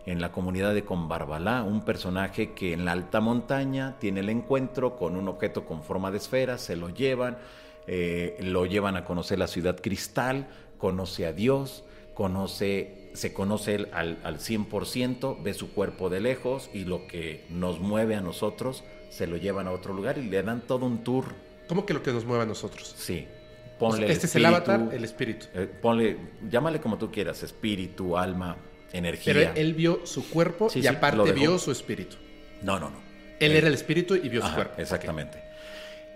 en 0.07 0.21
la 0.21 0.33
comunidad 0.33 0.75
de 0.75 0.85
Combarbalá, 0.85 1.63
un 1.63 1.85
personaje 1.85 2.53
que 2.53 2.73
en 2.73 2.85
la 2.85 2.93
alta 2.93 3.21
montaña 3.21 3.97
tiene 3.99 4.21
el 4.21 4.29
encuentro 4.29 4.97
con 4.97 5.17
un 5.17 5.29
objeto 5.29 5.65
con 5.65 5.83
forma 5.83 6.11
de 6.11 6.19
esfera, 6.19 6.59
se 6.59 6.77
lo 6.77 6.89
llevan, 6.89 7.39
eh, 7.87 8.37
lo 8.41 8.67
llevan 8.67 8.97
a 8.97 9.05
conocer 9.05 9.39
la 9.39 9.47
ciudad 9.47 9.79
cristal, 9.81 10.49
conoce 10.79 11.27
a 11.27 11.33
Dios, 11.33 11.85
conoce, 12.15 13.11
se 13.15 13.33
conoce 13.33 13.77
él 13.77 13.89
al, 13.93 14.19
al 14.25 14.39
100%, 14.39 15.43
ve 15.43 15.55
su 15.55 15.73
cuerpo 15.73 16.11
de 16.11 16.21
lejos 16.21 16.69
y 16.73 16.85
lo 16.85 17.07
que 17.07 17.45
nos 17.49 17.79
mueve 17.79 18.17
a 18.17 18.21
nosotros 18.21 18.83
se 19.09 19.27
lo 19.27 19.37
llevan 19.37 19.69
a 19.69 19.71
otro 19.73 19.95
lugar 19.95 20.19
y 20.19 20.23
le 20.23 20.43
dan 20.43 20.63
todo 20.63 20.87
un 20.87 21.05
tour. 21.05 21.27
¿Cómo 21.69 21.87
que 21.87 21.95
lo 21.95 22.03
que 22.03 22.13
nos 22.13 22.25
mueve 22.25 22.43
a 22.43 22.47
nosotros? 22.47 22.93
Sí. 22.97 23.27
Ponle 23.79 23.99
sea, 23.99 24.07
el 24.07 24.13
este 24.13 24.27
es 24.27 24.37
el 24.37 24.45
espíritu, 24.45 24.71
avatar, 24.71 24.95
el 24.95 25.05
espíritu. 25.05 25.47
eh, 25.55 25.67
ponle, 25.81 26.19
llámale 26.49 26.81
como 26.81 26.99
tú 26.99 27.11
quieras, 27.11 27.43
espíritu, 27.43 28.17
alma, 28.17 28.57
energía. 28.93 29.33
Pero 29.35 29.53
él 29.55 29.75
vio 29.75 30.07
su 30.07 30.29
cuerpo 30.29 30.69
Sí, 30.71 30.81
y 30.81 30.83
sí, 30.83 30.89
aparte 30.89 31.33
vio 31.33 31.59
su 31.59 31.71
espíritu. 31.73 32.17
No, 32.63 32.79
no, 32.79 32.91
no. 32.91 33.01
Él 33.41 33.53
Eh, 33.53 33.59
era 33.59 33.69
el 33.69 33.75
espíritu 33.75 34.15
y 34.15 34.29
vio 34.29 34.47
su 34.47 34.55
cuerpo. 34.55 34.81
Exactamente. 34.81 35.43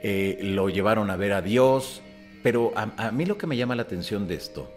Eh, 0.03 0.39
lo 0.43 0.69
llevaron 0.69 1.11
a 1.11 1.17
ver 1.17 1.33
a 1.33 1.43
Dios, 1.43 2.03
pero 2.43 2.73
a, 2.77 2.93
a 2.97 3.11
mí 3.11 3.25
lo 3.27 3.39
que 3.39 3.47
me 3.47 3.57
llama 3.57 3.75
la 3.75 3.83
atención 3.83 4.29
de 4.29 4.35
esto 4.35 4.71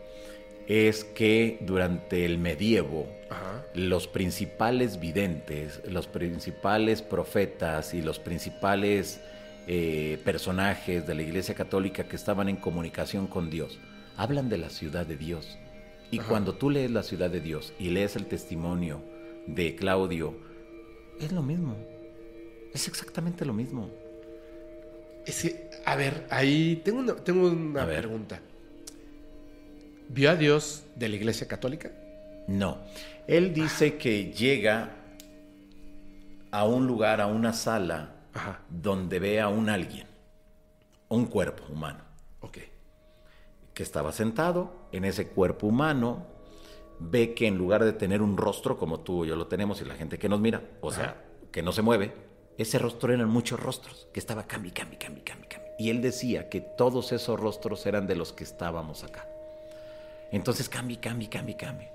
es 0.68 1.04
que 1.04 1.58
durante 1.62 2.26
el 2.26 2.38
medievo 2.38 3.08
Ajá. 3.30 3.66
los 3.74 4.08
principales 4.08 5.00
videntes, 5.00 5.82
los 5.88 6.08
principales 6.08 7.02
profetas 7.02 7.94
y 7.94 8.02
los 8.02 8.20
principales 8.20 9.20
eh, 9.68 10.20
personajes 10.24 11.06
de 11.06 11.14
la 11.16 11.22
Iglesia 11.22 11.54
Católica 11.54 12.06
que 12.06 12.16
estaban 12.16 12.50
en 12.50 12.56
comunicación 12.56 13.28
con 13.28 13.50
Dios 13.50 13.78
hablan 14.18 14.50
de 14.50 14.58
la 14.58 14.70
ciudad 14.70 15.06
de 15.06 15.16
Dios. 15.18 15.58
Y 16.12 16.20
Ajá. 16.20 16.30
cuando 16.30 16.56
tú 16.56 16.70
lees 16.70 16.90
la 16.92 17.04
ciudad 17.04 17.30
de 17.30 17.40
Dios 17.42 17.74
y 17.80 17.90
lees 17.90 18.16
el 18.16 18.26
testimonio 18.26 19.02
de 19.48 19.76
Claudio, 19.76 20.36
es 21.20 21.32
lo 21.32 21.42
mismo. 21.44 21.76
Es 22.74 22.88
exactamente 22.88 23.46
lo 23.46 23.54
mismo. 23.54 23.90
Es 25.26 25.42
que, 25.44 25.70
a 25.86 25.96
ver, 25.96 26.26
ahí 26.30 26.82
tengo 26.84 27.00
una, 27.00 27.16
tengo 27.16 27.48
una 27.48 27.86
pregunta. 27.86 28.40
¿Vio 30.08 30.32
a 30.32 30.36
Dios 30.36 30.84
de 30.96 31.10
la 31.10 31.16
iglesia 31.18 31.48
católica? 31.48 31.92
No. 32.48 32.80
Él 33.28 33.54
dice 33.54 33.98
que 33.98 34.32
llega 34.32 34.96
a 36.50 36.66
un 36.66 36.88
lugar, 36.88 37.22
a 37.22 37.28
una 37.28 37.54
sala, 37.54 38.16
Ajá. 38.34 38.62
donde 38.70 39.20
ve 39.20 39.40
a 39.40 39.50
un 39.50 39.70
alguien, 39.70 40.08
un 41.10 41.28
cuerpo 41.28 41.64
humano, 41.72 42.00
Ok. 42.42 42.58
que 43.76 43.84
estaba 43.84 44.12
sentado 44.12 44.74
en 44.92 45.06
ese 45.06 45.28
cuerpo 45.28 45.68
humano, 45.68 46.26
ve 47.00 47.34
que 47.34 47.48
en 47.48 47.58
lugar 47.58 47.84
de 47.84 47.94
tener 47.94 48.22
un 48.22 48.38
rostro 48.38 48.78
como 48.78 49.00
tú 49.00 49.26
y 49.26 49.30
yo 49.30 49.36
lo 49.36 49.48
tenemos 49.48 49.82
y 49.82 49.86
la 49.86 49.96
gente 49.96 50.18
que 50.18 50.30
nos 50.30 50.40
mira, 50.40 50.62
o 50.82 50.92
sea, 50.92 51.04
Ajá. 51.04 51.16
que 51.52 51.64
no 51.64 51.72
se 51.72 51.82
mueve, 51.82 52.14
ese 52.58 52.78
rostro 52.78 53.14
eran 53.14 53.30
muchos 53.30 53.60
rostros, 53.60 54.08
que 54.14 54.20
estaba 54.20 54.46
cambi, 54.46 54.72
cambi, 54.72 54.98
cambi, 54.98 55.22
cambi, 55.22 55.48
cambi. 55.48 55.66
Y 55.80 55.90
él 55.90 56.02
decía 56.02 56.50
que 56.50 56.60
todos 56.60 57.14
esos 57.14 57.40
rostros 57.40 57.86
eran 57.86 58.06
de 58.06 58.16
los 58.16 58.34
que 58.34 58.44
estábamos 58.44 59.06
acá. 59.06 59.26
Entonces 60.32 60.68
cambi, 60.68 60.98
cambi, 60.98 61.28
cambi, 61.28 61.54
cambi. 61.54 61.86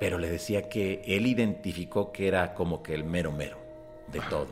Pero 0.00 0.18
le 0.18 0.28
decía 0.28 0.68
que 0.68 1.02
él 1.06 1.26
identificó 1.26 2.10
que 2.10 2.26
era 2.26 2.54
como 2.54 2.82
que 2.82 2.94
el 2.94 3.04
mero 3.04 3.30
mero 3.30 3.56
de 4.08 4.20
todo. 4.28 4.48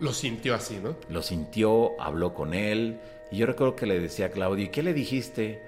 Lo 0.00 0.12
sintió 0.12 0.54
así, 0.54 0.80
¿no? 0.82 0.96
Lo 1.08 1.22
sintió, 1.22 1.92
habló 2.00 2.34
con 2.34 2.52
él. 2.52 2.98
Y 3.30 3.36
yo 3.36 3.46
recuerdo 3.46 3.76
que 3.76 3.86
le 3.86 4.00
decía 4.00 4.26
a 4.26 4.30
Claudio, 4.30 4.64
¿y 4.64 4.68
qué 4.70 4.82
le 4.82 4.92
dijiste? 4.92 5.62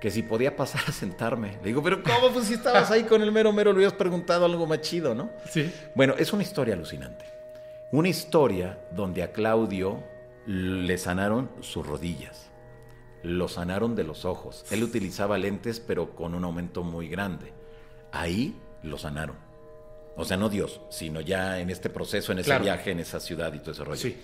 Que 0.00 0.10
si 0.10 0.22
podía 0.22 0.54
pasar 0.56 0.82
a 0.88 0.92
sentarme. 0.92 1.52
Le 1.62 1.68
digo, 1.68 1.82
pero 1.82 2.02
¿cómo? 2.04 2.32
Pues 2.32 2.46
si 2.46 2.54
estabas 2.54 2.90
ahí 2.90 3.04
con 3.04 3.22
el 3.22 3.32
mero 3.32 3.52
mero, 3.52 3.72
le 3.72 3.78
hubieras 3.78 3.94
preguntado 3.94 4.44
algo 4.44 4.66
más 4.66 4.80
chido, 4.82 5.14
¿no? 5.14 5.30
Sí. 5.50 5.72
Bueno, 5.94 6.14
es 6.18 6.32
una 6.32 6.42
historia 6.42 6.74
alucinante. 6.74 7.24
Una 7.92 8.08
historia 8.08 8.78
donde 8.92 9.22
a 9.22 9.32
Claudio 9.32 10.02
le 10.46 10.98
sanaron 10.98 11.50
sus 11.60 11.86
rodillas. 11.86 12.50
Lo 13.22 13.48
sanaron 13.48 13.96
de 13.96 14.04
los 14.04 14.24
ojos. 14.24 14.64
Él 14.70 14.82
utilizaba 14.84 15.38
lentes, 15.38 15.80
pero 15.80 16.14
con 16.14 16.34
un 16.34 16.44
aumento 16.44 16.82
muy 16.82 17.08
grande. 17.08 17.52
Ahí 18.12 18.56
lo 18.82 18.98
sanaron. 18.98 19.36
O 20.16 20.24
sea, 20.24 20.36
no 20.36 20.48
Dios, 20.48 20.80
sino 20.90 21.20
ya 21.20 21.58
en 21.60 21.70
este 21.70 21.90
proceso, 21.90 22.32
en 22.32 22.38
ese 22.38 22.46
Claro. 22.48 22.64
viaje, 22.64 22.90
en 22.90 23.00
esa 23.00 23.18
ciudad 23.20 23.52
y 23.52 23.58
todo 23.58 23.72
ese 23.72 23.84
rollo. 23.84 24.00
Sí. 24.00 24.16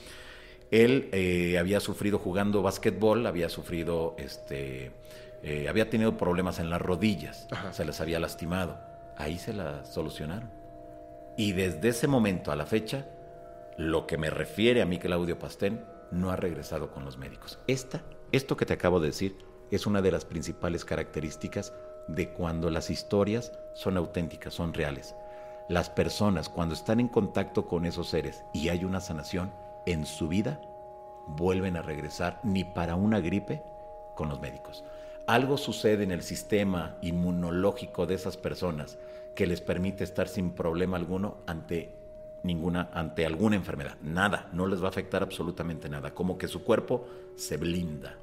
Él 0.71 1.09
eh, 1.13 1.59
había 1.59 1.81
sufrido 1.81 2.19
jugando 2.19 2.63
básquetbol, 2.63 3.27
había 3.27 3.49
sufrido, 3.49 4.15
este, 4.19 4.91
eh, 5.43 5.69
había 5.69 5.91
tenido 5.91 6.17
problemas 6.17 6.59
en 6.59 6.71
las 6.71 6.81
rodillas, 6.81 7.49
Ajá. 7.51 7.73
se 7.73 7.85
les 7.85 8.01
había 8.01 8.21
lastimado. 8.21 8.79
Ahí 9.17 9.39
se 9.39 9.53
las 9.53 9.89
solucionaron. 9.93 10.51
Y 11.37 11.53
desde 11.53 11.89
ese 11.89 12.07
momento 12.09 12.53
a 12.53 12.57
la 12.57 12.67
fecha, 12.67 13.07
lo 13.77 14.07
que 14.07 14.19
me 14.19 14.31
refiere 14.31 14.83
a 14.83 14.87
mí, 14.87 14.99
Claudio 14.99 15.39
Pastén, 15.39 15.85
no 16.11 16.31
ha 16.31 16.37
regresado 16.37 16.91
con 16.91 17.05
los 17.05 17.17
médicos. 17.17 17.59
Esta, 17.67 18.03
esto 18.33 18.57
que 18.57 18.67
te 18.67 18.75
acabo 18.75 19.01
de 19.01 19.09
decir, 19.09 19.37
es 19.71 19.87
una 19.87 20.03
de 20.03 20.13
las 20.13 20.25
principales 20.25 20.85
características 20.85 21.73
de 22.07 22.33
cuando 22.33 22.71
las 22.71 22.91
historias 22.91 23.53
son 23.75 23.97
auténticas, 23.97 24.55
son 24.55 24.75
reales. 24.75 25.15
Las 25.69 25.89
personas, 25.89 26.49
cuando 26.49 26.75
están 26.75 27.01
en 27.01 27.09
contacto 27.09 27.67
con 27.67 27.87
esos 27.87 28.09
seres 28.11 28.45
y 28.53 28.69
hay 28.69 28.85
una 28.85 29.01
sanación 29.01 29.53
en 29.87 30.05
su 30.05 30.29
vida, 30.29 30.61
vuelven 31.27 31.77
a 31.77 31.83
regresar 31.83 32.41
ni 32.43 32.65
para 32.65 32.95
una 32.95 33.21
gripe 33.21 33.63
con 34.15 34.29
los 34.29 34.41
médicos. 34.41 34.85
Algo 35.27 35.57
sucede 35.57 36.03
en 36.03 36.11
el 36.11 36.23
sistema 36.23 36.97
inmunológico 37.01 38.07
de 38.07 38.15
esas 38.15 38.37
personas 38.37 38.99
que 39.35 39.47
les 39.47 39.61
permite 39.61 40.05
estar 40.05 40.29
sin 40.29 40.51
problema 40.51 40.97
alguno 40.97 41.39
ante 41.47 41.91
ninguna 42.43 42.91
ante 42.93 43.25
alguna 43.25 43.57
enfermedad. 43.57 43.97
Nada, 44.03 44.49
no 44.53 44.67
les 44.67 44.83
va 44.83 44.87
a 44.87 44.91
afectar 44.91 45.23
absolutamente 45.23 45.89
nada, 45.89 46.13
como 46.13 46.39
que 46.39 46.49
su 46.49 46.65
cuerpo 46.65 47.07
se 47.37 47.57
blinda. 47.57 48.17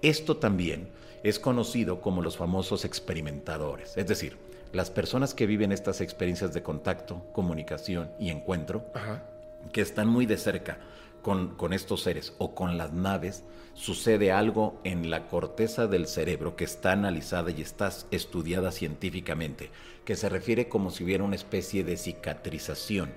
Esto 0.00 0.38
también 0.38 0.88
es 1.22 1.38
conocido 1.38 2.00
como 2.00 2.22
los 2.22 2.36
famosos 2.36 2.84
experimentadores, 2.84 3.96
es 3.96 4.06
decir, 4.06 4.36
las 4.72 4.90
personas 4.90 5.34
que 5.34 5.46
viven 5.46 5.70
estas 5.70 6.00
experiencias 6.00 6.54
de 6.54 6.62
contacto, 6.62 7.22
comunicación 7.32 8.10
y 8.18 8.30
encuentro, 8.30 8.84
Ajá. 8.94 9.22
que 9.70 9.82
están 9.82 10.08
muy 10.08 10.26
de 10.26 10.38
cerca 10.38 10.78
con, 11.22 11.72
estos 11.72 12.02
seres 12.02 12.34
o 12.38 12.54
con 12.54 12.76
las 12.76 12.92
naves, 12.92 13.44
sucede 13.74 14.32
algo 14.32 14.80
en 14.84 15.08
la 15.08 15.28
corteza 15.28 15.86
del 15.86 16.06
cerebro 16.06 16.56
que 16.56 16.64
está 16.64 16.92
analizada 16.92 17.50
y 17.50 17.62
está 17.62 17.90
estudiada 18.10 18.70
científicamente, 18.72 19.70
que 20.04 20.16
se 20.16 20.28
refiere 20.28 20.68
como 20.68 20.90
si 20.90 21.04
hubiera 21.04 21.24
una 21.24 21.36
especie 21.36 21.84
de 21.84 21.96
cicatrización. 21.96 23.12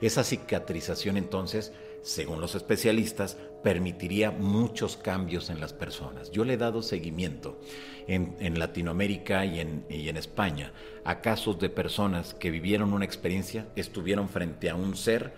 Esa 0.00 0.24
cicatrización 0.24 1.16
entonces, 1.16 1.72
según 2.02 2.40
los 2.40 2.54
especialistas, 2.54 3.36
permitiría 3.62 4.30
muchos 4.30 4.96
cambios 4.96 5.50
en 5.50 5.60
las 5.60 5.72
personas. 5.72 6.30
Yo 6.30 6.44
le 6.44 6.54
he 6.54 6.56
dado 6.56 6.82
seguimiento 6.82 7.60
en, 8.06 8.36
en 8.40 8.58
Latinoamérica 8.58 9.44
y 9.44 9.60
en, 9.60 10.16
España 10.16 10.72
a 11.04 11.20
casos 11.20 11.58
de 11.58 11.70
personas 11.70 12.34
que 12.34 12.50
vivieron 12.50 12.92
una 12.92 13.04
experiencia, 13.04 13.68
estuvieron 13.76 14.28
frente 14.28 14.70
a 14.70 14.74
un 14.74 14.96
ser, 14.96 15.32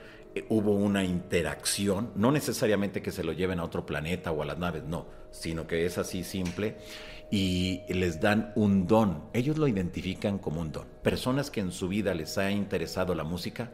hubo 0.48 0.72
una 0.72 1.04
interacción, 1.04 2.10
no 2.14 2.32
necesariamente 2.32 3.02
que 3.02 3.12
se 3.12 3.24
lo 3.24 3.32
lleven 3.32 3.60
a 3.60 3.64
otro 3.64 3.86
planeta 3.86 4.32
o 4.32 4.42
a 4.42 4.46
las 4.46 4.58
naves, 4.58 4.84
no, 4.84 5.06
sino 5.30 5.66
que 5.66 5.86
es 5.86 5.98
así 5.98 6.24
simple 6.24 6.76
y 7.30 7.80
les 7.88 8.20
dan 8.20 8.52
un 8.54 8.86
don. 8.86 9.24
Ellos 9.32 9.56
lo 9.56 9.66
identifican 9.66 10.38
como 10.38 10.60
un 10.60 10.70
don. 10.70 10.86
Personas 11.02 11.50
que 11.50 11.60
en 11.60 11.72
su 11.72 11.88
vida 11.88 12.12
les 12.14 12.36
ha 12.36 12.50
interesado 12.50 13.14
la 13.14 13.24
música, 13.24 13.70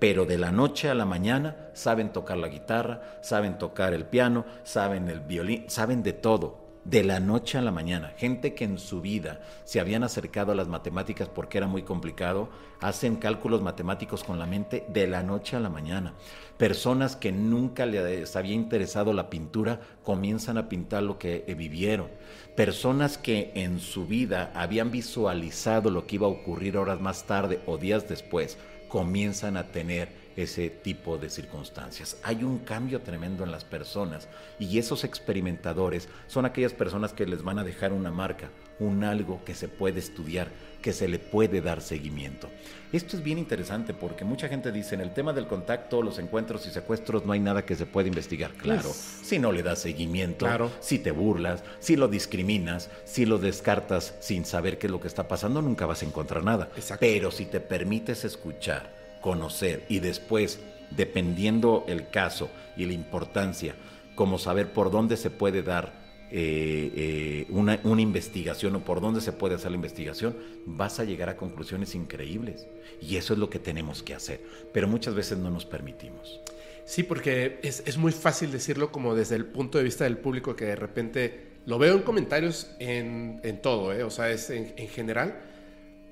pero 0.00 0.26
de 0.26 0.38
la 0.38 0.50
noche 0.50 0.90
a 0.90 0.94
la 0.94 1.06
mañana 1.06 1.70
saben 1.72 2.12
tocar 2.12 2.36
la 2.36 2.48
guitarra, 2.48 3.18
saben 3.22 3.58
tocar 3.58 3.94
el 3.94 4.06
piano, 4.06 4.44
saben 4.64 5.08
el 5.08 5.20
violín, 5.20 5.64
saben 5.68 6.02
de 6.02 6.12
todo. 6.12 6.65
De 6.88 7.02
la 7.02 7.18
noche 7.18 7.58
a 7.58 7.62
la 7.62 7.72
mañana, 7.72 8.14
gente 8.16 8.54
que 8.54 8.62
en 8.62 8.78
su 8.78 9.00
vida 9.00 9.40
se 9.64 9.80
habían 9.80 10.04
acercado 10.04 10.52
a 10.52 10.54
las 10.54 10.68
matemáticas 10.68 11.28
porque 11.28 11.58
era 11.58 11.66
muy 11.66 11.82
complicado, 11.82 12.48
hacen 12.80 13.16
cálculos 13.16 13.60
matemáticos 13.60 14.22
con 14.22 14.38
la 14.38 14.46
mente 14.46 14.86
de 14.86 15.08
la 15.08 15.24
noche 15.24 15.56
a 15.56 15.60
la 15.60 15.68
mañana. 15.68 16.14
Personas 16.56 17.16
que 17.16 17.32
nunca 17.32 17.86
les 17.86 18.36
había 18.36 18.54
interesado 18.54 19.12
la 19.12 19.28
pintura 19.30 19.80
comienzan 20.04 20.58
a 20.58 20.68
pintar 20.68 21.02
lo 21.02 21.18
que 21.18 21.42
eh, 21.48 21.54
vivieron. 21.54 22.06
Personas 22.54 23.18
que 23.18 23.50
en 23.56 23.80
su 23.80 24.06
vida 24.06 24.52
habían 24.54 24.92
visualizado 24.92 25.90
lo 25.90 26.06
que 26.06 26.14
iba 26.14 26.28
a 26.28 26.30
ocurrir 26.30 26.76
horas 26.76 27.00
más 27.00 27.24
tarde 27.26 27.62
o 27.66 27.78
días 27.78 28.08
después, 28.08 28.58
comienzan 28.86 29.56
a 29.56 29.72
tener 29.72 30.25
ese 30.36 30.68
tipo 30.70 31.16
de 31.18 31.30
circunstancias. 31.30 32.18
Hay 32.22 32.44
un 32.44 32.58
cambio 32.58 33.00
tremendo 33.00 33.42
en 33.44 33.50
las 33.50 33.64
personas 33.64 34.28
y 34.58 34.78
esos 34.78 35.02
experimentadores 35.04 36.08
son 36.26 36.44
aquellas 36.44 36.72
personas 36.74 37.12
que 37.12 37.26
les 37.26 37.42
van 37.42 37.58
a 37.58 37.64
dejar 37.64 37.92
una 37.92 38.10
marca, 38.10 38.50
un 38.78 39.04
algo 39.04 39.42
que 39.44 39.54
se 39.54 39.68
puede 39.68 40.00
estudiar, 40.00 40.48
que 40.82 40.92
se 40.92 41.08
le 41.08 41.18
puede 41.18 41.60
dar 41.62 41.80
seguimiento. 41.80 42.48
Esto 42.92 43.16
es 43.16 43.22
bien 43.22 43.38
interesante 43.38 43.94
porque 43.94 44.24
mucha 44.24 44.48
gente 44.48 44.70
dice 44.70 44.94
en 44.94 45.00
el 45.00 45.12
tema 45.12 45.32
del 45.32 45.46
contacto, 45.46 46.02
los 46.02 46.18
encuentros 46.18 46.66
y 46.66 46.70
secuestros 46.70 47.24
no 47.24 47.32
hay 47.32 47.40
nada 47.40 47.64
que 47.64 47.74
se 47.74 47.86
pueda 47.86 48.08
investigar. 48.08 48.52
Claro, 48.52 48.92
si 48.92 49.38
no 49.38 49.50
le 49.52 49.62
das 49.62 49.80
seguimiento, 49.80 50.46
Claro. 50.46 50.70
si 50.80 50.98
te 50.98 51.10
burlas, 51.10 51.64
si 51.80 51.96
lo 51.96 52.08
discriminas, 52.08 52.90
si 53.04 53.24
lo 53.26 53.38
descartas 53.38 54.14
sin 54.20 54.44
saber 54.44 54.78
qué 54.78 54.86
es 54.86 54.90
lo 54.90 55.00
que 55.00 55.08
está 55.08 55.26
pasando, 55.26 55.62
nunca 55.62 55.86
vas 55.86 56.02
a 56.02 56.06
encontrar 56.06 56.44
nada. 56.44 56.68
Exacto. 56.76 57.00
Pero 57.00 57.30
si 57.30 57.46
te 57.46 57.60
permites 57.60 58.24
escuchar, 58.24 59.05
conocer 59.20 59.84
y 59.88 60.00
después, 60.00 60.60
dependiendo 60.90 61.84
el 61.88 62.08
caso 62.10 62.50
y 62.76 62.86
la 62.86 62.92
importancia, 62.92 63.74
como 64.14 64.38
saber 64.38 64.72
por 64.72 64.90
dónde 64.90 65.16
se 65.16 65.30
puede 65.30 65.62
dar 65.62 66.06
eh, 66.30 66.92
eh, 66.96 67.46
una, 67.50 67.78
una 67.84 68.02
investigación 68.02 68.74
o 68.74 68.84
por 68.84 69.00
dónde 69.00 69.20
se 69.20 69.32
puede 69.32 69.54
hacer 69.54 69.70
la 69.70 69.76
investigación, 69.76 70.36
vas 70.64 70.98
a 70.98 71.04
llegar 71.04 71.28
a 71.28 71.36
conclusiones 71.36 71.94
increíbles. 71.94 72.66
Y 73.00 73.16
eso 73.16 73.34
es 73.34 73.38
lo 73.38 73.48
que 73.48 73.58
tenemos 73.58 74.02
que 74.02 74.14
hacer. 74.14 74.40
Pero 74.72 74.88
muchas 74.88 75.14
veces 75.14 75.38
no 75.38 75.50
nos 75.50 75.64
permitimos. 75.64 76.40
Sí, 76.84 77.02
porque 77.02 77.58
es, 77.62 77.82
es 77.86 77.96
muy 77.96 78.12
fácil 78.12 78.50
decirlo 78.50 78.90
como 78.90 79.14
desde 79.14 79.36
el 79.36 79.44
punto 79.44 79.78
de 79.78 79.84
vista 79.84 80.04
del 80.04 80.18
público 80.18 80.56
que 80.56 80.66
de 80.66 80.76
repente 80.76 81.46
lo 81.66 81.78
veo 81.78 81.94
en 81.94 82.02
comentarios 82.02 82.70
en, 82.78 83.40
en 83.42 83.60
todo, 83.60 83.92
¿eh? 83.92 84.04
o 84.04 84.10
sea, 84.10 84.30
es 84.30 84.50
en, 84.50 84.72
en 84.76 84.88
general. 84.88 85.40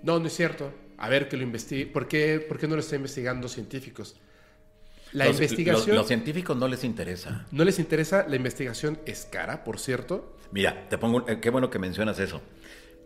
No, 0.02 0.18
no 0.18 0.26
es 0.26 0.34
cierto. 0.34 0.72
A 1.04 1.08
ver 1.08 1.28
que 1.28 1.36
lo 1.36 1.42
investigue. 1.42 1.86
¿Por 1.86 2.08
qué, 2.08 2.40
por 2.40 2.58
qué 2.58 2.66
no 2.66 2.74
lo 2.74 2.80
está 2.80 2.96
investigando 2.96 3.48
científicos? 3.48 4.16
La 5.12 5.26
Los- 5.26 5.36
investigación 5.36 5.88
Los, 5.90 5.96
los 5.98 6.06
científicos 6.08 6.56
no 6.56 6.66
les 6.66 6.82
interesa. 6.82 7.46
no 7.52 7.64
les 7.64 7.78
interesa. 7.78 8.26
La 8.28 8.36
investigación 8.36 8.98
es 9.06 9.26
cara, 9.30 9.62
por 9.64 9.78
cierto. 9.78 10.36
Mira, 10.50 10.88
te 10.88 10.98
pongo, 10.98 11.28
eh, 11.28 11.38
qué 11.40 11.50
bueno 11.50 11.70
que 11.70 11.78
mencionas 11.78 12.18
eso. 12.18 12.40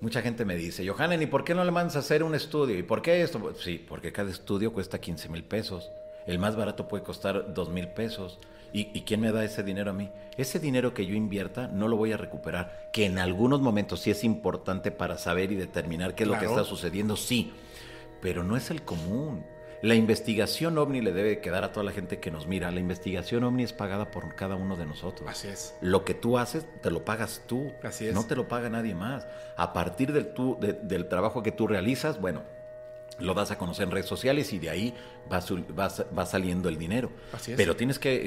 Mucha 0.00 0.22
gente 0.22 0.44
me 0.44 0.54
dice, 0.56 0.86
Johanan, 0.88 1.20
¿y 1.22 1.26
por 1.26 1.42
qué 1.44 1.54
no 1.54 1.64
le 1.64 1.70
mandas 1.72 1.96
a 1.96 1.98
hacer 1.98 2.22
un 2.22 2.34
estudio? 2.34 2.78
¿Y 2.78 2.82
por 2.84 3.02
qué 3.02 3.20
esto? 3.20 3.40
Pues 3.40 3.58
Sí, 3.58 3.84
porque 3.86 4.12
cada 4.12 4.30
estudio 4.30 4.72
cuesta 4.72 5.00
15 5.00 5.28
mil 5.28 5.42
pesos. 5.44 5.90
El 6.26 6.38
más 6.38 6.56
barato 6.56 6.86
puede 6.88 7.02
costar 7.02 7.52
2 7.52 7.68
mil 7.70 7.88
pesos. 7.88 8.38
¿Y, 8.72 8.90
¿Y 8.96 9.02
quién 9.02 9.20
me 9.20 9.32
da 9.32 9.44
ese 9.44 9.62
dinero 9.62 9.90
a 9.90 9.94
mí? 9.94 10.08
Ese 10.36 10.60
dinero 10.60 10.94
que 10.94 11.04
yo 11.06 11.14
invierta 11.14 11.66
no 11.68 11.88
lo 11.88 11.96
voy 11.96 12.12
a 12.12 12.16
recuperar. 12.16 12.90
Que 12.92 13.06
en 13.06 13.18
algunos 13.18 13.60
momentos 13.60 14.00
sí 14.00 14.10
es 14.10 14.22
importante 14.24 14.90
para 14.92 15.18
saber 15.18 15.50
y 15.52 15.56
determinar 15.56 16.14
qué 16.14 16.22
es 16.24 16.28
lo 16.28 16.38
que 16.38 16.44
está 16.44 16.64
sucediendo, 16.64 17.16
sí. 17.16 17.50
Pero 18.20 18.42
no 18.44 18.56
es 18.56 18.70
el 18.70 18.82
común. 18.82 19.44
La 19.80 19.94
investigación 19.94 20.76
ovni 20.76 21.00
le 21.00 21.12
debe 21.12 21.40
quedar 21.40 21.62
a 21.62 21.70
toda 21.70 21.84
la 21.84 21.92
gente 21.92 22.18
que 22.18 22.32
nos 22.32 22.48
mira. 22.48 22.72
La 22.72 22.80
investigación 22.80 23.44
ovni 23.44 23.62
es 23.62 23.72
pagada 23.72 24.10
por 24.10 24.34
cada 24.34 24.56
uno 24.56 24.74
de 24.76 24.86
nosotros. 24.86 25.30
Así 25.30 25.46
es. 25.46 25.76
Lo 25.80 26.04
que 26.04 26.14
tú 26.14 26.36
haces, 26.36 26.66
te 26.82 26.90
lo 26.90 27.04
pagas 27.04 27.42
tú. 27.46 27.72
Así 27.84 28.08
es. 28.08 28.14
No 28.14 28.26
te 28.26 28.34
lo 28.34 28.48
paga 28.48 28.68
nadie 28.70 28.96
más. 28.96 29.28
A 29.56 29.72
partir 29.72 30.12
del, 30.12 30.34
tú, 30.34 30.56
de- 30.60 30.72
del 30.72 31.06
trabajo 31.08 31.44
que 31.44 31.52
tú 31.52 31.68
realizas, 31.68 32.20
bueno, 32.20 32.42
lo 33.20 33.34
das 33.34 33.50
a 33.50 33.58
conocer 33.58 33.84
en 33.84 33.90
redes 33.90 34.06
sociales 34.06 34.52
y 34.52 34.58
de 34.58 34.70
ahí 34.70 34.94
va, 35.30 35.40
va, 35.78 36.26
saliendo 36.26 36.68
el 36.68 36.78
dinero. 36.78 37.10
Así 37.32 37.52
es. 37.52 37.56
Pero 37.56 37.76
tienes 37.76 37.98
que 37.98 38.14
eh, 38.14 38.20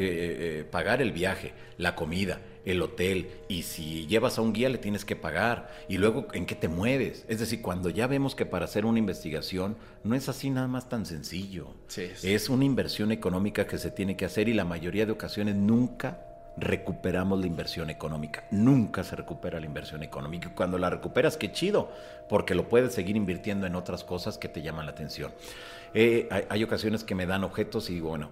eh, 0.59 0.63
pagar 0.63 1.01
el 1.01 1.11
viaje, 1.11 1.53
la 1.77 1.95
comida, 1.95 2.41
el 2.65 2.81
hotel 2.81 3.29
y 3.47 3.63
si 3.63 4.05
llevas 4.07 4.37
a 4.37 4.41
un 4.41 4.53
guía 4.53 4.69
le 4.69 4.77
tienes 4.77 5.05
que 5.05 5.15
pagar 5.15 5.71
y 5.87 5.97
luego 5.97 6.27
en 6.33 6.45
qué 6.45 6.55
te 6.55 6.67
mueves. 6.67 7.25
Es 7.27 7.39
decir, 7.39 7.61
cuando 7.61 7.89
ya 7.89 8.07
vemos 8.07 8.35
que 8.35 8.45
para 8.45 8.65
hacer 8.65 8.85
una 8.85 8.99
investigación 8.99 9.77
no 10.03 10.15
es 10.15 10.29
así 10.29 10.49
nada 10.49 10.67
más 10.67 10.89
tan 10.89 11.05
sencillo. 11.05 11.73
Sí, 11.87 12.09
Es 12.23 12.49
una 12.49 12.65
inversión 12.65 13.11
económica 13.11 13.67
que 13.67 13.77
se 13.77 13.91
tiene 13.91 14.15
que 14.15 14.25
hacer 14.25 14.49
y 14.49 14.53
la 14.53 14.65
mayoría 14.65 15.05
de 15.05 15.11
ocasiones 15.11 15.55
nunca 15.55 16.30
recuperamos 16.57 17.39
la 17.39 17.47
inversión 17.47 17.89
económica. 17.89 18.43
Nunca 18.51 19.03
se 19.03 19.15
recupera 19.15 19.59
la 19.59 19.65
inversión 19.65 20.03
económica. 20.03 20.51
Cuando 20.53 20.77
la 20.77 20.89
recuperas, 20.89 21.37
qué 21.37 21.51
chido, 21.51 21.91
porque 22.29 22.55
lo 22.55 22.67
puedes 22.67 22.93
seguir 22.93 23.15
invirtiendo 23.15 23.67
en 23.67 23.75
otras 23.75 24.03
cosas 24.03 24.37
que 24.37 24.49
te 24.49 24.61
llaman 24.61 24.85
la 24.85 24.91
atención. 24.91 25.31
Eh, 25.93 26.29
hay, 26.49 26.63
ocasiones 26.63 27.03
que 27.03 27.15
me 27.15 27.25
dan 27.25 27.43
objetos 27.43 27.89
y 27.89 27.99
bueno, 27.99 28.31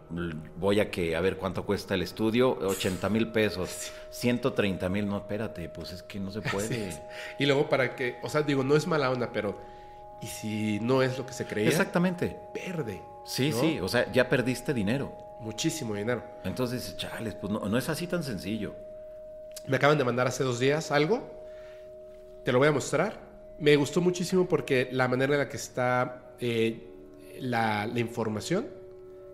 voy 0.58 0.80
a 0.80 0.90
que 0.90 1.18
a 1.18 1.22
ver 1.22 1.36
cuánto 1.36 1.66
cuesta 1.66 1.94
el 1.94 2.02
estudio, 2.02 2.52
80 2.52 3.10
mil 3.10 3.28
pesos, 3.34 3.91
130 4.12 4.88
mil, 4.88 5.06
no, 5.06 5.18
espérate, 5.18 5.68
pues 5.68 5.91
es 5.91 6.02
que 6.02 6.22
no 6.22 6.32
se 6.32 6.41
puede. 6.41 6.98
Y 7.38 7.46
luego 7.46 7.68
para 7.68 7.96
que, 7.96 8.18
o 8.24 8.30
sea, 8.30 8.44
digo, 8.44 8.64
no 8.64 8.78
es 8.78 8.88
mala 8.88 9.12
onda, 9.12 9.32
pero 9.34 9.60
¿y 10.22 10.28
si 10.28 10.80
no 10.80 11.04
es 11.04 11.18
lo 11.18 11.26
que 11.26 11.34
se 11.34 11.46
creía? 11.46 11.68
Exactamente. 11.68 12.38
Verde. 12.54 13.02
Sí, 13.26 13.52
sí, 13.52 13.80
o 13.82 13.90
sea, 13.90 14.10
ya 14.12 14.30
perdiste 14.30 14.74
dinero. 14.74 15.29
Muchísimo 15.40 15.95
dinero. 15.95 16.22
Entonces, 16.44 16.98
chales, 16.98 17.34
pues 17.36 17.52
no, 17.52 17.78
es 17.78 17.88
así 17.88 18.07
tan 18.07 18.24
sencillo. 18.24 18.76
Me 19.68 19.78
acaban 19.78 19.98
de 19.98 20.03
mandar 20.03 20.28
hace 20.28 20.44
dos 20.44 20.60
días 20.60 20.91
algo. 20.91 21.45
Te 22.44 22.52
lo 22.52 22.60
voy 22.60 22.68
a 22.68 22.72
mostrar. 22.72 23.20
Me 23.57 23.76
gustó 23.78 24.02
muchísimo 24.02 24.48
porque 24.48 24.90
la 24.91 25.07
manera 25.07 25.34
en 25.34 25.40
la 25.40 25.49
que 25.49 25.57
está 25.57 26.34
eh, 26.40 26.90
la, 27.40 27.90
información 27.95 28.68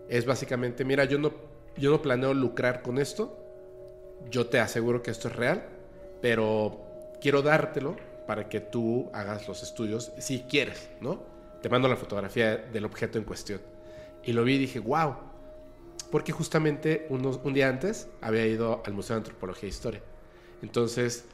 es 0.08 0.26
básicamente, 0.26 0.84
mira, 0.84 1.04
yo 1.04 1.18
no, 1.18 1.32
yo 1.76 1.90
no 1.90 2.02
planeo 2.02 2.34
lucrar 2.34 2.82
con 2.82 2.98
esto. 2.98 3.36
Yo 4.30 4.46
te 4.46 4.60
aseguro 4.60 5.02
que 5.02 5.10
esto 5.10 5.28
es 5.28 5.36
real, 5.36 5.64
pero 6.20 6.80
quiero 7.20 7.42
dártelo 7.42 7.96
para 8.26 8.48
que 8.48 8.60
tú 8.60 9.10
hagas 9.12 9.46
los 9.48 9.62
estudios 9.62 10.12
si 10.18 10.40
quieres, 10.40 10.88
¿no? 11.00 11.20
Te 11.62 11.68
mando 11.68 11.88
la 11.88 11.96
fotografía 11.96 12.56
del 12.56 12.84
objeto 12.84 13.18
en 13.18 13.24
cuestión. 13.24 13.60
Y 14.22 14.32
lo 14.32 14.44
vi 14.44 14.54
y 14.54 14.58
dije, 14.58 14.78
wow, 14.78 15.14
porque 16.10 16.32
justamente 16.32 17.06
un 17.10 17.54
día 17.54 17.68
antes 17.68 18.08
había 18.20 18.46
ido 18.46 18.82
al 18.84 18.92
Museo 18.92 19.16
de 19.16 19.18
Antropología 19.18 19.66
e 19.66 19.70
Historia. 19.70 20.02
Entonces, 20.62 21.24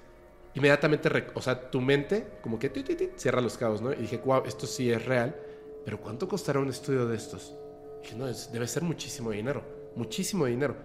inmediatamente, 0.54 1.08
o 1.34 1.42
sea, 1.42 1.70
tu 1.70 1.80
mente 1.80 2.26
como 2.42 2.58
que 2.58 2.70
cierra 3.16 3.40
los 3.40 3.56
cabos, 3.56 3.80
¿no? 3.80 3.92
Y 3.92 3.96
dije, 3.96 4.18
wow, 4.24 4.42
esto 4.46 4.66
sí 4.66 4.90
es 4.90 5.04
real, 5.04 5.36
pero 5.84 6.00
¿cuánto 6.00 6.28
costará 6.28 6.60
un 6.60 6.68
estudio 6.68 7.06
de 7.06 7.16
estos? 7.16 7.54
Y 8.00 8.02
dije, 8.02 8.16
no, 8.16 8.26
debe 8.26 8.66
ser 8.66 8.82
muchísimo 8.82 9.30
dinero, 9.30 9.62
muchísimo 9.96 10.46
dinero. 10.46 10.76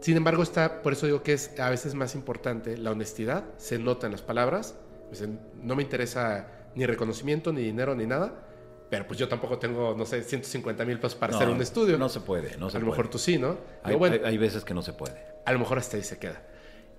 Sin 0.00 0.16
embargo, 0.16 0.42
está, 0.42 0.82
por 0.82 0.94
eso 0.94 1.06
digo 1.06 1.22
que 1.22 1.34
es 1.34 1.58
a 1.60 1.68
veces 1.68 1.94
más 1.94 2.14
importante 2.14 2.76
la 2.78 2.90
honestidad, 2.90 3.44
se 3.58 3.78
nota 3.78 4.06
en 4.06 4.12
las 4.12 4.22
palabras, 4.22 4.74
pues, 5.08 5.22
no 5.62 5.76
me 5.76 5.82
interesa 5.82 6.48
ni 6.74 6.86
reconocimiento, 6.86 7.52
ni 7.52 7.62
dinero, 7.62 7.94
ni 7.94 8.06
nada, 8.06 8.46
pero 8.90 9.06
pues 9.06 9.18
yo 9.20 9.28
tampoco 9.28 9.56
tengo, 9.56 9.94
no 9.96 10.04
sé, 10.04 10.22
150 10.22 10.84
mil 10.84 10.98
pesos 10.98 11.14
para 11.14 11.36
hacer 11.36 11.48
un 11.48 11.62
estudio. 11.62 11.96
No 11.96 12.08
se 12.08 12.20
puede, 12.20 12.56
no 12.58 12.68
se 12.68 12.76
A 12.76 12.80
lo 12.80 12.86
mejor 12.86 13.08
tú 13.08 13.18
sí, 13.18 13.38
¿no? 13.38 13.56
Hay, 13.84 13.94
hay, 14.24 14.36
veces 14.36 14.64
que 14.64 14.74
no 14.74 14.82
se 14.82 14.92
puede. 14.92 15.14
A 15.46 15.52
lo 15.52 15.60
mejor 15.60 15.78
hasta 15.78 15.96
ahí 15.96 16.02
se 16.02 16.18
queda. 16.18 16.42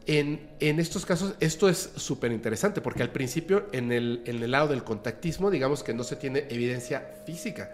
En, 0.06 0.50
en 0.62 0.80
estos 0.80 1.06
casos, 1.06 1.36
esto 1.42 1.68
es 1.68 1.92
súper 1.98 2.32
interesante 2.32 2.80
porque 2.80 3.04
al 3.04 3.12
principio, 3.12 3.68
en 3.74 3.92
el, 3.92 4.24
en 4.26 4.42
el 4.42 4.50
lado 4.50 4.70
del 4.70 4.86
contactismo, 4.86 5.52
digamos 5.52 5.84
que 5.84 5.94
no 5.94 6.06
se 6.06 6.16
tiene 6.16 6.48
evidencia 6.50 7.12
física. 7.26 7.70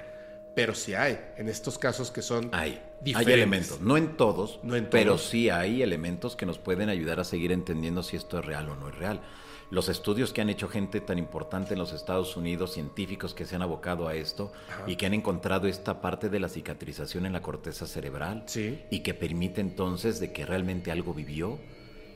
Pero 0.56 0.73
sí 0.73 0.95
hay, 0.95 1.19
en 1.38 1.48
estos 1.49 1.77
casos 1.77 2.10
que 2.10 2.23
son 2.23 2.49
hay, 2.52 2.81
Hay 3.14 3.31
elementos, 3.31 3.80
no 3.80 3.95
en 3.95 4.18
todos, 4.18 4.60
no 4.64 4.76
en 4.76 4.89
pero 4.89 5.19
sí 5.19 5.52
hay 5.52 5.84
elementos 5.84 6.35
que 6.35 6.48
nos 6.48 6.57
pueden 6.57 6.89
ayudar 6.89 7.19
a 7.19 7.23
seguir 7.23 7.52
entendiendo 7.52 8.02
si 8.02 8.18
esto 8.18 8.39
es 8.39 8.45
real 8.45 8.68
o 8.69 8.76
no 8.76 8.89
es 8.89 8.95
real 8.95 9.22
los 9.69 9.89
estudios 9.89 10.31
que 10.31 10.41
han 10.41 10.49
hecho 10.49 10.68
gente 10.69 11.02
tan 11.02 11.18
importante 11.18 11.73
en 11.73 11.80
los 11.80 11.94
Estados 11.94 12.38
Unidos, 12.38 12.73
científicos 12.73 13.34
que 13.34 13.45
se 13.45 13.56
han 13.56 13.61
abocado 13.61 14.07
a 14.07 14.15
esto 14.15 14.52
y 14.85 14.95
que 14.95 15.06
han 15.06 15.14
encontrado 15.14 15.68
esta 15.68 16.02
parte 16.02 16.30
de 16.30 16.39
la 16.39 16.49
cicatrización 16.49 17.26
en 17.26 17.34
la 17.34 17.41
corteza 17.41 17.85
cerebral 17.85 18.45
y 18.89 18.99
que 18.99 19.14
permite 19.14 19.61
entonces 19.61 20.19
de 20.19 20.31
que 20.31 20.45
realmente 20.45 20.91
algo 20.91 21.14
vivió. 21.14 21.60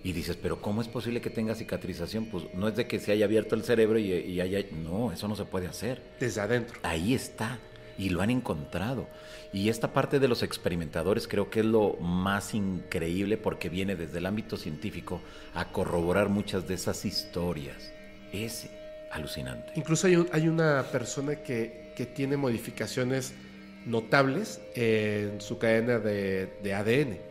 Y 0.03 0.13
dices, 0.13 0.35
pero 0.35 0.59
¿cómo 0.61 0.81
es 0.81 0.87
posible 0.87 1.21
que 1.21 1.29
tenga 1.29 1.53
cicatrización? 1.53 2.25
Pues 2.25 2.45
no 2.55 2.67
es 2.67 2.75
de 2.75 2.87
que 2.87 2.99
se 2.99 3.11
haya 3.11 3.25
abierto 3.25 3.53
el 3.53 3.63
cerebro 3.63 3.99
y, 3.99 4.11
y 4.11 4.41
haya... 4.41 4.65
No, 4.71 5.11
eso 5.11 5.27
no 5.27 5.35
se 5.35 5.45
puede 5.45 5.67
hacer. 5.67 6.01
Desde 6.19 6.41
adentro. 6.41 6.79
Ahí 6.81 7.13
está. 7.13 7.59
Y 8.01 8.09
lo 8.09 8.21
han 8.21 8.31
encontrado. 8.31 9.07
Y 9.53 9.69
esta 9.69 9.93
parte 9.93 10.19
de 10.19 10.27
los 10.27 10.43
experimentadores 10.43 11.27
creo 11.27 11.49
que 11.49 11.59
es 11.59 11.65
lo 11.65 11.97
más 11.97 12.53
increíble 12.53 13.37
porque 13.37 13.69
viene 13.69 13.95
desde 13.95 14.17
el 14.17 14.25
ámbito 14.25 14.57
científico 14.57 15.21
a 15.53 15.65
corroborar 15.71 16.29
muchas 16.29 16.67
de 16.67 16.73
esas 16.73 17.05
historias. 17.05 17.93
Es 18.33 18.69
alucinante. 19.11 19.73
Incluso 19.75 20.07
hay, 20.07 20.47
una 20.47 20.83
persona 20.91 21.35
que, 21.35 21.93
que, 21.95 22.05
tiene 22.05 22.37
modificaciones 22.37 23.33
notables 23.85 24.61
en 24.73 25.39
su 25.41 25.59
cadena 25.59 25.99
de, 25.99 26.47
de 26.63 26.73
ADN 26.73 27.30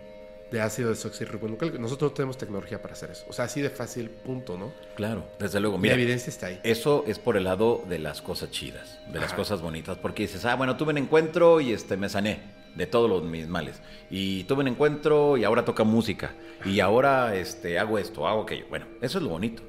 de 0.50 0.60
ácido 0.60 0.90
desoxirribonucleico. 0.90 1.78
Nosotros 1.78 2.10
no 2.10 2.14
tenemos 2.14 2.38
tecnología 2.38 2.82
para 2.82 2.94
hacer 2.94 3.10
eso. 3.10 3.24
O 3.28 3.32
sea, 3.32 3.44
así 3.46 3.60
de 3.60 3.70
fácil, 3.70 4.10
punto, 4.10 4.58
¿no? 4.58 4.72
Claro, 4.96 5.24
desde 5.38 5.60
luego. 5.60 5.78
Mira, 5.78 5.94
la 5.94 6.02
evidencia 6.02 6.30
está 6.30 6.46
ahí. 6.46 6.60
Eso 6.62 7.04
es 7.06 7.18
por 7.18 7.36
el 7.36 7.44
lado 7.44 7.84
de 7.88 7.98
las 7.98 8.22
cosas 8.22 8.50
chidas, 8.50 8.98
de 9.12 9.20
las 9.20 9.32
cosas 9.32 9.60
bonitas, 9.60 9.98
porque 9.98 10.22
dices, 10.22 10.44
ah, 10.44 10.56
bueno, 10.56 10.76
tuve 10.76 10.90
un 10.90 10.98
encuentro 10.98 11.60
y 11.60 11.72
este 11.72 11.96
me 11.96 12.08
sané 12.08 12.40
de 12.74 12.86
todos 12.86 13.08
los, 13.08 13.22
mis 13.22 13.48
males. 13.48 13.80
Y 14.10 14.44
tuve 14.44 14.62
un 14.62 14.68
encuentro 14.68 15.36
y 15.36 15.44
ahora 15.44 15.64
toca 15.64 15.84
música. 15.84 16.32
Y 16.64 16.80
ahora 16.80 17.34
este, 17.34 17.78
hago 17.78 17.98
esto, 17.98 18.26
hago 18.26 18.42
aquello. 18.42 18.66
Bueno, 18.68 18.86
eso 19.00 19.18
es 19.18 19.24
lo 19.24 19.30
bonito. 19.30 19.62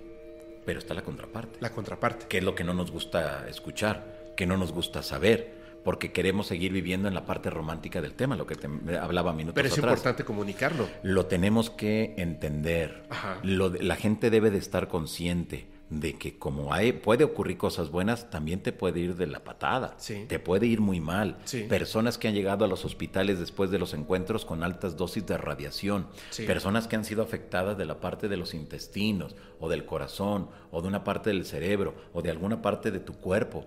Pero 0.65 0.79
está 0.79 0.93
la 0.93 1.01
contraparte. 1.01 1.57
La 1.59 1.71
contraparte. 1.71 2.27
Que 2.27 2.37
es 2.39 2.43
lo 2.43 2.53
que 2.55 2.63
no 2.63 2.73
nos 2.73 2.91
gusta 2.91 3.47
escuchar, 3.49 4.33
que 4.35 4.45
no 4.45 4.57
nos 4.57 4.71
gusta 4.71 5.01
saber 5.01 5.60
porque 5.83 6.11
queremos 6.11 6.47
seguir 6.47 6.71
viviendo 6.71 7.07
en 7.07 7.13
la 7.13 7.25
parte 7.25 7.49
romántica 7.49 8.01
del 8.01 8.13
tema, 8.13 8.35
lo 8.35 8.45
que 8.45 8.55
te 8.55 8.67
hablaba 8.97 9.33
minutos 9.33 9.55
Pero 9.55 9.67
es 9.67 9.77
importante 9.77 10.23
comunicarlo. 10.23 10.87
Lo 11.03 11.25
tenemos 11.25 11.69
que 11.69 12.13
entender. 12.17 13.03
la 13.43 13.95
gente 13.95 14.29
debe 14.29 14.51
de 14.51 14.57
estar 14.57 14.87
consciente 14.87 15.70
de 15.91 16.17
que 16.17 16.39
como 16.39 16.73
hay, 16.73 16.93
puede 16.93 17.25
ocurrir 17.25 17.57
cosas 17.57 17.91
buenas, 17.91 18.29
también 18.29 18.63
te 18.63 18.71
puede 18.71 19.01
ir 19.01 19.15
de 19.17 19.27
la 19.27 19.43
patada. 19.43 19.97
Te 20.27 20.39
puede 20.39 20.65
ir 20.65 20.79
muy 20.79 21.01
mal. 21.01 21.37
Personas 21.67 22.17
que 22.17 22.29
han 22.29 22.33
llegado 22.33 22.63
a 22.63 22.67
los 22.67 22.85
hospitales 22.85 23.39
después 23.39 23.71
de 23.71 23.77
los 23.77 23.93
encuentros 23.93 24.45
con 24.45 24.63
altas 24.63 24.95
dosis 24.95 25.25
de 25.25 25.37
radiación. 25.37 26.07
Personas 26.47 26.87
que 26.87 26.95
han 26.95 27.03
sido 27.03 27.21
afectadas 27.21 27.77
de 27.77 27.85
la 27.85 27.99
parte 27.99 28.29
de 28.29 28.37
los 28.37 28.53
intestinos 28.53 29.35
o 29.59 29.67
del 29.69 29.85
corazón 29.85 30.47
o 30.71 30.81
de 30.81 30.87
una 30.87 31.03
parte 31.03 31.29
del 31.29 31.45
cerebro 31.45 31.93
o 32.13 32.21
de 32.21 32.31
alguna 32.31 32.61
parte 32.61 32.89
de 32.89 32.99
tu 33.01 33.13
cuerpo. 33.13 33.65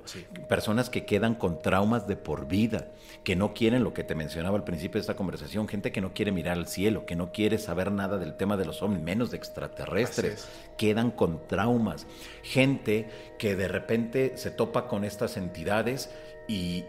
Personas 0.48 0.88
que 0.88 1.04
quedan 1.04 1.34
con 1.34 1.60
traumas 1.60 2.08
de 2.08 2.16
por 2.16 2.48
vida, 2.48 2.92
que 3.22 3.36
no 3.36 3.52
quieren 3.52 3.84
lo 3.84 3.92
que 3.92 4.02
te 4.02 4.14
mencionaba 4.14 4.56
al 4.56 4.64
principio 4.64 4.94
de 4.94 5.00
esta 5.00 5.16
conversación, 5.16 5.68
gente 5.68 5.92
que 5.92 6.00
no 6.00 6.14
quiere 6.14 6.32
mirar 6.32 6.56
al 6.56 6.68
cielo, 6.68 7.04
que 7.04 7.16
no 7.16 7.32
quiere 7.32 7.58
saber 7.58 7.92
nada 7.92 8.16
del 8.16 8.34
tema 8.38 8.56
de 8.56 8.64
los 8.64 8.80
hombres, 8.80 9.02
menos 9.02 9.30
de 9.30 9.36
extraterrestres. 9.36 10.48
Quedan 10.78 11.10
con 11.10 11.46
traumas 11.46 12.06
gente 12.42 13.08
que 13.38 13.56
de 13.56 13.68
repente 13.68 14.32
se 14.36 14.50
topa 14.50 14.88
con 14.88 15.04
estas 15.04 15.36
entidades 15.36 16.10
y, 16.46 16.84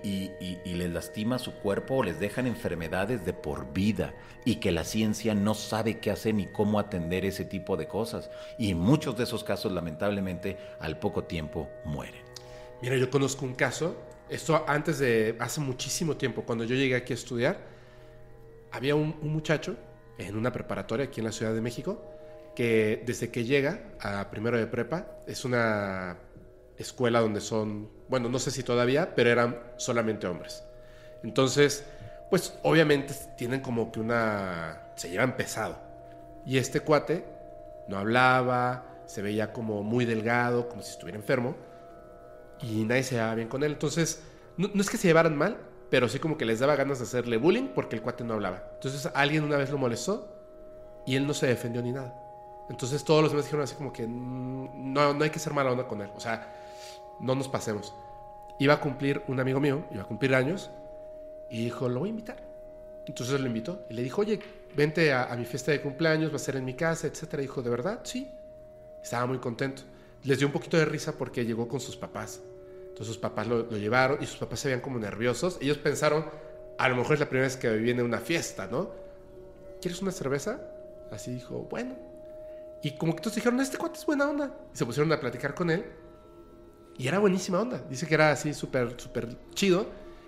les 0.66 0.90
lastima 0.92 1.40
su 1.40 1.54
cuerpo 1.54 1.96
o 1.96 2.04
les 2.04 2.20
dejan 2.20 2.48
enfermedades 2.48 3.26
de 3.26 3.34
por 3.34 3.72
vida 3.72 4.14
y 4.44 4.56
que 4.56 4.72
la 4.72 4.84
ciencia 4.84 5.34
no 5.34 5.54
sabe 5.54 6.00
qué 6.00 6.12
hacer 6.12 6.36
ni 6.36 6.48
cómo 6.48 6.80
atender 6.80 7.26
ese 7.26 7.46
tipo 7.46 7.78
de 7.78 7.88
cosas. 7.88 8.30
Y 8.58 8.74
muchos 8.74 9.18
de 9.18 9.24
esos 9.24 9.44
casos 9.44 9.72
lamentablemente 9.72 10.58
al 10.80 11.00
poco 11.00 11.24
tiempo 11.24 11.70
mueren. 11.86 12.22
Mira, 12.82 12.98
yo 12.98 13.10
conozco 13.10 13.46
un 13.46 13.56
caso, 13.56 13.96
esto 14.30 14.66
antes 14.68 15.00
de, 15.00 15.36
hace 15.40 15.62
muchísimo 15.62 16.18
tiempo, 16.18 16.44
cuando 16.44 16.66
yo 16.66 16.76
llegué 16.76 16.96
aquí 16.96 17.14
a 17.14 17.16
estudiar, 17.16 17.58
había 18.72 18.96
un 18.96 19.16
muchacho 19.22 19.78
en 20.18 20.36
una 20.36 20.52
preparatoria 20.52 21.06
aquí 21.06 21.22
en 21.22 21.26
la 21.26 21.32
Ciudad 21.32 21.54
de 21.54 21.62
México 21.62 22.15
que 22.56 23.04
desde 23.06 23.30
que 23.30 23.44
llega 23.44 23.82
a 24.00 24.30
primero 24.32 24.58
de 24.58 24.68
prepa 24.68 25.06
es 25.28 25.46
una 25.46 26.18
escuela 26.78 27.22
donde 27.22 27.42
son, 27.42 27.90
bueno, 28.10 28.30
no 28.30 28.40
sé 28.40 28.52
si 28.52 28.64
todavía, 28.64 29.14
pero 29.16 29.30
eran 29.30 29.60
solamente 29.78 30.28
hombres. 30.28 30.64
Entonces, 31.24 31.86
pues 32.30 32.58
obviamente 32.64 33.14
tienen 33.38 33.62
como 33.62 33.92
que 33.92 34.00
una, 34.00 34.92
se 34.96 35.10
llevan 35.10 35.36
pesado. 35.36 35.78
Y 36.46 36.58
este 36.58 36.80
cuate 36.80 37.26
no 37.88 37.98
hablaba, 37.98 39.04
se 39.06 39.22
veía 39.22 39.54
como 39.54 39.84
muy 39.84 40.06
delgado, 40.06 40.68
como 40.70 40.82
si 40.82 40.92
estuviera 40.92 41.18
enfermo, 41.18 41.56
y 42.62 42.84
nadie 42.84 43.04
se 43.04 43.16
llevaba 43.16 43.36
bien 43.36 43.48
con 43.48 43.64
él. 43.64 43.74
Entonces, 43.74 44.24
no, 44.58 44.70
no 44.74 44.82
es 44.82 44.90
que 44.90 44.98
se 44.98 45.08
llevaran 45.08 45.38
mal, 45.38 45.58
pero 45.90 46.10
sí 46.10 46.20
como 46.20 46.38
que 46.38 46.46
les 46.46 46.60
daba 46.60 46.76
ganas 46.76 47.00
de 47.00 47.06
hacerle 47.06 47.38
bullying 47.38 47.70
porque 47.74 47.96
el 47.96 48.02
cuate 48.02 48.24
no 48.24 48.34
hablaba. 48.34 48.64
Entonces 48.76 49.10
alguien 49.14 49.44
una 49.44 49.58
vez 49.58 49.70
lo 49.70 49.78
molestó 49.78 50.28
y 51.06 51.16
él 51.16 51.28
no 51.28 51.34
se 51.34 51.48
defendió 51.48 51.82
ni 51.82 51.92
nada. 51.92 52.14
Entonces 52.70 53.04
todos 53.04 53.22
los 53.22 53.32
demás 53.32 53.46
dijeron 53.46 53.64
así 53.64 53.76
como 53.76 53.94
que 53.94 54.08
mm, 54.08 54.94
no, 54.94 55.14
no 55.14 55.24
hay 55.24 55.30
que 55.30 55.40
ser 55.40 55.54
mala 55.54 55.72
onda 55.72 55.88
con 55.88 56.02
él. 56.02 56.10
O 56.16 56.20
sea, 56.20 56.54
no 57.20 57.36
nos 57.36 57.48
pasemos. 57.48 57.94
iba 58.60 58.74
a 58.74 58.80
cumplir 58.80 59.24
un 59.28 59.40
amigo 59.40 59.60
mío, 59.60 59.86
iba 59.92 60.04
a 60.04 60.06
cumplir 60.06 60.34
años, 60.36 60.72
y 61.50 61.66
dijo, 61.66 61.90
lo 61.90 62.00
voy 62.00 62.10
a 62.10 62.12
invitar. 62.12 62.44
Entonces 63.06 63.40
lo 63.40 63.48
invitó 63.48 63.86
y 63.90 63.94
le 63.94 64.02
dijo, 64.02 64.22
oye, 64.22 64.40
vente 64.76 65.14
a, 65.14 65.34
mi 65.38 65.46
fiesta 65.46 65.72
de 65.72 65.82
cumpleaños, 65.82 66.32
va 66.32 66.38
a 66.38 66.40
ser 66.40 66.56
en 66.56 66.66
mi 66.66 66.74
casa, 66.74 67.08
etcétera. 67.08 67.42
Dijo, 67.42 67.62
¿de 67.62 67.70
verdad? 67.70 68.02
Sí. 68.04 68.32
Estaba 69.04 69.28
muy 69.28 69.38
contento. 69.38 69.84
Les 70.24 70.40
dio 70.40 70.48
un 70.48 70.54
poquito 70.54 70.78
de 70.78 70.86
risa 70.86 71.14
porque 71.14 71.46
llegó 71.46 71.68
con 71.68 71.80
sus 71.80 71.96
papás. 71.96 72.42
Entonces 72.82 73.08
sus 73.08 73.18
papás 73.18 73.48
lo, 73.48 73.64
lo 73.64 73.78
llevaron 73.78 74.18
y 74.22 74.26
sus 74.26 74.38
papás 74.38 74.60
se 74.60 74.70
veían 74.70 74.82
como 74.82 74.98
nerviosos. 74.98 75.60
Ellos 75.62 75.78
pensaron, 75.78 76.26
a 76.78 76.90
lo 76.90 76.96
mejor 76.96 77.14
es 77.14 77.20
la 77.20 77.30
primera 77.30 77.48
vez 77.48 77.58
que 77.58 77.70
viene 77.76 78.02
una 78.02 78.20
fiesta, 78.20 78.68
¿no? 78.68 78.90
¿Quieres 79.82 80.02
una 80.02 80.12
cerveza? 80.12 80.60
Así 81.12 81.32
dijo, 81.32 81.68
bueno. 81.70 82.15
Y 82.84 82.96
como 82.98 83.16
que 83.16 83.22
todos 83.22 83.36
dijeron, 83.36 83.60
este 83.60 83.78
cuate 83.78 83.98
es 84.00 84.06
buena 84.06 84.30
onda. 84.30 84.56
Se 84.74 84.86
pusieron 84.86 85.12
a 85.12 85.20
platicar 85.20 85.56
con 85.56 85.70
él. 85.72 85.86
Y 86.98 87.08
era 87.08 87.20
buenísima 87.20 87.60
onda. 87.62 87.80
Dice 87.90 88.08
que 88.08 88.14
era 88.14 88.32
así 88.32 88.54
súper, 88.54 89.00
súper 89.00 89.38
chido. 89.54 89.88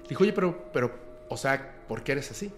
Dijo, 0.10 0.24
oye, 0.24 0.34
pero, 0.34 0.70
pero, 0.74 0.92
o 1.30 1.38
sea, 1.38 1.84
¿por 1.88 2.04
qué 2.04 2.14
eres 2.14 2.32
así? 2.32 2.52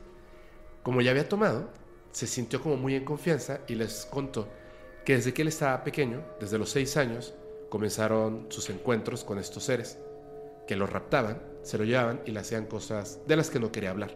Como 0.83 1.01
ya 1.01 1.11
había 1.11 1.27
tomado, 1.27 1.69
se 2.11 2.27
sintió 2.27 2.61
como 2.61 2.77
muy 2.77 2.95
en 2.95 3.05
confianza 3.05 3.59
y 3.67 3.75
les 3.75 4.05
contó 4.05 4.47
que 5.05 5.15
desde 5.15 5.33
que 5.33 5.41
él 5.41 5.47
estaba 5.49 5.83
pequeño, 5.83 6.23
desde 6.39 6.57
los 6.57 6.69
seis 6.69 6.95
años, 6.97 7.33
comenzaron 7.69 8.47
sus 8.49 8.69
encuentros 8.69 9.23
con 9.23 9.37
estos 9.37 9.63
seres, 9.63 9.99
que 10.67 10.75
lo 10.75 10.87
raptaban, 10.87 11.41
se 11.63 11.77
lo 11.77 11.83
llevaban 11.83 12.21
y 12.25 12.31
le 12.31 12.39
hacían 12.39 12.65
cosas 12.67 13.19
de 13.27 13.35
las 13.35 13.49
que 13.49 13.59
no 13.59 13.71
quería 13.71 13.91
hablar. 13.91 14.15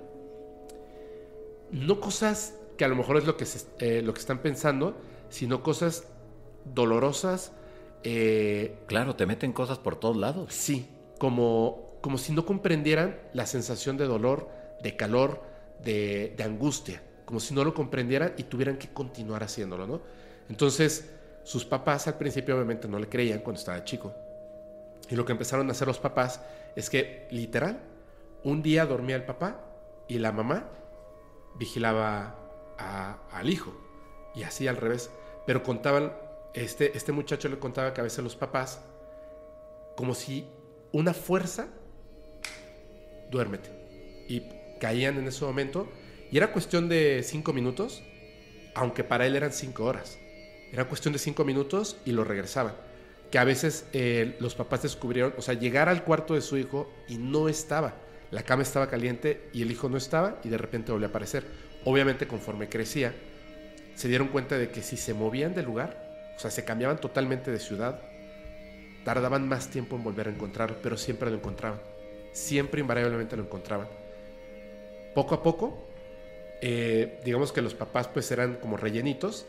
No 1.71 1.99
cosas 1.99 2.55
que 2.77 2.85
a 2.85 2.87
lo 2.87 2.95
mejor 2.95 3.17
es 3.17 3.25
lo 3.25 3.37
que, 3.37 3.45
se- 3.45 3.67
eh, 3.79 4.01
lo 4.01 4.13
que 4.13 4.19
están 4.19 4.39
pensando, 4.39 4.95
sino 5.33 5.63
cosas 5.63 6.05
dolorosas, 6.63 7.51
eh, 8.03 8.77
Claro, 8.87 9.15
te 9.15 9.25
meten 9.25 9.51
cosas 9.51 9.79
por 9.79 9.95
todos 9.95 10.15
lados. 10.15 10.53
Sí, 10.53 10.87
como, 11.17 11.97
como 12.01 12.17
si 12.19 12.33
no 12.33 12.45
comprendieran 12.45 13.19
la 13.33 13.45
sensación 13.47 13.97
de 13.97 14.05
dolor, 14.05 14.47
de 14.83 14.95
calor, 14.95 15.41
de, 15.83 16.33
de 16.37 16.43
angustia, 16.43 17.01
como 17.25 17.39
si 17.39 17.53
no 17.55 17.63
lo 17.63 17.73
comprendieran 17.73 18.33
y 18.37 18.43
tuvieran 18.43 18.77
que 18.77 18.89
continuar 18.89 19.43
haciéndolo, 19.43 19.87
¿no? 19.87 20.01
Entonces, 20.49 21.09
sus 21.43 21.65
papás 21.65 22.07
al 22.07 22.17
principio 22.19 22.55
obviamente 22.55 22.87
no 22.87 22.99
le 22.99 23.09
creían 23.09 23.39
cuando 23.39 23.59
estaba 23.59 23.83
chico. 23.83 24.13
Y 25.09 25.15
lo 25.15 25.25
que 25.25 25.31
empezaron 25.31 25.67
a 25.69 25.71
hacer 25.71 25.87
los 25.87 25.99
papás 25.99 26.41
es 26.75 26.89
que, 26.91 27.27
literal, 27.31 27.79
un 28.43 28.61
día 28.61 28.85
dormía 28.85 29.15
el 29.15 29.23
papá 29.25 29.61
y 30.07 30.19
la 30.19 30.31
mamá 30.31 30.69
vigilaba 31.55 32.35
a- 32.77 33.17
al 33.31 33.49
hijo. 33.49 33.73
Y 34.35 34.43
así 34.43 34.67
al 34.67 34.77
revés. 34.77 35.09
Pero 35.45 35.63
contaban, 35.63 36.13
este, 36.53 36.97
este 36.97 37.11
muchacho 37.11 37.49
le 37.49 37.59
contaba 37.59 37.93
que 37.93 38.01
a 38.01 38.03
veces 38.03 38.23
los 38.23 38.35
papás 38.35 38.81
como 39.95 40.15
si 40.15 40.45
una 40.91 41.13
fuerza, 41.13 41.67
duérmete. 43.29 43.69
Y 44.27 44.43
caían 44.79 45.17
en 45.17 45.27
ese 45.27 45.45
momento. 45.45 45.89
Y 46.31 46.37
era 46.37 46.51
cuestión 46.51 46.89
de 46.89 47.21
cinco 47.23 47.53
minutos, 47.53 48.03
aunque 48.75 49.03
para 49.03 49.25
él 49.25 49.35
eran 49.35 49.53
cinco 49.53 49.85
horas. 49.85 50.17
Era 50.71 50.85
cuestión 50.85 51.13
de 51.13 51.19
cinco 51.19 51.45
minutos 51.45 51.97
y 52.05 52.11
lo 52.11 52.23
regresaban. 52.23 52.73
Que 53.31 53.39
a 53.39 53.43
veces 53.43 53.85
eh, 53.93 54.35
los 54.39 54.55
papás 54.55 54.83
descubrieron, 54.83 55.33
o 55.37 55.41
sea, 55.41 55.53
llegar 55.55 55.89
al 55.89 56.03
cuarto 56.03 56.33
de 56.33 56.41
su 56.41 56.57
hijo 56.57 56.91
y 57.07 57.17
no 57.17 57.49
estaba. 57.49 57.95
La 58.31 58.43
cama 58.43 58.63
estaba 58.63 58.89
caliente 58.89 59.49
y 59.53 59.61
el 59.61 59.71
hijo 59.71 59.89
no 59.89 59.97
estaba 59.97 60.39
y 60.43 60.49
de 60.49 60.57
repente 60.57 60.91
volvió 60.91 61.07
a 61.07 61.09
aparecer. 61.09 61.43
Obviamente 61.85 62.27
conforme 62.27 62.69
crecía, 62.69 63.13
se 63.95 64.07
dieron 64.07 64.29
cuenta 64.29 64.57
de 64.57 64.69
que 64.69 64.81
si 64.81 64.97
se 64.97 65.13
movían 65.13 65.53
del 65.53 65.65
lugar, 65.65 66.33
o 66.35 66.39
sea, 66.39 66.51
se 66.51 66.65
cambiaban 66.65 66.99
totalmente 66.99 67.51
de 67.51 67.59
ciudad, 67.59 67.99
tardaban 69.03 69.47
más 69.47 69.69
tiempo 69.69 69.95
en 69.95 70.03
volver 70.03 70.27
a 70.27 70.31
encontrarlo, 70.31 70.77
pero 70.81 70.97
siempre 70.97 71.29
lo 71.29 71.37
encontraban. 71.37 71.79
Siempre 72.31 72.81
invariablemente 72.81 73.35
lo 73.35 73.43
encontraban. 73.43 73.87
Poco 75.13 75.35
a 75.35 75.43
poco, 75.43 75.87
eh, 76.61 77.19
digamos 77.23 77.51
que 77.51 77.61
los 77.61 77.75
papás 77.75 78.07
pues 78.07 78.31
eran 78.31 78.55
como 78.55 78.77
rellenitos 78.77 79.45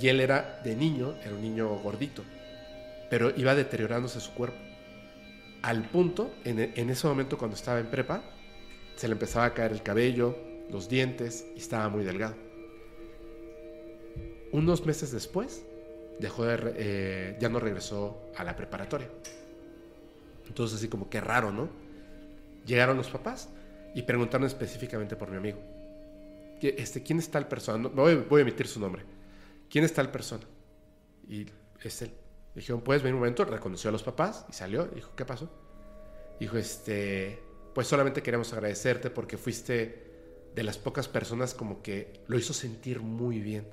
y 0.00 0.08
él 0.08 0.20
era 0.20 0.60
de 0.64 0.74
niño, 0.74 1.16
era 1.22 1.34
un 1.34 1.42
niño 1.42 1.68
gordito, 1.80 2.24
pero 3.10 3.30
iba 3.36 3.54
deteriorándose 3.54 4.20
su 4.20 4.32
cuerpo. 4.32 4.56
Al 5.60 5.82
punto, 5.84 6.34
en 6.44 6.90
ese 6.90 7.06
momento 7.06 7.38
cuando 7.38 7.56
estaba 7.56 7.78
en 7.78 7.86
prepa, 7.86 8.22
se 8.96 9.06
le 9.06 9.12
empezaba 9.12 9.44
a 9.44 9.54
caer 9.54 9.72
el 9.72 9.82
cabello, 9.82 10.36
los 10.70 10.88
dientes 10.88 11.46
y 11.54 11.58
estaba 11.58 11.88
muy 11.88 12.04
delgado. 12.04 12.34
Unos 14.52 14.84
meses 14.86 15.10
después, 15.10 15.64
dejó 16.18 16.44
de, 16.44 16.74
eh, 16.76 17.36
ya 17.40 17.48
no 17.48 17.58
regresó 17.58 18.30
a 18.36 18.44
la 18.44 18.54
preparatoria. 18.54 19.08
Entonces 20.46 20.78
así 20.78 20.88
como 20.88 21.08
que 21.08 21.20
raro, 21.20 21.50
¿no? 21.50 21.68
Llegaron 22.66 22.96
los 22.96 23.08
papás 23.08 23.48
y 23.94 24.02
preguntaron 24.02 24.46
específicamente 24.46 25.16
por 25.16 25.30
mi 25.30 25.36
amigo. 25.36 25.58
Este, 26.60 27.02
¿Quién 27.02 27.18
es 27.18 27.30
tal 27.30 27.48
persona? 27.48 27.78
No, 27.82 27.90
voy, 27.90 28.14
voy 28.14 28.40
a 28.40 28.42
emitir 28.42 28.68
su 28.68 28.78
nombre. 28.78 29.02
¿Quién 29.68 29.84
es 29.84 29.92
tal 29.92 30.10
persona? 30.10 30.44
Y 31.28 31.46
es 31.82 32.02
él. 32.02 32.12
Dijeron, 32.54 32.82
¿puedes 32.82 33.02
venir 33.02 33.14
un 33.14 33.20
momento? 33.20 33.44
Reconoció 33.44 33.88
a 33.88 33.92
los 33.92 34.02
papás 34.02 34.44
y 34.48 34.52
salió. 34.52 34.84
Dijo, 34.86 35.12
¿qué 35.16 35.24
pasó? 35.24 35.50
Dijo, 36.38 36.58
este, 36.58 37.42
pues 37.74 37.86
solamente 37.86 38.22
queremos 38.22 38.52
agradecerte 38.52 39.10
porque 39.10 39.38
fuiste 39.38 40.12
de 40.54 40.62
las 40.62 40.76
pocas 40.76 41.08
personas 41.08 41.54
como 41.54 41.82
que 41.82 42.20
lo 42.26 42.38
hizo 42.38 42.52
sentir 42.52 43.00
muy 43.00 43.40
bien. 43.40 43.66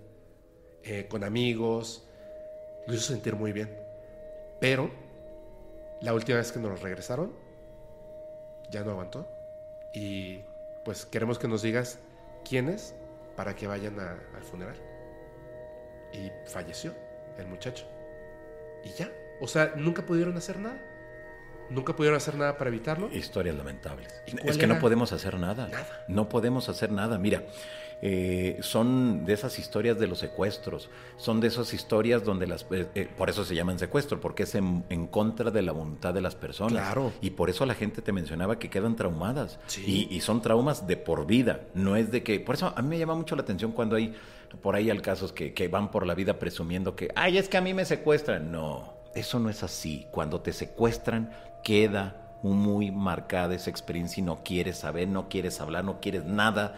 Eh, 0.91 1.07
con 1.07 1.23
amigos, 1.23 2.03
lo 2.87 2.93
hizo 2.95 3.03
sentir 3.13 3.35
muy 3.35 3.51
bien. 3.51 3.69
Pero 4.59 4.89
la 6.01 6.13
última 6.15 6.39
vez 6.39 6.51
que 6.51 6.59
nos 6.59 6.81
regresaron, 6.81 7.31
ya 8.71 8.83
no 8.83 8.91
aguantó. 8.91 9.27
Y 9.93 10.41
pues 10.83 11.05
queremos 11.05 11.37
que 11.37 11.47
nos 11.47 11.61
digas 11.61 11.99
quién 12.47 12.69
es 12.69 12.95
para 13.35 13.55
que 13.55 13.67
vayan 13.67 13.99
a- 13.99 14.17
al 14.35 14.43
funeral. 14.43 14.75
Y 16.13 16.31
falleció 16.49 16.93
el 17.37 17.45
muchacho. 17.47 17.85
Y 18.83 18.89
ya. 18.97 19.11
O 19.41 19.47
sea, 19.47 19.73
nunca 19.75 20.03
pudieron 20.05 20.35
hacer 20.37 20.57
nada. 20.59 20.81
Nunca 21.69 21.95
pudieron 21.95 22.17
hacer 22.17 22.33
nada 22.35 22.57
para 22.57 22.69
evitarlo. 22.71 23.09
Historias 23.11 23.55
lamentables. 23.55 24.23
¿Y 24.25 24.31
cuál 24.31 24.49
Es 24.49 24.57
que 24.57 24.65
era? 24.65 24.73
no 24.73 24.81
podemos 24.81 25.11
hacer 25.13 25.37
nada. 25.37 25.67
Nada. 25.67 26.05
No 26.07 26.27
podemos 26.27 26.67
hacer 26.67 26.91
nada. 26.91 27.19
Mira, 27.19 27.43
eh, 28.01 28.57
son 28.61 29.25
de 29.25 29.33
esas 29.33 29.59
historias 29.59 29.99
de 29.99 30.07
los 30.07 30.19
secuestros. 30.19 30.89
Son 31.17 31.39
de 31.39 31.47
esas 31.47 31.73
historias 31.73 32.23
donde 32.23 32.47
las... 32.47 32.65
eh, 32.71 32.87
eh, 32.95 33.09
por 33.17 33.29
eso 33.29 33.43
se 33.45 33.55
llaman 33.55 33.79
secuestro, 33.79 34.19
porque 34.19 34.43
es 34.43 34.55
en, 34.55 34.85
en 34.89 35.07
contra 35.07 35.51
de 35.51 35.61
la 35.61 35.71
voluntad 35.71 36.13
de 36.13 36.21
las 36.21 36.35
personas. 36.35 36.83
Claro. 36.83 37.11
Y 37.21 37.31
por 37.31 37.49
eso 37.49 37.65
la 37.65 37.75
gente 37.75 38.01
te 38.01 38.11
mencionaba 38.11 38.59
que 38.59 38.69
quedan 38.69 38.95
traumadas. 38.95 39.59
Sí. 39.67 40.07
Y, 40.09 40.15
y 40.15 40.21
son 40.21 40.41
traumas 40.41 40.87
de 40.87 40.97
por 40.97 41.25
vida. 41.25 41.61
No 41.73 41.95
es 41.95 42.11
de 42.11 42.23
que... 42.23 42.39
Por 42.39 42.55
eso 42.55 42.73
a 42.75 42.81
mí 42.81 42.89
me 42.89 42.99
llama 42.99 43.15
mucho 43.15 43.35
la 43.35 43.41
atención 43.41 43.71
cuando 43.71 43.95
hay... 43.95 44.13
Por 44.61 44.75
ahí 44.75 44.89
hay 44.89 44.97
casos 44.99 45.31
que, 45.31 45.53
que 45.53 45.67
van 45.67 45.91
por 45.91 46.07
la 46.07 46.15
vida 46.15 46.39
presumiendo 46.39 46.95
que, 46.95 47.09
ay, 47.15 47.37
es 47.37 47.47
que 47.49 47.57
a 47.57 47.61
mí 47.61 47.75
me 47.75 47.85
secuestran. 47.85 48.51
No, 48.51 48.95
eso 49.13 49.37
no 49.37 49.49
es 49.49 49.61
así. 49.61 50.07
Cuando 50.09 50.41
te 50.41 50.53
secuestran, 50.53 51.31
queda 51.63 52.15
muy 52.41 52.89
marcada 52.89 53.53
esa 53.53 53.69
experiencia 53.69 54.21
y 54.21 54.23
no 54.23 54.43
quieres 54.43 54.79
saber, 54.79 55.07
no 55.07 55.29
quieres 55.29 55.61
hablar, 55.61 55.83
no 55.83 55.99
quieres 55.99 56.25
nada 56.25 56.75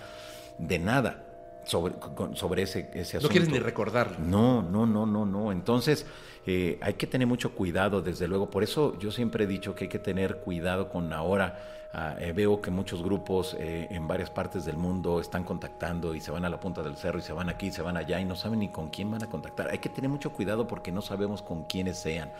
de 0.62 0.80
nada 0.80 1.24
sobre, 1.66 1.96
sobre 2.36 2.62
ese, 2.64 2.90
ese 2.94 3.16
No 3.16 3.20
asunto. 3.20 3.30
quieres 3.30 3.50
ni 3.50 3.60
recordarlo. 3.60 4.18
No, 4.20 4.62
no, 4.62 4.86
no, 4.86 5.06
no, 5.06 5.26
no. 5.26 5.52
Entonces, 5.52 6.06
eh, 6.46 6.80
hay 6.82 6.94
que 6.94 7.06
tener 7.08 7.28
mucho 7.28 7.54
cuidado, 7.54 8.02
desde 8.02 8.28
luego. 8.28 8.50
Por 8.50 8.64
eso 8.64 8.98
yo 9.00 9.12
siempre 9.12 9.44
he 9.44 9.48
dicho 9.48 9.76
que 9.76 9.86
hay 9.86 9.90
que 9.90 10.00
tener 10.00 10.38
cuidado 10.38 10.90
con 10.90 11.12
ahora. 11.14 11.60
ah, 11.94 12.16
eh, 12.20 12.32
veo 12.32 12.62
que 12.62 12.72
muchos 12.72 13.04
grupos 13.04 13.56
eh, 13.60 13.88
en 13.92 14.08
varias 14.08 14.30
partes 14.30 14.64
del 14.66 14.78
mundo 14.78 15.20
están 15.20 15.44
contactando 15.44 16.16
y 16.16 16.22
se 16.22 16.32
van 16.32 16.46
a 16.46 16.50
la 16.50 16.58
punta 16.60 16.82
del 16.82 16.96
cerro 16.96 17.20
y 17.20 17.22
se 17.22 17.34
van 17.34 17.50
aquí, 17.50 17.70
se 17.72 17.82
van 17.82 17.98
allá 17.98 18.18
y 18.20 18.24
no 18.26 18.36
saben 18.38 18.60
ni 18.60 18.70
con 18.70 18.90
quién 18.90 19.12
van 19.12 19.24
a 19.24 19.28
contactar. 19.30 19.68
Hay 19.70 19.80
que 19.80 19.90
tener 19.90 20.10
mucho 20.10 20.32
cuidado 20.32 20.68
porque 20.68 20.92
no 20.92 21.02
sabemos 21.02 21.42
con 21.42 21.66
quiénes 21.66 21.98
sean. 22.00 22.32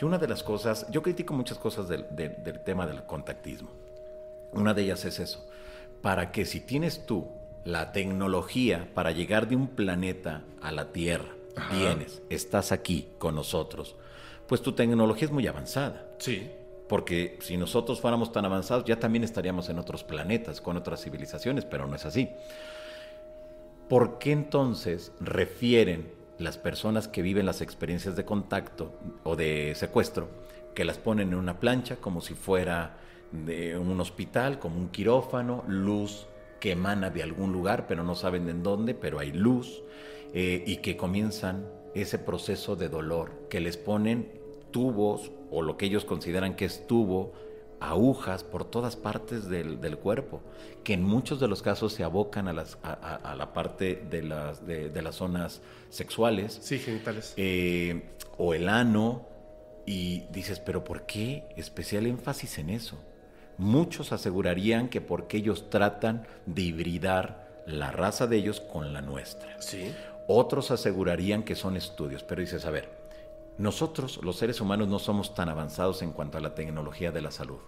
Y 0.00 0.04
una 0.04 0.16
de 0.18 0.28
las 0.28 0.42
cosas, 0.42 0.86
yo 0.90 1.02
critico 1.02 1.34
muchas 1.34 1.58
cosas 1.58 1.88
del, 1.88 2.06
del- 2.10 2.42
del 2.42 2.60
tema 2.60 2.86
del 2.86 3.02
contactismo. 3.04 3.68
Una 4.52 4.72
de 4.74 4.82
ellas 4.82 5.04
es 5.04 5.18
eso. 5.20 5.44
Para 6.02 6.32
que 6.32 6.44
si 6.46 6.60
tienes 6.60 7.04
tú 7.06 7.28
la 7.66 7.90
tecnología 7.90 8.88
para 8.94 9.10
llegar 9.10 9.48
de 9.48 9.56
un 9.56 9.66
planeta 9.66 10.44
a 10.62 10.70
la 10.70 10.92
Tierra, 10.92 11.34
vienes, 11.72 12.22
estás 12.30 12.70
aquí 12.70 13.08
con 13.18 13.34
nosotros, 13.34 13.96
pues 14.46 14.62
tu 14.62 14.72
tecnología 14.72 15.26
es 15.26 15.32
muy 15.32 15.46
avanzada. 15.48 16.06
Sí. 16.18 16.50
Porque 16.88 17.36
si 17.40 17.56
nosotros 17.56 18.00
fuéramos 18.00 18.30
tan 18.30 18.44
avanzados, 18.44 18.84
ya 18.84 19.00
también 19.00 19.24
estaríamos 19.24 19.68
en 19.68 19.80
otros 19.80 20.04
planetas, 20.04 20.60
con 20.60 20.76
otras 20.76 21.02
civilizaciones, 21.02 21.64
pero 21.64 21.88
no 21.88 21.96
es 21.96 22.06
así. 22.06 22.30
¿Por 23.88 24.18
qué 24.18 24.30
entonces 24.30 25.10
refieren 25.18 26.12
las 26.38 26.58
personas 26.58 27.08
que 27.08 27.22
viven 27.22 27.46
las 27.46 27.62
experiencias 27.62 28.14
de 28.14 28.24
contacto 28.24 28.92
o 29.24 29.34
de 29.34 29.74
secuestro, 29.74 30.28
que 30.74 30.84
las 30.84 30.98
ponen 30.98 31.30
en 31.30 31.38
una 31.38 31.58
plancha 31.58 31.96
como 31.96 32.20
si 32.20 32.34
fuera 32.34 32.98
de 33.32 33.76
un 33.76 34.00
hospital, 34.00 34.60
como 34.60 34.76
un 34.76 34.90
quirófano, 34.90 35.64
luz 35.66 36.28
que 36.60 36.72
emana 36.72 37.10
de 37.10 37.22
algún 37.22 37.52
lugar, 37.52 37.86
pero 37.86 38.02
no 38.04 38.14
saben 38.14 38.48
en 38.48 38.62
dónde, 38.62 38.94
pero 38.94 39.18
hay 39.18 39.32
luz, 39.32 39.82
eh, 40.34 40.62
y 40.66 40.78
que 40.78 40.96
comienzan 40.96 41.66
ese 41.94 42.18
proceso 42.18 42.76
de 42.76 42.88
dolor, 42.88 43.30
que 43.48 43.60
les 43.60 43.76
ponen 43.76 44.30
tubos 44.70 45.30
o 45.50 45.62
lo 45.62 45.76
que 45.76 45.86
ellos 45.86 46.04
consideran 46.04 46.54
que 46.56 46.64
es 46.66 46.86
tubo 46.86 47.32
agujas 47.78 48.42
por 48.42 48.64
todas 48.64 48.96
partes 48.96 49.48
del, 49.48 49.80
del 49.80 49.98
cuerpo, 49.98 50.40
que 50.82 50.94
en 50.94 51.02
muchos 51.02 51.40
de 51.40 51.48
los 51.48 51.62
casos 51.62 51.92
se 51.92 52.04
abocan 52.04 52.48
a, 52.48 52.52
las, 52.52 52.78
a, 52.82 52.92
a- 52.92 53.32
a 53.32 53.36
la 53.36 53.52
parte 53.52 54.02
de 54.10 54.22
las, 54.22 54.66
de, 54.66 54.88
de 54.88 55.02
las 55.02 55.16
zonas 55.16 55.60
sexuales 55.90 56.58
Sí, 56.62 56.78
genitales. 56.78 57.34
eh, 57.36 58.02
o 58.38 58.54
el 58.54 58.68
ano, 58.68 59.26
y 59.86 60.24
dices, 60.32 60.58
pero 60.58 60.82
¿por 60.84 61.06
qué 61.06 61.44
especial 61.56 62.06
énfasis 62.06 62.58
en 62.58 62.70
eso? 62.70 62.96
Muchos 63.58 64.12
asegurarían 64.12 64.88
que 64.88 65.00
porque 65.00 65.38
ellos 65.38 65.70
tratan 65.70 66.26
de 66.46 66.62
hibridar 66.62 67.62
la 67.66 67.90
raza 67.90 68.26
de 68.26 68.36
ellos 68.36 68.60
con 68.60 68.92
la 68.92 69.02
nuestra. 69.02 69.60
Sí. 69.60 69.92
Otros 70.28 70.70
asegurarían 70.70 71.42
que 71.42 71.54
son 71.54 71.76
estudios, 71.76 72.22
pero 72.22 72.40
dices, 72.40 72.64
a 72.66 72.70
ver, 72.70 72.90
nosotros 73.58 74.20
los 74.22 74.36
seres 74.36 74.60
humanos 74.60 74.88
no 74.88 74.98
somos 74.98 75.34
tan 75.34 75.48
avanzados 75.48 76.02
en 76.02 76.12
cuanto 76.12 76.36
a 76.36 76.40
la 76.40 76.54
tecnología 76.54 77.10
de 77.10 77.22
la 77.22 77.30
salud, 77.30 77.58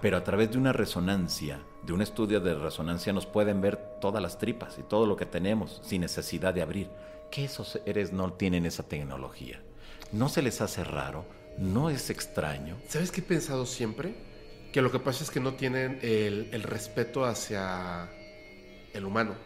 pero 0.00 0.16
a 0.16 0.22
través 0.22 0.52
de 0.52 0.58
una 0.58 0.72
resonancia, 0.72 1.60
de 1.82 1.92
un 1.92 2.02
estudio 2.02 2.40
de 2.40 2.54
resonancia, 2.54 3.12
nos 3.12 3.26
pueden 3.26 3.60
ver 3.60 3.76
todas 4.00 4.22
las 4.22 4.38
tripas 4.38 4.78
y 4.78 4.82
todo 4.82 5.06
lo 5.06 5.16
que 5.16 5.26
tenemos 5.26 5.80
sin 5.82 6.02
necesidad 6.02 6.54
de 6.54 6.62
abrir. 6.62 6.88
¿Qué 7.30 7.46
esos 7.46 7.80
seres 7.84 8.12
no 8.12 8.32
tienen 8.34 8.64
esa 8.64 8.84
tecnología? 8.84 9.60
¿No 10.12 10.28
se 10.28 10.42
les 10.42 10.60
hace 10.60 10.84
raro? 10.84 11.24
¿No 11.58 11.90
es 11.90 12.10
extraño? 12.10 12.76
¿Sabes 12.88 13.10
qué 13.10 13.20
he 13.20 13.24
pensado 13.24 13.66
siempre? 13.66 14.14
Que 14.74 14.82
lo 14.82 14.90
que 14.90 14.98
pasa 14.98 15.22
es 15.22 15.30
que 15.30 15.38
no 15.38 15.54
tienen 15.54 16.00
el, 16.02 16.48
el 16.50 16.64
respeto 16.64 17.24
hacia 17.24 18.08
el 18.92 19.04
humano. 19.04 19.36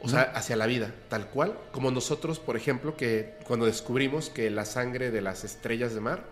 O 0.00 0.08
sea, 0.08 0.22
hacia 0.36 0.54
la 0.54 0.66
vida, 0.66 0.94
tal 1.08 1.26
cual. 1.30 1.58
Como 1.72 1.90
nosotros, 1.90 2.38
por 2.38 2.56
ejemplo, 2.56 2.96
que 2.96 3.34
cuando 3.42 3.66
descubrimos 3.66 4.30
que 4.30 4.48
la 4.50 4.64
sangre 4.64 5.10
de 5.10 5.20
las 5.20 5.42
estrellas 5.42 5.94
de 5.94 6.00
mar 6.00 6.22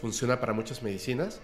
funciona 0.00 0.40
para 0.40 0.54
muchas 0.54 0.82
medicinas, 0.82 1.42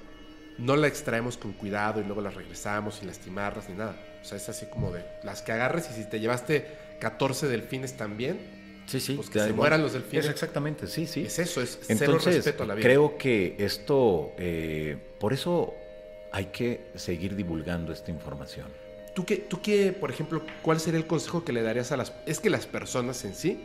no 0.56 0.76
la 0.76 0.86
extraemos 0.86 1.36
con 1.36 1.52
cuidado 1.52 2.00
y 2.00 2.04
luego 2.04 2.22
la 2.22 2.30
regresamos 2.30 2.94
sin 2.94 3.08
lastimarlas 3.08 3.68
ni 3.68 3.74
nada. 3.74 3.94
O 4.22 4.24
sea, 4.24 4.38
es 4.38 4.48
así 4.48 4.64
como 4.72 4.92
de 4.92 5.04
las 5.22 5.42
que 5.42 5.52
agarres 5.52 5.90
y 5.90 6.02
si 6.02 6.08
te 6.08 6.18
llevaste 6.18 6.66
14 6.98 7.46
delfines 7.46 7.98
también, 7.98 8.64
Sí, 8.86 9.00
sí. 9.00 9.14
Pues 9.16 9.28
que 9.28 9.40
se 9.40 9.52
mueran 9.52 9.82
los 9.82 9.94
delfines. 9.94 10.26
Es 10.26 10.30
exactamente, 10.30 10.86
sí, 10.86 11.06
sí. 11.08 11.24
es 11.26 11.40
eso, 11.40 11.60
es 11.60 11.76
cero 11.82 11.98
Entonces, 12.04 12.36
respeto 12.36 12.62
a 12.62 12.66
la 12.66 12.74
vida. 12.76 12.84
creo 12.86 13.18
que 13.18 13.56
esto, 13.58 14.32
eh, 14.38 14.96
por 15.18 15.32
eso 15.32 15.74
hay 16.36 16.46
que 16.52 16.90
seguir 16.96 17.34
divulgando 17.34 17.94
esta 17.94 18.10
información. 18.10 18.66
¿Tú 19.14 19.24
qué, 19.24 19.38
¿Tú 19.38 19.62
qué, 19.62 19.96
por 19.98 20.10
ejemplo, 20.10 20.42
cuál 20.60 20.78
sería 20.78 21.00
el 21.00 21.06
consejo 21.06 21.42
que 21.46 21.52
le 21.54 21.62
darías 21.62 21.92
a 21.92 21.96
las... 21.96 22.12
Es 22.26 22.40
que 22.40 22.50
las 22.50 22.66
personas 22.66 23.24
en 23.24 23.34
sí... 23.34 23.58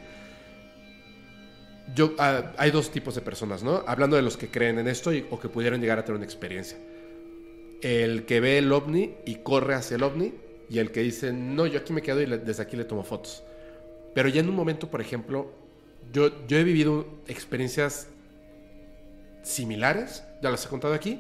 Yo, 1.94 2.14
ah, 2.18 2.54
hay 2.56 2.72
dos 2.72 2.90
tipos 2.90 3.14
de 3.14 3.20
personas, 3.20 3.62
¿no? 3.62 3.84
Hablando 3.88 4.16
de 4.16 4.22
los 4.22 4.38
que 4.38 4.50
creen 4.50 4.80
en 4.80 4.88
esto 4.88 5.12
o 5.32 5.38
que 5.38 5.50
pudieron 5.50 5.82
llegar 5.82 6.00
a 6.00 6.06
tener 6.06 6.16
una 6.16 6.24
experiencia. 6.24 6.78
El 7.82 8.24
que 8.24 8.40
ve 8.40 8.60
el 8.60 8.72
ovni 8.72 9.16
y 9.26 9.36
corre 9.44 9.74
hacia 9.74 9.96
el 9.96 10.04
ovni 10.04 10.34
y 10.70 10.80
el 10.80 10.94
que 10.94 11.02
dice, 11.02 11.34
no, 11.34 11.68
yo 11.68 11.80
aquí 11.80 11.92
me 11.92 12.02
quedo 12.02 12.22
y 12.22 12.26
desde 12.26 12.64
aquí 12.64 12.78
le 12.78 12.86
tomo 12.86 13.04
fotos. 13.04 13.44
Pero 14.16 14.30
ya 14.30 14.40
en 14.40 14.48
un 14.48 14.56
momento, 14.56 14.90
por 14.90 15.02
ejemplo, 15.02 15.52
yo, 16.14 16.48
yo 16.48 16.58
he 16.58 16.64
vivido 16.64 17.06
experiencias 17.28 18.08
similares, 19.44 20.24
ya 20.42 20.50
las 20.50 20.66
he 20.66 20.70
contado 20.70 20.94
aquí. 20.94 21.20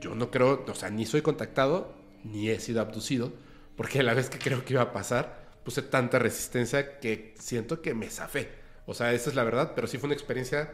Yo 0.00 0.14
no 0.14 0.30
creo, 0.30 0.64
o 0.68 0.74
sea, 0.74 0.90
ni 0.90 1.06
soy 1.06 1.22
contactado, 1.22 1.92
ni 2.24 2.48
he 2.50 2.60
sido 2.60 2.80
abducido, 2.80 3.32
porque 3.76 4.02
la 4.02 4.14
vez 4.14 4.30
que 4.30 4.38
creo 4.38 4.64
que 4.64 4.74
iba 4.74 4.82
a 4.82 4.92
pasar, 4.92 5.44
puse 5.64 5.82
tanta 5.82 6.18
resistencia 6.18 6.98
que 7.00 7.34
siento 7.38 7.82
que 7.82 7.92
me 7.94 8.08
zafé. 8.08 8.48
O 8.86 8.94
sea, 8.94 9.12
esa 9.12 9.30
es 9.30 9.36
la 9.36 9.42
verdad, 9.44 9.72
pero 9.74 9.86
sí 9.88 9.98
fue 9.98 10.06
una 10.06 10.14
experiencia 10.14 10.70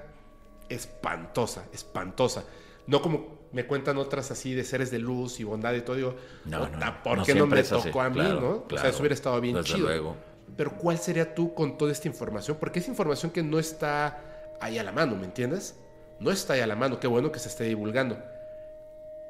espantosa, 0.69 1.65
espantosa. 1.73 2.45
No 2.87 3.01
como 3.01 3.43
me 3.53 3.67
cuentan 3.67 3.97
otras 3.99 4.31
así 4.31 4.55
de 4.55 4.65
seres 4.65 4.91
de 4.91 4.99
luz 4.99 5.39
y 5.41 5.45
bondad 5.45 5.73
y 5.75 5.83
todo, 5.83 5.97
digo, 5.97 6.17
No, 6.45 6.61
"Puta, 6.67 6.77
no. 6.87 7.03
¿por 7.03 7.19
No 7.19 7.25
qué 7.25 7.35
no 7.35 7.47
me 7.47 7.61
así. 7.61 7.71
tocó 7.71 8.01
a 8.01 8.09
mí, 8.11 8.17
Claro, 8.17 8.41
no? 8.41 8.49
O 8.51 8.59
sea, 8.61 8.67
claro. 8.69 8.89
eso 8.89 8.99
hubiera 9.01 9.15
estado 9.15 9.41
bien 9.41 9.55
Desde 9.57 9.75
chido. 9.75 9.87
luego. 9.87 10.17
Pero 10.57 10.73
¿cuál 10.77 10.99
sería 10.99 11.35
tú 11.35 11.55
con 11.55 11.79
toda 11.79 11.93
esta 11.93 12.09
información? 12.09 12.57
Porque 12.61 12.81
es 12.81 12.89
información 12.89 13.31
que 13.31 13.43
no 13.43 13.59
está 13.59 14.55
ahí 14.61 14.79
a 14.79 14.83
la 14.83 14.93
mano, 14.93 15.17
¿me 15.17 15.25
entiendes? 15.25 15.77
No 16.21 16.31
está 16.31 16.55
ahí 16.55 16.61
a 16.61 16.67
la 16.67 16.77
mano, 16.77 17.01
qué 17.01 17.07
bueno 17.07 17.33
que 17.33 17.39
se 17.39 17.49
esté 17.49 17.65
divulgando. 17.65 18.19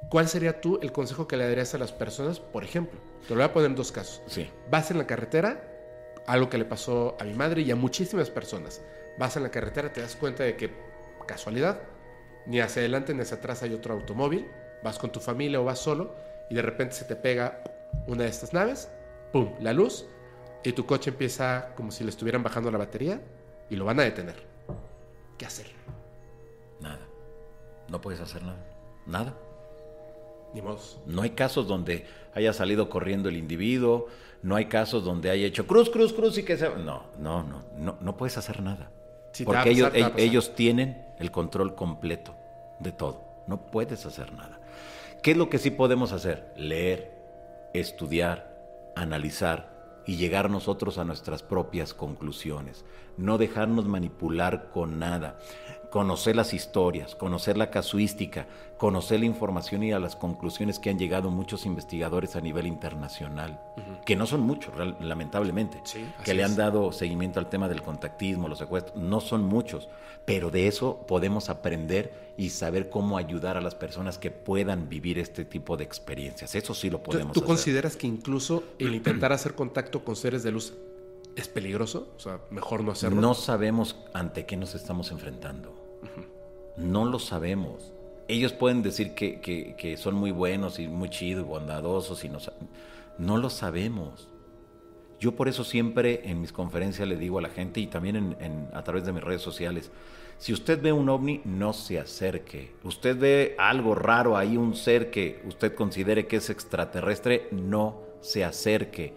¿Cuál 0.08 0.28
sería 0.28 0.60
tú 0.60 0.78
el 0.82 0.92
consejo 0.92 1.26
que 1.26 1.36
le 1.36 1.48
darías 1.48 1.74
a 1.74 1.78
las 1.78 1.92
personas? 1.92 2.38
Por 2.40 2.64
ejemplo, 2.64 3.00
te 3.26 3.30
lo 3.30 3.36
voy 3.36 3.44
a 3.44 3.52
poner 3.52 3.70
en 3.70 3.76
dos 3.76 3.92
casos. 3.92 4.22
Sí. 4.26 4.50
Vas 4.70 4.90
en 4.90 4.98
la 4.98 5.06
carretera, 5.06 5.62
algo 6.26 6.50
que 6.50 6.58
le 6.58 6.64
pasó 6.64 7.16
a 7.18 7.24
mi 7.24 7.34
madre 7.34 7.62
y 7.62 7.70
a 7.70 7.76
muchísimas 7.76 8.30
personas. 8.30 8.82
Vas 9.18 9.36
en 9.36 9.42
la 9.42 9.50
carretera, 9.50 9.92
te 9.92 10.00
das 10.00 10.16
cuenta 10.16 10.44
de 10.44 10.56
que, 10.56 10.70
casualidad, 11.26 11.80
ni 12.46 12.60
hacia 12.60 12.80
adelante 12.80 13.14
ni 13.14 13.22
hacia 13.22 13.38
atrás 13.38 13.62
hay 13.62 13.72
otro 13.72 13.94
automóvil. 13.94 14.46
Vas 14.82 14.98
con 14.98 15.12
tu 15.12 15.20
familia 15.20 15.60
o 15.60 15.64
vas 15.64 15.78
solo 15.78 16.14
y 16.50 16.54
de 16.54 16.62
repente 16.62 16.94
se 16.94 17.04
te 17.04 17.16
pega 17.16 17.62
una 18.06 18.24
de 18.24 18.30
estas 18.30 18.52
naves, 18.52 18.90
¡pum! 19.32 19.54
La 19.60 19.72
luz 19.72 20.06
y 20.64 20.72
tu 20.72 20.86
coche 20.86 21.10
empieza 21.10 21.72
como 21.76 21.90
si 21.90 22.04
le 22.04 22.10
estuvieran 22.10 22.42
bajando 22.42 22.70
la 22.70 22.78
batería 22.78 23.20
y 23.70 23.76
lo 23.76 23.84
van 23.84 24.00
a 24.00 24.02
detener. 24.02 24.36
¿Qué 25.38 25.46
hacer? 25.46 25.66
Nada. 26.80 27.00
No 27.88 28.00
puedes 28.00 28.20
hacer 28.20 28.42
nada. 28.42 28.64
Nada. 29.06 29.34
No 31.06 31.22
hay 31.22 31.30
casos 31.30 31.66
donde 31.66 32.06
haya 32.34 32.52
salido 32.52 32.88
corriendo 32.88 33.28
el 33.28 33.36
individuo, 33.36 34.06
no 34.42 34.56
hay 34.56 34.66
casos 34.66 35.04
donde 35.04 35.30
haya 35.30 35.46
hecho 35.46 35.66
cruz, 35.66 35.90
cruz, 35.90 36.12
cruz 36.12 36.36
y 36.38 36.44
que 36.44 36.56
se... 36.56 36.68
No, 36.68 37.04
no, 37.18 37.42
no, 37.42 37.62
no, 37.76 37.96
no 38.00 38.16
puedes 38.16 38.36
hacer 38.36 38.62
nada. 38.62 38.90
Porque 39.44 39.70
ellos, 39.70 39.90
pasar. 39.90 40.12
ellos 40.16 40.54
tienen 40.54 41.06
el 41.18 41.30
control 41.30 41.74
completo 41.74 42.34
de 42.80 42.92
todo. 42.92 43.44
No 43.46 43.66
puedes 43.70 44.04
hacer 44.04 44.32
nada. 44.32 44.60
¿Qué 45.22 45.32
es 45.32 45.36
lo 45.36 45.48
que 45.48 45.58
sí 45.58 45.70
podemos 45.70 46.12
hacer? 46.12 46.52
Leer, 46.56 47.12
estudiar, 47.72 48.92
analizar 48.96 50.02
y 50.06 50.16
llegar 50.16 50.50
nosotros 50.50 50.98
a 50.98 51.04
nuestras 51.04 51.42
propias 51.42 51.94
conclusiones. 51.94 52.84
No 53.16 53.38
dejarnos 53.38 53.86
manipular 53.86 54.70
con 54.70 54.98
nada. 54.98 55.38
Conocer 55.92 56.34
las 56.36 56.54
historias, 56.54 57.14
conocer 57.14 57.58
la 57.58 57.70
casuística, 57.70 58.46
conocer 58.78 59.20
la 59.20 59.26
información 59.26 59.82
y 59.82 59.92
a 59.92 59.98
las 59.98 60.16
conclusiones 60.16 60.78
que 60.78 60.88
han 60.88 60.98
llegado 60.98 61.30
muchos 61.30 61.66
investigadores 61.66 62.34
a 62.34 62.40
nivel 62.40 62.66
internacional, 62.66 63.60
que 64.06 64.16
no 64.16 64.24
son 64.26 64.40
muchos, 64.40 64.72
lamentablemente, 65.00 65.82
Sí, 65.84 66.06
que 66.24 66.32
le 66.32 66.44
han 66.44 66.52
es. 66.52 66.56
dado 66.56 66.92
seguimiento 66.92 67.40
al 67.40 67.50
tema 67.50 67.68
del 67.68 67.82
contactismo, 67.82 68.48
los 68.48 68.58
secuestros, 68.60 68.96
no 68.96 69.20
son 69.20 69.44
muchos, 69.44 69.90
pero 70.24 70.50
de 70.50 70.66
eso 70.66 71.04
podemos 71.06 71.50
aprender 71.50 72.32
y 72.38 72.48
saber 72.48 72.88
cómo 72.88 73.18
ayudar 73.18 73.58
a 73.58 73.60
las 73.60 73.74
personas 73.74 74.16
que 74.16 74.30
puedan 74.30 74.88
vivir 74.88 75.18
este 75.18 75.44
tipo 75.44 75.76
de 75.76 75.84
experiencias. 75.84 76.54
Eso 76.54 76.72
sí 76.72 76.88
lo 76.88 77.00
¿Tú, 77.00 77.10
podemos 77.10 77.34
tú 77.34 77.40
hacer. 77.40 77.46
consideras 77.48 77.96
que 77.98 78.06
incluso 78.06 78.64
el 78.78 78.94
intentar 78.94 79.30
hacer 79.34 79.54
contacto 79.54 80.02
con 80.02 80.16
seres 80.16 80.42
de 80.42 80.52
luz 80.52 80.72
es 81.36 81.48
peligroso? 81.48 82.08
O 82.16 82.20
sea, 82.20 82.40
mejor 82.50 82.82
no 82.82 82.92
hacerlo. 82.92 83.20
No 83.20 83.34
sabemos 83.34 83.96
ante 84.14 84.46
qué 84.46 84.56
nos 84.56 84.74
estamos 84.74 85.10
enfrentando. 85.10 85.81
No 86.76 87.04
lo 87.04 87.18
sabemos. 87.18 87.92
Ellos 88.28 88.52
pueden 88.52 88.82
decir 88.82 89.14
que, 89.14 89.96
son 89.98 90.14
muy 90.14 90.30
buenos 90.30 90.78
y 90.78 90.88
muy 90.88 91.10
chidos 91.10 91.44
y 91.44 91.48
bondadosos 91.48 92.24
y 92.24 92.28
no, 92.28 92.38
no 93.18 93.36
lo 93.36 93.50
sabemos. 93.50 94.28
Yo 95.20 95.32
por 95.36 95.48
eso 95.48 95.64
siempre 95.64 96.22
en 96.24 96.40
mis 96.40 96.52
conferencias 96.52 97.06
le 97.06 97.16
digo 97.16 97.38
a 97.38 97.42
la 97.42 97.50
gente 97.50 97.80
y 97.80 97.86
también 97.86 98.36
a 98.72 98.82
través 98.82 99.04
de 99.04 99.12
mis 99.12 99.22
redes 99.22 99.42
sociales, 99.42 99.90
si 100.38 100.52
usted 100.52 100.82
ve 100.82 100.92
un 100.92 101.08
ovni, 101.08 101.40
no 101.44 101.72
se 101.72 102.00
acerque. 102.00 102.72
Usted 102.82 103.16
ve 103.16 103.54
algo 103.58 103.94
raro 103.94 104.36
ahí, 104.36 104.56
un 104.56 104.74
ser 104.74 105.10
que 105.10 105.40
usted 105.46 105.74
considere 105.76 106.26
que 106.26 106.36
es 106.36 106.50
extraterrestre, 106.50 107.46
no 107.52 108.00
se 108.20 108.44
acerque. 108.44 109.14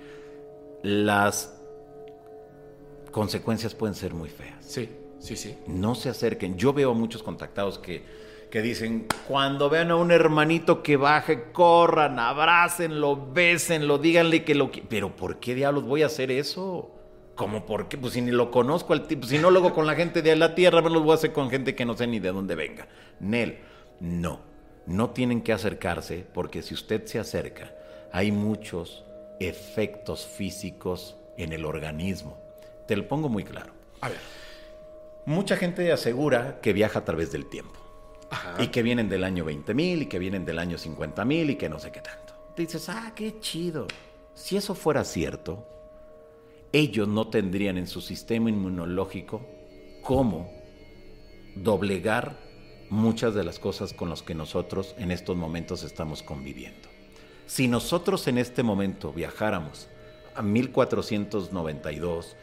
Las 0.84 1.60
consecuencias 3.12 3.74
pueden 3.74 3.96
ser 3.96 4.14
muy 4.14 4.30
feas. 4.30 4.64
Sí, 4.64 4.90
sí, 5.26 5.36
sí. 5.36 5.58
No 5.68 5.96
se 5.96 6.10
acerquen. 6.10 6.58
Yo 6.58 6.74
veo 6.74 6.92
a 6.92 6.94
muchos 6.94 7.24
contactados 7.24 7.80
que, 7.80 8.04
que 8.52 8.62
dicen, 8.62 9.08
cuando 9.28 9.70
vean 9.70 9.92
a 9.92 9.96
un 9.96 10.12
hermanito 10.12 10.84
que 10.84 10.98
baje, 10.98 11.52
corran, 11.52 12.20
abrácenlo, 12.20 13.32
bésenlo, 13.34 13.98
díganle 13.98 14.44
que 14.44 14.56
lo... 14.56 14.72
qui-". 14.72 14.84
Pero 14.88 15.16
¿por 15.16 15.40
qué 15.40 15.56
diablos 15.56 15.84
voy 15.86 16.04
a 16.04 16.08
hacer 16.08 16.32
eso? 16.32 16.92
¿Cómo 17.36 17.66
por 17.66 17.90
qué? 17.90 17.98
Pues 17.98 18.14
si 18.14 18.22
ni 18.22 18.32
lo 18.32 18.50
conozco 18.50 18.94
al 18.94 19.08
tipo, 19.08 19.28
si 19.28 19.38
no 19.38 19.52
lo 19.52 19.60
hago 19.60 19.74
con 19.74 19.86
la 19.86 19.96
gente 19.96 20.22
de 20.22 20.36
la 20.36 20.56
tierra, 20.56 20.82
me 20.82 20.90
lo 20.90 21.02
voy 21.02 21.12
a 21.12 21.16
hacer 21.16 21.34
con 21.34 21.50
gente 21.50 21.76
que 21.76 21.84
no 21.84 21.98
sé 21.98 22.08
ni 22.08 22.20
de 22.20 22.32
dónde 22.32 22.56
venga. 22.56 22.88
Nel, 23.20 23.58
no. 24.00 24.40
No 24.86 25.10
tienen 25.10 25.42
que 25.42 25.52
acercarse 25.52 26.26
porque 26.34 26.62
si 26.62 26.76
usted 26.76 27.06
se 27.06 27.20
acerca, 27.20 27.74
hay 28.12 28.32
muchos 28.32 29.04
efectos 29.40 30.26
físicos 30.26 31.18
en 31.38 31.52
el 31.52 31.66
organismo. 31.66 32.38
Te 32.88 32.96
lo 32.96 33.08
pongo 33.08 33.28
muy 33.28 33.44
claro. 33.44 33.74
A 34.02 34.10
ver. 34.10 34.45
Mucha 35.26 35.58
gente 35.58 35.92
asegura 35.92 36.60
que 36.62 36.74
viaja 36.74 37.00
a 37.00 37.06
través 37.06 37.32
del 37.32 37.48
tiempo. 37.48 37.80
Ajá. 38.30 38.62
Y 38.62 38.68
que 38.68 38.84
vienen 38.84 39.10
del 39.10 39.24
año 39.24 39.46
20.000 39.46 40.04
y 40.04 40.06
que 40.06 40.20
vienen 40.20 40.46
del 40.46 40.60
año 40.60 40.78
50.000 40.78 41.52
y 41.52 41.56
que 41.56 41.70
no 41.70 41.80
sé 41.80 41.92
qué 41.92 42.02
tanto. 42.02 42.34
Dices, 42.56 42.90
ah, 42.90 43.14
qué 43.16 43.40
chido. 43.40 43.88
Si 44.34 44.58
eso 44.58 44.76
fuera 44.76 45.04
cierto, 45.04 45.66
ellos 46.72 47.08
no 47.08 47.30
tendrían 47.30 47.78
en 47.78 47.88
su 47.88 48.02
sistema 48.02 48.50
inmunológico 48.50 49.46
cómo 50.02 50.52
doblegar 51.56 52.38
muchas 52.90 53.34
de 53.34 53.44
las 53.44 53.60
cosas 53.60 53.94
con 53.94 54.10
las 54.10 54.22
que 54.22 54.36
nosotros 54.36 54.94
en 54.98 55.12
estos 55.12 55.36
momentos 55.36 55.84
estamos 55.84 56.22
conviviendo. 56.22 56.90
Si 57.48 57.68
nosotros 57.68 58.28
en 58.28 58.38
este 58.38 58.64
momento 58.64 59.14
viajáramos 59.14 59.88
a 60.36 60.42
1492 60.42 62.36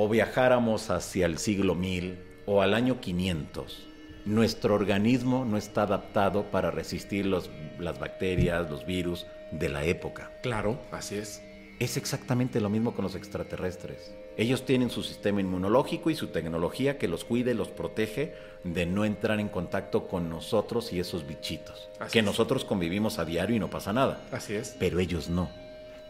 o 0.00 0.08
viajáramos 0.08 0.90
hacia 0.90 1.26
el 1.26 1.38
siglo 1.38 1.74
1000 1.74 2.20
o 2.46 2.62
al 2.62 2.74
año 2.74 3.00
500, 3.00 3.88
nuestro 4.26 4.76
organismo 4.76 5.44
no 5.44 5.56
está 5.56 5.82
adaptado 5.82 6.52
para 6.52 6.70
resistir 6.70 7.26
los, 7.26 7.50
las 7.80 7.98
bacterias, 7.98 8.70
los 8.70 8.86
virus 8.86 9.26
de 9.50 9.68
la 9.68 9.82
época. 9.82 10.30
Claro, 10.40 10.78
así 10.92 11.16
es. 11.16 11.42
Es 11.80 11.96
exactamente 11.96 12.60
lo 12.60 12.68
mismo 12.68 12.94
con 12.94 13.02
los 13.02 13.16
extraterrestres. 13.16 14.14
Ellos 14.36 14.64
tienen 14.64 14.88
su 14.88 15.02
sistema 15.02 15.40
inmunológico 15.40 16.10
y 16.10 16.14
su 16.14 16.28
tecnología 16.28 16.96
que 16.96 17.08
los 17.08 17.24
cuide, 17.24 17.54
los 17.54 17.68
protege 17.68 18.34
de 18.62 18.86
no 18.86 19.04
entrar 19.04 19.40
en 19.40 19.48
contacto 19.48 20.06
con 20.06 20.30
nosotros 20.30 20.92
y 20.92 21.00
esos 21.00 21.26
bichitos. 21.26 21.88
Así 21.98 22.12
que 22.12 22.18
es. 22.20 22.24
nosotros 22.24 22.64
convivimos 22.64 23.18
a 23.18 23.24
diario 23.24 23.56
y 23.56 23.58
no 23.58 23.68
pasa 23.68 23.92
nada. 23.92 24.20
Así 24.30 24.54
es. 24.54 24.76
Pero 24.78 25.00
ellos 25.00 25.28
no. 25.28 25.50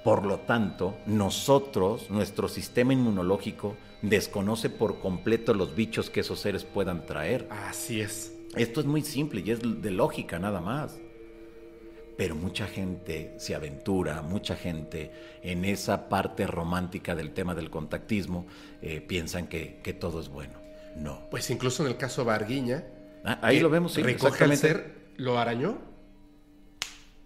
Por 0.09 0.25
lo 0.25 0.39
tanto, 0.39 0.97
nosotros, 1.05 2.09
nuestro 2.09 2.49
sistema 2.49 2.95
inmunológico, 2.95 3.77
desconoce 4.01 4.71
por 4.71 5.01
completo 5.01 5.53
los 5.53 5.75
bichos 5.75 6.09
que 6.09 6.21
esos 6.21 6.41
seres 6.41 6.65
puedan 6.65 7.05
traer. 7.05 7.47
Así 7.51 8.01
es. 8.01 8.33
Esto 8.57 8.81
es 8.81 8.87
muy 8.87 9.03
simple 9.03 9.43
y 9.45 9.51
es 9.51 9.61
de 9.61 9.91
lógica 9.91 10.39
nada 10.39 10.63
más. 10.63 10.99
Pero 12.17 12.37
mucha 12.37 12.67
gente 12.67 13.35
se 13.37 13.55
aventura, 13.55 14.23
mucha 14.23 14.57
gente 14.57 15.13
en 15.43 15.67
esa 15.67 16.09
parte 16.09 16.47
romántica 16.47 17.15
del 17.15 17.35
tema 17.35 17.55
del 17.55 17.69
contactismo 17.69 18.47
eh, 18.81 19.03
piensan 19.03 19.47
que, 19.47 19.83
que 19.85 19.93
todo 19.93 20.21
es 20.21 20.31
bueno. 20.31 20.55
No. 20.97 21.29
Pues 21.31 21.51
incluso 21.51 21.83
en 21.83 21.91
el 21.91 21.99
caso 21.99 22.25
Barguiña. 22.25 22.83
Ah, 23.27 23.41
ahí 23.43 23.61
lo 23.61 23.69
vemos, 23.69 23.93
sí, 23.93 24.03
Recoge 24.03 24.57
ser, 24.57 25.11
lo 25.19 25.39
arañó. 25.39 25.77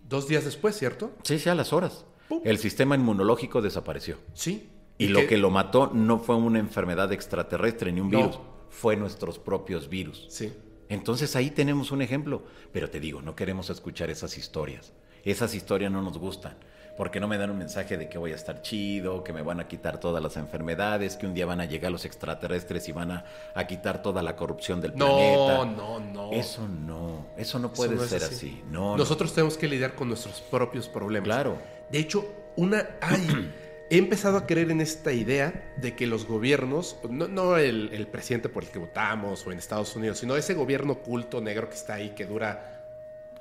Dos 0.09 0.27
días 0.27 0.45
después, 0.45 0.77
¿cierto? 0.77 1.13
Sí, 1.23 1.39
sí, 1.39 1.49
a 1.49 1.55
las 1.55 1.73
horas. 1.73 2.07
Pum. 2.33 2.43
El 2.45 2.59
sistema 2.59 2.95
inmunológico 2.95 3.61
desapareció. 3.63 4.17
Sí. 4.35 4.69
Y, 4.99 5.09
lo 5.09 5.27
que... 5.27 5.37
lo 5.37 5.51
mató 5.51 5.91
no 5.93 6.19
fue 6.19 6.37
una 6.37 6.59
enfermedad 6.59 7.13
extraterrestre 7.13 7.93
ni 7.93 8.01
un 8.01 8.11
No. 8.11 8.19
virus, 8.19 8.39
fue 8.71 8.97
nuestros 8.97 9.39
propios 9.39 9.89
virus. 9.89 10.27
Sí. 10.29 10.53
Entonces 10.89 11.35
ahí 11.37 11.51
tenemos 11.51 11.91
un 11.91 12.03
ejemplo. 12.03 12.43
Pero 12.73 12.89
te 12.91 13.01
digo, 13.01 13.23
no 13.23 13.35
queremos 13.35 13.71
escuchar 13.71 14.11
esas 14.11 14.37
historias. 14.39 14.93
Esas 15.25 15.55
historias 15.55 15.91
no 15.93 16.03
nos 16.03 16.19
gustan. 16.19 16.57
Porque 16.97 17.21
no 17.21 17.27
me 17.27 17.39
dan 17.39 17.49
un 17.51 17.57
mensaje 17.57 17.97
de 17.97 18.11
que 18.11 18.19
voy 18.19 18.33
a 18.33 18.35
estar 18.35 18.61
chido, 18.61 19.25
que 19.25 19.33
me 19.33 19.41
van 19.41 19.61
a 19.61 19.67
quitar 19.67 19.99
todas 19.99 20.23
las 20.23 20.37
enfermedades, 20.37 21.17
que 21.17 21.27
un 21.27 21.33
día 21.33 21.47
van 21.47 21.59
a 21.61 21.65
llegar 21.65 21.91
los 21.91 22.05
extraterrestres 22.05 22.87
y 22.89 22.93
van 22.93 23.13
a, 23.13 23.25
a 23.55 23.67
quitar 23.67 24.03
toda 24.03 24.21
la 24.23 24.37
corrupción 24.37 24.83
del 24.83 24.95
No, 24.95 25.07
planeta. 25.07 25.65
no, 25.65 26.01
no. 26.01 26.33
Eso 26.33 26.69
no, 26.69 27.29
eso 27.39 27.59
no 27.59 27.69
Eso 27.69 27.75
puede 27.77 27.95
no 27.97 28.03
es 28.05 28.11
ser 28.11 28.23
así. 28.23 28.63
No, 28.71 28.91
no. 28.91 28.97
Nosotros 28.99 29.33
tenemos 29.33 29.57
que 29.57 29.69
lidiar 29.69 29.95
con 29.95 30.09
nuestros 30.09 30.43
propios 30.43 30.87
problemas. 30.89 31.25
Claro. 31.25 31.57
De 31.93 31.99
hecho, 31.99 32.27
una 32.57 32.89
ay, 33.01 33.53
he 33.91 33.99
empezado 33.99 34.39
a 34.39 34.47
creer 34.47 34.71
en 34.71 34.81
esta 34.81 35.13
idea 35.13 35.73
de 35.77 35.95
que 35.95 36.07
los 36.07 36.27
gobiernos, 36.27 36.97
no, 37.09 37.29
no 37.29 37.57
el, 37.59 37.91
el 37.93 38.07
presidente 38.09 38.49
por 38.49 38.65
el 38.65 38.71
que 38.71 38.79
votamos 38.79 39.47
o 39.47 39.53
en 39.53 39.59
Estados 39.59 39.95
Unidos, 39.95 40.19
sino 40.19 40.37
ese 40.37 40.55
gobierno 40.55 40.95
oculto 40.95 41.41
negro 41.41 41.69
que 41.69 41.77
está 41.77 41.95
ahí, 41.95 42.11
que 42.17 42.27
dura 42.27 42.79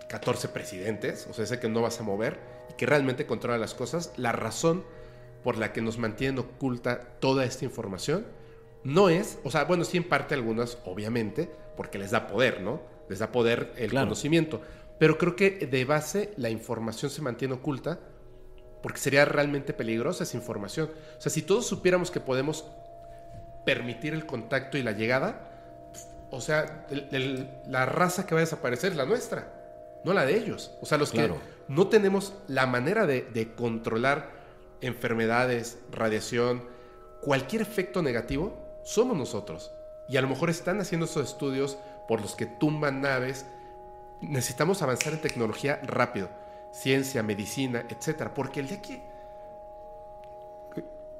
14 0.10 0.50
presidentes, 0.50 1.26
o 1.30 1.34
sea, 1.34 1.46
ese 1.46 1.60
que 1.60 1.70
no 1.70 1.82
vas 1.82 2.00
a 2.00 2.04
mover 2.04 2.38
y 2.70 2.74
que 2.74 2.86
realmente 2.86 3.26
controla 3.26 3.58
las 3.58 3.74
cosas, 3.74 4.12
la 4.18 4.34
razón 4.34 4.84
por 5.44 5.58
la 5.58 5.72
que 5.74 5.82
nos 5.82 5.98
mantienen 5.98 6.40
oculta 6.40 7.00
toda 7.20 7.46
esta 7.46 7.66
información 7.66 8.26
no 8.84 9.10
es, 9.10 9.38
o 9.44 9.52
sea, 9.52 9.64
bueno, 9.66 9.86
sí 9.86 9.98
en 9.98 10.04
parte 10.10 10.34
algunas, 10.36 10.78
obviamente, 10.86 11.50
porque 11.78 11.98
les 11.98 12.12
da 12.12 12.28
poder, 12.28 12.62
¿no? 12.62 12.82
Les 13.10 13.20
da 13.20 13.32
poder 13.32 13.72
el 13.78 13.92
Claro. 13.92 14.08
conocimiento, 14.08 14.62
pero 15.00 15.18
creo 15.18 15.36
que 15.36 15.52
de 15.52 15.86
base 15.86 16.32
la 16.38 16.50
información 16.50 17.10
se 17.12 17.22
mantiene 17.22 17.54
oculta 17.54 18.00
porque 18.82 19.00
sería 19.00 19.26
realmente 19.26 19.74
peligrosa 19.74 20.24
esa 20.24 20.38
información. 20.38 20.90
O 21.18 21.22
sea, 21.22 21.32
si 21.32 21.42
todos 21.42 21.66
supiéramos 21.68 22.10
que 22.12 22.20
podemos 22.20 22.66
permitir 23.66 24.14
el 24.14 24.26
contacto 24.26 24.78
y 24.78 24.84
la 24.84 24.92
llegada, 24.92 25.48
o 26.32 26.42
sea, 26.42 26.86
el- 26.90 27.08
el- 27.12 27.50
la 27.68 27.86
raza 27.86 28.26
que 28.26 28.34
va 28.34 28.40
a 28.42 28.44
desaparecer 28.46 28.92
es 28.92 28.98
la 28.98 29.06
nuestra, 29.06 29.48
no 30.04 30.14
la 30.14 30.26
de 30.26 30.36
ellos. 30.38 30.72
O 30.82 30.86
sea, 30.86 30.98
los 30.98 31.12
Claro. 31.12 31.36
que 31.36 31.42
no 31.74 31.88
tenemos 31.88 32.34
la 32.48 32.66
manera 32.66 33.06
de, 33.06 33.22
de 33.22 33.54
controlar 33.54 34.30
enfermedades, 34.82 35.78
radiación, 35.92 36.64
cualquier 37.22 37.62
efecto 37.62 38.02
negativo, 38.02 38.58
somos 38.84 39.16
nosotros. 39.16 39.72
Y 40.10 40.18
a 40.18 40.22
lo 40.22 40.28
mejor 40.28 40.50
están 40.50 40.82
haciendo 40.82 41.06
esos 41.06 41.30
estudios 41.30 41.78
por 42.08 42.20
los 42.20 42.36
que 42.36 42.48
tumban 42.48 43.02
naves. 43.02 43.46
Necesitamos 44.22 44.82
avanzar 44.82 45.14
en 45.14 45.22
tecnología 45.22 45.80
rápido. 45.84 46.30
Ciencia, 46.72 47.22
medicina, 47.24 47.86
etcétera. 47.90 48.34
Porque 48.34 48.60
el 48.62 48.68
día 48.68 48.82
que 48.82 49.02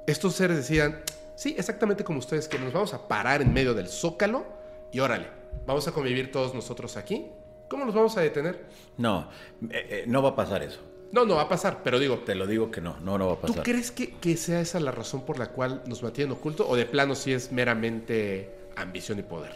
estos 0.08 0.36
seres 0.36 0.58
decían, 0.58 1.02
sí, 1.36 1.56
exactamente 1.58 2.04
como 2.04 2.20
ustedes, 2.20 2.48
que 2.48 2.58
nos 2.60 2.74
vamos 2.74 2.94
a 2.94 3.08
parar 3.08 3.42
en 3.42 3.54
medio 3.54 3.74
del 3.74 3.88
zócalo 3.88 4.46
y 4.92 5.00
órale, 5.00 5.28
vamos 5.66 5.88
a 5.88 5.92
convivir 5.92 6.32
todos 6.32 6.54
nosotros 6.54 6.98
aquí. 6.98 7.32
¿Cómo 7.70 7.86
nos 7.86 7.96
vamos 7.96 8.18
a 8.18 8.22
detener? 8.22 8.66
No, 8.98 9.30
eh, 9.70 9.88
eh, 9.90 10.04
no 10.08 10.22
va 10.22 10.30
a 10.30 10.36
pasar 10.36 10.62
eso. 10.64 10.80
No, 11.14 11.26
no 11.26 11.36
va 11.36 11.44
a 11.44 11.50
pasar, 11.50 11.82
pero 11.84 12.00
digo, 12.00 12.20
Te 12.20 12.36
lo 12.36 12.48
digo 12.48 12.72
que 12.72 12.80
no, 12.82 12.98
no, 13.02 13.18
no 13.18 13.28
va 13.28 13.34
a 13.34 13.36
¿tú 13.38 13.48
pasar. 13.48 13.64
crees 13.64 13.92
que, 13.92 14.16
que 14.16 14.38
sea 14.38 14.62
esa 14.62 14.80
la 14.80 14.92
razón 14.92 15.22
por 15.26 15.38
la 15.40 15.48
cual 15.48 15.82
nos 15.86 16.04
mantienen 16.04 16.32
oculto 16.34 16.68
o 16.68 16.76
de 16.76 16.86
plano 16.86 17.16
sí 17.16 17.34
es 17.34 17.52
meramente 17.52 18.50
ambición 18.78 19.20
y 19.20 19.24
poder? 19.24 19.52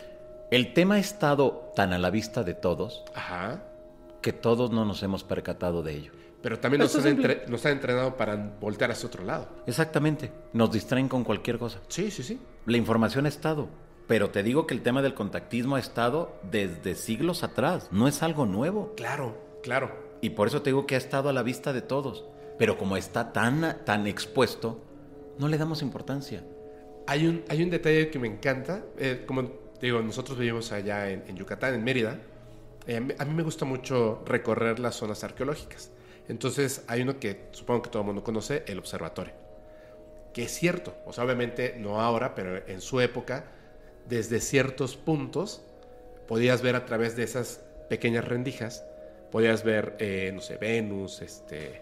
El 0.51 0.73
tema 0.73 0.95
ha 0.95 0.99
estado 0.99 1.71
tan 1.75 1.91
a 1.93 1.97
la 1.97 2.09
vista 2.09 2.43
de 2.43 2.53
todos 2.53 3.03
Ajá. 3.13 3.61
Que 4.25 4.33
todos 4.33 4.71
no 4.71 4.85
nos 4.85 5.03
hemos 5.03 5.23
percatado 5.23 5.83
de 5.83 5.93
ello. 5.97 6.11
Pero 6.41 6.57
también 6.59 6.81
nos 6.81 6.95
han, 6.95 7.05
entre- 7.05 7.45
nos 7.47 7.63
han 7.67 7.73
entrenado 7.73 8.17
para 8.17 8.35
voltear 8.59 8.89
hacia 8.89 9.07
otro 9.07 9.23
lado. 9.23 9.47
Exactamente, 9.67 10.31
nos 10.51 10.71
distraen 10.71 11.07
con 11.07 11.23
cualquier 11.23 11.59
cosa. 11.59 11.79
Sí, 11.89 12.09
sí, 12.09 12.23
sí. 12.23 12.39
La 12.65 12.77
información 12.77 13.27
ha 13.27 13.29
estado, 13.29 13.67
pero 14.07 14.31
te 14.31 14.41
digo 14.41 14.65
que 14.65 14.73
el 14.73 14.81
tema 14.81 15.03
del 15.03 15.13
contactismo 15.13 15.75
ha 15.75 15.79
estado 15.79 16.35
desde 16.49 16.95
siglos 16.95 17.43
atrás, 17.43 17.89
no 17.91 18.07
es 18.07 18.23
algo 18.23 18.47
nuevo. 18.47 18.93
Claro, 18.97 19.37
claro. 19.61 19.91
Y 20.21 20.31
por 20.31 20.47
eso 20.47 20.63
te 20.63 20.71
digo 20.71 20.87
que 20.87 20.95
ha 20.95 20.97
estado 20.97 21.29
a 21.29 21.33
la 21.33 21.43
vista 21.43 21.71
de 21.71 21.83
todos. 21.83 22.25
Pero 22.57 22.79
como 22.79 22.97
está 22.97 23.31
tan, 23.31 23.77
tan 23.85 24.07
expuesto, 24.07 24.81
no 25.37 25.47
le 25.49 25.57
damos 25.59 25.83
importancia. 25.83 26.43
Hay 27.05 27.27
un, 27.27 27.43
hay 27.47 27.61
un 27.61 27.69
detalle 27.69 28.09
que 28.09 28.17
me 28.17 28.27
encanta. 28.27 28.83
eh, 28.97 29.23
como 29.27 29.43
te 29.79 29.85
digo, 29.87 30.01
nosotros 30.01 30.37
vivimos 30.39 30.71
allá 30.71 31.09
en, 31.11 31.23
en 31.27 31.35
Yucatán, 31.35 31.75
en 31.75 31.83
Mérida. 31.83 32.19
Eh, 32.87 32.97
a 32.97 33.25
mí- 33.25 33.33
me 33.33 33.43
gusta 33.43 33.65
mucho 33.65 34.23
recorrer 34.25 34.79
las 34.79 34.95
zonas 34.95 35.23
arqueológicas. 35.23 35.91
Entonces 36.27 36.83
hay 36.87 37.01
uno 37.01 37.19
que 37.19 37.47
supongo 37.51 37.83
que 37.83 37.89
todo 37.89 38.01
el 38.01 38.07
mundo 38.07 38.23
conoce, 38.23 38.63
el 38.67 38.79
observatorio. 38.79 39.33
Que 40.33 40.43
es 40.43 40.51
cierto. 40.51 40.95
O 41.05 41.13
sea, 41.13 41.23
obviamente 41.23 41.75
no 41.79 42.01
ahora, 42.01 42.35
pero 42.35 42.57
en 42.67 42.81
su 42.81 42.99
época, 43.01 43.45
desde 44.07 44.39
ciertos 44.41 44.97
puntos, 44.97 45.63
podías 46.27 46.61
ver 46.61 46.75
a 46.75 46.85
través 46.85 47.15
de 47.15 47.23
esas 47.23 47.61
pequeñas 47.89 48.25
rendijas, 48.25 48.85
podías 49.31 49.63
ver, 49.63 49.95
eh, 49.99 50.31
no 50.33 50.41
sé, 50.41 50.57
Venus, 50.57 51.21
este, 51.21 51.81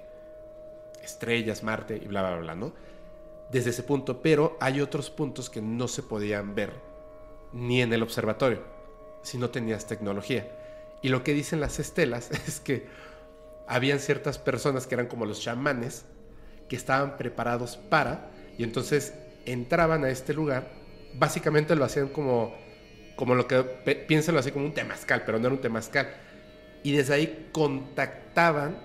estrellas, 1.03 1.63
Marte 1.63 1.97
y 1.97 2.07
bla, 2.07 2.21
bla, 2.21 2.39
bla, 2.39 2.55
¿no? 2.55 2.73
desde 3.51 3.69
ese 3.71 3.83
punto, 3.83 4.21
pero 4.21 4.57
hay 4.59 4.81
otros 4.81 5.11
puntos 5.11 5.49
que 5.49 5.61
no 5.61 5.87
se 5.87 6.03
podían 6.03 6.55
ver 6.55 6.71
ni 7.53 7.81
en 7.81 7.93
el 7.93 8.03
observatorio 8.03 8.63
si 9.21 9.37
no 9.37 9.49
tenías 9.51 9.85
tecnología. 9.87 10.47
Y 11.03 11.09
lo 11.09 11.23
que 11.23 11.33
dicen 11.33 11.59
las 11.59 11.77
estelas 11.77 12.31
es 12.47 12.59
que 12.59 12.87
habían 13.67 13.99
ciertas 13.99 14.39
personas 14.39 14.87
que 14.87 14.95
eran 14.95 15.07
como 15.07 15.25
los 15.27 15.39
chamanes 15.39 16.05
que 16.67 16.75
estaban 16.75 17.17
preparados 17.17 17.77
para 17.77 18.31
y 18.57 18.63
entonces 18.63 19.13
entraban 19.45 20.03
a 20.05 20.09
este 20.09 20.33
lugar, 20.33 20.71
básicamente 21.15 21.75
lo 21.75 21.85
hacían 21.85 22.07
como 22.07 22.55
como 23.15 23.35
lo 23.35 23.47
que 23.47 23.61
piénsenlo 24.07 24.39
así 24.39 24.51
como 24.51 24.65
un 24.65 24.73
temazcal, 24.73 25.23
pero 25.23 25.37
no 25.37 25.45
era 25.45 25.55
un 25.55 25.61
temazcal. 25.61 26.09
Y 26.81 26.93
desde 26.93 27.13
ahí 27.13 27.49
contactaban 27.51 28.75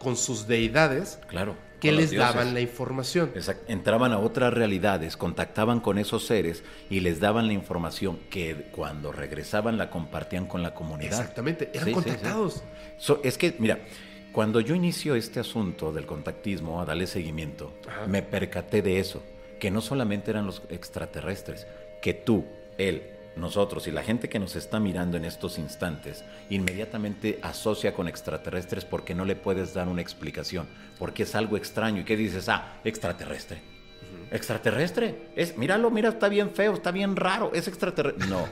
con 0.00 0.16
sus 0.16 0.48
deidades 0.48 1.20
Claro. 1.28 1.54
Que 1.80 1.92
les 1.92 2.12
daban 2.14 2.54
la 2.54 2.60
información. 2.60 3.32
Exact- 3.34 3.62
Entraban 3.68 4.12
a 4.12 4.18
otras 4.18 4.52
realidades, 4.52 5.16
contactaban 5.16 5.80
con 5.80 5.98
esos 5.98 6.26
seres 6.26 6.62
y 6.90 7.00
les 7.00 7.20
daban 7.20 7.46
la 7.46 7.52
información 7.54 8.18
que 8.30 8.66
cuando 8.72 9.12
regresaban 9.12 9.78
la 9.78 9.90
compartían 9.90 10.46
con 10.46 10.62
la 10.62 10.74
comunidad. 10.74 11.18
Exactamente, 11.18 11.70
eran 11.72 11.84
Sí, 11.86 11.94
sí, 11.94 12.00
sí. 12.00 12.04
contactados. 12.04 12.62
So, 12.98 13.20
es 13.24 13.38
que, 13.38 13.56
mira, 13.58 13.78
cuando 14.32 14.60
yo 14.60 14.74
inicio 14.74 15.14
este 15.16 15.40
asunto 15.40 15.92
del 15.92 16.06
contactismo, 16.06 16.80
a 16.80 16.84
darle 16.84 17.06
seguimiento, 17.06 17.72
Ajá. 17.88 18.06
me 18.06 18.22
percaté 18.22 18.82
de 18.82 19.00
eso, 19.00 19.22
que 19.58 19.70
no 19.70 19.80
solamente 19.80 20.30
eran 20.30 20.46
los 20.46 20.62
extraterrestres, 20.70 21.66
que 22.02 22.14
tú, 22.14 22.44
él, 22.78 23.02
nosotros 23.36 23.86
y 23.86 23.90
la 23.90 24.02
gente 24.02 24.28
que 24.28 24.38
nos 24.38 24.56
está 24.56 24.80
mirando 24.80 25.16
en 25.16 25.24
estos 25.24 25.58
instantes, 25.58 26.24
inmediatamente 26.48 27.38
asocia 27.42 27.94
con 27.94 28.08
extraterrestres 28.08 28.84
porque 28.84 29.14
no 29.14 29.24
le 29.24 29.36
puedes 29.36 29.74
dar 29.74 29.88
una 29.88 30.02
explicación, 30.02 30.66
porque 30.98 31.22
es 31.22 31.34
algo 31.34 31.56
extraño 31.56 32.02
y 32.02 32.04
que 32.04 32.16
dices, 32.16 32.48
ah, 32.48 32.80
extraterrestre. 32.84 33.62
Extraterrestre, 34.30 35.30
es, 35.36 35.56
míralo, 35.56 35.90
mira, 35.90 36.10
está 36.10 36.28
bien 36.28 36.50
feo, 36.50 36.74
está 36.74 36.90
bien 36.90 37.16
raro, 37.16 37.52
es 37.54 37.68
extraterrestre. 37.68 38.26
No, 38.28 38.46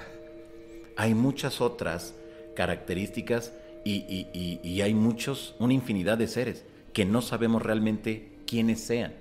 hay 0.96 1.14
muchas 1.14 1.60
otras 1.60 2.14
características 2.54 3.52
y, 3.84 4.80
hay 4.82 4.94
muchos, 4.94 5.54
una 5.58 5.72
infinidad 5.72 6.18
de 6.18 6.28
seres 6.28 6.64
que 6.92 7.04
no 7.04 7.22
sabemos 7.22 7.62
realmente 7.62 8.32
quiénes 8.46 8.80
sean, 8.80 9.14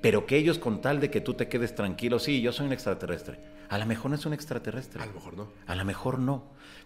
pero 0.00 0.26
que 0.26 0.36
ellos 0.36 0.58
con 0.58 0.80
tal 0.80 1.00
de 1.00 1.10
que 1.10 1.20
tú 1.20 1.34
te 1.34 1.48
quedes 1.48 1.74
tranquilo, 1.74 2.18
sí, 2.18 2.40
yo 2.40 2.52
soy 2.52 2.66
un 2.66 2.72
extraterrestre, 2.72 3.38
a 3.72 3.78
lo 3.78 3.86
mejor 3.86 4.10
no 4.10 4.16
es 4.16 4.26
un 4.26 4.34
extraterrestre. 4.34 5.02
A 5.02 5.06
lo 5.06 5.14
mejor 5.14 5.34
no. 5.34 5.48
A 5.66 5.74
lo 5.74 5.84
mejor 5.86 6.18
no, 6.18 6.44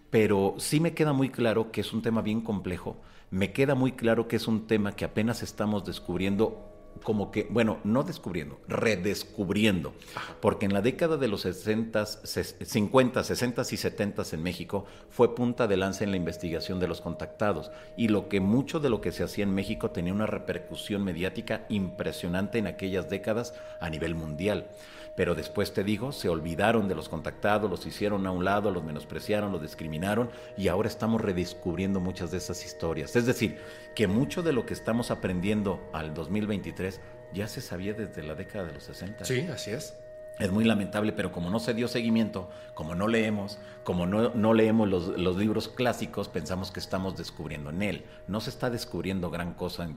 pero 0.08 0.54
sí 0.58 0.78
me 0.78 0.94
queda 0.94 1.12
muy 1.12 1.30
claro 1.30 1.72
que 1.72 1.80
es 1.80 1.92
un 1.92 2.00
tema 2.00 2.22
bien 2.22 2.40
complejo, 2.40 2.96
me 3.32 3.52
queda 3.52 3.74
muy 3.74 3.92
claro 3.92 4.28
que 4.28 4.36
es 4.36 4.46
un 4.46 4.68
tema 4.68 4.94
que 4.94 5.04
apenas 5.04 5.42
estamos 5.42 5.84
descubriendo 5.84 6.72
como 7.02 7.32
que, 7.32 7.48
bueno, 7.50 7.78
no 7.82 8.04
descubriendo, 8.04 8.60
redescubriendo. 8.68 9.94
Porque 10.40 10.66
en 10.66 10.72
la 10.72 10.80
década 10.80 11.16
de 11.16 11.26
los 11.26 11.40
60, 11.40 12.06
50, 12.06 13.24
60 13.24 13.62
y 13.68 13.76
70 13.76 14.22
en 14.32 14.42
México 14.44 14.86
fue 15.10 15.34
punta 15.34 15.66
de 15.66 15.76
lanza 15.76 16.04
en 16.04 16.12
la 16.12 16.16
investigación 16.16 16.78
de 16.78 16.86
los 16.86 17.00
contactados. 17.00 17.72
Y 17.96 18.08
lo 18.08 18.28
que 18.28 18.38
mucho 18.38 18.78
de 18.78 18.90
lo 18.90 19.00
que 19.00 19.10
se 19.10 19.24
hacía 19.24 19.42
en 19.42 19.54
México 19.54 19.90
tenía 19.90 20.12
una 20.12 20.26
repercusión 20.26 21.02
mediática 21.02 21.66
impresionante 21.68 22.58
en 22.58 22.68
aquellas 22.68 23.10
décadas 23.10 23.54
a 23.80 23.90
nivel 23.90 24.14
mundial 24.14 24.70
pero 25.16 25.34
después 25.34 25.72
te 25.72 25.82
digo, 25.82 26.12
se 26.12 26.28
olvidaron 26.28 26.88
de 26.88 26.94
los 26.94 27.08
contactados, 27.08 27.70
los 27.70 27.86
hicieron 27.86 28.26
a 28.26 28.30
un 28.30 28.44
lado, 28.44 28.70
los 28.70 28.84
menospreciaron, 28.84 29.50
los 29.50 29.62
discriminaron 29.62 30.30
y 30.56 30.68
ahora 30.68 30.88
estamos 30.88 31.20
redescubriendo 31.20 32.00
muchas 32.00 32.30
de 32.30 32.38
esas 32.38 32.64
historias. 32.64 33.16
Es 33.16 33.26
decir, 33.26 33.58
que 33.94 34.06
mucho 34.06 34.42
de 34.42 34.52
lo 34.52 34.66
que 34.66 34.74
estamos 34.74 35.10
aprendiendo 35.10 35.88
al 35.92 36.14
2023 36.14 37.00
ya 37.32 37.48
se 37.48 37.60
sabía 37.60 37.94
desde 37.94 38.22
la 38.22 38.34
década 38.34 38.66
de 38.66 38.74
los 38.74 38.84
60. 38.84 39.24
Sí, 39.24 39.40
así 39.50 39.70
es. 39.70 39.94
Es 40.38 40.52
muy 40.52 40.64
lamentable, 40.64 41.12
pero 41.12 41.32
como 41.32 41.48
no 41.48 41.58
se 41.58 41.72
dio 41.72 41.88
seguimiento, 41.88 42.50
como 42.74 42.94
no 42.94 43.08
leemos, 43.08 43.58
como 43.84 44.06
no, 44.06 44.34
no 44.34 44.52
leemos 44.52 44.86
los, 44.86 45.08
los, 45.18 45.36
libros 45.36 45.68
clásicos, 45.68 46.28
pensamos 46.28 46.70
que 46.70 46.80
estamos 46.80 47.16
descubriendo 47.16 47.70
en 47.70 47.82
él. 47.82 48.04
No 48.28 48.42
se 48.42 48.50
está 48.50 48.68
descubriendo 48.68 49.30
gran 49.30 49.54
cosa, 49.54 49.88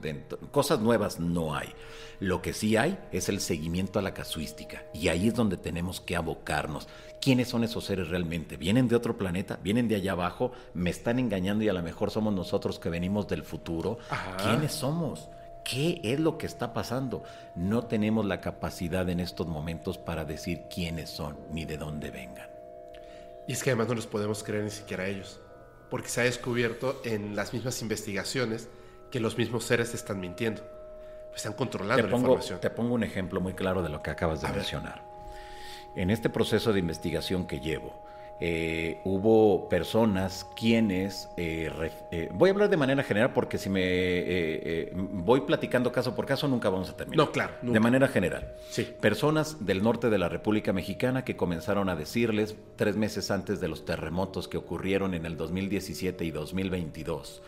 cosas 0.50 0.80
nuevas 0.80 1.20
no 1.20 1.54
hay. 1.54 1.68
Lo 2.20 2.40
que 2.40 2.54
sí 2.54 2.78
hay 2.78 2.98
es 3.12 3.28
el 3.28 3.40
seguimiento 3.40 3.98
a 3.98 4.02
la 4.02 4.14
casuística, 4.14 4.84
y 4.94 5.08
ahí 5.08 5.28
es 5.28 5.34
donde 5.34 5.58
tenemos 5.58 6.00
que 6.00 6.16
abocarnos. 6.16 6.88
¿Quiénes 7.20 7.48
son 7.48 7.64
esos 7.64 7.84
seres 7.84 8.08
realmente? 8.08 8.56
¿Vienen 8.56 8.88
de 8.88 8.96
otro 8.96 9.18
planeta? 9.18 9.58
¿Vienen 9.62 9.88
de 9.88 9.96
allá 9.96 10.12
abajo? 10.12 10.52
¿Me 10.72 10.88
están 10.88 11.18
engañando 11.18 11.64
y 11.64 11.68
a 11.68 11.74
lo 11.74 11.82
mejor 11.82 12.10
somos 12.10 12.32
nosotros 12.32 12.78
que 12.78 12.88
venimos 12.88 13.28
del 13.28 13.42
futuro? 13.42 13.98
¿Quiénes 14.42 14.72
somos? 14.72 15.28
¿Qué 15.64 16.00
es 16.02 16.18
lo 16.18 16.38
que 16.38 16.46
está 16.46 16.72
pasando? 16.72 17.22
No 17.54 17.84
tenemos 17.84 18.24
la 18.24 18.40
capacidad 18.40 19.08
en 19.08 19.20
estos 19.20 19.46
momentos 19.46 19.98
para 19.98 20.24
decir 20.24 20.64
quiénes 20.72 21.10
son 21.10 21.38
ni 21.50 21.64
de 21.64 21.76
dónde 21.76 22.10
vengan. 22.10 22.48
Y 23.46 23.52
es 23.52 23.62
que 23.62 23.70
además 23.70 23.88
no 23.88 23.94
los 23.94 24.06
podemos 24.06 24.42
creer 24.42 24.64
ni 24.64 24.70
siquiera 24.70 25.04
a 25.04 25.06
ellos, 25.06 25.40
porque 25.90 26.08
se 26.08 26.20
ha 26.20 26.24
descubierto 26.24 27.00
en 27.04 27.34
las 27.36 27.52
mismas 27.52 27.82
investigaciones 27.82 28.68
que 29.10 29.20
los 29.20 29.36
mismos 29.36 29.64
seres 29.64 29.94
están 29.94 30.20
mintiendo, 30.20 30.62
están 31.34 31.52
controlando 31.54 32.06
la 32.06 32.16
información. 32.16 32.60
Te 32.60 32.70
pongo 32.70 32.94
un 32.94 33.02
ejemplo 33.02 33.40
muy 33.40 33.54
claro 33.54 33.82
de 33.82 33.88
lo 33.88 34.02
que 34.02 34.10
acabas 34.10 34.40
de 34.40 34.48
mencionar. 34.48 35.04
En 35.96 36.10
este 36.10 36.30
proceso 36.30 36.72
de 36.72 36.78
investigación 36.78 37.46
que 37.46 37.60
llevo, 37.60 38.04
eh, 38.42 39.00
hubo 39.04 39.68
personas 39.68 40.46
quienes, 40.56 41.28
eh, 41.36 41.70
eh, 42.10 42.30
voy 42.32 42.48
a 42.48 42.52
hablar 42.52 42.70
de 42.70 42.78
manera 42.78 43.02
general 43.02 43.34
porque 43.34 43.58
si 43.58 43.68
me 43.68 44.90
voy 44.94 45.42
platicando 45.42 45.92
caso 45.92 46.14
por 46.14 46.24
caso 46.24 46.48
nunca 46.48 46.70
vamos 46.70 46.88
a 46.88 46.96
terminar. 46.96 47.26
No, 47.26 47.32
claro. 47.32 47.52
De 47.60 47.80
manera 47.80 48.08
general. 48.08 48.54
Sí. 48.70 48.88
Personas 49.00 49.66
del 49.66 49.82
norte 49.82 50.08
de 50.08 50.16
la 50.16 50.30
República 50.30 50.72
Mexicana 50.72 51.22
que 51.22 51.36
comenzaron 51.36 51.90
a 51.90 51.96
decirles 51.96 52.56
tres 52.76 52.96
meses 52.96 53.30
antes 53.30 53.60
de 53.60 53.68
los 53.68 53.84
terremotos 53.84 54.48
que 54.48 54.56
ocurrieron 54.56 55.12
en 55.12 55.26
el 55.26 55.36
2017 55.36 56.24
y 56.24 56.30
2022. 56.30 57.42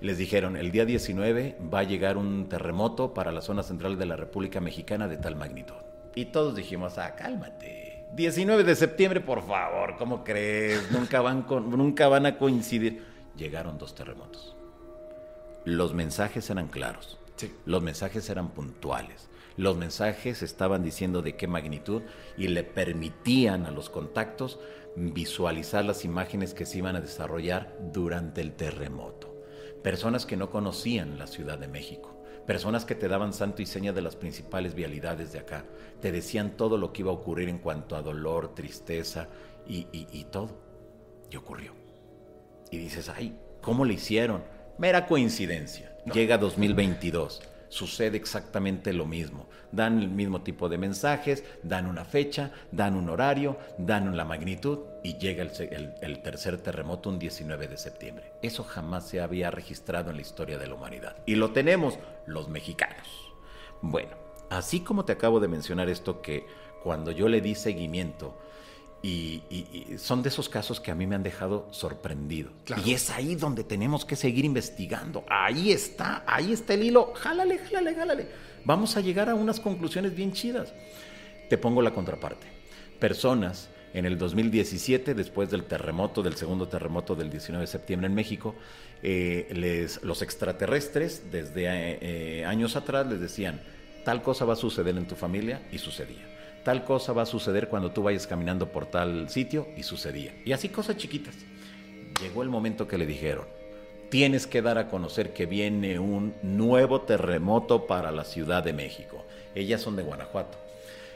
Les 0.00 0.18
dijeron, 0.18 0.56
el 0.56 0.70
día 0.70 0.84
19 0.84 1.56
va 1.74 1.80
a 1.80 1.82
llegar 1.82 2.16
un 2.16 2.48
terremoto 2.48 3.12
para 3.12 3.32
la 3.32 3.40
zona 3.40 3.64
central 3.64 3.98
de 3.98 4.06
la 4.06 4.14
República 4.14 4.60
Mexicana 4.60 5.08
de 5.08 5.16
tal 5.16 5.34
magnitud. 5.34 5.74
Y 6.14 6.26
todos 6.26 6.54
dijimos, 6.54 6.98
ah, 6.98 7.16
cálmate 7.16 7.97
19 8.14 8.64
de 8.64 8.74
septiembre, 8.74 9.20
por 9.20 9.46
favor, 9.46 9.96
¿cómo 9.98 10.24
crees? 10.24 10.90
Nunca 10.90 11.20
van, 11.20 11.46
nunca 11.48 12.08
van 12.08 12.26
a 12.26 12.38
coincidir. 12.38 13.04
Llegaron 13.36 13.78
dos 13.78 13.94
terremotos. 13.94 14.56
Los 15.64 15.94
mensajes 15.94 16.48
eran 16.50 16.68
claros. 16.68 17.18
Los 17.66 17.82
mensajes 17.82 18.28
eran 18.30 18.50
puntuales. 18.50 19.28
Los 19.56 19.76
mensajes 19.76 20.42
estaban 20.42 20.82
diciendo 20.82 21.22
de 21.22 21.36
qué 21.36 21.46
magnitud 21.46 22.02
y 22.36 22.48
le 22.48 22.64
permitían 22.64 23.66
a 23.66 23.70
los 23.70 23.90
contactos 23.90 24.58
visualizar 24.96 25.84
las 25.84 26.04
imágenes 26.04 26.54
que 26.54 26.66
se 26.66 26.78
iban 26.78 26.96
a 26.96 27.00
desarrollar 27.00 27.76
durante 27.92 28.40
el 28.40 28.54
terremoto. 28.54 29.34
Personas 29.82 30.26
que 30.26 30.36
no 30.36 30.50
conocían 30.50 31.18
la 31.18 31.26
Ciudad 31.26 31.58
de 31.58 31.68
México 31.68 32.17
personas 32.48 32.86
que 32.86 32.94
te 32.94 33.08
daban 33.08 33.34
santo 33.34 33.60
y 33.60 33.66
seña 33.66 33.92
de 33.92 34.00
las 34.00 34.16
principales 34.16 34.74
vialidades 34.74 35.34
de 35.34 35.38
acá, 35.38 35.66
te 36.00 36.10
decían 36.10 36.56
todo 36.56 36.78
lo 36.78 36.94
que 36.94 37.02
iba 37.02 37.10
a 37.10 37.14
ocurrir 37.14 37.50
en 37.50 37.58
cuanto 37.58 37.94
a 37.94 38.00
dolor, 38.00 38.54
tristeza 38.54 39.28
y, 39.66 39.84
todo. 40.32 40.56
Y 41.30 41.36
ocurrió. 41.36 41.74
Y 42.70 42.78
dices, 42.78 43.10
ay, 43.10 43.38
¿cómo 43.60 43.84
le 43.84 43.92
hicieron? 43.92 44.42
Mera 44.78 45.06
coincidencia. 45.06 45.94
Llega 46.14 46.38
2022 46.38 47.42
sucede 47.68 48.16
exactamente 48.16 48.92
lo 48.92 49.06
mismo. 49.06 49.46
Dan 49.72 49.98
el 49.98 50.08
mismo 50.08 50.42
tipo 50.42 50.68
de 50.68 50.78
mensajes, 50.78 51.44
dan 51.62 51.86
una 51.86 52.04
fecha, 52.04 52.52
dan 52.72 52.96
un 52.96 53.10
horario, 53.10 53.58
dan 53.78 54.16
la 54.16 54.24
magnitud 54.24 54.80
y 55.02 55.18
llega 55.18 55.42
el, 55.42 56.22
tercer 56.22 56.58
terremoto 56.58 57.10
un 57.10 57.18
19 57.18 57.68
de 57.68 57.76
septiembre. 57.76 58.32
Eso 58.42 58.64
jamás 58.64 59.06
se 59.06 59.20
había 59.20 59.50
registrado 59.50 60.10
en 60.10 60.16
la 60.16 60.22
historia 60.22 60.58
de 60.58 60.66
la 60.66 60.74
humanidad. 60.74 61.16
Y 61.26 61.34
lo 61.34 61.52
tenemos 61.52 61.98
los 62.26 62.48
mexicanos. 62.48 63.06
Bueno, 63.82 64.16
así 64.50 64.80
como 64.80 65.04
te 65.04 65.12
acabo 65.12 65.40
de 65.40 65.48
mencionar 65.48 65.88
esto 65.88 66.22
que 66.22 66.46
cuando 66.82 67.10
yo 67.10 67.28
le 67.28 67.40
di 67.40 67.54
seguimiento, 67.54 68.38
y, 69.02 69.42
son 69.96 70.22
de 70.22 70.28
esos 70.28 70.48
casos 70.48 70.80
que 70.80 70.90
a 70.90 70.94
mí 70.94 71.06
me 71.06 71.14
han 71.14 71.22
dejado 71.22 71.68
sorprendido. 71.70 72.50
Y 72.84 72.92
es 72.92 73.10
ahí 73.10 73.34
donde 73.34 73.64
tenemos 73.64 74.04
que 74.04 74.16
seguir 74.16 74.44
investigando. 74.44 75.24
Ahí 75.28 75.72
está, 75.72 76.24
ahí 76.26 76.52
está 76.52 76.74
el 76.74 76.84
hilo. 76.84 77.12
Jálale, 77.14 77.58
jálale, 77.58 77.94
jálale. 77.94 78.28
Vamos 78.64 78.96
a 78.96 79.00
llegar 79.00 79.28
a 79.28 79.34
unas 79.34 79.60
conclusiones 79.60 80.14
bien 80.14 80.32
chidas. 80.32 80.72
Te 81.48 81.58
pongo 81.58 81.80
la 81.80 81.92
contraparte. 81.92 82.46
Personas 82.98 83.68
en 83.94 84.04
el 84.04 84.18
2017, 84.18 85.14
después 85.14 85.50
del 85.50 85.64
terremoto, 85.64 86.22
del 86.22 86.34
segundo 86.34 86.68
terremoto 86.68 87.14
del 87.14 87.30
19 87.30 87.62
de 87.62 87.66
septiembre 87.66 88.08
en 88.08 88.14
México, 88.14 88.54
eh, 89.02 89.48
les, 89.52 90.02
los 90.02 90.22
extraterrestres 90.22 91.30
desde 91.30 91.64
eh, 91.66 92.44
años 92.44 92.76
atrás 92.76 93.06
les 93.06 93.20
decían, 93.20 93.60
tal 94.04 94.22
cosa 94.22 94.44
va 94.44 94.54
a 94.54 94.56
suceder 94.56 94.96
en 94.98 95.06
tu 95.06 95.14
familia 95.14 95.66
y 95.72 95.78
sucedía 95.78 96.27
tal 96.68 96.84
cosa 96.84 97.14
va 97.14 97.22
a 97.22 97.24
suceder 97.24 97.70
cuando 97.70 97.92
tú 97.92 98.02
vayas 98.02 98.26
caminando 98.26 98.70
por 98.70 98.84
tal 98.84 99.30
sitio 99.30 99.68
y 99.74 99.84
sucedía. 99.84 100.34
Y 100.44 100.52
así 100.52 100.68
cosas 100.68 100.98
chiquitas. 100.98 101.34
Llegó 102.20 102.42
el 102.42 102.50
momento 102.50 102.86
que 102.86 102.98
le 102.98 103.06
dijeron, 103.06 103.46
tienes 104.10 104.46
que 104.46 104.60
dar 104.60 104.76
a 104.76 104.88
conocer 104.88 105.32
que 105.32 105.46
viene 105.46 105.98
un 105.98 106.34
nuevo 106.42 107.00
terremoto 107.00 107.86
para 107.86 108.12
la 108.12 108.22
Ciudad 108.24 108.62
de 108.62 108.74
México. 108.74 109.24
Ellas 109.54 109.80
son 109.80 109.96
de 109.96 110.02
Guanajuato. 110.02 110.58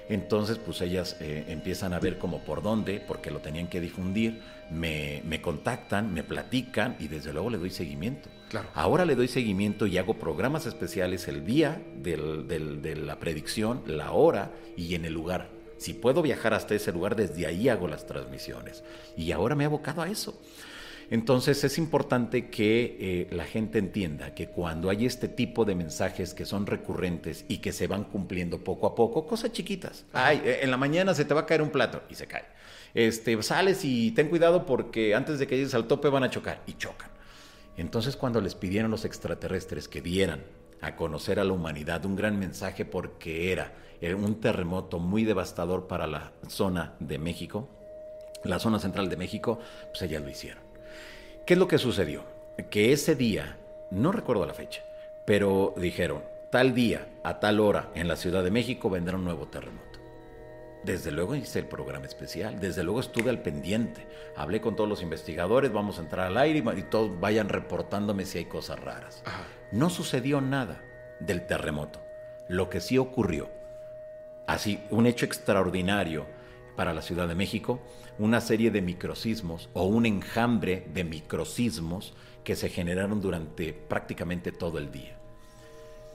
Entonces, 0.09 0.57
pues 0.57 0.81
ellas 0.81 1.19
eh, 1.20 1.45
empiezan 1.49 1.93
a 1.93 2.01
ver 2.01 2.16
como 2.16 2.39
por 2.39 2.62
dónde, 2.62 3.05
porque 3.07 3.31
lo 3.31 3.41
tenían 3.41 3.66
que 3.66 3.83
difundir, 3.83 4.41
me, 4.70 5.20
me, 5.27 5.43
contactan, 5.43 6.15
me 6.15 6.23
platican 6.23 6.97
y 6.99 7.09
desde 7.09 7.35
luego 7.35 7.51
le 7.51 7.59
doy 7.59 7.69
seguimiento. 7.69 8.31
Claro. 8.53 8.69
Ahora 8.74 9.07
le 9.07 9.15
doy 9.15 9.29
seguimiento 9.29 9.87
y 9.87 9.97
hago 9.97 10.19
programas 10.19 10.66
especiales 10.66 11.27
el 11.27 11.47
día 11.47 11.83
de 11.97 12.95
la 13.03 13.19
predicción, 13.19 13.83
la 13.87 14.12
hora 14.12 14.53
y 14.77 14.95
en 14.95 15.07
el 15.07 15.15
lugar. 15.15 15.49
Si 15.79 15.95
puedo 15.95 16.20
viajar 16.20 16.53
hasta 16.53 16.74
ese 16.74 16.93
lugar, 16.93 17.16
desde 17.16 17.47
ahí 17.47 17.70
hago 17.70 17.89
las 17.89 18.07
transmisiones. 18.07 18.85
Y 19.16 19.33
ahora 19.33 19.55
me 19.55 19.65
he 19.65 19.66
abocado 19.69 20.03
a 20.03 20.09
eso. 20.11 20.39
Entonces 21.09 21.65
es 21.65 21.79
importante 21.79 22.51
que 22.51 22.99
eh, 23.01 23.35
la 23.35 23.45
gente 23.45 23.79
entienda 23.79 24.35
que 24.35 24.49
cuando 24.49 24.91
hay 24.91 25.07
este 25.07 25.29
tipo 25.29 25.65
de 25.65 25.74
mensajes 25.74 26.35
que 26.35 26.45
son 26.45 26.66
recurrentes 26.66 27.47
y 27.49 27.59
que 27.59 27.73
se 27.73 27.87
van 27.87 28.05
cumpliendo 28.05 28.62
poco 28.62 28.87
a 28.87 28.95
poco, 28.95 29.27
cosas 29.27 29.53
chiquitas. 29.53 30.05
Ay, 30.12 30.43
eh, 30.45 30.59
en 30.61 30.70
la 30.70 30.77
mañana 30.77 31.15
se 31.15 31.24
te 31.24 31.33
va 31.33 31.41
a 31.41 31.47
caer 31.47 31.62
un 31.62 31.70
plato 31.70 32.03
y 32.11 32.16
se 32.16 32.27
cae. 32.27 32.45
Este, 32.93 33.43
sales 33.43 33.83
y 33.83 34.11
ten 34.11 34.29
cuidado 34.29 34.66
porque 34.66 35.15
antes 35.15 35.39
de 35.39 35.47
que 35.47 35.57
llegues 35.57 35.73
al 35.73 35.87
tope 35.87 36.11
van 36.11 36.24
a 36.24 36.29
chocar 36.29 36.61
y 36.66 36.74
chocan. 36.74 37.11
Entonces 37.77 38.16
cuando 38.16 38.40
les 38.40 38.55
pidieron 38.55 38.90
los 38.90 39.05
extraterrestres 39.05 39.89
que 39.89 40.03
dieran 40.03 40.43
a 40.81 40.97
conocer 40.97 41.39
a 41.39 41.44
la 41.44 41.53
humanidad 41.53 42.05
un 42.05 42.16
gran 42.16 42.39
mensaje 42.39 42.85
porque 42.85 43.53
era, 43.53 43.73
un 44.16 44.40
terremoto 44.40 44.99
muy 44.99 45.24
devastador 45.24 45.86
para 45.86 46.09
la 46.09 46.32
zona 46.49 46.94
de 46.99 47.19
México, 47.19 47.69
la 48.43 48.59
zona 48.59 48.81
central 48.81 49.09
de 49.09 49.16
México, 49.16 49.61
pues 49.90 50.03
ellas 50.03 50.23
lo 50.23 50.28
hicieron. 50.28 50.62
¿Qué 51.47 51.55
es 51.55 51.59
lo 51.59 51.69
que 51.69 51.78
sucedió? 51.78 52.24
Que 52.69 52.93
ese 52.93 53.15
día, 53.15 53.59
no 53.93 54.11
recuerdo 54.11 54.44
la 54.44 54.55
fecha, 54.55 54.82
pero 55.24 55.73
dijeron, 55.77 56.23
tal 56.51 56.74
día, 56.74 57.07
a 57.23 57.39
tal 57.39 57.61
hora, 57.61 57.90
en 57.94 58.09
la 58.09 58.16
Ciudad 58.16 58.43
de 58.43 58.51
México 58.51 58.90
vendrá 58.90 59.16
un 59.16 59.24
nuevo 59.24 59.47
terremoto. 59.47 59.91
Desde 60.84 61.12
luego 61.12 61.36
hice 61.36 61.60
el 61.60 61.66
programa 61.66 62.06
especial, 62.06 62.59
desde 62.59 62.82
luego 62.82 62.98
estuve 62.98 63.30
al 63.30 63.40
pendiente, 63.40 64.04
hablé 64.34 64.60
con 64.60 64.74
todos 64.74 64.90
los 64.90 65.00
investigadores, 65.00 65.72
vamos 65.72 65.98
a 65.98 66.02
entrar 66.02 66.26
al 66.26 66.36
aire 66.36 66.64
y, 66.76 66.82
todos 66.82 67.20
vayan 67.20 67.48
reportándome 67.48 68.24
si 68.24 68.38
hay 68.38 68.46
cosas 68.46 68.80
raras. 68.80 69.22
No 69.70 69.90
sucedió 69.90 70.40
nada 70.40 70.82
del 71.20 71.46
terremoto. 71.46 72.00
Lo 72.48 72.68
que 72.68 72.80
sí 72.80 72.98
ocurrió, 72.98 73.48
así, 74.48 74.80
un 74.90 75.06
hecho 75.06 75.24
extraordinario 75.24 76.26
para 76.74 76.92
la 76.92 77.02
Ciudad 77.02 77.28
de 77.28 77.36
México, 77.36 77.80
una 78.18 78.40
serie 78.40 78.72
de 78.72 78.82
microsismos 78.82 79.68
o 79.74 79.84
un 79.84 80.04
enjambre 80.04 80.88
de 80.92 81.04
microsismos 81.04 82.14
que 82.42 82.56
se 82.56 82.68
generaron 82.68 83.20
durante 83.20 83.72
prácticamente 83.72 84.50
todo 84.50 84.78
el 84.78 84.90
día. 84.90 85.16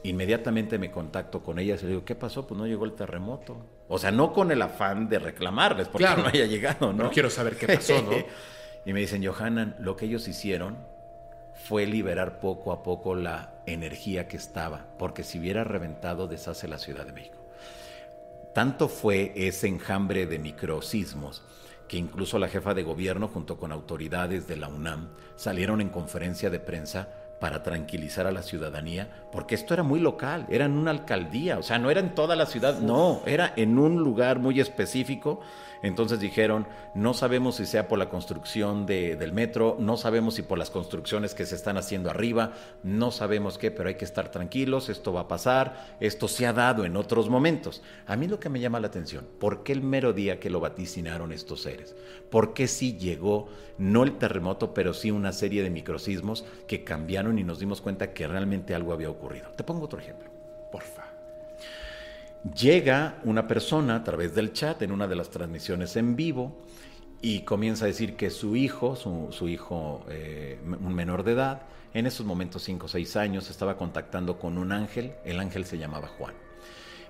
Inmediatamente 0.03 0.77
me 0.77 0.91
contacto 0.91 1.41
con 1.41 1.57
ellas 1.57 1.81
y 1.81 1.85
le 1.85 1.91
digo, 1.91 2.05
¿qué 2.05 2.15
pasó? 2.15 2.45
Pues 2.45 2.57
no 2.57 2.67
llegó 2.67 2.83
el 2.83 2.93
terremoto. 2.93 3.57
O 3.89 3.97
sea, 3.97 4.11
no 4.11 4.33
con 4.33 4.51
el 4.51 4.61
afán 4.61 5.07
de 5.07 5.19
reclamarles 5.19 5.87
porque 5.87 6.05
no 6.05 6.27
haya 6.27 6.45
llegado, 6.45 6.91
¿no? 6.93 7.05
No 7.05 7.09
quiero 7.11 7.29
saber 7.29 7.57
qué 7.57 7.67
pasó, 7.67 8.01
¿no? 8.01 8.11
y 8.85 8.93
me 8.93 8.99
dicen, 8.99 9.25
Johanan, 9.25 9.75
lo 9.79 9.95
que 9.95 10.05
ellos 10.05 10.27
hicieron 10.27 10.77
fue 11.53 11.85
liberar 11.85 12.39
poco 12.39 12.71
a 12.71 12.83
poco 12.83 13.15
la 13.15 13.53
energía 13.65 14.27
que 14.27 14.37
estaba, 14.37 14.85
porque 14.97 15.23
si 15.23 15.39
hubiera 15.39 15.63
reventado 15.63 16.27
deshace 16.27 16.67
la 16.67 16.77
Ciudad 16.77 17.05
de 17.05 17.13
México. 17.13 17.37
Tanto 18.53 18.87
fue 18.87 19.33
ese 19.35 19.67
enjambre 19.67 20.25
de 20.25 20.39
microsismos 20.39 21.43
que 21.87 21.97
incluso 21.97 22.39
la 22.39 22.49
jefa 22.49 22.73
de 22.73 22.83
gobierno 22.83 23.27
junto 23.27 23.57
con 23.57 23.71
autoridades 23.71 24.47
de 24.47 24.57
la 24.57 24.67
UNAM 24.67 25.09
salieron 25.35 25.79
en 25.79 25.89
conferencia 25.89 26.49
de 26.49 26.59
prensa 26.59 27.07
para 27.39 27.63
tranquilizar 27.63 28.25
a 28.25 28.31
la 28.31 28.41
ciudadanía, 28.41 29.07
porque 29.31 29.55
esto 29.55 29.73
era 29.73 29.83
muy 29.83 29.99
local, 29.99 30.45
era 30.49 30.65
en 30.65 30.71
una 30.71 30.91
alcaldía, 30.91 31.59
o 31.59 31.63
sea, 31.63 31.77
no 31.77 31.91
era 31.91 31.99
en 31.99 32.15
toda 32.15 32.35
la 32.35 32.45
ciudad, 32.45 32.79
no, 32.79 33.21
era 33.25 33.53
en 33.55 33.77
un 33.77 33.97
lugar 33.97 34.39
muy 34.39 34.59
específico 34.59 35.41
entonces 35.81 36.19
dijeron, 36.19 36.67
no 36.95 37.13
sabemos 37.13 37.55
si 37.55 37.65
sea 37.65 37.87
por 37.87 37.99
la 37.99 38.09
construcción 38.09 38.85
del 38.85 39.33
metro, 39.33 39.77
no 39.79 39.97
sabemos 39.97 40.35
si 40.35 40.41
por 40.41 40.57
las 40.57 40.69
construcciones 40.69 41.33
que 41.33 41.45
se 41.45 41.55
están 41.55 41.77
haciendo 41.77 42.09
arriba, 42.09 42.53
no 42.83 43.11
sabemos 43.11 43.57
qué, 43.57 43.71
pero 43.71 43.89
hay 43.89 43.95
que 43.95 44.05
estar 44.05 44.31
tranquilos, 44.31 44.89
esto 44.89 45.13
va 45.13 45.21
a 45.21 45.27
pasar, 45.27 45.97
esto 45.99 46.27
se 46.27 46.45
ha 46.45 46.53
dado 46.53 46.85
en 46.85 46.97
otros 46.97 47.29
momentos. 47.29 47.81
A 48.05 48.15
mí 48.15 48.27
lo 48.27 48.39
que 48.39 48.49
me 48.49 48.59
llama 48.59 48.79
la 48.79 48.87
atención, 48.87 49.27
¿por 49.39 49.63
qué 49.63 49.73
el 49.73 49.81
mero 49.81 50.13
día 50.13 50.39
que 50.39 50.49
lo 50.49 50.59
vaticinaron 50.59 51.31
estos 51.31 51.61
seres? 51.61 51.95
¿Por 52.29 52.53
qué 52.53 52.67
sí 52.67 52.97
llegó, 52.97 53.47
no 53.77 54.03
el 54.03 54.17
terremoto, 54.17 54.73
pero 54.73 54.93
sí 54.93 55.11
una 55.11 55.31
serie 55.31 55.63
de 55.63 55.69
microsismos 55.69 56.45
que 56.67 56.83
cambiaron 56.83 57.39
y 57.39 57.43
nos 57.43 57.59
dimos 57.59 57.81
cuenta 57.81 58.13
que 58.13 58.27
realmente 58.27 58.75
algo 58.75 58.93
había 58.93 59.09
ocurrido? 59.09 59.49
Te 59.55 59.63
pongo 59.63 59.85
otro 59.85 59.99
ejemplo. 59.99 60.29
Porfa. 60.71 61.06
Llega 62.43 63.19
una 63.23 63.47
persona 63.47 63.95
a 63.95 64.03
través 64.03 64.35
del 64.35 64.53
chat 64.53 64.81
en 64.81 64.91
una 64.91 65.07
de 65.07 65.15
las 65.15 65.29
transmisiones 65.29 65.95
en 65.95 66.15
vivo 66.15 66.55
y 67.21 67.41
comienza 67.41 67.85
a 67.85 67.87
decir 67.87 68.15
que 68.15 68.29
su 68.29 68.55
hijo, 68.55 68.95
su, 68.95 69.49
hijo, 69.49 70.05
eh, 70.09 70.59
un 70.63 70.93
menor 70.93 71.23
de 71.23 71.33
edad, 71.33 71.63
en 71.93 72.05
esos 72.05 72.25
momentos 72.25 72.63
5 72.63 72.85
o 72.85 72.89
6 72.89 73.15
años, 73.15 73.49
estaba 73.49 73.75
contactando 73.75 74.37
con 74.37 74.57
un 74.57 74.71
ángel, 74.71 75.13
el 75.25 75.39
ángel 75.39 75.65
se 75.65 75.77
llamaba 75.77 76.07
Juan. 76.07 76.35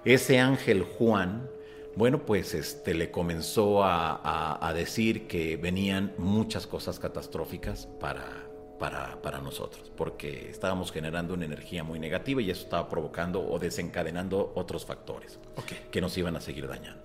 Ese 0.06 0.40
ángel 0.40 0.84
Juan, 0.84 1.50
bueno, 1.96 2.26
pues 2.26 2.54
este, 2.54 2.94
le 2.94 3.12
comenzó 3.12 3.84
a 3.84 4.74
decir 4.74 5.28
que 5.28 5.58
venían 5.58 6.14
muchas 6.18 6.68
cosas 6.68 7.00
catastróficas 7.00 7.88
para, 8.00 8.47
para, 8.80 9.40
nosotros, 9.42 9.92
porque 9.96 10.50
estábamos 10.50 10.92
generando 10.92 11.34
una 11.34 11.46
energía 11.46 11.84
muy 11.84 12.00
negativa 12.00 12.42
y 12.42 12.52
eso 12.52 12.64
estaba 12.64 12.88
provocando 12.90 13.42
o 13.42 13.60
desencadenando 13.60 14.52
otros 14.56 14.86
factores 14.86 15.40
que 15.92 16.02
nos 16.02 16.18
iban 16.18 16.36
a 16.36 16.42
seguir 16.42 16.68
dañando. 16.68 17.04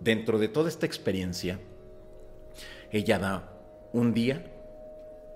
Dentro 0.00 0.38
de 0.38 0.48
toda 0.48 0.68
esta 0.68 0.86
experiencia, 0.86 1.58
ella 2.90 3.18
da 3.18 3.52
un 3.92 4.12
día 4.12 4.44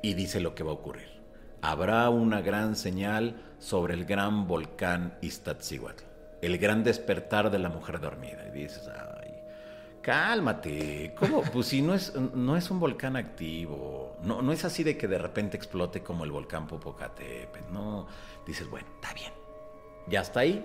y 0.03 0.15
dice 0.15 0.41
lo 0.41 0.55
que 0.55 0.62
va 0.62 0.70
a 0.70 0.74
ocurrir. 0.74 1.09
Habrá 1.62 2.11
una 2.11 2.41
gran 2.41 2.77
señal 2.77 3.43
sobre 3.59 3.95
el 3.95 4.05
gran 4.05 4.47
volcán 4.47 5.16
Iztaccíhuatl, 5.23 6.05
el 6.43 6.59
gran 6.59 6.85
despertar 6.85 7.51
de 7.51 7.59
la 7.59 7.69
mujer 7.69 8.01
dormida. 8.01 8.47
Y 8.49 8.59
dices, 8.59 8.89
Cálmate, 10.07 11.16
¿cómo? 11.19 11.43
Pues 11.43 11.66
si 11.66 11.83
no 11.83 11.93
es, 11.93 12.15
no 12.15 12.57
es 12.57 12.70
un 12.70 12.78
volcán 12.78 13.16
activo, 13.16 14.16
no, 14.23 14.41
no 14.41 14.53
es 14.53 14.65
así 14.65 14.85
de 14.85 14.97
que 14.97 15.09
de 15.09 15.19
repente 15.19 15.57
explote 15.57 16.05
como 16.05 16.23
el 16.23 16.31
volcán 16.31 16.69
Popocatépetl, 16.69 17.73
no. 17.73 18.07
Dices, 18.47 18.70
bueno, 18.70 18.87
está 18.95 19.12
bien, 19.15 19.33
ya 20.07 20.20
está 20.20 20.41
ahí, 20.41 20.65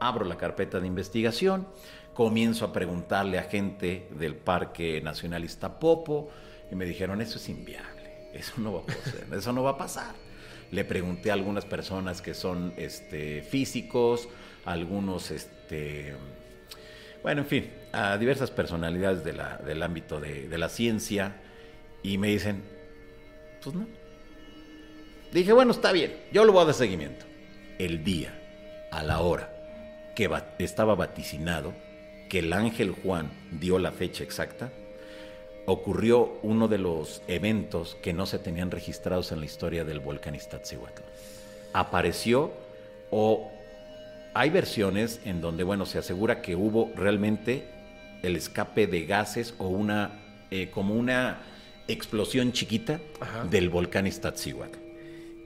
abro 0.00 0.24
la 0.24 0.36
carpeta 0.36 0.80
de 0.80 0.88
investigación, 0.88 1.68
comienzo 2.12 2.64
a 2.64 2.72
preguntarle 2.72 3.38
a 3.38 3.44
gente 3.44 4.08
del 4.18 4.34
Parque 4.34 5.00
Nacional 5.00 5.44
Iztapopo 5.44 6.28
y 6.68 6.74
me 6.74 6.86
dijeron, 6.86 7.20
eso 7.20 7.38
es 7.38 7.48
inviable, 7.48 8.30
eso 8.32 8.54
no 8.56 8.72
va 8.72 8.80
a 8.80 9.36
eso 9.36 9.52
no 9.52 9.62
va 9.62 9.70
a 9.70 9.78
pasar. 9.78 10.16
Le 10.72 10.84
pregunté 10.84 11.30
a 11.30 11.34
algunas 11.34 11.64
personas 11.64 12.20
que 12.20 12.34
son 12.34 12.74
este, 12.76 13.42
físicos, 13.42 14.28
algunos 14.64 15.30
este, 15.30 16.16
bueno, 17.22 17.42
en 17.42 17.46
fin, 17.46 17.70
a 17.96 18.18
diversas 18.18 18.50
personalidades 18.50 19.24
del 19.24 19.82
ámbito 19.82 20.20
de, 20.20 20.58
la 20.58 20.68
ciencia 20.68 21.36
y 22.02 22.18
me 22.18 22.28
dicen, 22.28 22.62
pues 23.62 23.74
no. 23.74 23.86
Dije, 25.32 25.54
bueno, 25.54 25.72
está 25.72 25.92
bien, 25.92 26.14
yo 26.30 26.44
lo 26.44 26.52
voy 26.52 26.62
a 26.62 26.66
dar 26.66 26.74
seguimiento. 26.74 27.24
El 27.78 28.04
día, 28.04 28.38
a 28.92 29.02
la 29.02 29.20
hora 29.20 29.50
que 30.14 30.30
estaba 30.58 30.94
vaticinado, 30.94 31.74
que 32.28 32.40
el 32.40 32.52
ángel 32.52 32.90
Juan 32.90 33.30
dio 33.52 33.78
la 33.78 33.92
fecha 33.92 34.24
exacta, 34.24 34.70
ocurrió 35.64 36.38
uno 36.42 36.68
de 36.68 36.78
los 36.78 37.22
eventos 37.28 37.96
que 38.02 38.12
no 38.12 38.26
se 38.26 38.38
tenían 38.38 38.70
registrados 38.70 39.32
en 39.32 39.40
la 39.40 39.46
historia 39.46 39.84
del 39.84 40.00
volcán 40.00 40.34
Iztaccíhuatl. 40.34 41.02
Apareció 41.72 42.52
o 43.10 43.50
hay 44.34 44.50
versiones 44.50 45.18
en 45.24 45.40
donde, 45.40 45.64
bueno, 45.64 45.86
se 45.86 45.96
asegura 45.96 46.42
que 46.42 46.56
hubo 46.56 46.92
realmente 46.94 47.75
el 48.26 48.36
escape 48.36 48.86
de 48.86 49.06
gases 49.06 49.54
o 49.58 49.68
una, 49.68 50.10
eh, 50.50 50.70
como 50.70 50.94
una 50.94 51.38
explosión 51.88 52.52
chiquita 52.52 53.00
del 53.50 53.70
volcán 53.70 54.06
Iztaccíhuatl. 54.06 54.78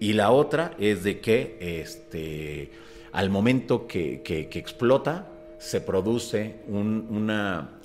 Y 0.01 0.15
la 0.15 0.31
otra 0.31 0.73
es 0.79 1.05
de 1.05 1.21
que 1.21 1.59
este, 1.61 2.71
al 3.13 3.29
momento 3.29 3.87
que, 3.87 4.23
explota, 4.53 5.29
se 5.59 5.83
produce 5.83 6.61
un, 6.69 7.07
una, 7.11 7.81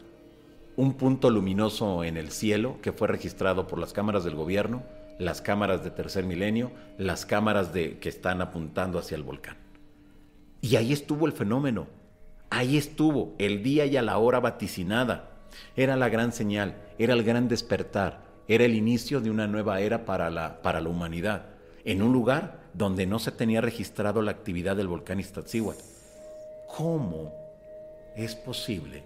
un 0.77 0.93
punto 0.93 1.29
luminoso 1.29 2.05
en 2.05 2.15
el 2.15 2.31
cielo 2.31 2.77
que 2.81 2.93
fue 2.93 3.09
registrado 3.09 3.67
por 3.67 3.79
las 3.79 3.91
cámaras 3.91 4.23
del 4.23 4.35
gobierno, 4.35 4.83
las 5.19 5.41
cámaras 5.41 5.83
de 5.83 5.91
tercer 5.91 6.25
milenio, 6.25 6.71
las 6.97 7.25
cámaras 7.25 7.73
de, 7.73 7.97
que 7.99 8.09
están 8.09 8.41
apuntando 8.41 8.99
hacia 8.99 9.15
el 9.15 9.23
volcán. 9.23 9.57
Y 10.61 10.77
ahí 10.77 10.93
estuvo 10.93 11.25
el 11.25 11.33
fenómeno. 11.33 11.87
Ahí 12.49 12.77
estuvo, 12.77 13.33
el 13.37 13.63
día 13.63 13.85
y 13.85 13.97
a 13.97 14.01
la 14.01 14.17
hora 14.17 14.39
vaticinada. 14.39 15.29
Era 15.75 15.95
la 15.95 16.09
gran 16.09 16.31
señal, 16.31 16.75
era 16.97 17.13
el 17.13 17.23
gran 17.23 17.47
despertar, 17.47 18.21
era 18.47 18.65
el 18.65 18.75
inicio 18.75 19.21
de 19.21 19.29
una 19.29 19.47
nueva 19.47 19.79
era 19.79 20.05
para 20.05 20.29
la, 20.29 20.61
para 20.61 20.81
la 20.81 20.89
humanidad, 20.89 21.45
en 21.83 22.01
un 22.01 22.11
lugar 22.11 22.59
donde 22.73 23.05
no 23.05 23.19
se 23.19 23.31
tenía 23.31 23.61
registrado 23.61 24.21
la 24.21 24.31
actividad 24.31 24.75
del 24.75 24.87
volcán 24.87 25.19
Iztaccíhuatl. 25.19 25.81
¿Cómo 26.67 27.33
es 28.15 28.35
posible 28.35 29.03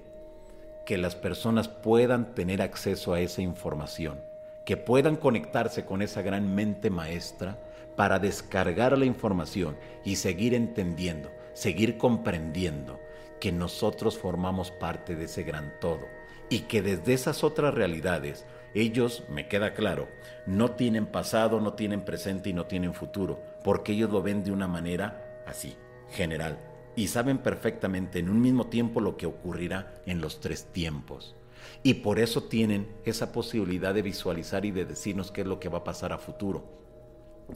que 0.86 0.98
las 0.98 1.16
personas 1.16 1.68
puedan 1.68 2.34
tener 2.34 2.62
acceso 2.62 3.14
a 3.14 3.22
esa 3.22 3.42
información, 3.42 4.20
que 4.66 4.76
puedan 4.76 5.16
conectarse 5.16 5.86
con 5.86 6.02
esa 6.02 6.22
gran 6.22 6.56
mente 6.56 6.90
maestra 6.90 7.60
para 7.96 8.18
descargar 8.18 8.98
la 8.98 9.06
información 9.06 9.78
y 10.04 10.16
seguir 10.16 10.54
entendiendo 10.54 11.30
seguir 11.60 11.98
comprendiendo 11.98 13.00
que 13.40 13.52
nosotros 13.52 14.18
formamos 14.18 14.72
parte 14.72 15.16
de 15.16 15.26
ese 15.26 15.44
gran 15.44 15.74
todo 15.80 16.08
y 16.50 16.62
que 16.62 16.82
desde 16.82 17.14
esas 17.14 17.44
otras 17.44 17.74
realidades 17.74 18.46
ellos, 18.74 19.24
me 19.30 19.48
queda 19.48 19.74
claro, 19.74 20.08
no 20.46 20.72
tienen 20.72 21.08
pasado, 21.08 21.60
no 21.60 21.74
tienen 21.74 22.02
presente 22.02 22.50
y 22.50 22.54
no 22.54 22.66
tienen 22.66 22.94
futuro, 22.94 23.42
porque 23.64 23.94
ellos 23.94 24.12
lo 24.12 24.22
ven 24.22 24.44
de 24.44 24.52
una 24.52 24.68
manera 24.68 25.42
así, 25.48 25.76
general, 26.12 26.60
y 26.96 27.08
saben 27.08 27.40
perfectamente 27.40 28.20
en 28.20 28.30
un 28.30 28.42
mismo 28.42 28.68
tiempo 28.68 29.02
lo 29.02 29.18
que 29.18 29.26
ocurrirá 29.26 29.94
en 30.06 30.22
los 30.22 30.40
tres 30.40 30.66
tiempos. 30.72 31.36
Y 31.82 31.96
por 31.96 32.20
eso 32.20 32.44
tienen 32.44 32.88
esa 33.06 33.32
posibilidad 33.32 33.94
de 33.94 34.02
visualizar 34.02 34.66
y 34.66 34.72
de 34.72 34.86
decirnos 34.86 35.32
qué 35.32 35.42
es 35.42 35.48
lo 35.48 35.60
que 35.60 35.70
va 35.70 35.80
a 35.80 35.84
pasar 35.84 36.14
a 36.14 36.18
futuro. 36.18 36.64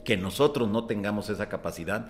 Que 0.04 0.18
nosotros 0.18 0.70
no 0.70 0.86
tengamos 0.86 1.30
esa 1.30 1.50
capacidad 1.50 2.08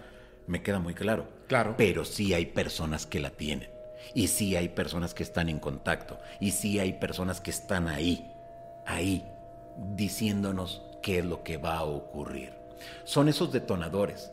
me 0.48 0.62
queda 0.62 0.80
muy 0.80 0.94
claro. 0.94 1.28
Claro. 1.48 1.76
Pero 1.78 2.06
sí 2.06 2.34
hay 2.34 2.48
personas 2.48 3.06
que 3.06 3.20
la 3.20 3.30
tienen. 3.30 3.70
Y 4.14 4.28
sí 4.28 4.56
hay 4.56 4.70
personas 4.70 5.14
que 5.14 5.24
están 5.24 5.50
en 5.50 5.60
contacto. 5.60 6.20
Y 6.40 6.52
sí 6.52 6.80
hay 6.80 6.94
personas 6.94 7.42
que 7.42 7.52
están 7.52 7.88
ahí, 7.88 8.32
ahí, 8.86 9.26
diciéndonos 9.96 10.84
qué 11.02 11.20
es 11.20 11.26
lo 11.26 11.44
que 11.44 11.58
va 11.58 11.78
a 11.78 11.84
ocurrir. 11.84 12.54
Son 13.04 13.30
esos 13.30 13.52
detonadores. 13.52 14.32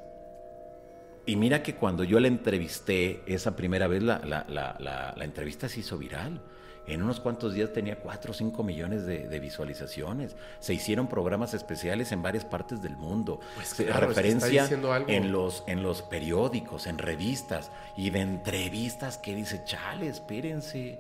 Y 1.27 1.37
mira 1.37 1.63
que 1.63 1.77
cuando 1.77 2.03
yo 2.05 2.19
la 2.19 2.29
entrevisté 2.29 3.23
esa 3.27 3.55
primera 3.55 3.87
vez, 3.87 4.03
la, 4.03 4.19
la, 4.25 4.47
la, 4.49 5.15
la 5.17 5.25
entrevista 5.25 5.69
se 5.69 5.81
hizo 5.81 5.99
viral. 5.99 6.41
En 6.87 7.03
unos 7.03 7.21
cuantos 7.21 7.55
días 7.55 7.73
tenía 7.73 8.01
4 8.01 8.33
o 8.33 8.35
5 8.35 8.63
millones 8.65 9.07
de, 9.07 9.29
de, 9.29 9.39
visualizaciones. 9.39 10.35
Se 10.59 10.75
hicieron 10.75 11.07
programas 11.07 11.55
especiales 11.55 12.11
en 12.11 12.23
varias 12.23 12.45
partes 12.45 12.83
del 12.83 12.97
mundo. 12.97 13.41
Pues 13.55 13.75
claro, 13.75 14.09
referencia 14.09 14.69
en 15.07 15.31
los, 15.31 15.63
en 15.67 15.83
los 15.83 16.03
periódicos, 16.03 16.87
en 16.87 16.99
revistas 16.99 17.71
y 17.97 18.11
de 18.11 18.21
entrevistas 18.21 19.19
que 19.19 19.35
dice, 19.35 19.63
chale, 19.65 20.09
espérense. 20.09 20.99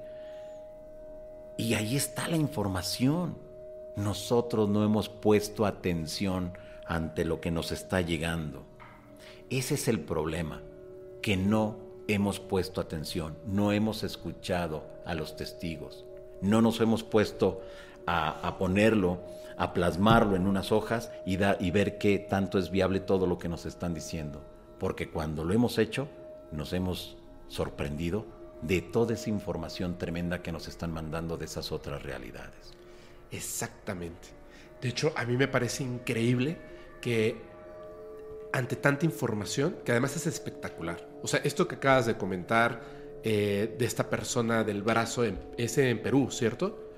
Y 1.56 1.74
ahí 1.74 1.96
está 1.96 2.28
la 2.28 2.36
información. 2.36 3.36
Nosotros 3.96 4.68
no 4.68 4.84
hemos 4.84 5.08
puesto 5.08 5.66
atención 5.66 6.52
ante 6.86 7.24
lo 7.24 7.40
que 7.40 7.50
nos 7.50 7.72
está 7.72 8.00
llegando. 8.00 8.64
Ese 9.50 9.74
es 9.74 9.88
el 9.88 10.00
problema, 10.00 10.62
que 11.20 11.36
no 11.36 11.89
hemos 12.14 12.40
puesto 12.40 12.80
atención, 12.80 13.36
no 13.46 13.72
hemos 13.72 14.02
escuchado 14.02 14.84
a 15.04 15.14
los 15.14 15.36
testigos, 15.36 16.04
no 16.40 16.62
nos 16.62 16.80
hemos 16.80 17.02
puesto 17.02 17.62
a, 18.06 18.56
ponerlo, 18.58 19.20
a 19.56 19.72
plasmarlo 19.72 20.36
en 20.36 20.46
unas 20.46 20.72
hojas 20.72 21.12
y, 21.26 21.38
y 21.60 21.70
ver 21.70 21.98
qué 21.98 22.18
tanto 22.18 22.58
es 22.58 22.70
viable 22.70 23.00
todo 23.00 23.26
lo 23.26 23.38
que 23.38 23.48
nos 23.48 23.66
están 23.66 23.94
diciendo. 23.94 24.42
Porque 24.78 25.10
cuando 25.10 25.44
lo 25.44 25.52
hemos 25.52 25.78
hecho, 25.78 26.08
nos 26.50 26.72
hemos 26.72 27.16
sorprendido 27.48 28.24
de 28.62 28.82
toda 28.82 29.14
esa 29.14 29.30
información 29.30 29.98
tremenda 29.98 30.42
que 30.42 30.52
nos 30.52 30.68
están 30.68 30.92
mandando 30.92 31.36
de 31.36 31.44
esas 31.44 31.72
otras 31.72 32.02
realidades. 32.02 32.74
Exactamente. 33.30 34.28
De 34.80 34.88
hecho, 34.88 35.12
a 35.16 35.24
mí 35.24 35.36
me 35.36 35.48
parece 35.48 35.84
increíble 35.84 36.56
que 37.00 37.36
ante 38.52 38.76
tanta 38.76 39.04
información, 39.06 39.76
que 39.84 39.92
además 39.92 40.16
es 40.16 40.26
espectacular. 40.26 41.06
O 41.22 41.26
sea, 41.26 41.40
esto 41.44 41.68
que 41.68 41.76
acabas 41.76 42.06
de 42.06 42.16
comentar 42.16 42.80
eh, 43.22 43.76
de 43.78 43.84
esta 43.84 44.08
persona 44.08 44.64
del 44.64 44.82
brazo, 44.82 45.24
en, 45.24 45.38
ese 45.58 45.90
en 45.90 46.02
Perú, 46.02 46.28
¿cierto? 46.30 46.92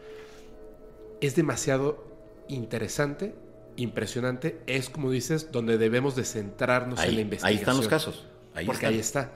Es 1.21 1.35
demasiado 1.35 2.05
interesante, 2.49 3.35
impresionante. 3.77 4.61
Es, 4.67 4.91
como 4.91 5.11
dices, 5.11 5.51
donde 5.51 5.79
debemos 5.79 6.15
de 6.15 6.25
centrarnos 6.25 7.03
en 7.03 7.15
la 7.15 7.21
investigación. 7.21 7.47
Ahí 7.47 7.61
están 7.61 7.77
los 7.77 7.89
casos. 7.89 8.27
Ahí 8.55 8.67
porque 8.67 8.87
ahí 8.87 8.99
está. 8.99 9.33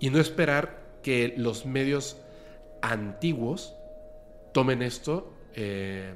Y 0.00 0.10
no 0.10 0.18
esperar 0.18 0.82
que 1.02 1.34
los 1.36 1.64
medios 1.64 2.16
antiguos 2.82 3.74
tomen 4.52 4.82
esto 4.82 5.32
eh, 5.54 6.14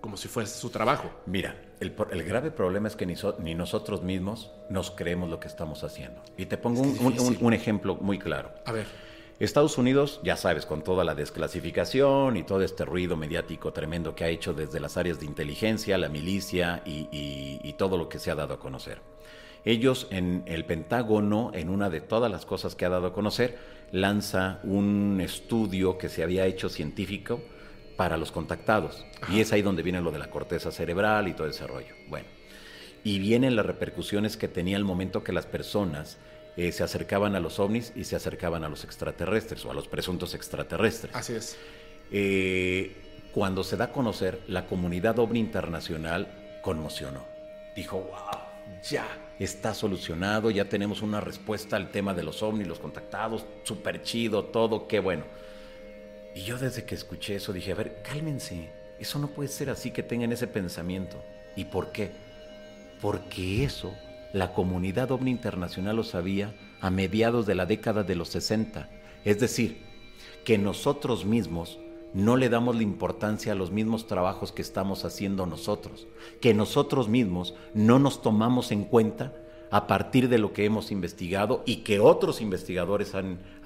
como 0.00 0.16
si 0.16 0.28
fuese 0.28 0.58
su 0.58 0.70
trabajo. 0.70 1.10
Mira, 1.26 1.56
el, 1.80 2.22
grave 2.24 2.50
problema 2.50 2.88
es 2.88 2.96
que 2.96 3.06
ni, 3.06 3.54
nosotros 3.54 4.02
mismos 4.02 4.50
nos 4.70 4.90
creemos 4.90 5.28
lo 5.28 5.40
que 5.40 5.48
estamos 5.48 5.84
haciendo. 5.84 6.22
Y 6.36 6.46
te 6.46 6.56
pongo 6.56 6.82
un, 6.82 7.52
ejemplo 7.52 7.96
muy 7.96 8.18
claro. 8.18 8.50
A 8.64 8.72
ver. 8.72 8.86
Estados 9.40 9.78
Unidos, 9.78 10.20
ya 10.22 10.36
sabes, 10.36 10.64
con 10.64 10.82
toda 10.82 11.02
la 11.02 11.14
desclasificación 11.14 12.36
y 12.36 12.44
todo 12.44 12.62
este 12.62 12.84
ruido 12.84 13.16
mediático 13.16 13.72
tremendo 13.72 14.14
que 14.14 14.24
ha 14.24 14.28
hecho 14.28 14.54
desde 14.54 14.78
las 14.78 14.96
áreas 14.96 15.18
de 15.18 15.26
inteligencia, 15.26 15.98
la 15.98 16.08
milicia 16.08 16.82
y, 16.86 17.74
todo 17.76 17.98
lo 17.98 18.08
que 18.08 18.20
se 18.20 18.30
ha 18.30 18.36
dado 18.36 18.54
a 18.54 18.60
conocer. 18.60 19.00
Ellos 19.64 20.06
en 20.10 20.44
el 20.46 20.64
Pentágono, 20.64 21.50
en 21.54 21.68
una 21.68 21.90
de 21.90 22.00
todas 22.00 22.30
las 22.30 22.46
cosas 22.46 22.76
que 22.76 22.84
ha 22.84 22.90
dado 22.90 23.08
a 23.08 23.12
conocer, 23.12 23.58
lanza 23.90 24.60
un 24.62 25.20
estudio 25.20 25.98
que 25.98 26.08
se 26.08 26.22
había 26.22 26.46
hecho 26.46 26.68
científico 26.68 27.40
para 27.96 28.16
los 28.16 28.32
contactados. 28.32 29.04
Y 29.28 29.40
es 29.40 29.52
ahí 29.52 29.62
donde 29.62 29.82
viene 29.82 30.00
lo 30.00 30.10
de 30.10 30.18
la 30.18 30.30
corteza 30.30 30.70
cerebral 30.70 31.28
y 31.28 31.34
todo 31.34 31.46
ese 31.46 31.66
rollo. 31.66 31.94
Bueno, 32.08 32.26
y 33.02 33.18
vienen 33.18 33.56
las 33.56 33.66
repercusiones 33.66 34.36
que 34.36 34.48
tenía 34.48 34.76
el 34.76 34.84
momento 34.84 35.22
que 35.22 35.32
las 35.32 35.46
personas 35.46 36.18
eh, 36.56 36.72
se 36.72 36.84
acercaban 36.84 37.34
a 37.34 37.40
los 37.40 37.58
ovnis 37.58 37.92
y 37.96 38.04
se 38.04 38.16
acercaban 38.16 38.64
a 38.64 38.68
los 38.68 38.84
extraterrestres 38.84 39.64
o 39.64 39.70
a 39.70 39.74
los 39.74 39.88
presuntos 39.88 40.34
extraterrestres. 40.34 41.14
Así 41.14 41.34
es. 41.34 41.56
Eh, 42.10 42.96
cuando 43.32 43.64
se 43.64 43.76
da 43.76 43.86
a 43.86 43.92
conocer, 43.92 44.40
la 44.46 44.66
comunidad 44.66 45.18
ovni 45.18 45.40
internacional 45.40 46.28
conmocionó. 46.62 47.24
Dijo, 47.74 47.98
wow, 47.98 48.40
ya 48.88 49.06
está 49.38 49.74
solucionado, 49.74 50.50
ya 50.50 50.68
tenemos 50.68 51.02
una 51.02 51.20
respuesta 51.20 51.76
al 51.76 51.90
tema 51.90 52.14
de 52.14 52.22
los 52.22 52.42
ovnis, 52.42 52.68
los 52.68 52.78
contactados, 52.78 53.44
súper 53.64 54.02
chido, 54.02 54.44
todo, 54.44 54.86
qué 54.86 55.00
bueno. 55.00 55.24
Y 56.34 56.42
yo 56.42 56.58
desde 56.58 56.84
que 56.84 56.94
escuché 56.94 57.36
eso 57.36 57.52
dije, 57.52 57.72
a 57.72 57.76
ver, 57.76 58.02
cálmense, 58.02 58.70
eso 58.98 59.18
no 59.18 59.28
puede 59.28 59.48
ser 59.48 59.70
así 59.70 59.90
que 59.90 60.02
tengan 60.02 60.32
ese 60.32 60.46
pensamiento. 60.46 61.22
¿Y 61.56 61.66
por 61.66 61.92
qué? 61.92 62.10
Porque 63.00 63.64
eso 63.64 63.94
la 64.32 64.52
comunidad 64.52 65.12
ovni 65.12 65.30
internacional 65.30 65.96
lo 65.96 66.04
sabía 66.04 66.52
a 66.80 66.90
mediados 66.90 67.46
de 67.46 67.54
la 67.54 67.66
década 67.66 68.02
de 68.02 68.16
los 68.16 68.30
60. 68.30 68.88
Es 69.24 69.38
decir, 69.38 69.82
que 70.44 70.58
nosotros 70.58 71.24
mismos 71.24 71.78
no 72.12 72.36
le 72.36 72.48
damos 72.48 72.76
la 72.76 72.82
importancia 72.82 73.52
a 73.52 73.56
los 73.56 73.70
mismos 73.70 74.06
trabajos 74.06 74.52
que 74.52 74.62
estamos 74.62 75.04
haciendo 75.04 75.46
nosotros, 75.46 76.06
que 76.40 76.52
nosotros 76.52 77.08
mismos 77.08 77.54
no 77.74 77.98
nos 77.98 78.22
tomamos 78.22 78.72
en 78.72 78.84
cuenta 78.84 79.32
a 79.70 79.86
partir 79.86 80.28
de 80.28 80.38
lo 80.38 80.52
que 80.52 80.64
hemos 80.64 80.92
investigado 80.92 81.62
y 81.66 81.76
que 81.78 82.00
otros 82.00 82.40
investigadores 82.40 83.12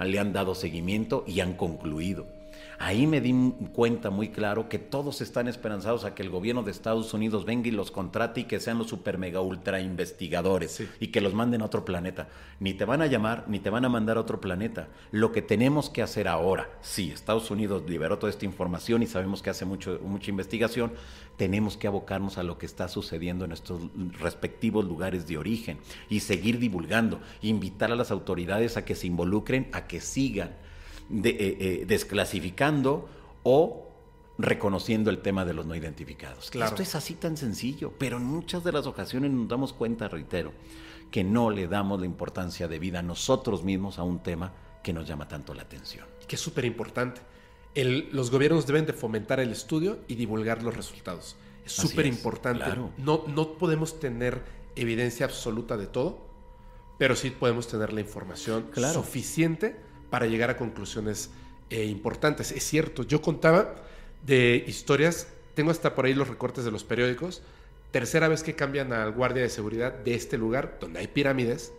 le 0.00 0.18
han 0.18 0.32
dado 0.32 0.54
seguimiento 0.54 1.24
y 1.26 1.40
han 1.40 1.54
concluido. 1.54 2.37
Ahí 2.80 3.08
me 3.08 3.20
di 3.20 3.34
cuenta 3.72 4.10
muy 4.10 4.28
claro 4.28 4.68
que 4.68 4.78
todos 4.78 5.20
están 5.20 5.48
esperanzados 5.48 6.04
a 6.04 6.14
que 6.14 6.22
el 6.22 6.30
gobierno 6.30 6.62
de 6.62 6.70
Estados 6.70 7.12
Unidos 7.12 7.44
venga 7.44 7.66
y 7.66 7.72
los 7.72 7.90
contrate 7.90 8.42
y 8.42 8.44
que 8.44 8.60
sean 8.60 8.78
los 8.78 8.86
super 8.86 9.18
mega 9.18 9.40
ultra 9.40 9.80
investigadores 9.80 10.84
y 11.00 11.08
que 11.08 11.20
los 11.20 11.34
manden 11.34 11.62
a 11.62 11.64
otro 11.64 11.84
planeta. 11.84 12.28
Ni 12.60 12.74
te 12.74 12.84
van 12.84 13.02
a 13.02 13.06
llamar 13.06 13.44
ni 13.48 13.58
te 13.58 13.70
van 13.70 13.84
a 13.84 13.88
mandar 13.88 14.16
a 14.16 14.20
otro 14.20 14.40
planeta. 14.40 14.88
Lo 15.10 15.32
que 15.32 15.42
tenemos 15.42 15.90
que 15.90 16.02
hacer 16.02 16.28
ahora, 16.28 16.70
sí, 16.80 17.10
Estados 17.10 17.50
Unidos 17.50 17.82
liberó 17.88 18.18
toda 18.18 18.30
esta 18.30 18.44
información 18.44 19.02
y 19.02 19.06
sabemos 19.08 19.42
que 19.42 19.50
hace 19.50 19.64
mucho, 19.64 19.98
mucha 20.04 20.30
investigación, 20.30 20.92
tenemos 21.36 21.76
que 21.76 21.88
abocarnos 21.88 22.38
a 22.38 22.44
lo 22.44 22.58
que 22.58 22.66
está 22.66 22.86
sucediendo 22.86 23.44
en 23.44 23.52
estos 23.52 23.80
respectivos 24.20 24.84
lugares 24.84 25.26
de 25.26 25.36
origen 25.36 25.78
y 26.08 26.20
seguir 26.20 26.60
divulgando, 26.60 27.20
invitar 27.42 27.90
a 27.90 27.96
las 27.96 28.12
autoridades 28.12 28.76
a 28.76 28.84
que 28.84 28.94
se 28.94 29.08
involucren, 29.08 29.68
a 29.72 29.88
que 29.88 30.00
sigan 30.00 30.67
de, 31.08 31.30
eh, 31.30 31.36
eh, 31.38 31.84
desclasificando 31.86 33.08
o 33.42 33.88
reconociendo 34.38 35.10
el 35.10 35.18
tema 35.18 35.44
de 35.44 35.52
los 35.52 35.66
no 35.66 35.74
identificados. 35.74 36.50
Esto 36.54 36.82
es 36.82 36.94
así 36.94 37.14
tan 37.14 37.36
sencillo, 37.36 37.92
pero 37.98 38.18
en 38.18 38.24
muchas 38.24 38.62
de 38.62 38.72
las 38.72 38.86
ocasiones 38.86 39.32
nos 39.32 39.48
damos 39.48 39.72
cuenta, 39.72 40.08
reitero, 40.08 40.52
que 41.10 41.24
no 41.24 41.50
le 41.50 41.66
damos 41.66 42.00
la 42.00 42.06
importancia 42.06 42.68
de 42.68 42.78
vida 42.78 43.02
nosotros 43.02 43.64
mismos 43.64 43.98
a 43.98 44.04
un 44.04 44.20
tema 44.20 44.52
que 44.82 44.92
nos 44.92 45.08
llama 45.08 45.26
tanto 45.26 45.54
la 45.54 45.62
atención. 45.62 46.06
Que 46.26 46.36
es 46.36 46.40
súper 46.40 46.64
importante. 46.64 47.20
los 47.74 48.30
gobiernos 48.30 48.66
deben 48.66 48.86
de 48.86 48.92
fomentar 48.92 49.40
el 49.40 49.50
estudio 49.50 49.98
y 50.06 50.14
divulgar 50.14 50.62
los 50.62 50.76
resultados. 50.76 51.36
Es 51.64 51.72
súper 51.72 52.06
importante. 52.06 52.64
No, 52.96 53.24
no 53.26 53.58
podemos 53.58 53.98
tener 53.98 54.42
evidencia 54.76 55.26
absoluta 55.26 55.76
de 55.76 55.86
todo, 55.86 56.28
pero 56.96 57.16
sí 57.16 57.30
podemos 57.30 57.66
tener 57.66 57.92
la 57.92 58.00
información 58.00 58.70
suficiente 58.92 59.87
para 60.10 60.26
llegar 60.26 60.50
a 60.50 60.56
conclusiones 60.56 61.30
eh, 61.70 61.84
importantes. 61.84 62.52
Es 62.52 62.64
cierto, 62.64 63.02
yo 63.02 63.20
contaba 63.20 63.74
de 64.24 64.64
historias, 64.66 65.28
tengo 65.54 65.70
hasta 65.70 65.94
por 65.94 66.06
ahí 66.06 66.14
los 66.14 66.28
recortes 66.28 66.64
de 66.64 66.70
los 66.70 66.84
periódicos, 66.84 67.42
tercera 67.90 68.28
vez 68.28 68.42
que 68.42 68.54
cambian 68.54 68.92
al 68.92 69.12
guardia 69.12 69.42
de 69.42 69.48
seguridad 69.48 69.92
de 69.92 70.14
este 70.14 70.38
lugar 70.38 70.78
donde 70.80 71.00
hay 71.00 71.08
pirámides, 71.08 71.72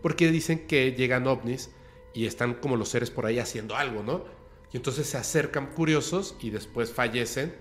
porque 0.00 0.30
dicen 0.30 0.66
que 0.66 0.92
llegan 0.92 1.26
ovnis 1.26 1.70
y 2.14 2.24
están 2.24 2.54
como 2.54 2.76
los 2.76 2.88
seres 2.88 3.10
por 3.10 3.26
ahí 3.26 3.38
haciendo 3.38 3.76
algo, 3.76 4.02
¿no? 4.02 4.24
Y 4.72 4.78
entonces 4.78 5.06
se 5.06 5.18
acercan 5.18 5.66
curiosos 5.66 6.36
y 6.40 6.48
después 6.48 6.90
fallecen 6.90 7.54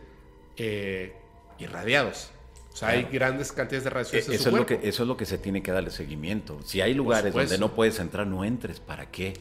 eh, 0.55 1.13
irradiados. 1.59 2.31
O 2.73 2.77
sea, 2.77 2.89
hay 2.89 3.03
grandes 3.11 3.51
cantidades 3.51 3.83
de 3.83 3.89
radiación. 3.89 4.21
E, 4.31 4.35
eso, 4.35 4.49
es 4.49 4.55
Lo 4.55 4.65
que, 4.65 4.79
eso 4.83 5.03
es 5.03 5.07
lo 5.07 5.17
que 5.17 5.25
se 5.25 5.37
tiene 5.37 5.63
que 5.63 5.71
darle 5.71 5.89
seguimiento. 5.89 6.59
Si 6.63 6.79
hay 6.79 6.93
lugares 6.93 7.33
donde 7.33 7.57
no 7.57 7.73
puedes 7.73 7.99
entrar, 7.99 8.25
no 8.27 8.45
entres. 8.45 8.79
¿Para 8.79 9.09
qué? 9.09 9.33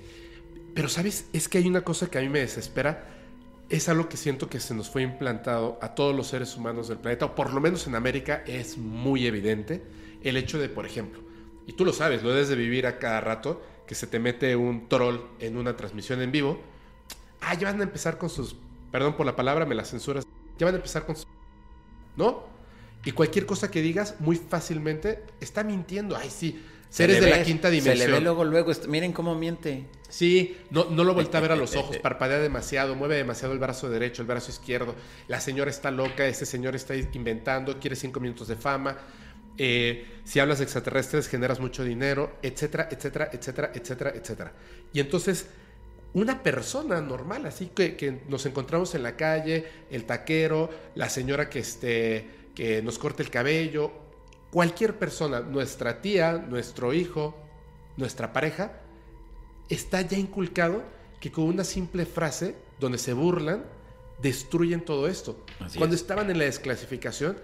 Pero, 0.76 0.90
¿sabes? 0.90 1.24
Es 1.32 1.48
que 1.48 1.56
hay 1.56 1.66
una 1.66 1.80
cosa 1.80 2.08
que 2.08 2.18
a 2.18 2.20
mí 2.20 2.28
me 2.28 2.40
desespera. 2.40 3.06
Es 3.70 3.88
algo 3.88 4.10
que 4.10 4.18
siento 4.18 4.50
que 4.50 4.60
se 4.60 4.74
nos 4.74 4.90
fue 4.90 5.00
implantado 5.00 5.78
a 5.80 5.94
todos 5.94 6.14
los 6.14 6.26
seres 6.26 6.54
humanos 6.54 6.88
del 6.88 6.98
planeta, 6.98 7.24
o 7.24 7.34
por 7.34 7.54
lo 7.54 7.62
menos 7.62 7.86
en 7.86 7.94
América 7.94 8.44
es 8.46 8.76
muy 8.76 9.26
evidente. 9.26 9.82
El 10.22 10.36
hecho 10.36 10.58
de, 10.58 10.68
por 10.68 10.84
ejemplo, 10.84 11.22
y 11.66 11.72
tú 11.72 11.86
lo 11.86 11.94
sabes, 11.94 12.22
lo 12.22 12.28
debes 12.28 12.50
de 12.50 12.56
vivir 12.56 12.86
a 12.86 12.98
cada 12.98 13.22
rato, 13.22 13.62
que 13.86 13.94
se 13.94 14.06
te 14.06 14.18
mete 14.18 14.54
un 14.54 14.86
troll 14.86 15.20
en 15.40 15.56
una 15.56 15.78
transmisión 15.78 16.20
en 16.20 16.30
vivo. 16.30 16.60
Ah, 17.40 17.54
ya 17.54 17.70
van 17.70 17.80
a 17.80 17.84
empezar 17.84 18.18
con 18.18 18.28
sus. 18.28 18.54
Perdón 18.92 19.16
por 19.16 19.24
la 19.24 19.34
palabra, 19.34 19.64
me 19.64 19.74
la 19.74 19.86
censuras. 19.86 20.26
Ya 20.58 20.66
van 20.66 20.74
a 20.74 20.76
empezar 20.76 21.06
con 21.06 21.16
sus. 21.16 21.26
¿No? 22.16 22.44
Y 23.02 23.12
cualquier 23.12 23.46
cosa 23.46 23.70
que 23.70 23.80
digas, 23.80 24.16
muy 24.18 24.36
fácilmente 24.36 25.24
está 25.40 25.64
mintiendo. 25.64 26.18
Ay, 26.18 26.28
sí 26.28 26.62
Seres 26.96 27.20
de 27.20 27.28
la 27.28 27.42
quinta 27.42 27.68
dimensión. 27.68 27.98
Se 27.98 28.06
le 28.06 28.14
ve 28.14 28.20
luego, 28.22 28.42
luego. 28.42 28.72
Miren 28.88 29.12
cómo 29.12 29.34
miente. 29.34 29.84
Sí, 30.08 30.56
no, 30.70 30.86
no 30.88 31.04
lo 31.04 31.12
voltea 31.12 31.38
a 31.38 31.42
ver 31.42 31.52
a 31.52 31.56
los 31.56 31.76
ojos, 31.76 31.98
parpadea 32.02 32.38
demasiado, 32.38 32.94
mueve 32.94 33.16
demasiado 33.16 33.52
el 33.52 33.58
brazo 33.58 33.90
derecho, 33.90 34.22
el 34.22 34.28
brazo 34.28 34.50
izquierdo. 34.50 34.94
La 35.28 35.38
señora 35.38 35.70
está 35.70 35.90
loca, 35.90 36.26
ese 36.26 36.46
señor 36.46 36.74
está 36.74 36.94
inventando, 36.94 37.78
quiere 37.78 37.96
cinco 37.96 38.18
minutos 38.18 38.48
de 38.48 38.56
fama. 38.56 38.96
Eh, 39.58 40.06
si 40.24 40.40
hablas 40.40 40.56
de 40.58 40.64
extraterrestres, 40.64 41.28
generas 41.28 41.60
mucho 41.60 41.84
dinero, 41.84 42.38
etcétera, 42.40 42.88
etcétera, 42.90 43.28
etcétera, 43.30 43.72
etcétera, 43.74 44.12
etcétera. 44.14 44.52
Y 44.94 45.00
entonces, 45.00 45.48
una 46.14 46.42
persona 46.42 47.02
normal, 47.02 47.44
así 47.44 47.72
que, 47.74 47.94
que 47.94 48.22
nos 48.26 48.46
encontramos 48.46 48.94
en 48.94 49.02
la 49.02 49.16
calle, 49.16 49.66
el 49.90 50.04
taquero, 50.04 50.70
la 50.94 51.10
señora 51.10 51.50
que, 51.50 51.58
este, 51.58 52.26
que 52.54 52.80
nos 52.80 52.98
corte 52.98 53.22
el 53.22 53.28
cabello, 53.28 54.05
cualquier 54.56 54.98
persona, 54.98 55.40
nuestra 55.40 56.00
tía, 56.00 56.32
nuestro 56.32 56.94
hijo, 56.94 57.36
nuestra 57.98 58.32
pareja, 58.32 58.72
está 59.68 60.00
ya 60.00 60.16
inculcado 60.16 60.82
que 61.20 61.30
con 61.30 61.44
una 61.44 61.62
simple 61.62 62.06
frase 62.06 62.56
donde 62.80 62.96
se 62.96 63.12
burlan, 63.12 63.66
destruyen 64.22 64.82
todo 64.82 65.08
esto. 65.08 65.44
Así 65.60 65.76
Cuando 65.76 65.94
es. 65.94 66.00
estaban 66.00 66.30
en 66.30 66.38
la 66.38 66.44
desclasificación, 66.44 67.36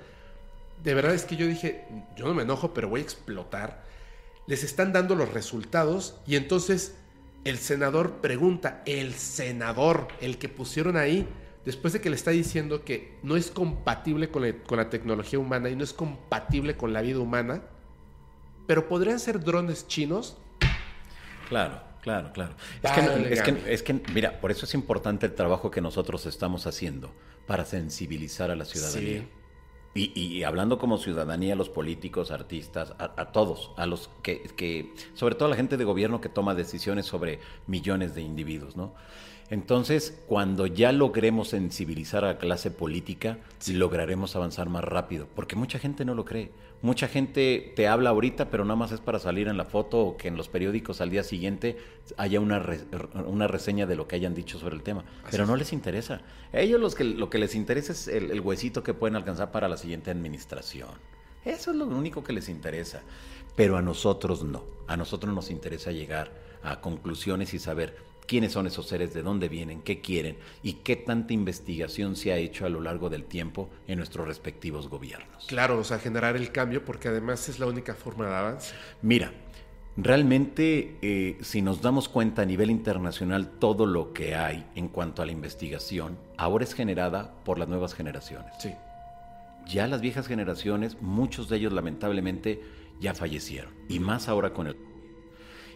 de 0.83 0.95
verdad 0.95 1.13
es 1.13 1.25
que 1.27 1.37
yo 1.37 1.47
dije, 1.47 1.85
yo 2.17 2.25
no 2.25 2.33
me 2.33 2.45
enojo, 2.45 2.73
pero 2.73 2.89
voy 2.89 3.01
a 3.01 3.05
explotar. 3.05 3.85
Les 4.47 4.65
están 4.65 4.95
dando 4.95 5.15
los 5.15 5.35
resultados 5.35 6.17
y 6.27 6.37
entonces 6.37 6.95
el 7.45 7.59
senador 7.59 8.23
pregunta, 8.23 8.83
el 8.87 9.13
senador, 9.13 10.09
el 10.23 10.39
que 10.39 10.49
pusieron 10.49 10.97
ahí, 10.97 11.29
después 11.65 11.93
de 11.93 12.01
que 12.01 12.11
le 12.11 12.17
está 12.17 12.31
diciendo 12.31 12.85
que 12.85 13.17
no 13.23 13.37
es 13.37 13.51
compatible 13.51 14.31
con 14.31 14.43
la, 14.43 14.53
con 14.65 14.79
la 14.79 14.91
tecnología 14.91 15.39
humana 15.39 15.69
y 15.71 15.77
no 15.77 15.85
es 15.85 15.93
compatible 15.93 16.77
con 16.77 16.93
la 16.93 17.03
vida 17.03 17.19
humana, 17.19 17.63
pero 18.67 18.89
podrían 18.89 19.19
ser 19.21 19.41
drones 19.43 19.87
chinos. 19.87 20.37
Claro, 21.49 21.81
claro, 22.01 22.33
claro. 22.33 22.55
Es 22.83 22.91
que, 22.93 23.03
no- 23.03 23.09
Dale, 23.11 23.33
es, 23.33 23.43
que, 23.43 23.53
Gaby. 23.53 23.63
es 23.67 23.83
que, 23.83 24.01
mira, 24.15 24.41
por 24.41 24.51
eso 24.51 24.65
es 24.67 24.75
importante 24.75 25.27
el 25.27 25.35
trabajo 25.35 25.71
que 25.71 25.81
nosotros 25.81 26.27
estamos 26.27 26.67
haciendo 26.67 27.13
para 27.47 27.65
sensibilizar 27.65 28.51
a 28.51 28.57
la 28.57 28.65
ciudadanía. 28.65 29.21
Sí. 29.21 29.29
Y, 29.95 30.19
y 30.19 30.43
hablando 30.45 30.79
como 30.79 30.97
ciudadanía, 30.97 31.53
a 31.53 31.57
los 31.57 31.69
políticos, 31.69 32.31
artistas, 32.31 32.95
a, 32.99 33.13
a 33.21 33.31
todos, 33.33 33.73
a 33.77 33.85
los 33.85 34.09
que, 34.23 34.41
que, 34.57 34.95
sobre 35.13 35.35
todo 35.35 35.47
a 35.47 35.51
la 35.51 35.57
gente 35.57 35.77
de 35.77 35.85
gobierno 35.85 36.23
que 36.23 36.31
toma 36.31 36.55
decisiones 36.55 37.05
sobre 37.05 37.41
millones 37.67 38.15
de 38.15 38.23
individuos, 38.23 38.75
¿no? 38.75 38.95
Entonces, 39.53 40.19
cuando 40.29 40.67
ya 40.67 40.93
logremos 40.93 41.49
sensibilizar 41.49 42.25
a 42.25 42.29
la 42.29 42.39
clase 42.39 42.71
política, 42.71 43.37
lograremos 43.71 44.35
avanzar 44.35 44.71
más 44.71 44.83
rápido, 44.83 45.29
porque 45.37 45.57
mucha 45.57 45.79
gente 45.79 46.07
no 46.07 46.15
lo 46.15 46.25
cree. 46.25 46.51
Mucha 46.81 47.07
gente 47.07 47.71
te 47.77 47.87
habla 47.87 48.09
ahorita, 48.09 48.49
pero 48.51 48.65
nada 48.65 48.77
más 48.77 48.93
es 48.93 49.01
para 49.01 49.19
salir 49.19 49.49
en 49.49 49.59
la 49.59 49.67
foto 49.67 49.99
o 50.01 50.17
que 50.17 50.29
en 50.29 50.39
los 50.39 50.49
periódicos 50.49 51.03
al 51.03 51.11
día 51.11 51.23
siguiente 51.23 51.77
haya 52.17 52.41
una, 52.41 52.61
re- 52.61 52.81
una 53.27 53.47
reseña 53.47 53.85
de 53.85 53.95
lo 53.95 54.09
que 54.09 54.17
hayan 54.17 54.35
dicho 54.35 54.59
sobre 54.59 54.75
el 54.75 54.83
tema. 54.83 55.05
pero 55.31 55.45
no 55.45 55.55
les 55.55 55.75
interesa. 55.75 56.23
A 56.55 56.59
ellos 56.61 56.81
los 56.81 56.95
que, 56.95 57.05
lo 57.05 57.29
que 57.29 57.37
les 57.37 57.55
interesa 57.55 57.93
es 57.93 58.09
el, 58.09 58.31
el 58.31 58.41
huesito 58.41 58.83
que 58.83 58.95
pueden 58.95 59.17
alcanzar 59.17 59.53
para 59.53 59.69
la 59.69 59.77
siguiente 59.77 60.11
administración. 60.11 60.89
Eso 61.45 61.73
es 61.73 61.77
lo 61.77 61.85
único 61.89 62.25
que 62.25 62.33
les 62.33 62.49
interesa. 62.49 63.03
Pero 63.55 63.77
a 63.77 63.83
nosotros 63.83 64.45
no. 64.45 64.65
A 64.87 64.97
nosotros 64.97 65.35
nos 65.35 65.51
interesa 65.51 65.93
llegar 65.93 66.33
a 66.63 66.81
conclusiones 66.81 67.53
y 67.53 67.59
saber 67.59 68.11
quiénes 68.33 68.53
son 68.53 68.67
esos 68.67 68.87
seres, 68.87 69.13
de 69.13 69.23
dónde 69.23 69.51
vienen, 69.51 69.83
qué 69.83 70.01
quieren 70.01 70.39
y 70.63 70.73
qué 70.85 70.97
tanta 70.97 71.35
investigación 71.35 72.17
se 72.17 72.33
ha 72.33 72.39
hecho 72.39 72.65
a 72.65 72.71
lo 72.71 72.81
largo 72.81 73.11
del 73.11 73.25
tiempo 73.25 73.69
en 73.87 73.99
nuestros 73.99 74.27
respectivos 74.27 74.89
gobiernos. 74.89 75.45
Claro, 75.49 75.79
o 75.79 75.85
sea, 75.85 75.99
generar 75.99 76.35
el 76.35 76.51
cambio 76.51 76.83
porque 76.83 77.09
además 77.09 77.51
es 77.51 77.59
la 77.59 77.67
única 77.67 77.95
forma 77.95 78.27
de 78.27 78.35
avance. 78.35 78.73
Mira, 79.03 79.35
realmente 79.99 80.97
eh, 81.03 81.37
si 81.43 81.61
nos 81.61 81.83
damos 81.83 82.09
cuenta 82.09 82.41
a 82.41 82.47
nivel 82.47 82.71
internacional 82.71 83.51
todo 83.59 83.85
lo 83.85 84.15
que 84.15 84.35
hay 84.35 84.65
en 84.77 84.89
cuanto 84.89 85.21
a 85.21 85.27
la 85.27 85.33
investigación, 85.33 86.17
ahora 86.39 86.65
es 86.65 86.73
generada 86.73 87.35
por 87.45 87.59
las 87.59 87.69
nuevas 87.69 87.93
generaciones. 87.93 88.55
Sí. 88.61 88.73
Ya 89.67 89.87
las 89.89 90.01
viejas 90.01 90.27
generaciones, 90.27 90.97
muchos 91.03 91.51
de 91.51 91.59
ellos 91.59 91.75
lamentablemente 91.75 92.63
ya 92.99 93.13
fallecieron, 93.13 93.75
y 93.91 93.99
más 93.99 94.27
ahora 94.29 94.55
con 94.55 94.69
el... 94.69 94.92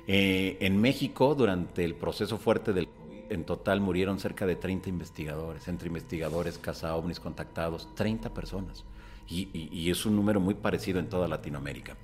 Eh, 0.06 0.56
en 0.60 0.80
México, 0.80 1.34
durante 1.34 1.84
el 1.84 1.94
proceso 1.94 2.38
fuerte 2.38 2.72
del 2.72 2.86
COVID, 2.88 3.32
en 3.32 3.44
total 3.44 3.80
murieron 3.80 4.20
cerca 4.20 4.46
de 4.46 4.54
30 4.56 4.88
investigadores, 4.88 5.66
entre 5.68 5.88
investigadores, 5.88 6.58
caza 6.58 6.94
ovnis 6.94 7.18
contactados, 7.20 7.88
30 7.94 8.32
personas. 8.32 8.84
Y, 9.28 9.48
y- 9.52 9.68
y 9.72 9.90
es 9.90 10.06
un 10.06 10.14
número 10.14 10.38
muy 10.38 10.54
parecido 10.54 11.00
en 11.00 11.08
toda 11.08 11.26
Latinoamérica. 11.26 11.96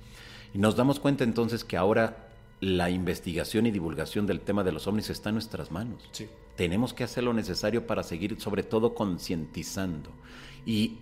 Y 0.53 0.57
nos 0.57 0.75
damos 0.75 0.99
cuenta 0.99 1.23
entonces 1.23 1.63
que 1.63 1.77
ahora 1.77 2.27
la 2.59 2.89
investigación 2.89 3.65
y 3.65 3.71
divulgación 3.71 4.27
del 4.27 4.41
tema 4.41 4.63
de 4.63 4.71
los 4.73 4.85
ovnis 4.87 5.09
está 5.09 5.29
en 5.29 5.35
nuestras 5.35 5.71
manos. 5.71 6.03
Sí. 6.11 6.27
Tenemos 6.57 6.93
que 6.93 7.03
hacer 7.05 7.23
lo 7.23 7.33
necesario 7.33 7.87
para 7.87 8.03
seguir, 8.03 8.39
sobre 8.39 8.63
todo, 8.63 8.93
concientizando 8.93 10.09
y 10.65 10.97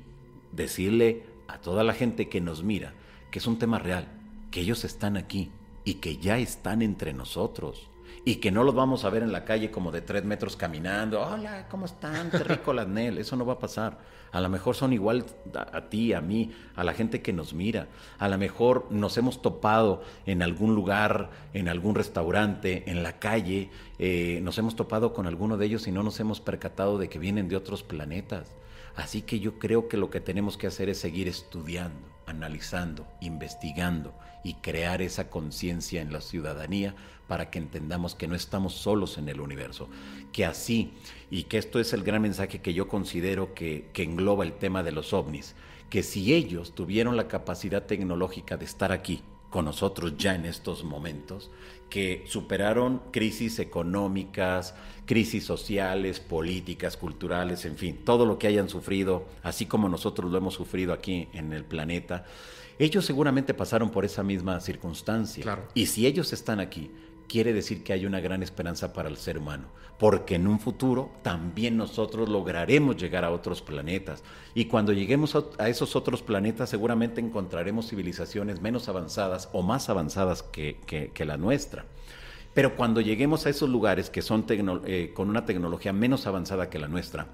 decirle 0.52 1.24
a 1.48 1.58
toda 1.60 1.84
la 1.84 1.94
gente 1.94 2.30
que 2.30 2.40
nos 2.42 2.64
mira 2.64 2.94
que 3.32 3.40
es 3.40 3.48
un 3.48 3.58
tema 3.58 3.80
real, 3.80 4.08
que 4.52 4.62
ellos 4.62 4.84
están 4.84 5.18
aquí 5.18 5.50
y 5.84 5.96
que 5.96 6.18
ya 6.18 6.38
están 6.38 6.82
entre 6.82 7.14
nosotros. 7.14 7.88
Y 8.24 8.36
que 8.36 8.52
no 8.52 8.64
los 8.64 8.76
vamos 8.76 9.04
a 9.04 9.10
ver 9.10 9.24
en 9.24 9.32
la 9.32 9.46
calle 9.46 9.72
como 9.72 9.92
de 9.92 10.02
tres 10.02 10.24
metros 10.24 10.56
caminando. 10.56 11.22
Hola, 11.22 11.68
¿cómo 11.70 11.88
están? 11.88 12.30
Terrícolas, 12.30 12.88
Nel. 12.88 13.18
Eso 13.18 13.36
no 13.36 13.48
va 13.48 13.54
a 13.54 13.60
pasar. 13.60 13.98
A 14.32 14.40
lo 14.40 14.48
mejor 14.48 14.76
son 14.76 14.94
igual 14.94 15.26
a, 15.56 15.78
a 15.78 15.90
ti, 15.90 16.14
a 16.14 16.22
mí, 16.22 16.52
a 16.76 16.84
la 16.84 16.94
gente 16.94 17.24
que 17.24 17.34
nos 17.34 17.54
mira. 17.56 17.88
A 18.20 18.30
lo 18.30 18.38
mejor 18.38 18.86
nos 18.92 19.18
hemos 19.18 19.42
topado 19.42 20.04
en 20.28 20.44
algún 20.44 20.76
lugar, 20.76 21.32
en 21.54 21.68
algún 21.68 21.96
restaurante, 21.96 22.84
en 22.92 23.02
la 23.02 23.18
calle. 23.18 23.72
eh, 23.98 24.40
nos 24.44 24.58
hemos 24.60 24.76
topado 24.76 25.14
con 25.14 25.26
alguno 25.26 25.58
de 25.58 25.66
ellos 25.66 25.88
y 25.88 25.92
no 25.92 26.04
nos 26.04 26.20
hemos 26.20 26.42
percatado 26.42 27.00
de 27.00 27.10
que 27.10 27.18
vienen 27.18 27.50
de 27.50 27.56
otros 27.56 27.82
planetas. 27.82 28.56
Así 28.96 29.22
que 29.24 29.40
yo 29.40 29.58
creo 29.58 29.88
que 29.88 29.98
lo 29.98 30.10
que 30.10 30.22
tenemos 30.22 30.58
que 30.58 30.68
hacer 30.68 30.90
es 30.90 31.00
seguir 31.00 31.28
estudiando, 31.28 32.08
analizando, 32.32 33.08
investigando 33.22 34.14
y 34.44 34.56
crear 34.56 35.02
esa 35.02 35.30
conciencia 35.30 36.02
en 36.02 36.12
la 36.12 36.22
ciudadanía 36.22 36.96
para 37.28 37.50
que 37.50 37.60
entendamos 37.60 38.16
que 38.16 38.28
no 38.28 38.36
estamos 38.36 38.74
solos 38.74 39.18
en 39.18 39.30
el 39.30 39.40
universo, 39.40 39.88
que 40.34 40.46
así, 40.46 40.94
y 41.30 41.44
que 41.44 41.58
esto 41.58 41.80
es 41.80 41.94
el 41.94 42.04
gran 42.04 42.22
mensaje 42.22 42.60
que 42.60 42.74
yo 42.74 42.88
considero 42.88 43.54
que, 43.54 43.90
que 43.94 44.04
engloba 44.04 44.44
el 44.44 44.54
tema 44.54 44.84
de 44.84 44.92
los 44.92 45.14
ovnis, 45.14 45.56
que 45.90 46.04
si 46.04 46.34
ellos 46.34 46.74
tuvieron 46.74 47.16
la 47.16 47.28
capacidad 47.28 47.86
tecnológica 47.86 48.58
de 48.58 48.66
estar 48.66 48.92
aquí 48.92 49.22
con 49.50 49.66
nosotros 49.66 50.18
ya 50.18 50.34
en 50.34 50.46
estos 50.46 50.84
momentos, 50.84 51.52
que 51.92 52.24
superaron 52.26 53.02
crisis 53.12 53.60
económicas, 53.60 54.74
crisis 55.06 55.44
sociales, 55.44 56.22
políticas, 56.22 56.96
culturales, 56.96 57.66
en 57.66 57.76
fin, 57.76 58.00
todo 58.06 58.26
lo 58.26 58.40
que 58.40 58.48
hayan 58.48 58.70
sufrido, 58.70 59.26
así 59.44 59.66
como 59.66 59.90
nosotros 59.90 60.32
lo 60.32 60.38
hemos 60.38 60.54
sufrido 60.54 60.94
aquí 60.94 61.28
en 61.34 61.52
el 61.52 61.66
planeta, 61.66 62.26
ellos 62.80 63.06
seguramente 63.06 63.54
pasaron 63.54 63.92
por 63.92 64.06
esa 64.06 64.24
misma 64.24 64.62
circunstancia. 64.62 65.44
Claro. 65.44 65.68
Y 65.74 65.88
si 65.88 66.08
ellos 66.08 66.32
están 66.32 66.62
aquí, 66.62 66.90
quiere 67.32 67.54
decir 67.54 67.82
que 67.82 67.94
hay 67.94 68.06
una 68.06 68.20
gran 68.20 68.44
esperanza 68.44 68.92
para 68.92 69.08
el 69.08 69.16
ser 69.16 69.38
humano, 69.38 69.64
porque 69.98 70.36
en 70.36 70.48
un 70.48 70.60
futuro 70.60 71.14
también 71.22 71.78
nosotros 71.78 72.28
lograremos 72.28 72.98
llegar 72.98 73.24
a 73.24 73.32
otros 73.32 73.62
planetas. 73.62 74.22
Y 74.54 74.66
cuando 74.66 74.92
lleguemos 74.92 75.38
a, 75.58 75.70
esos 75.70 75.96
otros 75.96 76.22
planetas, 76.22 76.70
seguramente 76.70 77.22
encontraremos 77.22 77.88
civilizaciones 77.88 78.60
menos 78.60 78.90
avanzadas 78.90 79.48
o 79.54 79.62
más 79.62 79.88
avanzadas 79.88 80.44
que, 80.44 81.14
la 81.26 81.38
nuestra. 81.38 81.86
Pero 82.54 82.76
cuando 82.76 83.00
lleguemos 83.00 83.46
a 83.46 83.50
esos 83.50 83.70
lugares 83.70 84.10
que 84.10 84.22
son 84.22 84.46
eh, 84.50 85.12
con 85.14 85.30
una 85.30 85.46
tecnología 85.46 85.94
menos 85.94 86.28
avanzada 86.28 86.70
que 86.70 86.80
la 86.80 86.90
nuestra, 86.90 87.28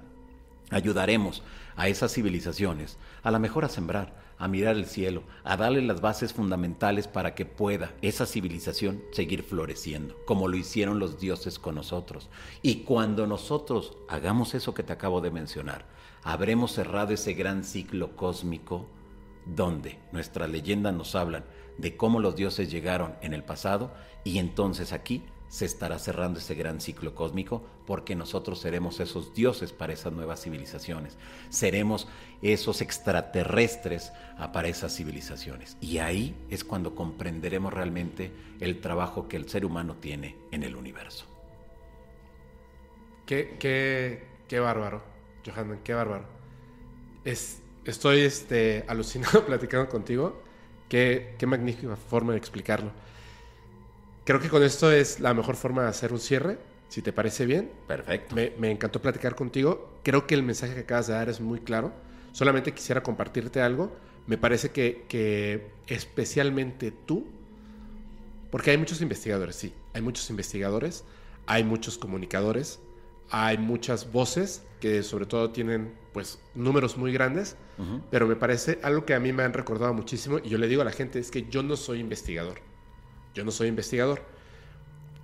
ayudaremos 0.70 1.42
a 1.74 1.88
esas 1.88 2.12
civilizaciones 2.14 2.98
a 3.24 3.32
la 3.32 3.40
mejor 3.40 3.64
a 3.64 3.68
sembrar, 3.68 4.14
a 4.38 4.48
mirar 4.48 4.76
el 4.76 4.86
cielo, 4.86 5.22
a 5.44 5.56
darle 5.56 5.82
las 5.82 6.00
bases 6.00 6.32
fundamentales 6.32 7.08
para 7.08 7.34
que 7.34 7.44
pueda 7.44 7.92
esa 8.02 8.26
civilización 8.26 9.02
seguir 9.10 9.42
floreciendo, 9.42 10.16
como 10.24 10.48
lo 10.48 10.56
hicieron 10.56 10.98
los 10.98 11.18
dioses 11.18 11.58
con 11.58 11.74
nosotros. 11.74 12.28
Y 12.62 12.82
cuando 12.82 13.26
nosotros 13.26 13.96
hagamos 14.08 14.54
eso 14.54 14.74
que 14.74 14.82
te 14.82 14.92
acabo 14.92 15.20
de 15.20 15.30
mencionar, 15.30 15.86
habremos 16.22 16.72
cerrado 16.72 17.12
ese 17.12 17.34
gran 17.34 17.64
ciclo 17.64 18.16
cósmico 18.16 18.86
donde 19.44 19.98
nuestras 20.12 20.48
leyendas 20.50 20.94
nos 20.94 21.14
hablan 21.14 21.44
de 21.78 21.96
cómo 21.96 22.20
los 22.20 22.36
dioses 22.36 22.70
llegaron 22.70 23.14
en 23.22 23.34
el 23.34 23.44
pasado 23.44 23.92
y 24.24 24.38
entonces 24.38 24.92
aquí 24.92 25.22
se 25.48 25.64
estará 25.64 25.98
cerrando 25.98 26.38
ese 26.38 26.54
gran 26.54 26.80
ciclo 26.80 27.14
cósmico 27.14 27.64
porque 27.86 28.14
nosotros 28.14 28.60
seremos 28.60 29.00
esos 29.00 29.34
dioses 29.34 29.72
para 29.72 29.92
esas 29.92 30.12
nuevas 30.12 30.42
civilizaciones, 30.42 31.16
seremos 31.48 32.06
esos 32.42 32.80
extraterrestres 32.82 34.12
para 34.52 34.68
esas 34.68 34.94
civilizaciones. 34.94 35.76
Y 35.80 35.98
ahí 35.98 36.36
es 36.50 36.64
cuando 36.64 36.94
comprenderemos 36.94 37.72
realmente 37.72 38.30
el 38.60 38.80
trabajo 38.80 39.28
que 39.28 39.36
el 39.36 39.48
ser 39.48 39.64
humano 39.64 39.96
tiene 39.96 40.36
en 40.50 40.62
el 40.62 40.76
universo. 40.76 41.24
Qué, 43.26 43.56
qué, 43.58 44.26
qué 44.48 44.60
bárbaro, 44.60 45.02
Johanna, 45.44 45.78
qué 45.84 45.94
bárbaro. 45.94 46.24
Es, 47.24 47.60
estoy 47.84 48.20
este, 48.20 48.84
alucinado 48.86 49.44
platicando 49.46 49.88
contigo. 49.88 50.42
Qué, 50.88 51.34
qué 51.38 51.46
magnífica 51.46 51.96
forma 51.96 52.32
de 52.32 52.38
explicarlo. 52.38 52.90
Creo 54.28 54.40
que 54.40 54.50
con 54.50 54.62
esto 54.62 54.92
es 54.92 55.20
la 55.20 55.32
mejor 55.32 55.56
forma 55.56 55.84
de 55.84 55.88
hacer 55.88 56.12
un 56.12 56.20
cierre, 56.20 56.58
si 56.90 57.00
te 57.00 57.14
parece 57.14 57.46
bien. 57.46 57.72
Perfecto. 57.86 58.34
Me, 58.34 58.52
me 58.58 58.70
encantó 58.70 59.00
platicar 59.00 59.34
contigo. 59.34 60.00
Creo 60.02 60.26
que 60.26 60.34
el 60.34 60.42
mensaje 60.42 60.74
que 60.74 60.80
acabas 60.80 61.06
de 61.06 61.14
dar 61.14 61.30
es 61.30 61.40
muy 61.40 61.60
claro. 61.60 61.94
Solamente 62.32 62.74
quisiera 62.74 63.02
compartirte 63.02 63.62
algo 63.62 63.96
Me 64.26 64.36
parece 64.36 64.68
que, 64.70 65.06
que 65.08 65.70
especialmente 65.86 66.92
tú, 66.92 67.26
porque 68.50 68.70
hay 68.70 68.76
muchos 68.76 69.00
investigadores, 69.00 69.56
sí, 69.56 69.72
hay 69.94 70.02
muchos 70.02 70.28
investigadores, 70.28 71.04
hay 71.46 71.64
muchos 71.64 71.96
comunicadores, 71.96 72.80
hay 73.30 73.56
muchas 73.56 74.12
voces 74.12 74.62
que 74.78 75.02
sobre 75.04 75.24
todo 75.24 75.52
tienen 75.52 75.94
pues 76.12 76.38
números 76.54 76.98
muy 76.98 77.14
grandes, 77.14 77.56
pero 78.10 78.26
me 78.26 78.36
parece 78.36 78.78
algo 78.82 79.06
que 79.06 79.14
a 79.14 79.20
mí 79.20 79.32
me 79.32 79.44
han 79.44 79.54
recordado 79.54 79.94
muchísimo 79.94 80.38
y 80.38 80.50
yo 80.50 80.58
le 80.58 80.68
digo 80.68 80.82
a 80.82 80.84
la 80.84 80.92
gente 80.92 81.18
es 81.18 81.30
que 81.30 81.48
yo 81.48 81.62
no 81.62 81.76
soy 81.76 82.00
investigador, 82.00 82.58
yo 83.38 83.44
no 83.44 83.52
soy 83.52 83.68
investigador. 83.68 84.22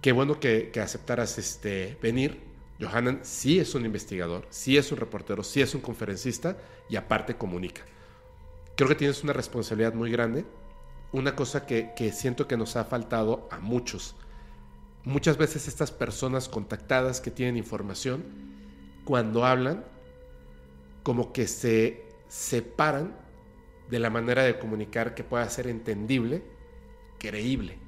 Qué 0.01 0.13
bueno 0.13 0.39
que, 0.39 0.71
aceptaras 0.81 1.37
este, 1.37 1.99
venir. 2.01 2.41
Johanan 2.81 3.21
sí 3.23 3.59
es 3.59 3.75
un 3.75 3.85
investigador, 3.85 4.47
sí 4.51 4.77
es 4.77 4.93
un 4.93 4.99
reportero, 4.99 5.43
sí 5.43 5.61
es 5.61 5.75
un 5.75 5.81
conferencista 5.81 6.57
y 6.89 6.95
aparte 6.95 7.37
comunica. 7.37 7.83
Creo 8.77 8.89
que 8.89 8.95
tienes 8.95 9.25
una 9.25 9.33
responsabilidad 9.33 9.95
muy 9.95 10.13
grande, 10.13 10.45
una 11.11 11.35
cosa 11.35 11.67
que, 11.67 11.91
que 11.97 12.13
siento 12.13 12.47
que 12.47 12.57
nos 12.57 12.77
ha 12.77 12.85
faltado 12.85 13.49
a 13.51 13.59
muchos. 13.59 14.15
Muchas 15.03 15.37
veces 15.37 15.67
estas 15.67 15.91
personas 15.91 16.49
contactadas 16.49 17.21
que 17.21 17.33
tienen 17.33 17.57
información, 17.57 18.25
cuando 19.05 19.45
hablan, 19.45 19.85
como 21.03 21.33
que 21.33 21.49
se 21.49 22.05
separan 22.29 23.17
de 23.91 23.99
la 23.99 24.11
manera 24.11 24.45
de 24.45 24.59
comunicar 24.59 25.17
que 25.17 25.25
pueda 25.25 25.49
ser 25.49 25.67
entendible, 25.67 26.45
creíble. 27.19 27.84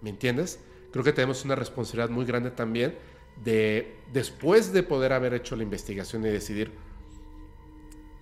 ¿Me 0.00 0.10
entiendes? 0.10 0.60
Creo 0.92 1.04
que 1.04 1.12
tenemos 1.12 1.44
una 1.44 1.54
responsabilidad 1.54 2.10
muy 2.10 2.24
grande 2.24 2.50
también 2.50 2.96
de, 3.44 3.96
después 4.12 4.72
de 4.72 4.82
poder 4.82 5.12
haber 5.12 5.34
hecho 5.34 5.56
la 5.56 5.62
investigación 5.62 6.24
y 6.26 6.28
decidir, 6.28 6.72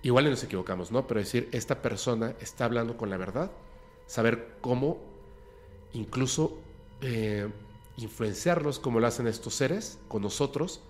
igual 0.01 0.29
nos 0.29 0.43
equivocamos, 0.43 0.91
¿no? 0.91 1.07
Pero 1.07 1.19
decir, 1.19 1.49
esta 1.51 1.81
persona 1.81 2.35
está 2.39 2.65
hablando 2.65 2.97
con 2.97 3.09
la 3.09 3.17
verdad, 3.17 3.51
saber 4.05 4.57
cómo 4.61 4.99
incluso 5.93 6.59
eh, 7.01 7.47
influenciarlos 7.97 8.79
como 8.79 8.99
lo 8.99 9.07
hacen 9.07 9.27
estos 9.27 9.55
seres 9.55 9.99
con 10.07 10.21
nosotros 10.21 10.81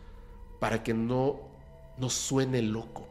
para 0.59 0.83
que 0.83 0.93
no 0.93 1.39
nos 1.97 2.13
suene 2.13 2.61
loco. 2.61 3.07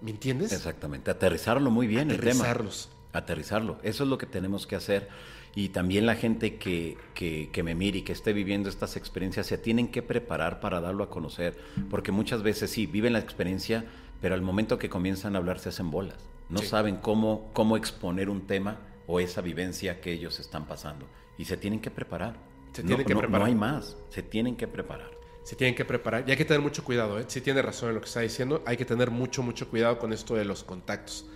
¿Me 0.00 0.10
entiendes? 0.10 0.52
Exactamente, 0.52 1.10
aterrizarlo 1.10 1.70
muy 1.70 1.86
bien 1.86 2.10
Aterrizarlos. 2.10 2.84
el 2.86 2.90
tema. 2.90 3.02
Aterrizarlo. 3.12 3.78
Eso 3.82 4.04
es 4.04 4.08
lo 4.10 4.18
que 4.18 4.26
tenemos 4.26 4.66
que 4.66 4.74
hacer. 4.74 5.08
Y 5.54 5.68
también 5.68 6.06
la 6.06 6.14
gente 6.14 6.56
que, 6.56 6.96
que, 7.14 7.50
que, 7.52 7.62
me 7.62 7.74
mire 7.74 7.98
y 7.98 8.02
que 8.02 8.12
esté 8.12 8.32
viviendo 8.32 8.68
estas 8.70 8.96
experiencias 8.96 9.46
se 9.46 9.58
tienen 9.58 9.88
que 9.88 10.00
preparar 10.02 10.60
para 10.60 10.80
darlo 10.80 11.04
a 11.04 11.10
conocer. 11.10 11.58
Porque 11.90 12.10
muchas 12.10 12.42
veces 12.42 12.70
sí, 12.70 12.86
viven 12.86 13.12
la 13.12 13.18
experiencia, 13.18 13.84
pero 14.22 14.34
al 14.34 14.40
momento 14.42 14.78
que 14.78 14.88
comienzan 14.88 15.34
a 15.34 15.38
hablar 15.38 15.58
se 15.58 15.68
hacen 15.68 15.90
bolas. 15.90 16.16
No 16.48 16.60
Sí. 16.60 16.66
saben 16.68 16.96
cómo, 16.96 17.50
cómo 17.52 17.76
exponer 17.76 18.30
un 18.30 18.46
tema 18.46 18.78
o 19.06 19.20
esa 19.20 19.42
vivencia 19.42 20.00
que 20.00 20.12
ellos 20.12 20.40
están 20.40 20.64
pasando. 20.66 21.06
Y 21.36 21.44
se 21.44 21.56
tienen 21.58 21.80
que 21.80 21.90
preparar. 21.90 22.36
Se 22.72 22.82
No- 22.82 22.88
tienen 22.88 23.06
que 23.06 23.12
no- 23.14 23.20
preparar. 23.20 23.40
No 23.40 23.46
hay 23.46 23.54
más. 23.54 23.96
Se 24.08 24.22
tienen 24.22 24.56
que 24.56 24.66
preparar. 24.66 25.10
Se 25.44 25.56
tienen 25.56 25.74
que 25.74 25.84
preparar. 25.84 26.24
Y 26.26 26.30
hay 26.30 26.36
que 26.36 26.44
tener 26.46 26.62
mucho 26.62 26.82
cuidado, 26.84 27.18
¿eh? 27.18 27.24
Si 27.28 27.40
tiene 27.42 27.60
razón 27.60 27.90
en 27.90 27.96
lo 27.96 28.00
que 28.00 28.06
está 28.06 28.20
diciendo, 28.20 28.62
hay 28.64 28.76
que 28.78 28.84
tener 28.86 29.10
mucho, 29.10 29.42
mucho 29.42 29.68
cuidado 29.68 29.98
con 29.98 30.12
esto 30.14 30.34
de 30.34 30.44
los 30.46 30.62
contactos. 30.64 31.26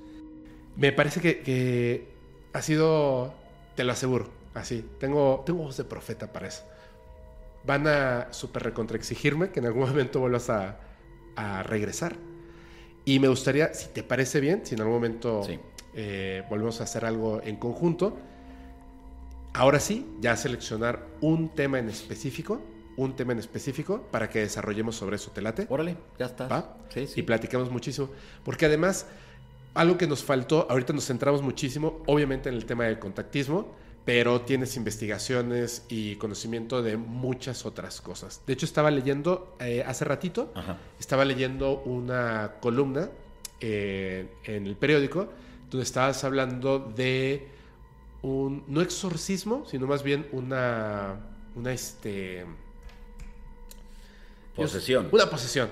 Me 0.76 0.92
parece 0.92 1.20
que, 1.20 1.40
que 1.40 2.06
ha 2.52 2.62
sido, 2.62 3.34
te 3.76 3.84
lo 3.84 3.92
aseguro, 3.92 4.28
así. 4.54 4.84
Tengo, 4.98 5.42
tengo 5.46 5.62
voz 5.64 5.76
de 5.76 5.84
profeta 5.84 6.32
para 6.32 6.48
eso. 6.48 6.64
Van 7.64 7.86
a 7.86 8.28
súper 8.32 8.62
recontraexigirme 8.64 9.50
que 9.50 9.60
en 9.60 9.66
algún 9.66 9.82
momento 9.88 10.20
vuelvas 10.20 10.50
a, 10.50 10.78
a 11.36 11.62
regresar. 11.62 12.16
Y 13.04 13.20
me 13.20 13.28
gustaría, 13.28 13.72
si 13.74 13.88
te 13.90 14.02
parece 14.02 14.40
bien, 14.40 14.66
si 14.66 14.74
en 14.74 14.80
algún 14.80 14.94
momento 14.96 15.42
Sí. 15.44 15.60
eh, 15.94 16.42
volvemos 16.50 16.80
a 16.80 16.84
hacer 16.84 17.04
algo 17.04 17.40
en 17.44 17.56
conjunto, 17.56 18.16
ahora 19.54 19.80
sí, 19.80 20.06
ya 20.20 20.36
seleccionar 20.36 21.06
un 21.20 21.54
tema 21.54 21.78
en 21.78 21.88
específico, 21.88 22.60
un 22.96 23.14
tema 23.14 23.32
en 23.32 23.38
específico 23.38 24.02
para 24.10 24.28
que 24.28 24.40
desarrollemos 24.40 24.96
sobre 24.96 25.16
eso. 25.16 25.30
¿Te 25.30 25.42
late? 25.42 25.66
Órale, 25.68 25.96
ya 26.18 26.26
está. 26.26 26.76
Sí, 26.88 27.06
sí. 27.06 27.20
Y 27.20 27.22
platicamos 27.22 27.70
muchísimo. 27.70 28.08
Porque 28.44 28.66
además, 28.66 29.06
algo 29.76 29.98
que 29.98 30.06
nos 30.06 30.24
faltó, 30.24 30.66
ahorita 30.70 30.92
nos 30.92 31.06
centramos 31.06 31.42
muchísimo, 31.42 32.02
obviamente, 32.06 32.48
en 32.48 32.54
el 32.54 32.64
tema 32.64 32.84
del 32.84 32.98
contactismo, 32.98 33.74
pero 34.04 34.40
tienes 34.42 34.76
investigaciones 34.76 35.84
y 35.88 36.16
conocimiento 36.16 36.82
de 36.82 36.96
muchas 36.96 37.66
otras 37.66 38.00
cosas. 38.00 38.40
De 38.46 38.52
hecho, 38.52 38.64
estaba 38.64 38.90
leyendo 38.90 39.56
eh, 39.60 39.82
hace 39.86 40.04
ratito, 40.04 40.52
Ajá. 40.54 40.78
estaba 40.98 41.24
leyendo 41.24 41.82
una 41.84 42.54
columna 42.60 43.10
eh, 43.60 44.28
en 44.44 44.66
el 44.66 44.76
periódico 44.76 45.28
donde 45.70 45.84
estabas 45.84 46.22
hablando 46.24 46.78
de 46.78 47.48
un, 48.22 48.64
no 48.68 48.80
exorcismo, 48.80 49.64
sino 49.66 49.86
más 49.86 50.02
bien 50.02 50.28
una, 50.32 51.16
una, 51.54 51.72
este... 51.72 52.46
Posesión. 54.54 55.08
Una 55.12 55.28
posesión. 55.28 55.68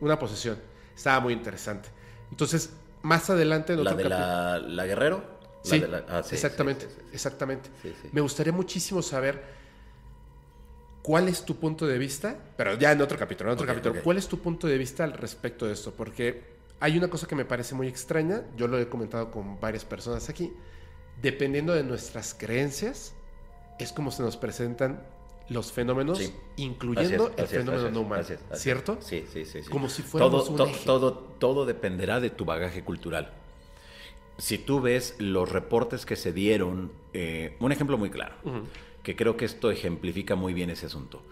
Una 0.00 0.18
posesión. 0.18 0.58
Estaba 0.94 1.20
muy 1.20 1.32
interesante. 1.32 1.88
Entonces, 2.30 2.70
más 3.02 3.30
adelante 3.30 3.72
en 3.72 3.84
¿La 3.84 3.92
otro 3.92 4.02
de 4.04 4.08
la, 4.08 4.58
la 4.58 4.86
Guerrero? 4.86 5.18
La 5.64 5.70
Sí, 5.70 5.78
de 5.80 5.88
la- 5.88 6.04
ah, 6.08 6.22
sí, 6.22 6.34
exactamente, 6.34 6.86
sí, 6.88 6.96
exactamente. 7.12 7.70
Me 8.12 8.20
gustaría 8.20 8.52
muchísimo 8.52 9.02
saber 9.02 9.42
cuál 11.02 11.28
es 11.28 11.44
tu 11.44 11.56
punto 11.56 11.86
de 11.86 11.98
vista, 11.98 12.36
pero 12.56 12.74
ya 12.74 12.92
en 12.92 13.00
otro 13.00 13.18
capítulo, 13.18 13.50
en 13.50 13.54
otro 13.54 13.66
capítulo. 13.66 14.02
¿cuál 14.02 14.16
es 14.18 14.28
tu 14.28 14.38
punto 14.40 14.66
de 14.66 14.78
vista 14.78 15.04
al 15.04 15.12
respecto 15.14 15.66
de 15.66 15.72
esto? 15.72 15.92
Porque 15.94 16.58
hay 16.80 16.96
una 16.98 17.08
cosa 17.08 17.26
que 17.26 17.34
me 17.34 17.44
parece 17.44 17.74
muy 17.74 17.88
extraña, 17.88 18.42
yo 18.56 18.68
lo 18.68 18.78
he 18.78 18.88
comentado 18.88 19.30
con 19.30 19.58
varias 19.60 19.84
personas 19.84 20.28
aquí, 20.28 20.52
dependiendo 21.20 21.72
de 21.74 21.82
nuestras 21.82 22.34
creencias, 22.34 23.14
es 23.78 23.92
como 23.92 24.10
se 24.10 24.22
nos 24.22 24.36
presentan 24.36 25.02
los 25.50 25.72
fenómenos, 25.72 26.18
Sí. 26.18 26.32
incluyendo 26.56 27.24
Así 27.24 27.32
es, 27.32 27.38
el 27.38 27.44
así 27.44 27.56
fenómeno 27.56 27.86
es, 27.88 27.92
no 27.94 28.00
humano, 28.00 28.22
así 28.22 28.34
es. 28.34 28.60
¿cierto? 28.60 28.98
Sí, 29.00 29.24
sí, 29.32 29.44
sí. 29.44 29.62
sí. 29.62 29.70
Como 29.70 29.88
si 29.88 30.02
fuéramos 30.02 30.44
todo, 30.44 30.50
un 30.52 30.56
to- 30.58 30.66
eje. 30.66 30.84
todo, 30.84 31.12
todo 31.14 31.64
dependerá 31.66 32.20
de 32.20 32.30
tu 32.30 32.44
bagaje 32.44 32.82
cultural. 32.84 33.32
Si 34.36 34.58
tú 34.58 34.80
ves 34.80 35.16
los 35.18 35.50
reportes 35.50 36.06
que 36.06 36.14
se 36.16 36.32
dieron, 36.32 36.92
eh, 37.12 37.56
un 37.60 37.72
ejemplo 37.72 37.98
muy 37.98 38.10
claro, 38.10 38.36
que 39.02 39.16
creo 39.16 39.36
que 39.36 39.44
esto 39.46 39.70
ejemplifica 39.70 40.36
muy 40.36 40.52
bien 40.54 40.70
ese 40.70 40.86
asunto. 40.86 41.22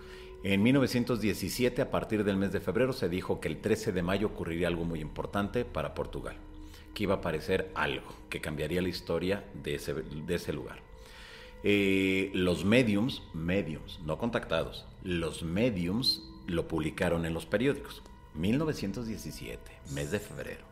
En 0.43 0.63
1917, 0.63 1.83
a 1.83 1.91
partir 1.91 2.25
del 2.25 2.37
mes 2.37 2.53
de 2.53 2.61
febrero, 2.61 2.93
se 2.93 3.09
dijo 3.09 3.41
que 3.41 3.49
el 3.49 3.59
13 3.61 3.93
de 3.93 4.03
mayo 4.03 4.29
ocurriría 4.29 4.69
algo 4.69 4.85
muy 4.85 5.01
importante 5.01 5.65
para 5.65 5.95
Portugal, 5.95 6.37
que 6.95 7.05
iba 7.05 7.15
a 7.15 7.19
aparecer 7.19 7.71
algo 7.75 8.07
que 8.31 8.41
cambiaría 8.41 8.81
la 8.83 8.89
historia 8.89 9.45
de 9.63 9.75
ese, 9.77 9.95
de 9.95 10.35
ese 10.35 10.53
lugar. 10.53 10.81
Eh, 11.63 12.31
los 12.35 12.65
mediums, 12.65 13.23
mediums, 13.33 13.99
no 14.05 14.19
contactados, 14.19 14.87
los 15.03 15.43
mediums 15.43 16.23
lo 16.47 16.69
publicaron 16.69 17.25
en 17.25 17.35
los 17.35 17.47
periódicos. 17.47 18.03
1917, 18.35 19.61
mes 19.93 20.11
de 20.11 20.21
febrero. 20.21 20.65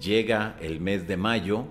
Llega 0.00 0.56
el 0.60 0.80
mes 0.80 1.06
de 1.06 1.16
mayo 1.16 1.66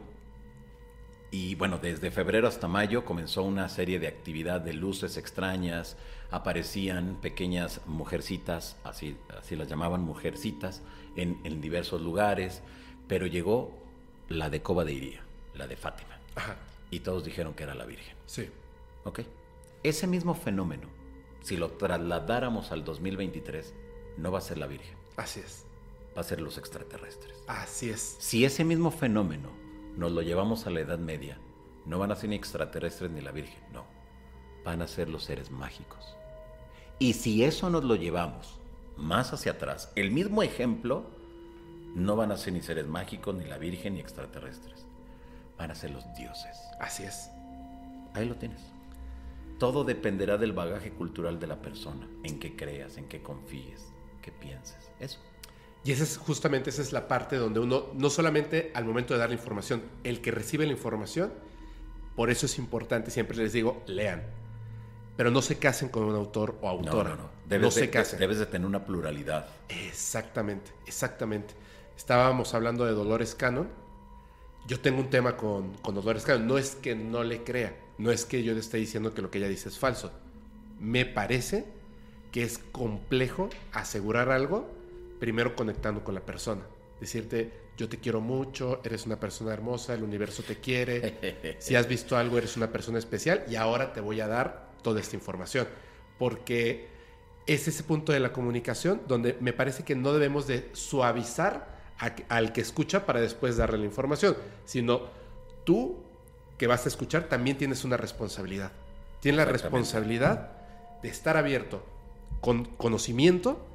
y 1.31 1.55
bueno, 1.55 1.79
desde 1.81 2.11
febrero 2.11 2.47
hasta 2.47 2.67
mayo 2.67 3.05
comenzó 3.05 3.43
una 3.43 3.69
serie 3.69 3.99
de 3.99 4.07
actividad 4.07 4.59
de 4.59 4.73
luces 4.73 5.15
extrañas, 5.15 5.95
aparecían 6.29 7.15
pequeñas 7.21 7.81
mujercitas, 7.87 8.77
así, 8.83 9.15
así 9.39 9.55
las 9.55 9.69
llamaban 9.69 10.01
mujercitas, 10.01 10.81
en, 11.15 11.39
en 11.45 11.61
diversos 11.61 12.01
lugares, 12.01 12.61
pero 13.07 13.27
llegó 13.27 13.71
la 14.27 14.49
de 14.49 14.61
Coba 14.61 14.83
de 14.83 14.93
Iría, 14.93 15.21
la 15.55 15.67
de 15.67 15.77
Fátima, 15.77 16.17
Ajá, 16.35 16.57
y 16.91 16.99
todos 16.99 17.23
dijeron 17.25 17.53
que 17.55 17.63
era 17.63 17.73
la 17.73 17.85
Virgen. 17.85 18.15
sí. 18.27 18.49
¿Ok? 19.03 19.21
Ese 19.81 20.05
mismo 20.05 20.35
fenómeno, 20.35 20.87
si 21.41 21.57
lo 21.57 21.71
trasladáramos 21.71 22.71
al 22.71 22.83
2023, 22.85 23.73
no 24.17 24.31
va 24.31 24.37
a 24.37 24.41
ser 24.41 24.59
la 24.59 24.67
Virgen, 24.67 24.95
Así 25.17 25.39
es, 25.39 25.65
va 26.15 26.21
a 26.21 26.23
ser 26.23 26.39
los 26.39 26.59
extraterrestres. 26.59 27.33
así 27.47 27.89
es. 27.89 28.17
Si 28.19 28.45
ese 28.45 28.63
mismo 28.63 28.91
fenómeno 28.91 29.49
nos 29.97 30.11
lo 30.11 30.21
llevamos 30.21 30.67
a 30.67 30.69
la 30.69 30.81
Edad 30.81 30.99
Media, 30.99 31.39
no 31.87 31.97
van 31.97 32.11
a 32.11 32.15
ser 32.15 32.29
ni 32.29 32.35
extraterrestres 32.35 33.09
ni 33.09 33.21
la 33.21 33.31
Virgen, 33.31 33.59
no. 33.73 33.85
Van 34.63 34.83
a 34.83 34.87
ser 34.87 35.09
los 35.09 35.23
seres 35.23 35.49
mágicos. 35.49 36.15
Y 36.99 37.13
si 37.13 37.43
eso 37.43 37.71
nos 37.71 37.83
lo 37.83 37.95
llevamos 37.95 38.59
más 38.97 39.33
hacia 39.33 39.53
atrás, 39.53 39.91
el 39.95 40.11
mismo 40.11 40.43
ejemplo, 40.43 41.05
no 41.95 42.15
van 42.15 42.31
a 42.31 42.37
ser 42.37 42.53
ni 42.53 42.61
seres 42.61 42.85
mágicos, 42.85 43.33
ni 43.33 43.45
la 43.45 43.57
Virgen, 43.57 43.95
ni 43.95 43.99
extraterrestres. 43.99 44.80
Van 45.61 45.69
a 45.69 45.75
ser 45.75 45.91
los 45.91 46.11
dioses. 46.15 46.57
Así 46.79 47.03
es. 47.03 47.29
Ahí 48.15 48.25
lo 48.27 48.33
tienes. 48.33 48.61
Todo 49.59 49.83
dependerá 49.83 50.39
del 50.39 50.53
bagaje 50.53 50.89
cultural 50.89 51.39
de 51.39 51.45
la 51.45 51.61
persona, 51.61 52.07
en 52.23 52.39
qué 52.39 52.55
creas, 52.55 52.97
en 52.97 53.07
qué 53.07 53.21
confíes, 53.21 53.93
qué 54.23 54.31
pienses. 54.31 54.89
Eso. 54.99 55.19
Y 55.83 55.91
esa 55.91 56.01
es 56.01 56.17
justamente 56.17 56.71
esa 56.71 56.81
es 56.81 56.93
la 56.93 57.07
parte 57.07 57.35
donde 57.35 57.59
uno, 57.59 57.89
no 57.93 58.09
solamente 58.09 58.71
al 58.73 58.85
momento 58.85 59.13
de 59.13 59.19
dar 59.19 59.29
la 59.29 59.35
información, 59.35 59.83
el 60.03 60.19
que 60.21 60.31
recibe 60.31 60.65
la 60.65 60.71
información, 60.71 61.31
por 62.15 62.31
eso 62.31 62.47
es 62.47 62.57
importante, 62.57 63.11
siempre 63.11 63.37
les 63.37 63.53
digo, 63.53 63.83
lean. 63.85 64.23
Pero 65.15 65.29
no 65.29 65.43
se 65.43 65.59
casen 65.59 65.89
con 65.89 66.05
un 66.05 66.15
autor 66.15 66.57
o 66.61 66.63
No, 66.63 66.69
autora. 66.69 67.11
no, 67.11 67.15
no. 67.17 67.29
Debes, 67.47 67.75
se 67.75 67.81
de, 67.81 67.89
casen. 67.91 68.17
debes 68.17 68.39
de 68.39 68.47
tener 68.47 68.65
una 68.65 68.83
pluralidad. 68.83 69.45
Exactamente, 69.69 70.71
exactamente. 70.87 71.53
Estábamos 71.95 72.55
hablando 72.55 72.83
de 72.83 72.93
Dolores 72.93 73.35
Cannon 73.35 73.69
yo 74.67 74.79
tengo 74.79 74.99
un 74.99 75.09
tema 75.09 75.37
con, 75.37 75.73
con 75.75 75.95
Dolores 75.95 76.23
Cannon. 76.23 76.47
No 76.47 76.57
es 76.57 76.75
que 76.75 76.95
no 76.95 77.23
le 77.23 77.43
crea, 77.43 77.75
no 77.97 78.11
es 78.11 78.25
que 78.25 78.43
yo 78.43 78.53
le 78.53 78.59
esté 78.59 78.77
diciendo 78.77 79.13
que 79.13 79.21
lo 79.21 79.31
que 79.31 79.39
ella 79.39 79.49
dice 79.49 79.69
es 79.69 79.77
falso. 79.77 80.11
Me 80.79 81.05
parece 81.05 81.65
que 82.31 82.43
es 82.43 82.57
complejo 82.57 83.49
asegurar 83.73 84.29
algo 84.29 84.69
primero 85.19 85.55
conectando 85.55 86.03
con 86.03 86.15
la 86.15 86.21
persona. 86.21 86.61
Decirte, 86.99 87.51
yo 87.77 87.89
te 87.89 87.97
quiero 87.97 88.21
mucho, 88.21 88.81
eres 88.83 89.05
una 89.05 89.19
persona 89.19 89.53
hermosa, 89.53 89.93
el 89.93 90.03
universo 90.03 90.43
te 90.43 90.57
quiere, 90.57 91.57
si 91.59 91.75
has 91.75 91.87
visto 91.87 92.17
algo 92.17 92.37
eres 92.37 92.57
una 92.57 92.71
persona 92.71 92.99
especial 92.99 93.43
y 93.49 93.55
ahora 93.55 93.93
te 93.93 94.01
voy 94.01 94.21
a 94.21 94.27
dar 94.27 94.71
toda 94.81 94.99
esta 94.99 95.15
información. 95.15 95.67
Porque 96.17 96.87
es 97.47 97.67
ese 97.67 97.83
punto 97.83 98.11
de 98.11 98.19
la 98.19 98.33
comunicación 98.33 99.01
donde 99.07 99.37
me 99.39 99.53
parece 99.53 99.83
que 99.83 99.95
no 99.95 100.13
debemos 100.13 100.47
de 100.47 100.69
suavizar 100.73 101.70
al 102.29 102.53
que 102.53 102.61
escucha 102.61 103.05
para 103.05 103.21
después 103.21 103.57
darle 103.57 103.77
la 103.77 103.85
información, 103.85 104.35
sino 104.65 105.03
tú 105.63 105.97
que 106.57 106.67
vas 106.67 106.85
a 106.85 106.89
escuchar 106.89 107.29
también 107.29 107.57
tienes 107.57 107.83
una 107.83 107.97
responsabilidad. 107.97 108.71
Tienes 109.19 109.37
la 109.37 109.45
responsabilidad 109.45 110.51
de 111.03 111.09
estar 111.09 111.37
abierto 111.37 111.85
con 112.39 112.65
conocimiento 112.65 113.65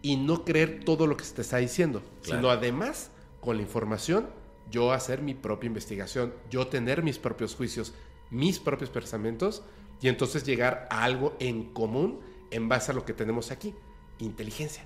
y 0.00 0.16
no 0.16 0.44
creer 0.44 0.84
todo 0.84 1.06
lo 1.06 1.16
que 1.16 1.24
se 1.24 1.34
te 1.34 1.42
está 1.42 1.58
diciendo, 1.58 2.02
sino 2.22 2.50
además 2.50 3.10
con 3.40 3.56
la 3.56 3.62
información 3.62 4.28
yo 4.70 4.92
hacer 4.92 5.22
mi 5.22 5.34
propia 5.34 5.68
investigación, 5.68 6.32
yo 6.50 6.66
tener 6.68 7.02
mis 7.02 7.18
propios 7.18 7.54
juicios, 7.54 7.94
mis 8.30 8.58
propios 8.58 8.90
pensamientos 8.90 9.62
y 10.00 10.08
entonces 10.08 10.44
llegar 10.44 10.88
a 10.90 11.04
algo 11.04 11.36
en 11.38 11.72
común 11.72 12.20
en 12.50 12.68
base 12.68 12.92
a 12.92 12.94
lo 12.94 13.04
que 13.04 13.12
tenemos 13.12 13.50
aquí, 13.50 13.74
inteligencia. 14.18 14.84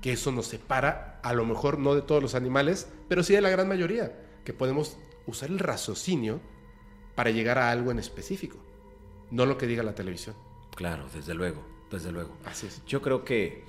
Que 0.00 0.12
eso 0.12 0.32
nos 0.32 0.46
separa, 0.46 1.20
a 1.22 1.32
lo 1.32 1.44
mejor 1.44 1.78
no 1.78 1.94
de 1.94 2.02
todos 2.02 2.22
los 2.22 2.34
animales, 2.34 2.88
pero 3.08 3.22
sí 3.22 3.34
de 3.34 3.40
la 3.40 3.50
gran 3.50 3.68
mayoría, 3.68 4.12
que 4.44 4.52
podemos 4.52 4.96
usar 5.26 5.50
el 5.50 5.58
raciocinio 5.58 6.40
para 7.14 7.30
llegar 7.30 7.58
a 7.58 7.70
algo 7.70 7.90
en 7.90 7.98
específico, 7.98 8.58
no 9.30 9.44
lo 9.44 9.58
que 9.58 9.66
diga 9.66 9.82
la 9.82 9.94
televisión. 9.94 10.36
Claro, 10.74 11.08
desde 11.12 11.34
luego, 11.34 11.64
desde 11.90 12.12
luego. 12.12 12.36
Así 12.44 12.68
es. 12.68 12.80
Yo 12.86 13.02
creo 13.02 13.24
que 13.24 13.64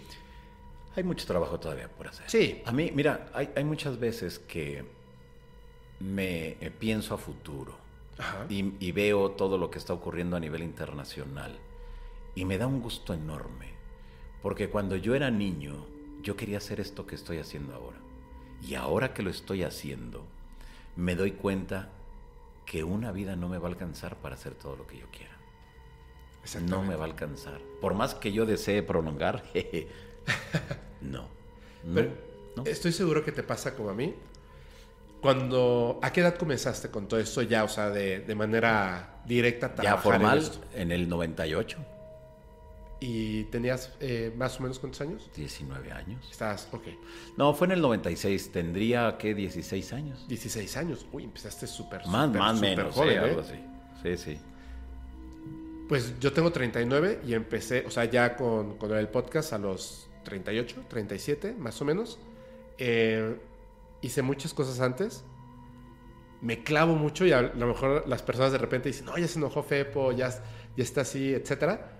hay 0.96 1.04
mucho 1.04 1.26
trabajo 1.26 1.60
todavía 1.60 1.90
por 1.90 2.08
hacer. 2.08 2.30
Sí. 2.30 2.62
A 2.66 2.72
mí, 2.72 2.92
mira, 2.94 3.32
hay, 3.34 3.50
hay 3.56 3.64
muchas 3.64 4.00
veces 4.00 4.40
que 4.40 4.86
me 6.00 6.58
eh, 6.62 6.72
pienso 6.78 7.16
a 7.16 7.18
futuro 7.18 7.76
y, 8.50 8.74
y, 8.80 8.92
veo 8.92 9.32
todo 9.32 9.58
lo 9.58 9.70
que 9.72 9.80
está 9.80 9.94
ocurriendo 9.94 10.38
a 10.38 10.40
nivel 10.40 10.62
internacional 10.62 11.58
y 12.36 12.46
me 12.46 12.58
da 12.58 12.68
un 12.68 12.82
gusto 12.82 13.14
enorme, 13.14 13.74
porque 14.42 14.70
cuando 14.70 14.96
yo 14.96 15.16
era 15.16 15.32
niño 15.32 15.86
yo 16.22 16.36
quería 16.36 16.58
hacer 16.58 16.80
esto 16.80 17.06
que 17.06 17.16
estoy 17.16 17.38
haciendo 17.38 17.76
ahora. 17.76 17.98
Y 18.62 18.76
ahora 18.76 19.14
que 19.14 19.24
lo 19.24 19.30
estoy 19.30 19.64
haciendo, 19.64 20.26
me 20.96 21.16
doy 21.16 21.32
cuenta 21.32 21.90
que 22.66 22.84
una 22.84 23.12
vida 23.12 23.36
no 23.36 23.50
me 23.50 23.58
va 23.58 23.68
a 23.68 23.72
alcanzar 23.72 24.18
para 24.18 24.36
hacer 24.36 24.54
todo 24.54 24.76
lo 24.76 24.86
que 24.86 24.98
yo 24.98 25.08
quiera. 25.12 25.30
No 26.62 26.84
me 26.84 26.96
va 26.96 27.04
a 27.04 27.08
alcanzar. 27.08 27.60
Por 27.82 27.94
más 27.94 28.16
que 28.16 28.32
yo 28.32 28.46
desee 28.46 28.82
prolongar, 28.82 29.44
no. 31.02 31.28
Pero 31.94 32.12
estoy 32.66 32.92
seguro 32.92 33.24
que 33.24 33.32
te 33.32 33.44
pasa 33.44 33.76
como 33.76 33.90
a 33.90 33.94
mí. 33.94 34.16
Cuando, 35.22 36.00
¿a 36.02 36.12
qué 36.14 36.22
edad 36.22 36.36
comenzaste 36.36 36.90
con 36.90 37.08
todo 37.08 37.20
esto 37.20 37.42
ya, 37.42 37.66
o 37.66 37.68
sea, 37.68 37.90
de, 37.90 38.22
de 38.22 38.36
manera 38.36 39.22
directa? 39.26 39.76
Ya 39.82 39.98
formal, 39.98 40.50
en, 40.74 40.82
en, 40.84 40.92
el 40.92 41.10
98. 41.10 41.78
¿Y 43.02 43.46
tenías 43.46 43.94
eh, 44.02 44.34
más 44.36 44.60
o 44.60 44.64
menos 44.64 44.78
cuántos 44.78 45.00
años? 45.02 45.30
19 45.36 45.92
años. 45.92 46.28
Estás, 46.30 46.68
ok. 46.72 46.84
No, 47.38 47.54
fue 47.54 47.68
en 47.68 47.72
el 47.74 47.82
96. 47.82 48.52
Tendría, 48.52 49.18
¿qué? 49.18 49.34
16 49.34 49.94
años. 49.94 50.28
16 50.28 50.78
años. 50.78 51.06
Uy, 51.12 51.24
empezaste 51.24 51.66
súper, 51.66 52.06
Más, 52.08 52.26
súper, 52.26 52.42
más, 52.42 52.56
súper 52.56 52.78
menos, 52.78 52.96
joven, 52.96 53.10
sí, 53.10 53.16
¿eh? 53.16 53.20
algo 53.20 53.42
así. 53.42 53.60
Sí, 54.04 54.18
sí. 54.18 54.40
Pues 55.88 56.20
yo 56.20 56.34
tengo 56.34 56.52
39 56.52 57.22
y 57.26 57.34
empecé, 57.34 57.86
o 57.86 57.90
sea, 57.90 58.06
ya 58.06 58.36
con, 58.36 58.78
con 58.78 58.94
el 58.96 59.08
podcast 59.08 59.54
a 59.54 59.58
los 59.58 60.10
38, 60.24 60.84
37, 60.90 61.56
más 61.58 61.82
o 61.82 61.86
menos. 61.86 62.20
Eh, 62.78 63.38
hice 64.02 64.22
muchas 64.22 64.54
cosas 64.54 64.82
antes. 64.82 65.24
Me 66.42 66.64
clavo 66.64 66.96
mucho 66.96 67.26
y 67.26 67.32
a 67.32 67.42
lo 67.42 67.68
mejor 67.68 68.08
las 68.08 68.22
personas 68.22 68.52
de 68.52 68.58
repente 68.58 68.90
dicen, 68.90 69.06
no, 69.06 69.18
ya 69.18 69.28
se 69.28 69.40
enojó 69.40 69.64
Fepo, 69.64 70.12
ya, 70.12 70.30
ya 70.76 70.84
está 70.84 71.02
así, 71.02 71.34
etcétera. 71.34 71.99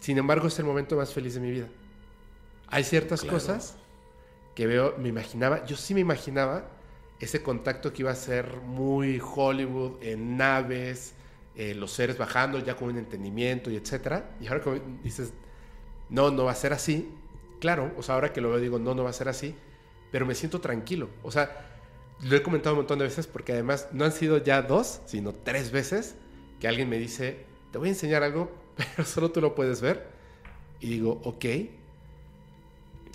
Sin 0.00 0.18
embargo, 0.18 0.48
es 0.48 0.58
el 0.58 0.64
momento 0.64 0.96
más 0.96 1.12
feliz 1.12 1.34
de 1.34 1.40
mi 1.40 1.50
vida. 1.50 1.68
Hay 2.68 2.84
ciertas 2.84 3.20
Claro. 3.22 3.36
cosas 3.36 3.76
que 4.54 4.66
veo, 4.66 4.94
me 4.98 5.08
imaginaba, 5.08 5.64
yo 5.64 5.76
sí 5.76 5.94
me 5.94 6.00
imaginaba 6.00 6.64
ese 7.20 7.42
contacto 7.42 7.92
que 7.92 8.02
iba 8.02 8.10
a 8.10 8.14
ser 8.16 8.56
muy 8.64 9.20
Hollywood, 9.22 10.02
en 10.02 10.36
naves, 10.36 11.14
eh, 11.54 11.74
los 11.74 11.92
seres 11.92 12.16
bajando 12.16 12.58
ya 12.58 12.76
con 12.76 12.88
un 12.88 12.96
entendimiento 12.98 13.70
y 13.70 13.76
etcétera. 13.76 14.30
Y 14.40 14.46
ahora 14.46 14.62
como 14.62 14.78
dices, 15.02 15.32
no, 16.08 16.30
no 16.30 16.44
va 16.44 16.52
a 16.52 16.54
ser 16.54 16.72
así. 16.72 17.10
Claro, 17.60 17.92
o 17.98 18.02
sea, 18.02 18.14
ahora 18.14 18.32
que 18.32 18.40
lo 18.40 18.48
veo 18.50 18.58
digo, 18.58 18.78
no, 18.78 18.94
no 18.94 19.04
va 19.04 19.10
a 19.10 19.12
ser 19.12 19.28
así, 19.28 19.54
pero 20.10 20.24
me 20.24 20.34
siento 20.34 20.60
tranquilo. 20.60 21.10
O 21.22 21.30
sea, 21.30 21.66
lo 22.22 22.36
he 22.36 22.42
comentado 22.42 22.74
un 22.74 22.80
montón 22.80 22.98
de 22.98 23.04
veces 23.04 23.26
porque 23.26 23.52
además 23.52 23.88
no 23.92 24.04
han 24.06 24.12
sido 24.12 24.38
ya 24.38 24.62
dos, 24.62 25.00
sino 25.06 25.34
tres 25.34 25.70
veces 25.72 26.14
que 26.58 26.68
alguien 26.68 26.88
me 26.88 26.98
dice, 26.98 27.44
te 27.70 27.78
voy 27.78 27.88
a 27.88 27.92
enseñar 27.92 28.22
algo, 28.22 28.50
pero 28.96 29.06
solo 29.06 29.30
tú 29.30 29.40
lo 29.40 29.54
puedes 29.54 29.80
ver. 29.80 30.08
Y 30.80 30.88
digo, 30.88 31.20
ok. 31.24 31.44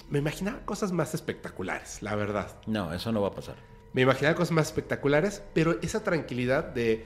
Me 0.09 0.19
imaginaba 0.19 0.59
cosas 0.65 0.91
más 0.91 1.13
espectaculares, 1.15 2.01
la 2.01 2.15
verdad. 2.15 2.55
No, 2.67 2.93
eso 2.93 3.11
no 3.11 3.21
va 3.21 3.29
a 3.29 3.33
pasar. 3.35 3.55
Me 3.93 4.01
imaginaba 4.01 4.35
cosas 4.35 4.51
más 4.51 4.67
espectaculares, 4.67 5.41
pero 5.53 5.79
esa 5.81 6.03
tranquilidad 6.03 6.63
de 6.65 7.05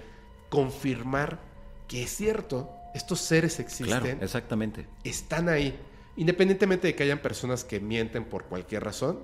confirmar 0.50 1.40
que 1.88 2.04
es 2.04 2.10
cierto, 2.10 2.70
estos 2.94 3.20
seres 3.22 3.60
existen, 3.60 4.00
Claro, 4.02 4.18
exactamente. 4.24 4.86
están 5.04 5.48
ahí. 5.50 5.80
Independientemente 6.18 6.88
de 6.88 6.96
que 6.96 7.04
hayan 7.04 7.20
personas 7.20 7.64
que 7.64 7.80
mienten 7.80 8.26
por 8.26 8.46
cualquier 8.46 8.84
razón, 8.84 9.20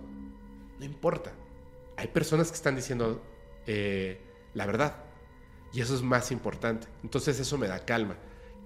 no 0.79 0.85
importa. 0.85 1.33
Hay 1.97 2.07
personas 2.07 2.49
que 2.49 2.55
están 2.55 2.75
diciendo 2.75 3.21
eh, 3.67 4.21
la 4.53 4.65
verdad. 4.65 4.95
Y 5.73 5.81
eso 5.81 5.93
es 5.95 6.01
más 6.01 6.31
importante. 6.31 6.87
Entonces 7.03 7.39
eso 7.39 7.57
me 7.57 7.67
da 7.67 7.79
calma. 7.83 8.15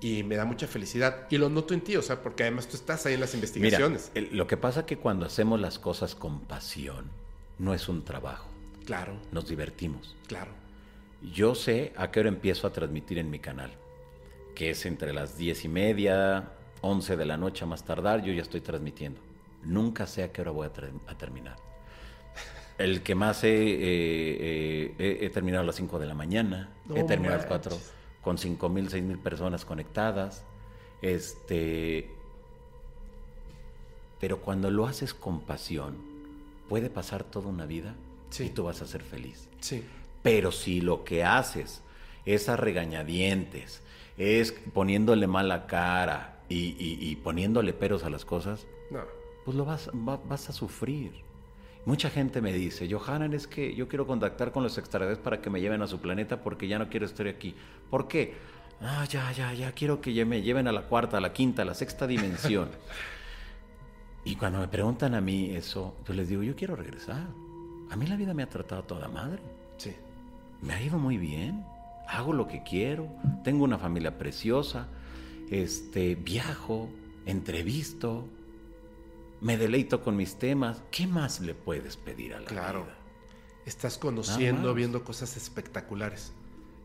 Y 0.01 0.23
me 0.23 0.35
da 0.37 0.45
mucha 0.45 0.65
felicidad. 0.67 1.27
Y 1.29 1.37
lo 1.37 1.49
noto 1.49 1.73
en 1.73 1.81
ti, 1.81 1.95
o 1.97 2.01
sea, 2.01 2.21
porque 2.21 2.43
además 2.43 2.67
tú 2.67 2.77
estás 2.77 3.05
ahí 3.05 3.15
en 3.15 3.19
las 3.19 3.33
Mira, 3.33 3.47
investigaciones. 3.47 4.11
el- 4.15 4.35
lo 4.37 4.47
que 4.47 4.55
pasa 4.57 4.85
que 4.85 4.97
cuando 4.97 5.25
hacemos 5.25 5.59
las 5.59 5.77
cosas 5.79 6.15
con 6.15 6.39
pasión, 6.41 7.11
no 7.57 7.73
es 7.73 7.89
un 7.89 8.03
trabajo, 8.05 8.47
Claro, 8.85 9.17
nos 9.31 9.47
divertimos. 9.49 10.15
claro. 10.27 10.51
Yo 11.33 11.53
sé 11.53 11.91
a 11.97 12.11
qué 12.11 12.21
hora 12.21 12.29
empiezo 12.29 12.65
a 12.65 12.71
transmitir 12.71 13.17
en 13.17 13.29
mi 13.29 13.39
canal, 13.39 13.71
que 14.55 14.69
es 14.69 14.85
entre 14.85 15.11
las 15.11 15.37
diez 15.37 15.65
y 15.65 15.67
media, 15.67 16.53
11 16.79 17.17
de 17.17 17.25
la 17.25 17.35
noche 17.35 17.65
a 17.65 17.67
más 17.67 17.83
tardar, 17.83 18.23
yo 18.23 18.31
ya 18.31 18.41
estoy 18.41 18.61
transmitiendo. 18.61 19.19
Nunca 19.65 20.07
sé 20.07 20.23
a 20.23 20.31
qué 20.31 20.39
hora 20.41 20.51
voy 20.51 20.67
a, 20.67 20.71
ter- 20.71 20.93
a 21.07 21.17
terminar. 21.17 21.57
El 22.77 23.01
que 23.03 23.15
más 23.15 23.43
he, 23.43 23.49
eh, 23.49 23.77
eh, 24.39 24.95
he- 24.97 25.25
he 25.25 25.29
terminado 25.29 25.63
a 25.63 25.65
las 25.65 25.75
5 25.75 25.99
de 25.99 26.05
la 26.05 26.13
mañana, 26.13 26.69
No 26.85 26.95
he 26.95 27.03
terminado 27.03 27.35
a 27.35 27.37
las 27.41 27.49
manches. 27.49 27.73
4 27.73 27.98
con 28.21 28.37
5 28.37 28.69
mil, 28.69 28.89
6 28.89 29.03
mil 29.03 29.17
personas 29.19 29.65
conectadas. 29.65 30.43
Este, 31.01 32.09
pero 34.19 34.41
cuando 34.41 34.69
lo 34.69 34.85
haces 34.85 35.13
con 35.13 35.41
pasión, 35.41 35.97
puede 36.67 36.89
pasar 36.89 37.23
toda 37.23 37.47
una 37.47 37.65
vida 37.65 37.95
Sí. 38.29 38.45
y 38.45 38.49
tú 38.49 38.63
vas 38.65 38.81
a 38.81 38.87
ser 38.87 39.01
feliz. 39.03 39.47
Sí. 39.59 39.83
Pero 40.21 40.51
si 40.51 40.81
lo 40.81 41.03
que 41.03 41.23
haces 41.23 41.81
es 42.25 42.49
a 42.49 42.57
regañadientes, 42.57 43.81
es 44.17 44.51
poniéndole 44.51 45.25
mala 45.27 45.65
cara 45.67 46.41
y, 46.49 46.75
y- 46.77 46.97
y 46.99 47.15
poniéndole 47.15 47.73
peros 47.73 48.03
a 48.03 48.09
las 48.09 48.25
cosas, 48.25 48.67
No. 48.91 49.01
pues 49.45 49.55
lo 49.55 49.63
vas, 49.65 49.89
va- 49.89 50.19
vas 50.27 50.49
a 50.49 50.53
sufrir. 50.53 51.13
Mucha 51.89 52.11
gente 52.11 52.39
me 52.39 52.53
dice, 52.53 52.87
Johanan, 52.87 53.33
es 53.33 53.47
que 53.47 53.73
yo 53.73 53.87
quiero 53.87 54.05
contactar 54.05 54.51
con 54.51 54.61
los 54.61 54.77
extraterrestres 54.77 55.23
para 55.23 55.41
que 55.41 55.49
me 55.49 55.59
lleven 55.59 55.81
a 55.81 55.87
su 55.87 55.99
planeta 55.99 56.43
porque 56.43 56.67
ya 56.67 56.77
no 56.77 56.87
quiero 56.87 57.07
estar 57.07 57.27
aquí. 57.27 57.55
¿Por 57.89 58.07
qué? 58.07 58.35
Ah, 58.79 59.05
ya, 59.09 59.31
ya, 59.31 59.55
ya 59.55 59.71
quiero 59.71 59.99
que 59.99 60.23
me 60.23 60.43
lleven 60.43 60.67
a 60.67 60.71
la 60.71 60.83
cuarta, 60.83 61.17
a 61.17 61.19
la 61.19 61.33
quinta, 61.33 61.63
a 61.63 61.65
la 61.65 61.73
sexta 61.73 62.05
dimensión. 62.05 62.69
y 64.23 64.35
cuando 64.35 64.59
me 64.59 64.67
preguntan 64.67 65.15
a 65.15 65.19
mí 65.19 65.49
eso, 65.49 65.95
yo 66.07 66.13
les 66.13 66.29
digo, 66.29 66.43
yo 66.43 66.55
quiero 66.55 66.75
regresar. 66.75 67.25
A 67.89 67.95
mí 67.95 68.05
la 68.05 68.17
vida 68.17 68.35
me 68.35 68.43
ha 68.43 68.49
tratado 68.49 68.83
toda 68.83 69.07
madre. 69.07 69.41
Sí. 69.77 69.95
Me 70.61 70.75
ha 70.75 70.83
ido 70.83 70.99
muy 70.99 71.17
bien. 71.17 71.65
Hago 72.07 72.33
lo 72.33 72.47
que 72.47 72.61
quiero. 72.61 73.07
Tengo 73.43 73.63
una 73.63 73.79
familia 73.79 74.15
preciosa. 74.15 74.89
Este, 75.49 76.13
viajo, 76.13 76.87
entrevisto, 77.25 78.27
me 79.41 79.57
deleito 79.57 80.01
con 80.01 80.15
mis 80.15 80.35
temas. 80.35 80.81
¿Qué 80.91 81.07
más 81.07 81.39
le 81.39 81.53
puedes 81.53 81.97
pedir 81.97 82.33
a 82.33 82.39
la 82.41 82.45
Claro. 82.47 82.83
vida? 82.83 82.95
Estás 83.65 83.97
conociendo, 83.97 84.73
viendo 84.73 85.03
cosas 85.03 85.37
espectaculares. 85.37 86.33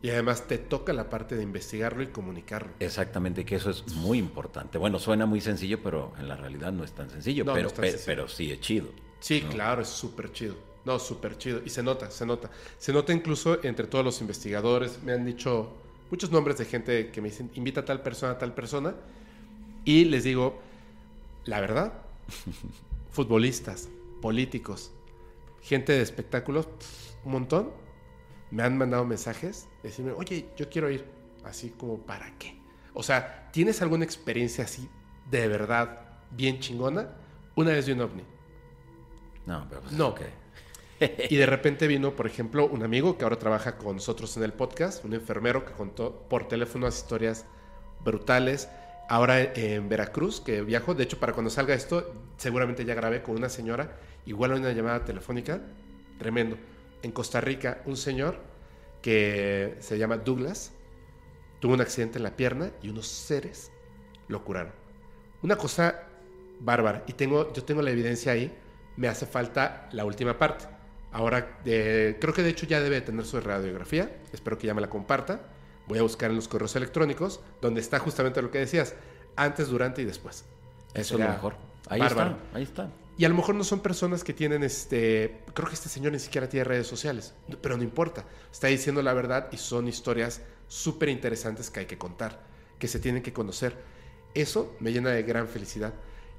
Y 0.01 0.09
además 0.11 0.47
te 0.47 0.57
toca 0.59 0.93
la 0.93 1.09
parte 1.09 1.35
de 1.35 1.41
investigarlo 1.41 2.03
y 2.03 2.07
comunicarlo. 2.07 2.69
Exactamente, 2.79 3.43
que 3.43 3.55
eso 3.55 3.71
es 3.71 3.87
muy 3.95 4.19
importante. 4.19 4.77
Bueno, 4.77 4.99
suena 4.99 5.25
muy 5.25 5.41
sencillo, 5.41 5.81
pero 5.81 6.13
en 6.19 6.27
la 6.27 6.35
realidad 6.35 6.71
no 6.71 6.83
es 6.83 6.91
tan 6.91 7.09
sencillo. 7.09 7.43
No, 7.43 7.51
no 7.51 7.55
pero, 7.55 7.67
es 7.69 7.73
tan 7.73 7.81
pe- 7.81 7.89
sencillo. 7.91 8.05
pero 8.05 8.27
sí 8.27 8.51
es 8.51 8.59
chido. 8.59 8.87
Sí, 9.19 9.41
¿no? 9.43 9.49
claro, 9.49 9.81
es 9.81 9.87
súper 9.87 10.31
chido. 10.31 10.55
No, 10.83 10.99
súper 10.99 11.39
chido. 11.39 11.61
Y 11.65 11.69
se 11.71 11.81
nota, 11.81 12.11
se 12.11 12.23
nota. 12.27 12.51
Se 12.77 12.93
nota 12.93 13.13
incluso 13.13 13.63
entre 13.63 13.87
todos 13.87 14.05
los 14.05 14.21
investigadores. 14.21 15.01
Me 15.01 15.13
han 15.13 15.25
dicho 15.25 15.73
muchos 16.11 16.29
nombres 16.29 16.59
de 16.59 16.65
gente 16.65 17.09
que 17.09 17.19
me 17.21 17.29
dicen, 17.29 17.49
invita 17.55 17.79
a 17.81 17.85
tal 17.85 18.03
persona, 18.03 18.33
a 18.33 18.37
tal 18.37 18.53
persona. 18.53 18.93
Y 19.85 20.05
les 20.05 20.23
digo, 20.23 20.59
la 21.45 21.59
verdad, 21.61 21.93
futbolistas, 23.11 23.89
políticos, 24.21 24.91
gente 25.61 25.93
de 25.93 26.01
espectáculos, 26.01 26.67
un 27.23 27.31
montón, 27.31 27.71
me 28.51 28.63
han 28.63 28.77
mandado 28.77 29.05
mensajes, 29.05 29.67
decirme, 29.83 30.11
oye, 30.11 30.47
yo 30.55 30.69
quiero 30.69 30.89
ir, 30.89 31.05
así 31.43 31.71
como, 31.71 31.99
¿para 31.99 32.37
qué? 32.37 32.59
O 32.93 33.03
sea, 33.03 33.49
¿tienes 33.51 33.81
alguna 33.81 34.05
experiencia 34.05 34.63
así 34.63 34.87
de 35.29 35.47
verdad 35.47 36.19
bien 36.31 36.59
chingona? 36.59 37.09
Una 37.55 37.71
vez 37.71 37.85
de 37.85 37.93
un 37.93 38.01
ovni. 38.01 38.23
No, 39.45 39.65
pero 39.69 39.81
pues, 39.81 39.93
No. 39.93 40.09
ok. 40.09 40.21
Y 41.29 41.35
de 41.35 41.45
repente 41.45 41.87
vino, 41.87 42.15
por 42.15 42.25
ejemplo, 42.25 42.67
un 42.67 42.81
amigo 42.83 43.17
que 43.17 43.25
ahora 43.25 43.37
trabaja 43.37 43.77
con 43.77 43.97
nosotros 43.97 44.37
en 44.37 44.43
el 44.43 44.53
podcast, 44.53 45.03
un 45.03 45.13
enfermero 45.13 45.65
que 45.65 45.73
contó 45.73 46.25
por 46.29 46.47
teléfono 46.47 46.85
unas 46.85 46.97
historias 46.97 47.45
brutales. 48.03 48.69
Ahora 49.07 49.41
en 49.41 49.87
Veracruz, 49.87 50.41
que 50.41 50.61
viajo, 50.61 50.95
de 50.95 51.03
hecho, 51.03 51.19
para 51.19 51.33
cuando 51.33 51.49
salga 51.49 51.73
esto, 51.73 52.13
seguramente 52.37 52.85
ya 52.85 52.95
grabé 52.95 53.21
con 53.21 53.35
una 53.35 53.49
señora, 53.49 53.97
igual 54.25 54.53
una 54.53 54.71
llamada 54.71 55.05
telefónica, 55.05 55.61
tremendo. 56.17 56.57
En 57.03 57.11
Costa 57.11 57.39
Rica, 57.39 57.81
un 57.85 57.97
señor 57.97 58.39
que 59.01 59.75
se 59.79 59.99
llama 59.99 60.17
Douglas 60.17 60.71
tuvo 61.59 61.73
un 61.73 61.81
accidente 61.81 62.17
en 62.17 62.23
la 62.23 62.35
pierna 62.35 62.71
y 62.81 62.89
unos 62.89 63.07
seres 63.07 63.71
lo 64.27 64.43
curaron. 64.43 64.73
Una 65.41 65.55
cosa 65.55 66.03
bárbara. 66.59 67.03
Y 67.07 67.13
tengo, 67.13 67.51
yo 67.53 67.63
tengo 67.63 67.81
la 67.81 67.91
evidencia 67.91 68.31
ahí. 68.31 68.55
Me 68.97 69.07
hace 69.07 69.25
falta 69.25 69.89
la 69.91 70.05
última 70.05 70.37
parte. 70.37 70.65
Ahora, 71.11 71.59
eh, 71.65 72.17
creo 72.19 72.33
que 72.33 72.43
de 72.43 72.49
hecho 72.49 72.65
ya 72.65 72.81
debe 72.81 72.95
de 72.95 73.01
tener 73.01 73.25
su 73.25 73.39
radiografía. 73.39 74.15
Espero 74.31 74.57
que 74.57 74.67
ya 74.67 74.73
me 74.73 74.81
la 74.81 74.89
comparta. 74.89 75.41
Voy 75.87 75.99
a 75.99 76.01
buscar 76.01 76.29
en 76.29 76.35
los 76.35 76.47
correos 76.47 76.75
electrónicos 76.75 77.39
donde 77.61 77.81
está 77.81 77.99
justamente 77.99 78.41
lo 78.41 78.51
que 78.51 78.59
decías. 78.59 78.95
Antes, 79.35 79.67
durante 79.67 80.01
y 80.01 80.05
después. 80.05 80.45
Eso 80.93 81.15
es 81.15 81.19
lo 81.19 81.29
mejor. 81.29 81.55
Ahí 81.87 81.99
bárbaro. 81.99 82.31
está, 82.31 82.57
ahí 82.57 82.63
está. 82.63 82.89
Y 83.17 83.25
a 83.25 83.29
lo 83.29 83.35
mejor 83.35 83.55
no 83.55 83.63
son 83.63 83.79
personas 83.79 84.23
que 84.23 84.33
tienen 84.33 84.63
este. 84.63 85.41
Creo 85.53 85.67
que 85.67 85.75
este 85.75 85.89
señor 85.89 86.11
ni 86.11 86.19
siquiera 86.19 86.49
tiene 86.49 86.63
redes 86.63 86.87
sociales. 86.87 87.33
Pero 87.61 87.77
no 87.77 87.83
importa. 87.83 88.25
Está 88.51 88.67
diciendo 88.67 89.01
la 89.01 89.13
verdad 89.13 89.47
y 89.51 89.57
son 89.57 89.87
historias 89.87 90.41
súper 90.67 91.09
interesantes 91.09 91.69
que 91.69 91.81
hay 91.81 91.85
que 91.85 91.97
contar, 91.97 92.41
que 92.79 92.87
se 92.87 92.99
tienen 92.99 93.21
que 93.21 93.31
conocer. 93.31 93.77
Eso 94.33 94.75
me 94.79 94.91
llena 94.91 95.11
de 95.11 95.23
gran 95.23 95.47
felicidad. 95.47 95.93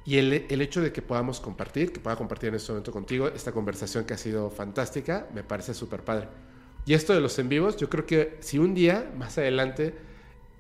Y 0.05 0.19
el, 0.19 0.47
el 0.49 0.61
hecho 0.61 0.81
de 0.83 0.93
que 0.93 1.03
podamos 1.03 1.41
compartir, 1.41 1.93
que 1.93 2.01
pueda 2.01 2.17
compartir 2.17 2.51
en 2.51 2.57
este 2.57 2.73
momento 2.73 2.93
contigo, 2.93 3.29
esta 3.29 3.53
conversación 3.53 4.05
que 4.05 4.15
ha 4.15 4.19
sido 4.19 4.51
fantástica, 4.51 5.29
me 5.35 5.43
parece 5.43 5.75
súper 5.75 6.05
padre. 6.05 6.29
Y 6.87 6.95
esto 6.95 7.13
de 7.13 7.21
los 7.21 7.37
en 7.41 7.49
vivos, 7.49 7.77
yo 7.77 7.91
creo 7.91 8.07
que 8.07 8.37
si 8.39 8.59
un 8.59 8.73
día, 8.73 9.11
más 9.19 9.37
adelante, 9.39 9.93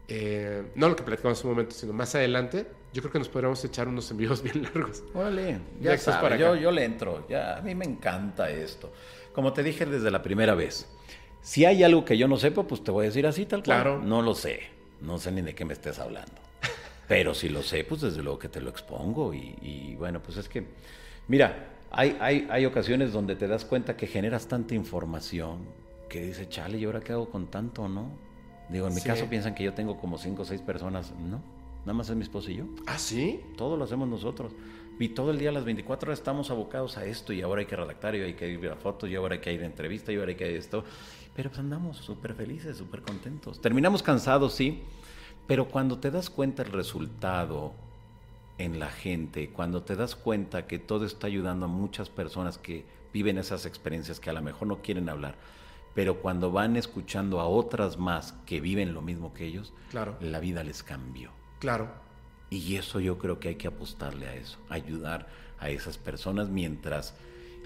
eh, 0.08 0.64
no 0.74 0.88
lo 0.88 0.96
que 0.96 1.04
platicamos 1.04 1.40
en 1.40 1.46
un 1.46 1.52
momento, 1.52 1.74
sino 1.74 1.92
más 1.92 2.16
adelante, 2.16 2.66
yo 2.92 3.00
creo 3.00 3.12
que 3.12 3.20
nos 3.20 3.28
podríamos 3.28 3.64
echar 3.64 3.86
unos 3.86 4.10
en 4.10 4.16
vivos 4.16 4.42
bien 4.42 4.64
largos. 4.64 5.04
Órale, 5.14 5.60
Ya 5.80 5.92
ya 5.92 5.98
sabes, 5.98 6.20
para 6.20 6.36
yo, 6.36 6.56
yo 6.56 6.72
le 6.72 6.84
entro, 6.84 7.26
ya, 7.28 7.58
a 7.58 7.62
mí 7.62 7.76
me 7.76 7.84
encanta 7.84 8.50
esto. 8.50 8.92
Como 9.32 9.52
te 9.52 9.62
dije 9.62 9.86
desde 9.86 10.10
la 10.10 10.22
primera 10.22 10.56
vez, 10.56 10.88
si 11.42 11.64
hay 11.64 11.84
algo 11.84 12.04
que 12.04 12.18
yo 12.18 12.26
no 12.26 12.36
sepa, 12.38 12.64
pues 12.64 12.82
te 12.82 12.90
voy 12.90 13.04
a 13.04 13.08
decir 13.08 13.24
así 13.24 13.46
tal 13.46 13.62
cual. 13.62 13.82
Claro. 13.82 14.02
No 14.02 14.20
lo 14.20 14.34
sé, 14.34 14.62
no 15.02 15.18
sé 15.18 15.30
ni 15.30 15.42
de 15.42 15.54
qué 15.54 15.64
me 15.64 15.74
estés 15.74 16.00
hablando. 16.00 16.34
Pero 17.06 17.34
si 17.34 17.48
lo 17.48 17.62
sé, 17.62 17.84
pues 17.84 18.00
desde 18.00 18.20
luego 18.20 18.40
que 18.40 18.48
te 18.48 18.60
lo 18.60 18.70
expongo. 18.70 19.32
Y, 19.32 19.56
y 19.62 19.94
bueno, 19.96 20.20
pues 20.20 20.38
es 20.38 20.48
que, 20.48 20.64
mira, 21.28 21.68
hay, 21.92 22.16
hay, 22.18 22.48
hay 22.50 22.66
ocasiones 22.66 23.12
donde 23.12 23.36
te 23.36 23.46
das 23.46 23.64
cuenta 23.64 23.96
que 23.96 24.08
generas 24.08 24.48
tanta 24.48 24.74
información 24.74 25.85
que 26.08 26.24
dices, 26.24 26.48
chale, 26.48 26.78
¿y 26.78 26.84
ahora 26.84 27.00
qué 27.00 27.12
hago 27.12 27.28
con 27.30 27.46
tanto, 27.48 27.88
no? 27.88 28.10
Digo, 28.68 28.86
en 28.88 28.94
mi 28.94 29.00
Sí. 29.00 29.06
caso 29.06 29.26
piensan 29.26 29.54
que 29.54 29.64
yo 29.64 29.74
tengo 29.74 29.98
como 29.98 30.18
cinco 30.18 30.42
o 30.42 30.44
seis 30.44 30.60
personas. 30.60 31.12
No, 31.18 31.40
nada 31.80 31.92
más 31.92 32.08
es 32.08 32.16
mi 32.16 32.22
esposo 32.22 32.50
y 32.50 32.56
yo. 32.56 32.64
¿Ah, 32.86 32.98
sí? 32.98 33.40
Todo 33.56 33.76
lo 33.76 33.84
hacemos 33.84 34.08
nosotros. 34.08 34.52
Y 34.98 35.10
todo 35.10 35.30
el 35.30 35.38
día, 35.38 35.52
las 35.52 35.64
24 35.64 36.08
horas, 36.08 36.18
estamos 36.18 36.50
abocados 36.50 36.96
a 36.96 37.04
esto. 37.04 37.32
Y 37.32 37.42
ahora 37.42 37.60
hay 37.60 37.66
que 37.66 37.76
redactar, 37.76 38.14
y 38.14 38.22
hay 38.22 38.34
que 38.34 38.48
ir 38.48 38.68
a 38.70 38.76
fotos, 38.76 39.10
y 39.10 39.14
ahora 39.14 39.34
hay 39.34 39.40
que 39.40 39.52
ir 39.52 39.62
a 39.62 39.66
entrevista, 39.66 40.10
y 40.12 40.16
ahora 40.16 40.30
hay 40.30 40.36
que 40.36 40.48
ir 40.48 40.56
a 40.56 40.58
esto. 40.58 40.84
Pero 41.34 41.50
pues 41.50 41.58
andamos 41.60 41.98
súper 41.98 42.34
felices, 42.34 42.76
súper 42.78 43.02
contentos. 43.02 43.60
Terminamos 43.60 44.02
cansados, 44.02 44.54
sí. 44.54 44.82
Pero 45.46 45.68
cuando 45.68 45.98
te 45.98 46.10
das 46.10 46.30
cuenta 46.30 46.62
el 46.62 46.72
resultado 46.72 47.72
en 48.58 48.80
la 48.80 48.88
gente, 48.88 49.50
cuando 49.50 49.82
te 49.82 49.96
das 49.96 50.16
cuenta 50.16 50.66
que 50.66 50.78
todo 50.78 51.04
está 51.04 51.26
ayudando 51.26 51.66
a 51.66 51.68
muchas 51.68 52.08
personas 52.08 52.56
que 52.58 52.84
viven 53.12 53.36
esas 53.38 53.66
experiencias 53.66 54.18
que 54.18 54.30
a 54.30 54.32
lo 54.32 54.40
mejor 54.42 54.66
no 54.66 54.78
quieren 54.82 55.08
hablar, 55.10 55.34
pero 55.96 56.20
cuando 56.20 56.52
van 56.52 56.76
escuchando 56.76 57.40
a 57.40 57.46
otras 57.48 57.96
más 57.98 58.34
que 58.46 58.60
viven 58.60 58.94
lo 58.94 59.02
mismo 59.02 59.34
que 59.34 59.46
ellos, 59.46 59.72
Claro, 59.90 60.16
la 60.20 60.38
vida 60.38 60.62
les 60.62 60.84
cambió. 60.84 61.32
claro. 61.58 61.88
Y 62.48 62.76
eso 62.76 63.00
yo 63.00 63.18
creo 63.18 63.40
que 63.40 63.48
hay 63.48 63.54
que 63.56 63.66
apostarle 63.66 64.28
a 64.28 64.34
eso, 64.36 64.56
ayudar 64.68 65.26
a 65.58 65.68
esas 65.70 65.98
personas 65.98 66.48
mientras 66.48 67.14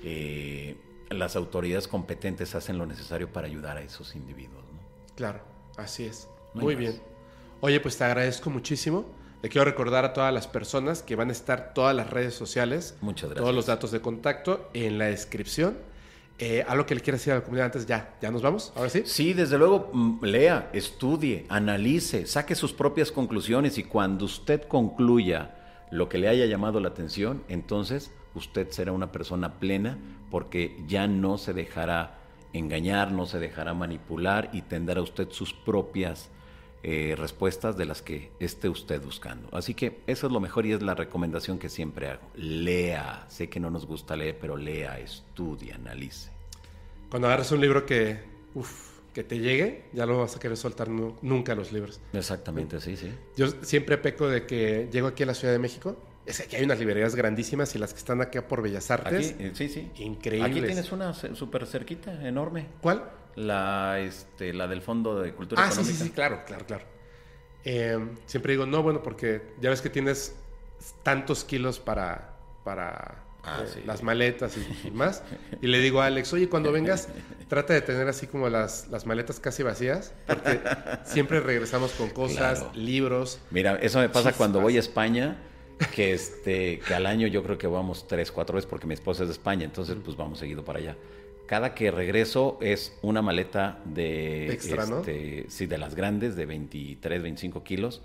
eh, 0.03 0.77
las 1.11 1.37
autoridades 1.37 1.87
competentes 1.87 2.55
hacen 2.55 2.79
lo 2.79 2.87
necesario 2.87 3.31
para 3.31 3.47
ayudar 3.47 3.77
a 3.77 3.83
esos 3.83 4.15
individuos. 4.17 4.65
¿no? 4.73 4.79
Claro, 5.17 5.41
así 5.77 6.05
es. 6.07 6.29
No 6.55 6.63
Muy 6.63 6.75
más. 6.77 6.81
bien. 6.81 7.03
Oye, 7.61 7.79
pues 7.81 7.99
te 7.99 8.05
agradezco 8.05 8.49
muchísimo. 8.49 9.05
Le 9.43 9.49
quiero 9.51 9.65
recordar 9.67 10.05
a 10.07 10.13
todas 10.15 10.33
las 10.33 10.47
personas 10.47 11.03
que 11.03 11.15
van 11.17 11.29
a 11.29 11.33
estar 11.33 11.75
todas 11.75 11.95
las 11.95 12.09
redes 12.09 12.35
sociales, 12.35 12.97
Muchas 13.03 13.29
gracias. 13.31 13.43
todos 13.43 13.55
los 13.55 13.67
datos 13.67 13.91
de 13.91 14.01
contacto 14.01 14.71
en 14.73 14.97
la 14.99 15.07
descripción. 15.07 15.77
Eh, 16.43 16.65
algo 16.67 16.87
que 16.87 16.95
le 16.95 17.03
quieras 17.03 17.21
decir 17.21 17.35
a 17.35 17.37
la 17.37 17.43
comunidad 17.43 17.67
antes, 17.67 17.85
ya, 17.85 18.15
ya 18.19 18.31
nos 18.31 18.41
vamos, 18.41 18.73
ahora 18.75 18.89
sí. 18.89 19.03
Sí, 19.05 19.35
desde 19.35 19.59
luego, 19.59 19.91
mm, 19.93 20.25
lea, 20.25 20.71
estudie, 20.73 21.45
analice, 21.51 22.25
saque 22.27 22.55
sus 22.55 22.73
propias 22.73 23.13
conclusiones 23.13 23.77
y 23.77 23.85
cuando 23.85 24.25
usted 24.25 24.63
concluya 24.63 25.55
lo 25.91 26.09
que 26.09 26.17
le 26.17 26.29
haya 26.29 26.47
llamado 26.47 26.81
la 26.81 26.89
atención, 26.89 27.43
entonces 27.49 28.11
usted 28.35 28.71
será 28.71 28.93
una 28.93 29.13
persona 29.13 29.59
plena 29.59 29.99
porque 30.31 30.83
ya 30.87 31.07
no 31.07 31.37
se 31.37 31.53
dejará 31.53 32.19
engañar, 32.55 33.13
no 33.13 33.27
se 33.27 33.39
dejará 33.39 33.75
manipular 33.75 34.49
y 34.55 34.63
tendrá 34.63 35.03
usted 35.03 35.29
sus 35.31 35.53
propias 35.53 36.31
eh, 36.83 37.15
respuestas 37.17 37.77
de 37.77 37.85
las 37.85 38.01
que 38.03 38.31
esté 38.41 38.69
usted 38.69 39.03
buscando. 39.03 39.49
Así 39.53 39.75
que 39.75 40.01
eso 40.07 40.27
es 40.27 40.33
lo 40.33 40.41
mejor 40.41 40.65
y 40.67 40.73
es 40.73 40.83
la 40.83 40.95
recomendación 40.95 41.59
que 41.59 41.69
siempre 41.69 42.09
hago. 42.09 42.23
Lea, 42.35 43.27
sé 43.29 43.49
que 43.49 43.61
no 43.61 43.71
nos 43.71 43.87
gusta 43.87 44.17
leer, 44.17 44.39
pero 44.41 44.57
lea, 44.57 44.99
estudie, 44.99 45.73
analice. 45.73 46.31
Cuando 47.11 47.29
agarres 47.29 47.51
un 47.53 47.61
libro 47.61 47.85
que, 47.87 48.21
uf, 48.55 49.01
que 49.13 49.25
te 49.25 49.39
llegue, 49.41 49.85
ya 49.93 50.07
no 50.07 50.19
vas 50.19 50.37
a 50.37 50.39
querer 50.41 50.57
soltar 50.57 50.89
nu- 50.89 51.17
nunca 51.23 51.55
los 51.55 51.73
libros. 51.73 52.01
Exactamente, 52.13 52.81
sí, 52.81 52.97
sí. 52.97 53.11
Yo 53.37 53.49
siempre 53.63 53.99
peco 53.99 54.29
de 54.29 54.47
que 54.47 54.89
llego 54.93 55.09
aquí 55.09 55.25
a 55.25 55.27
la 55.27 55.35
Ciudad 55.35 55.53
de 55.53 55.59
México. 55.59 55.97
Es 56.27 56.37
que 56.39 56.45
aquí 56.45 56.57
hay 56.57 56.65
unas 56.65 56.79
librerías 56.79 57.17
grandísimas 57.17 57.75
y 57.75 57.79
las 57.79 57.93
que 57.93 57.99
están 57.99 58.21
acá 58.21 58.47
por 58.47 58.63
Bellas 58.63 58.91
Artes. 58.91 59.33
Aquí, 59.33 59.45
eh, 59.45 59.51
sí, 59.55 59.69
sí. 59.69 59.91
Increíbles. 59.97 60.51
Aquí 60.51 60.61
tienes 60.65 60.93
una 60.93 61.13
súper 61.13 61.67
cerquita, 61.67 62.27
enorme. 62.27 62.67
¿Cuál? 62.81 63.11
La, 63.37 63.99
este, 64.01 64.53
la 64.53 64.67
del 64.69 64.83
Fondo 64.83 65.21
de 65.21 65.33
Cultura 65.35 65.63
Ah, 65.63 65.67
sí, 65.67 65.73
Económica. 65.81 65.99
sí, 65.99 66.05
sí, 66.05 66.11
claro, 66.11 66.43
claro, 66.47 66.67
claro. 66.67 66.85
Eh, 67.65 67.99
siempre 68.27 68.53
digo, 68.55 68.67
no, 68.67 68.83
bueno, 68.83 69.03
porque 69.03 69.43
ya 69.61 69.71
ves 69.71 69.81
que 69.83 69.91
tienes 69.91 70.35
tantos 71.03 71.45
kilos 71.45 71.79
para, 71.79 72.37
para 72.65 73.25
Ah, 73.43 73.63
eh, 73.65 73.71
sí. 73.73 73.81
las 73.87 74.03
maletas 74.03 74.57
y, 74.59 74.89
y 74.89 74.91
más. 74.91 75.23
Y 75.63 75.67
le 75.67 75.79
digo 75.79 76.01
a 76.03 76.07
Alex, 76.07 76.33
oye, 76.35 76.49
cuando 76.49 76.73
vengas, 76.73 77.09
trata 77.49 77.73
de 77.73 77.81
tener 77.81 78.07
así 78.09 78.27
como 78.27 78.49
las, 78.51 78.89
las 78.89 79.07
maletas 79.07 79.41
casi 79.41 79.63
vacías, 79.63 80.13
porque 80.27 80.61
siempre 81.05 81.41
regresamos 81.41 81.93
con 81.93 82.11
cosas, 82.11 82.59
Claro. 82.61 82.71
libros. 82.75 83.41
Mira, 83.51 83.77
eso 83.77 83.99
me 83.99 84.09
pasa 84.09 84.25
Chispas. 84.31 84.37
cuando 84.37 84.61
voy 84.61 84.77
a 84.77 84.81
España, 84.81 85.39
que 85.95 86.13
este, 86.13 86.81
que 86.81 86.95
al 86.95 87.07
año 87.07 87.27
yo 87.29 87.43
creo 87.43 87.57
que 87.57 87.67
vamos 87.67 88.07
tres, 88.07 88.31
cuatro 88.31 88.57
veces 88.57 88.69
porque 88.69 88.87
mi 88.87 88.93
esposa 88.95 89.23
es 89.23 89.29
de 89.31 89.33
España, 89.33 89.65
entonces 89.65 89.97
pues 90.05 90.15
vamos 90.17 90.39
seguido 90.39 90.63
para 90.63 90.79
allá. 90.79 90.97
Cada 91.51 91.75
que 91.75 91.91
regreso 91.91 92.59
es 92.63 92.97
una 93.03 93.23
maleta 93.23 93.81
de, 93.85 94.53
Extra, 94.53 94.87
¿no? 94.87 94.99
este, 95.01 95.47
sí, 95.49 95.67
de 95.67 95.79
las 95.79 95.97
grandes, 95.97 96.37
de 96.37 96.47
23, 96.47 97.21
25 97.25 97.65
kilos, 97.65 98.03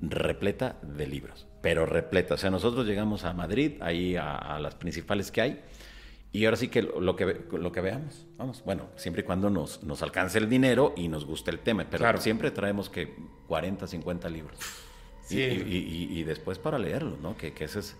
repleta 0.00 0.78
de 0.82 1.06
libros, 1.06 1.46
pero 1.62 1.86
repleta. 1.86 2.34
O 2.34 2.36
sea, 2.38 2.50
nosotros 2.50 2.86
llegamos 2.86 3.22
a 3.24 3.32
Madrid, 3.34 3.80
ahí 3.82 4.16
a, 4.16 4.34
a 4.34 4.58
las 4.58 4.74
principales 4.74 5.30
que 5.30 5.40
hay, 5.42 5.60
y 6.32 6.44
ahora 6.44 6.56
sí 6.56 6.66
que 6.66 6.82
lo 6.82 7.14
que, 7.14 7.46
lo 7.52 7.70
que 7.70 7.80
veamos, 7.80 8.26
vamos, 8.36 8.64
bueno, 8.64 8.88
siempre 8.96 9.22
y 9.22 9.24
cuando 9.24 9.48
nos, 9.48 9.84
nos 9.84 10.02
alcance 10.02 10.36
el 10.38 10.48
dinero 10.48 10.92
y 10.96 11.06
nos 11.06 11.24
guste 11.24 11.52
el 11.52 11.60
tema, 11.60 11.84
pero 11.88 11.98
Claro. 12.02 12.20
siempre 12.20 12.50
traemos 12.50 12.90
que 12.90 13.14
40, 13.46 13.86
50 13.86 14.28
libros. 14.28 14.58
Y- 15.30 15.34
Sí. 15.34 15.40
Y, 15.40 15.44
y- 15.44 16.08
y- 16.16 16.18
y 16.18 16.24
después 16.24 16.58
para 16.58 16.80
leerlo, 16.80 17.16
¿no? 17.22 17.36
Que, 17.36 17.52
que 17.52 17.64
ese 17.66 17.78
es... 17.78 17.96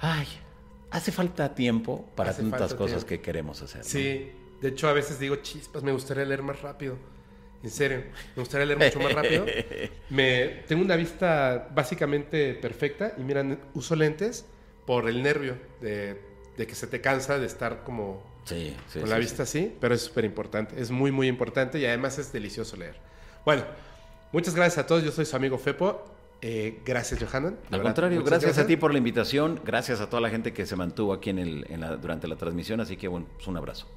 Ay, 0.00 0.26
hace 0.90 1.12
falta 1.12 1.54
tiempo 1.54 2.08
para 2.14 2.30
Hace 2.30 2.42
tantas 2.42 2.74
cosas 2.74 3.04
tiempo. 3.04 3.06
que 3.08 3.20
queremos 3.20 3.62
hacer. 3.62 3.78
¿no? 3.78 3.84
Sí, 3.84 4.32
de 4.60 4.68
hecho 4.68 4.88
a 4.88 4.92
veces 4.92 5.18
digo, 5.18 5.36
chispas, 5.36 5.82
me 5.82 5.92
gustaría 5.92 6.24
leer 6.24 6.42
más 6.42 6.62
rápido. 6.62 6.96
En 7.62 7.70
serio, 7.70 8.04
me 8.36 8.40
gustaría 8.40 8.66
leer 8.66 8.78
mucho 8.78 9.00
más 9.00 9.12
rápido. 9.12 9.44
Me, 10.10 10.62
tengo 10.68 10.82
una 10.82 10.94
vista 10.94 11.68
básicamente 11.74 12.54
perfecta 12.54 13.14
y 13.18 13.22
miran, 13.22 13.58
uso 13.74 13.96
lentes 13.96 14.46
por 14.86 15.08
el 15.08 15.22
nervio 15.24 15.58
de, 15.80 16.20
de 16.56 16.66
que 16.68 16.76
se 16.76 16.86
te 16.86 17.00
cansa 17.00 17.36
de 17.36 17.46
estar 17.46 17.82
como 17.82 18.22
Sí, 18.48 18.74
sí. 18.90 19.00
Con 19.00 19.10
la 19.10 19.18
vista 19.18 19.44
sí, 19.44 19.76
pero 19.78 19.94
es 19.94 20.00
súper 20.02 20.24
importante. 20.24 20.80
Es 20.80 20.90
muy, 20.90 21.12
muy 21.12 21.28
importante 21.28 21.78
y 21.78 21.84
además 21.84 22.18
es 22.18 22.32
delicioso 22.32 22.76
leer. 22.78 22.96
Bueno, 23.44 23.64
muchas 24.32 24.54
gracias 24.54 24.78
a 24.78 24.86
todos. 24.86 25.04
Yo 25.04 25.12
soy 25.12 25.26
su 25.26 25.36
amigo 25.36 25.58
Fepo. 25.58 26.02
Eh, 26.40 26.80
gracias, 26.84 27.18
Johanan. 27.20 27.54
Al 27.64 27.70
verdad, 27.70 27.82
contrario, 27.84 28.22
gracias, 28.22 28.58
a 28.58 28.66
ti 28.66 28.76
por 28.76 28.92
la 28.92 28.98
invitación, 28.98 29.60
gracias 29.64 30.00
a 30.00 30.08
toda 30.08 30.20
la 30.20 30.30
gente 30.30 30.52
que 30.52 30.66
se 30.66 30.76
mantuvo 30.76 31.12
aquí 31.12 31.30
en 31.30 31.40
el, 31.40 31.66
en 31.68 31.80
la- 31.80 31.96
durante 31.96 32.28
la 32.28 32.36
transmisión, 32.36 32.80
así 32.80 32.96
que 32.96 33.08
bueno, 33.08 33.26
pues 33.34 33.48
un 33.48 33.56
abrazo. 33.56 33.88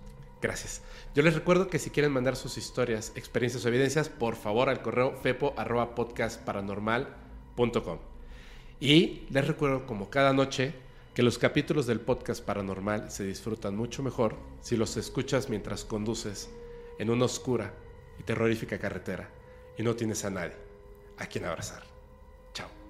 Gracias. 0.41 0.81
Yo 1.13 1.22
les 1.22 1.35
recuerdo 1.35 1.68
que 1.68 1.77
si 1.77 1.91
quieren 1.91 2.11
mandar 2.11 2.35
sus 2.35 2.57
historias, 2.57 3.11
experiencias 3.15 3.63
o 3.63 3.68
evidencias, 3.68 4.09
por 4.09 4.35
favor 4.35 4.69
al 4.69 4.81
correo 4.81 5.13
fepo.podcastparanormal.com. 5.22 7.99
Y 8.80 9.22
les 9.30 9.47
recuerdo, 9.47 9.85
como 9.85 10.09
cada 10.09 10.34
noche, 10.34 10.73
que 11.13 11.22
los 11.22 11.38
capítulos 11.38 11.85
del 11.85 11.99
podcast 11.99 12.43
paranormal 12.43 13.11
se 13.11 13.23
disfrutan 13.23 13.76
mucho 13.76 14.01
mejor 14.01 14.35
si 14.61 14.77
los 14.77 14.97
escuchas 14.97 15.47
mientras 15.49 15.85
conduces 15.85 16.49
en 16.97 17.11
una 17.11 17.26
oscura 17.26 17.73
y 18.19 18.23
terrorífica 18.23 18.80
carretera 18.80 19.30
y 19.77 19.84
no 19.84 19.95
tienes 19.95 20.26
a 20.26 20.31
nadie 20.31 20.55
a 21.18 21.27
quien 21.27 21.45
abrazar. 21.45 21.84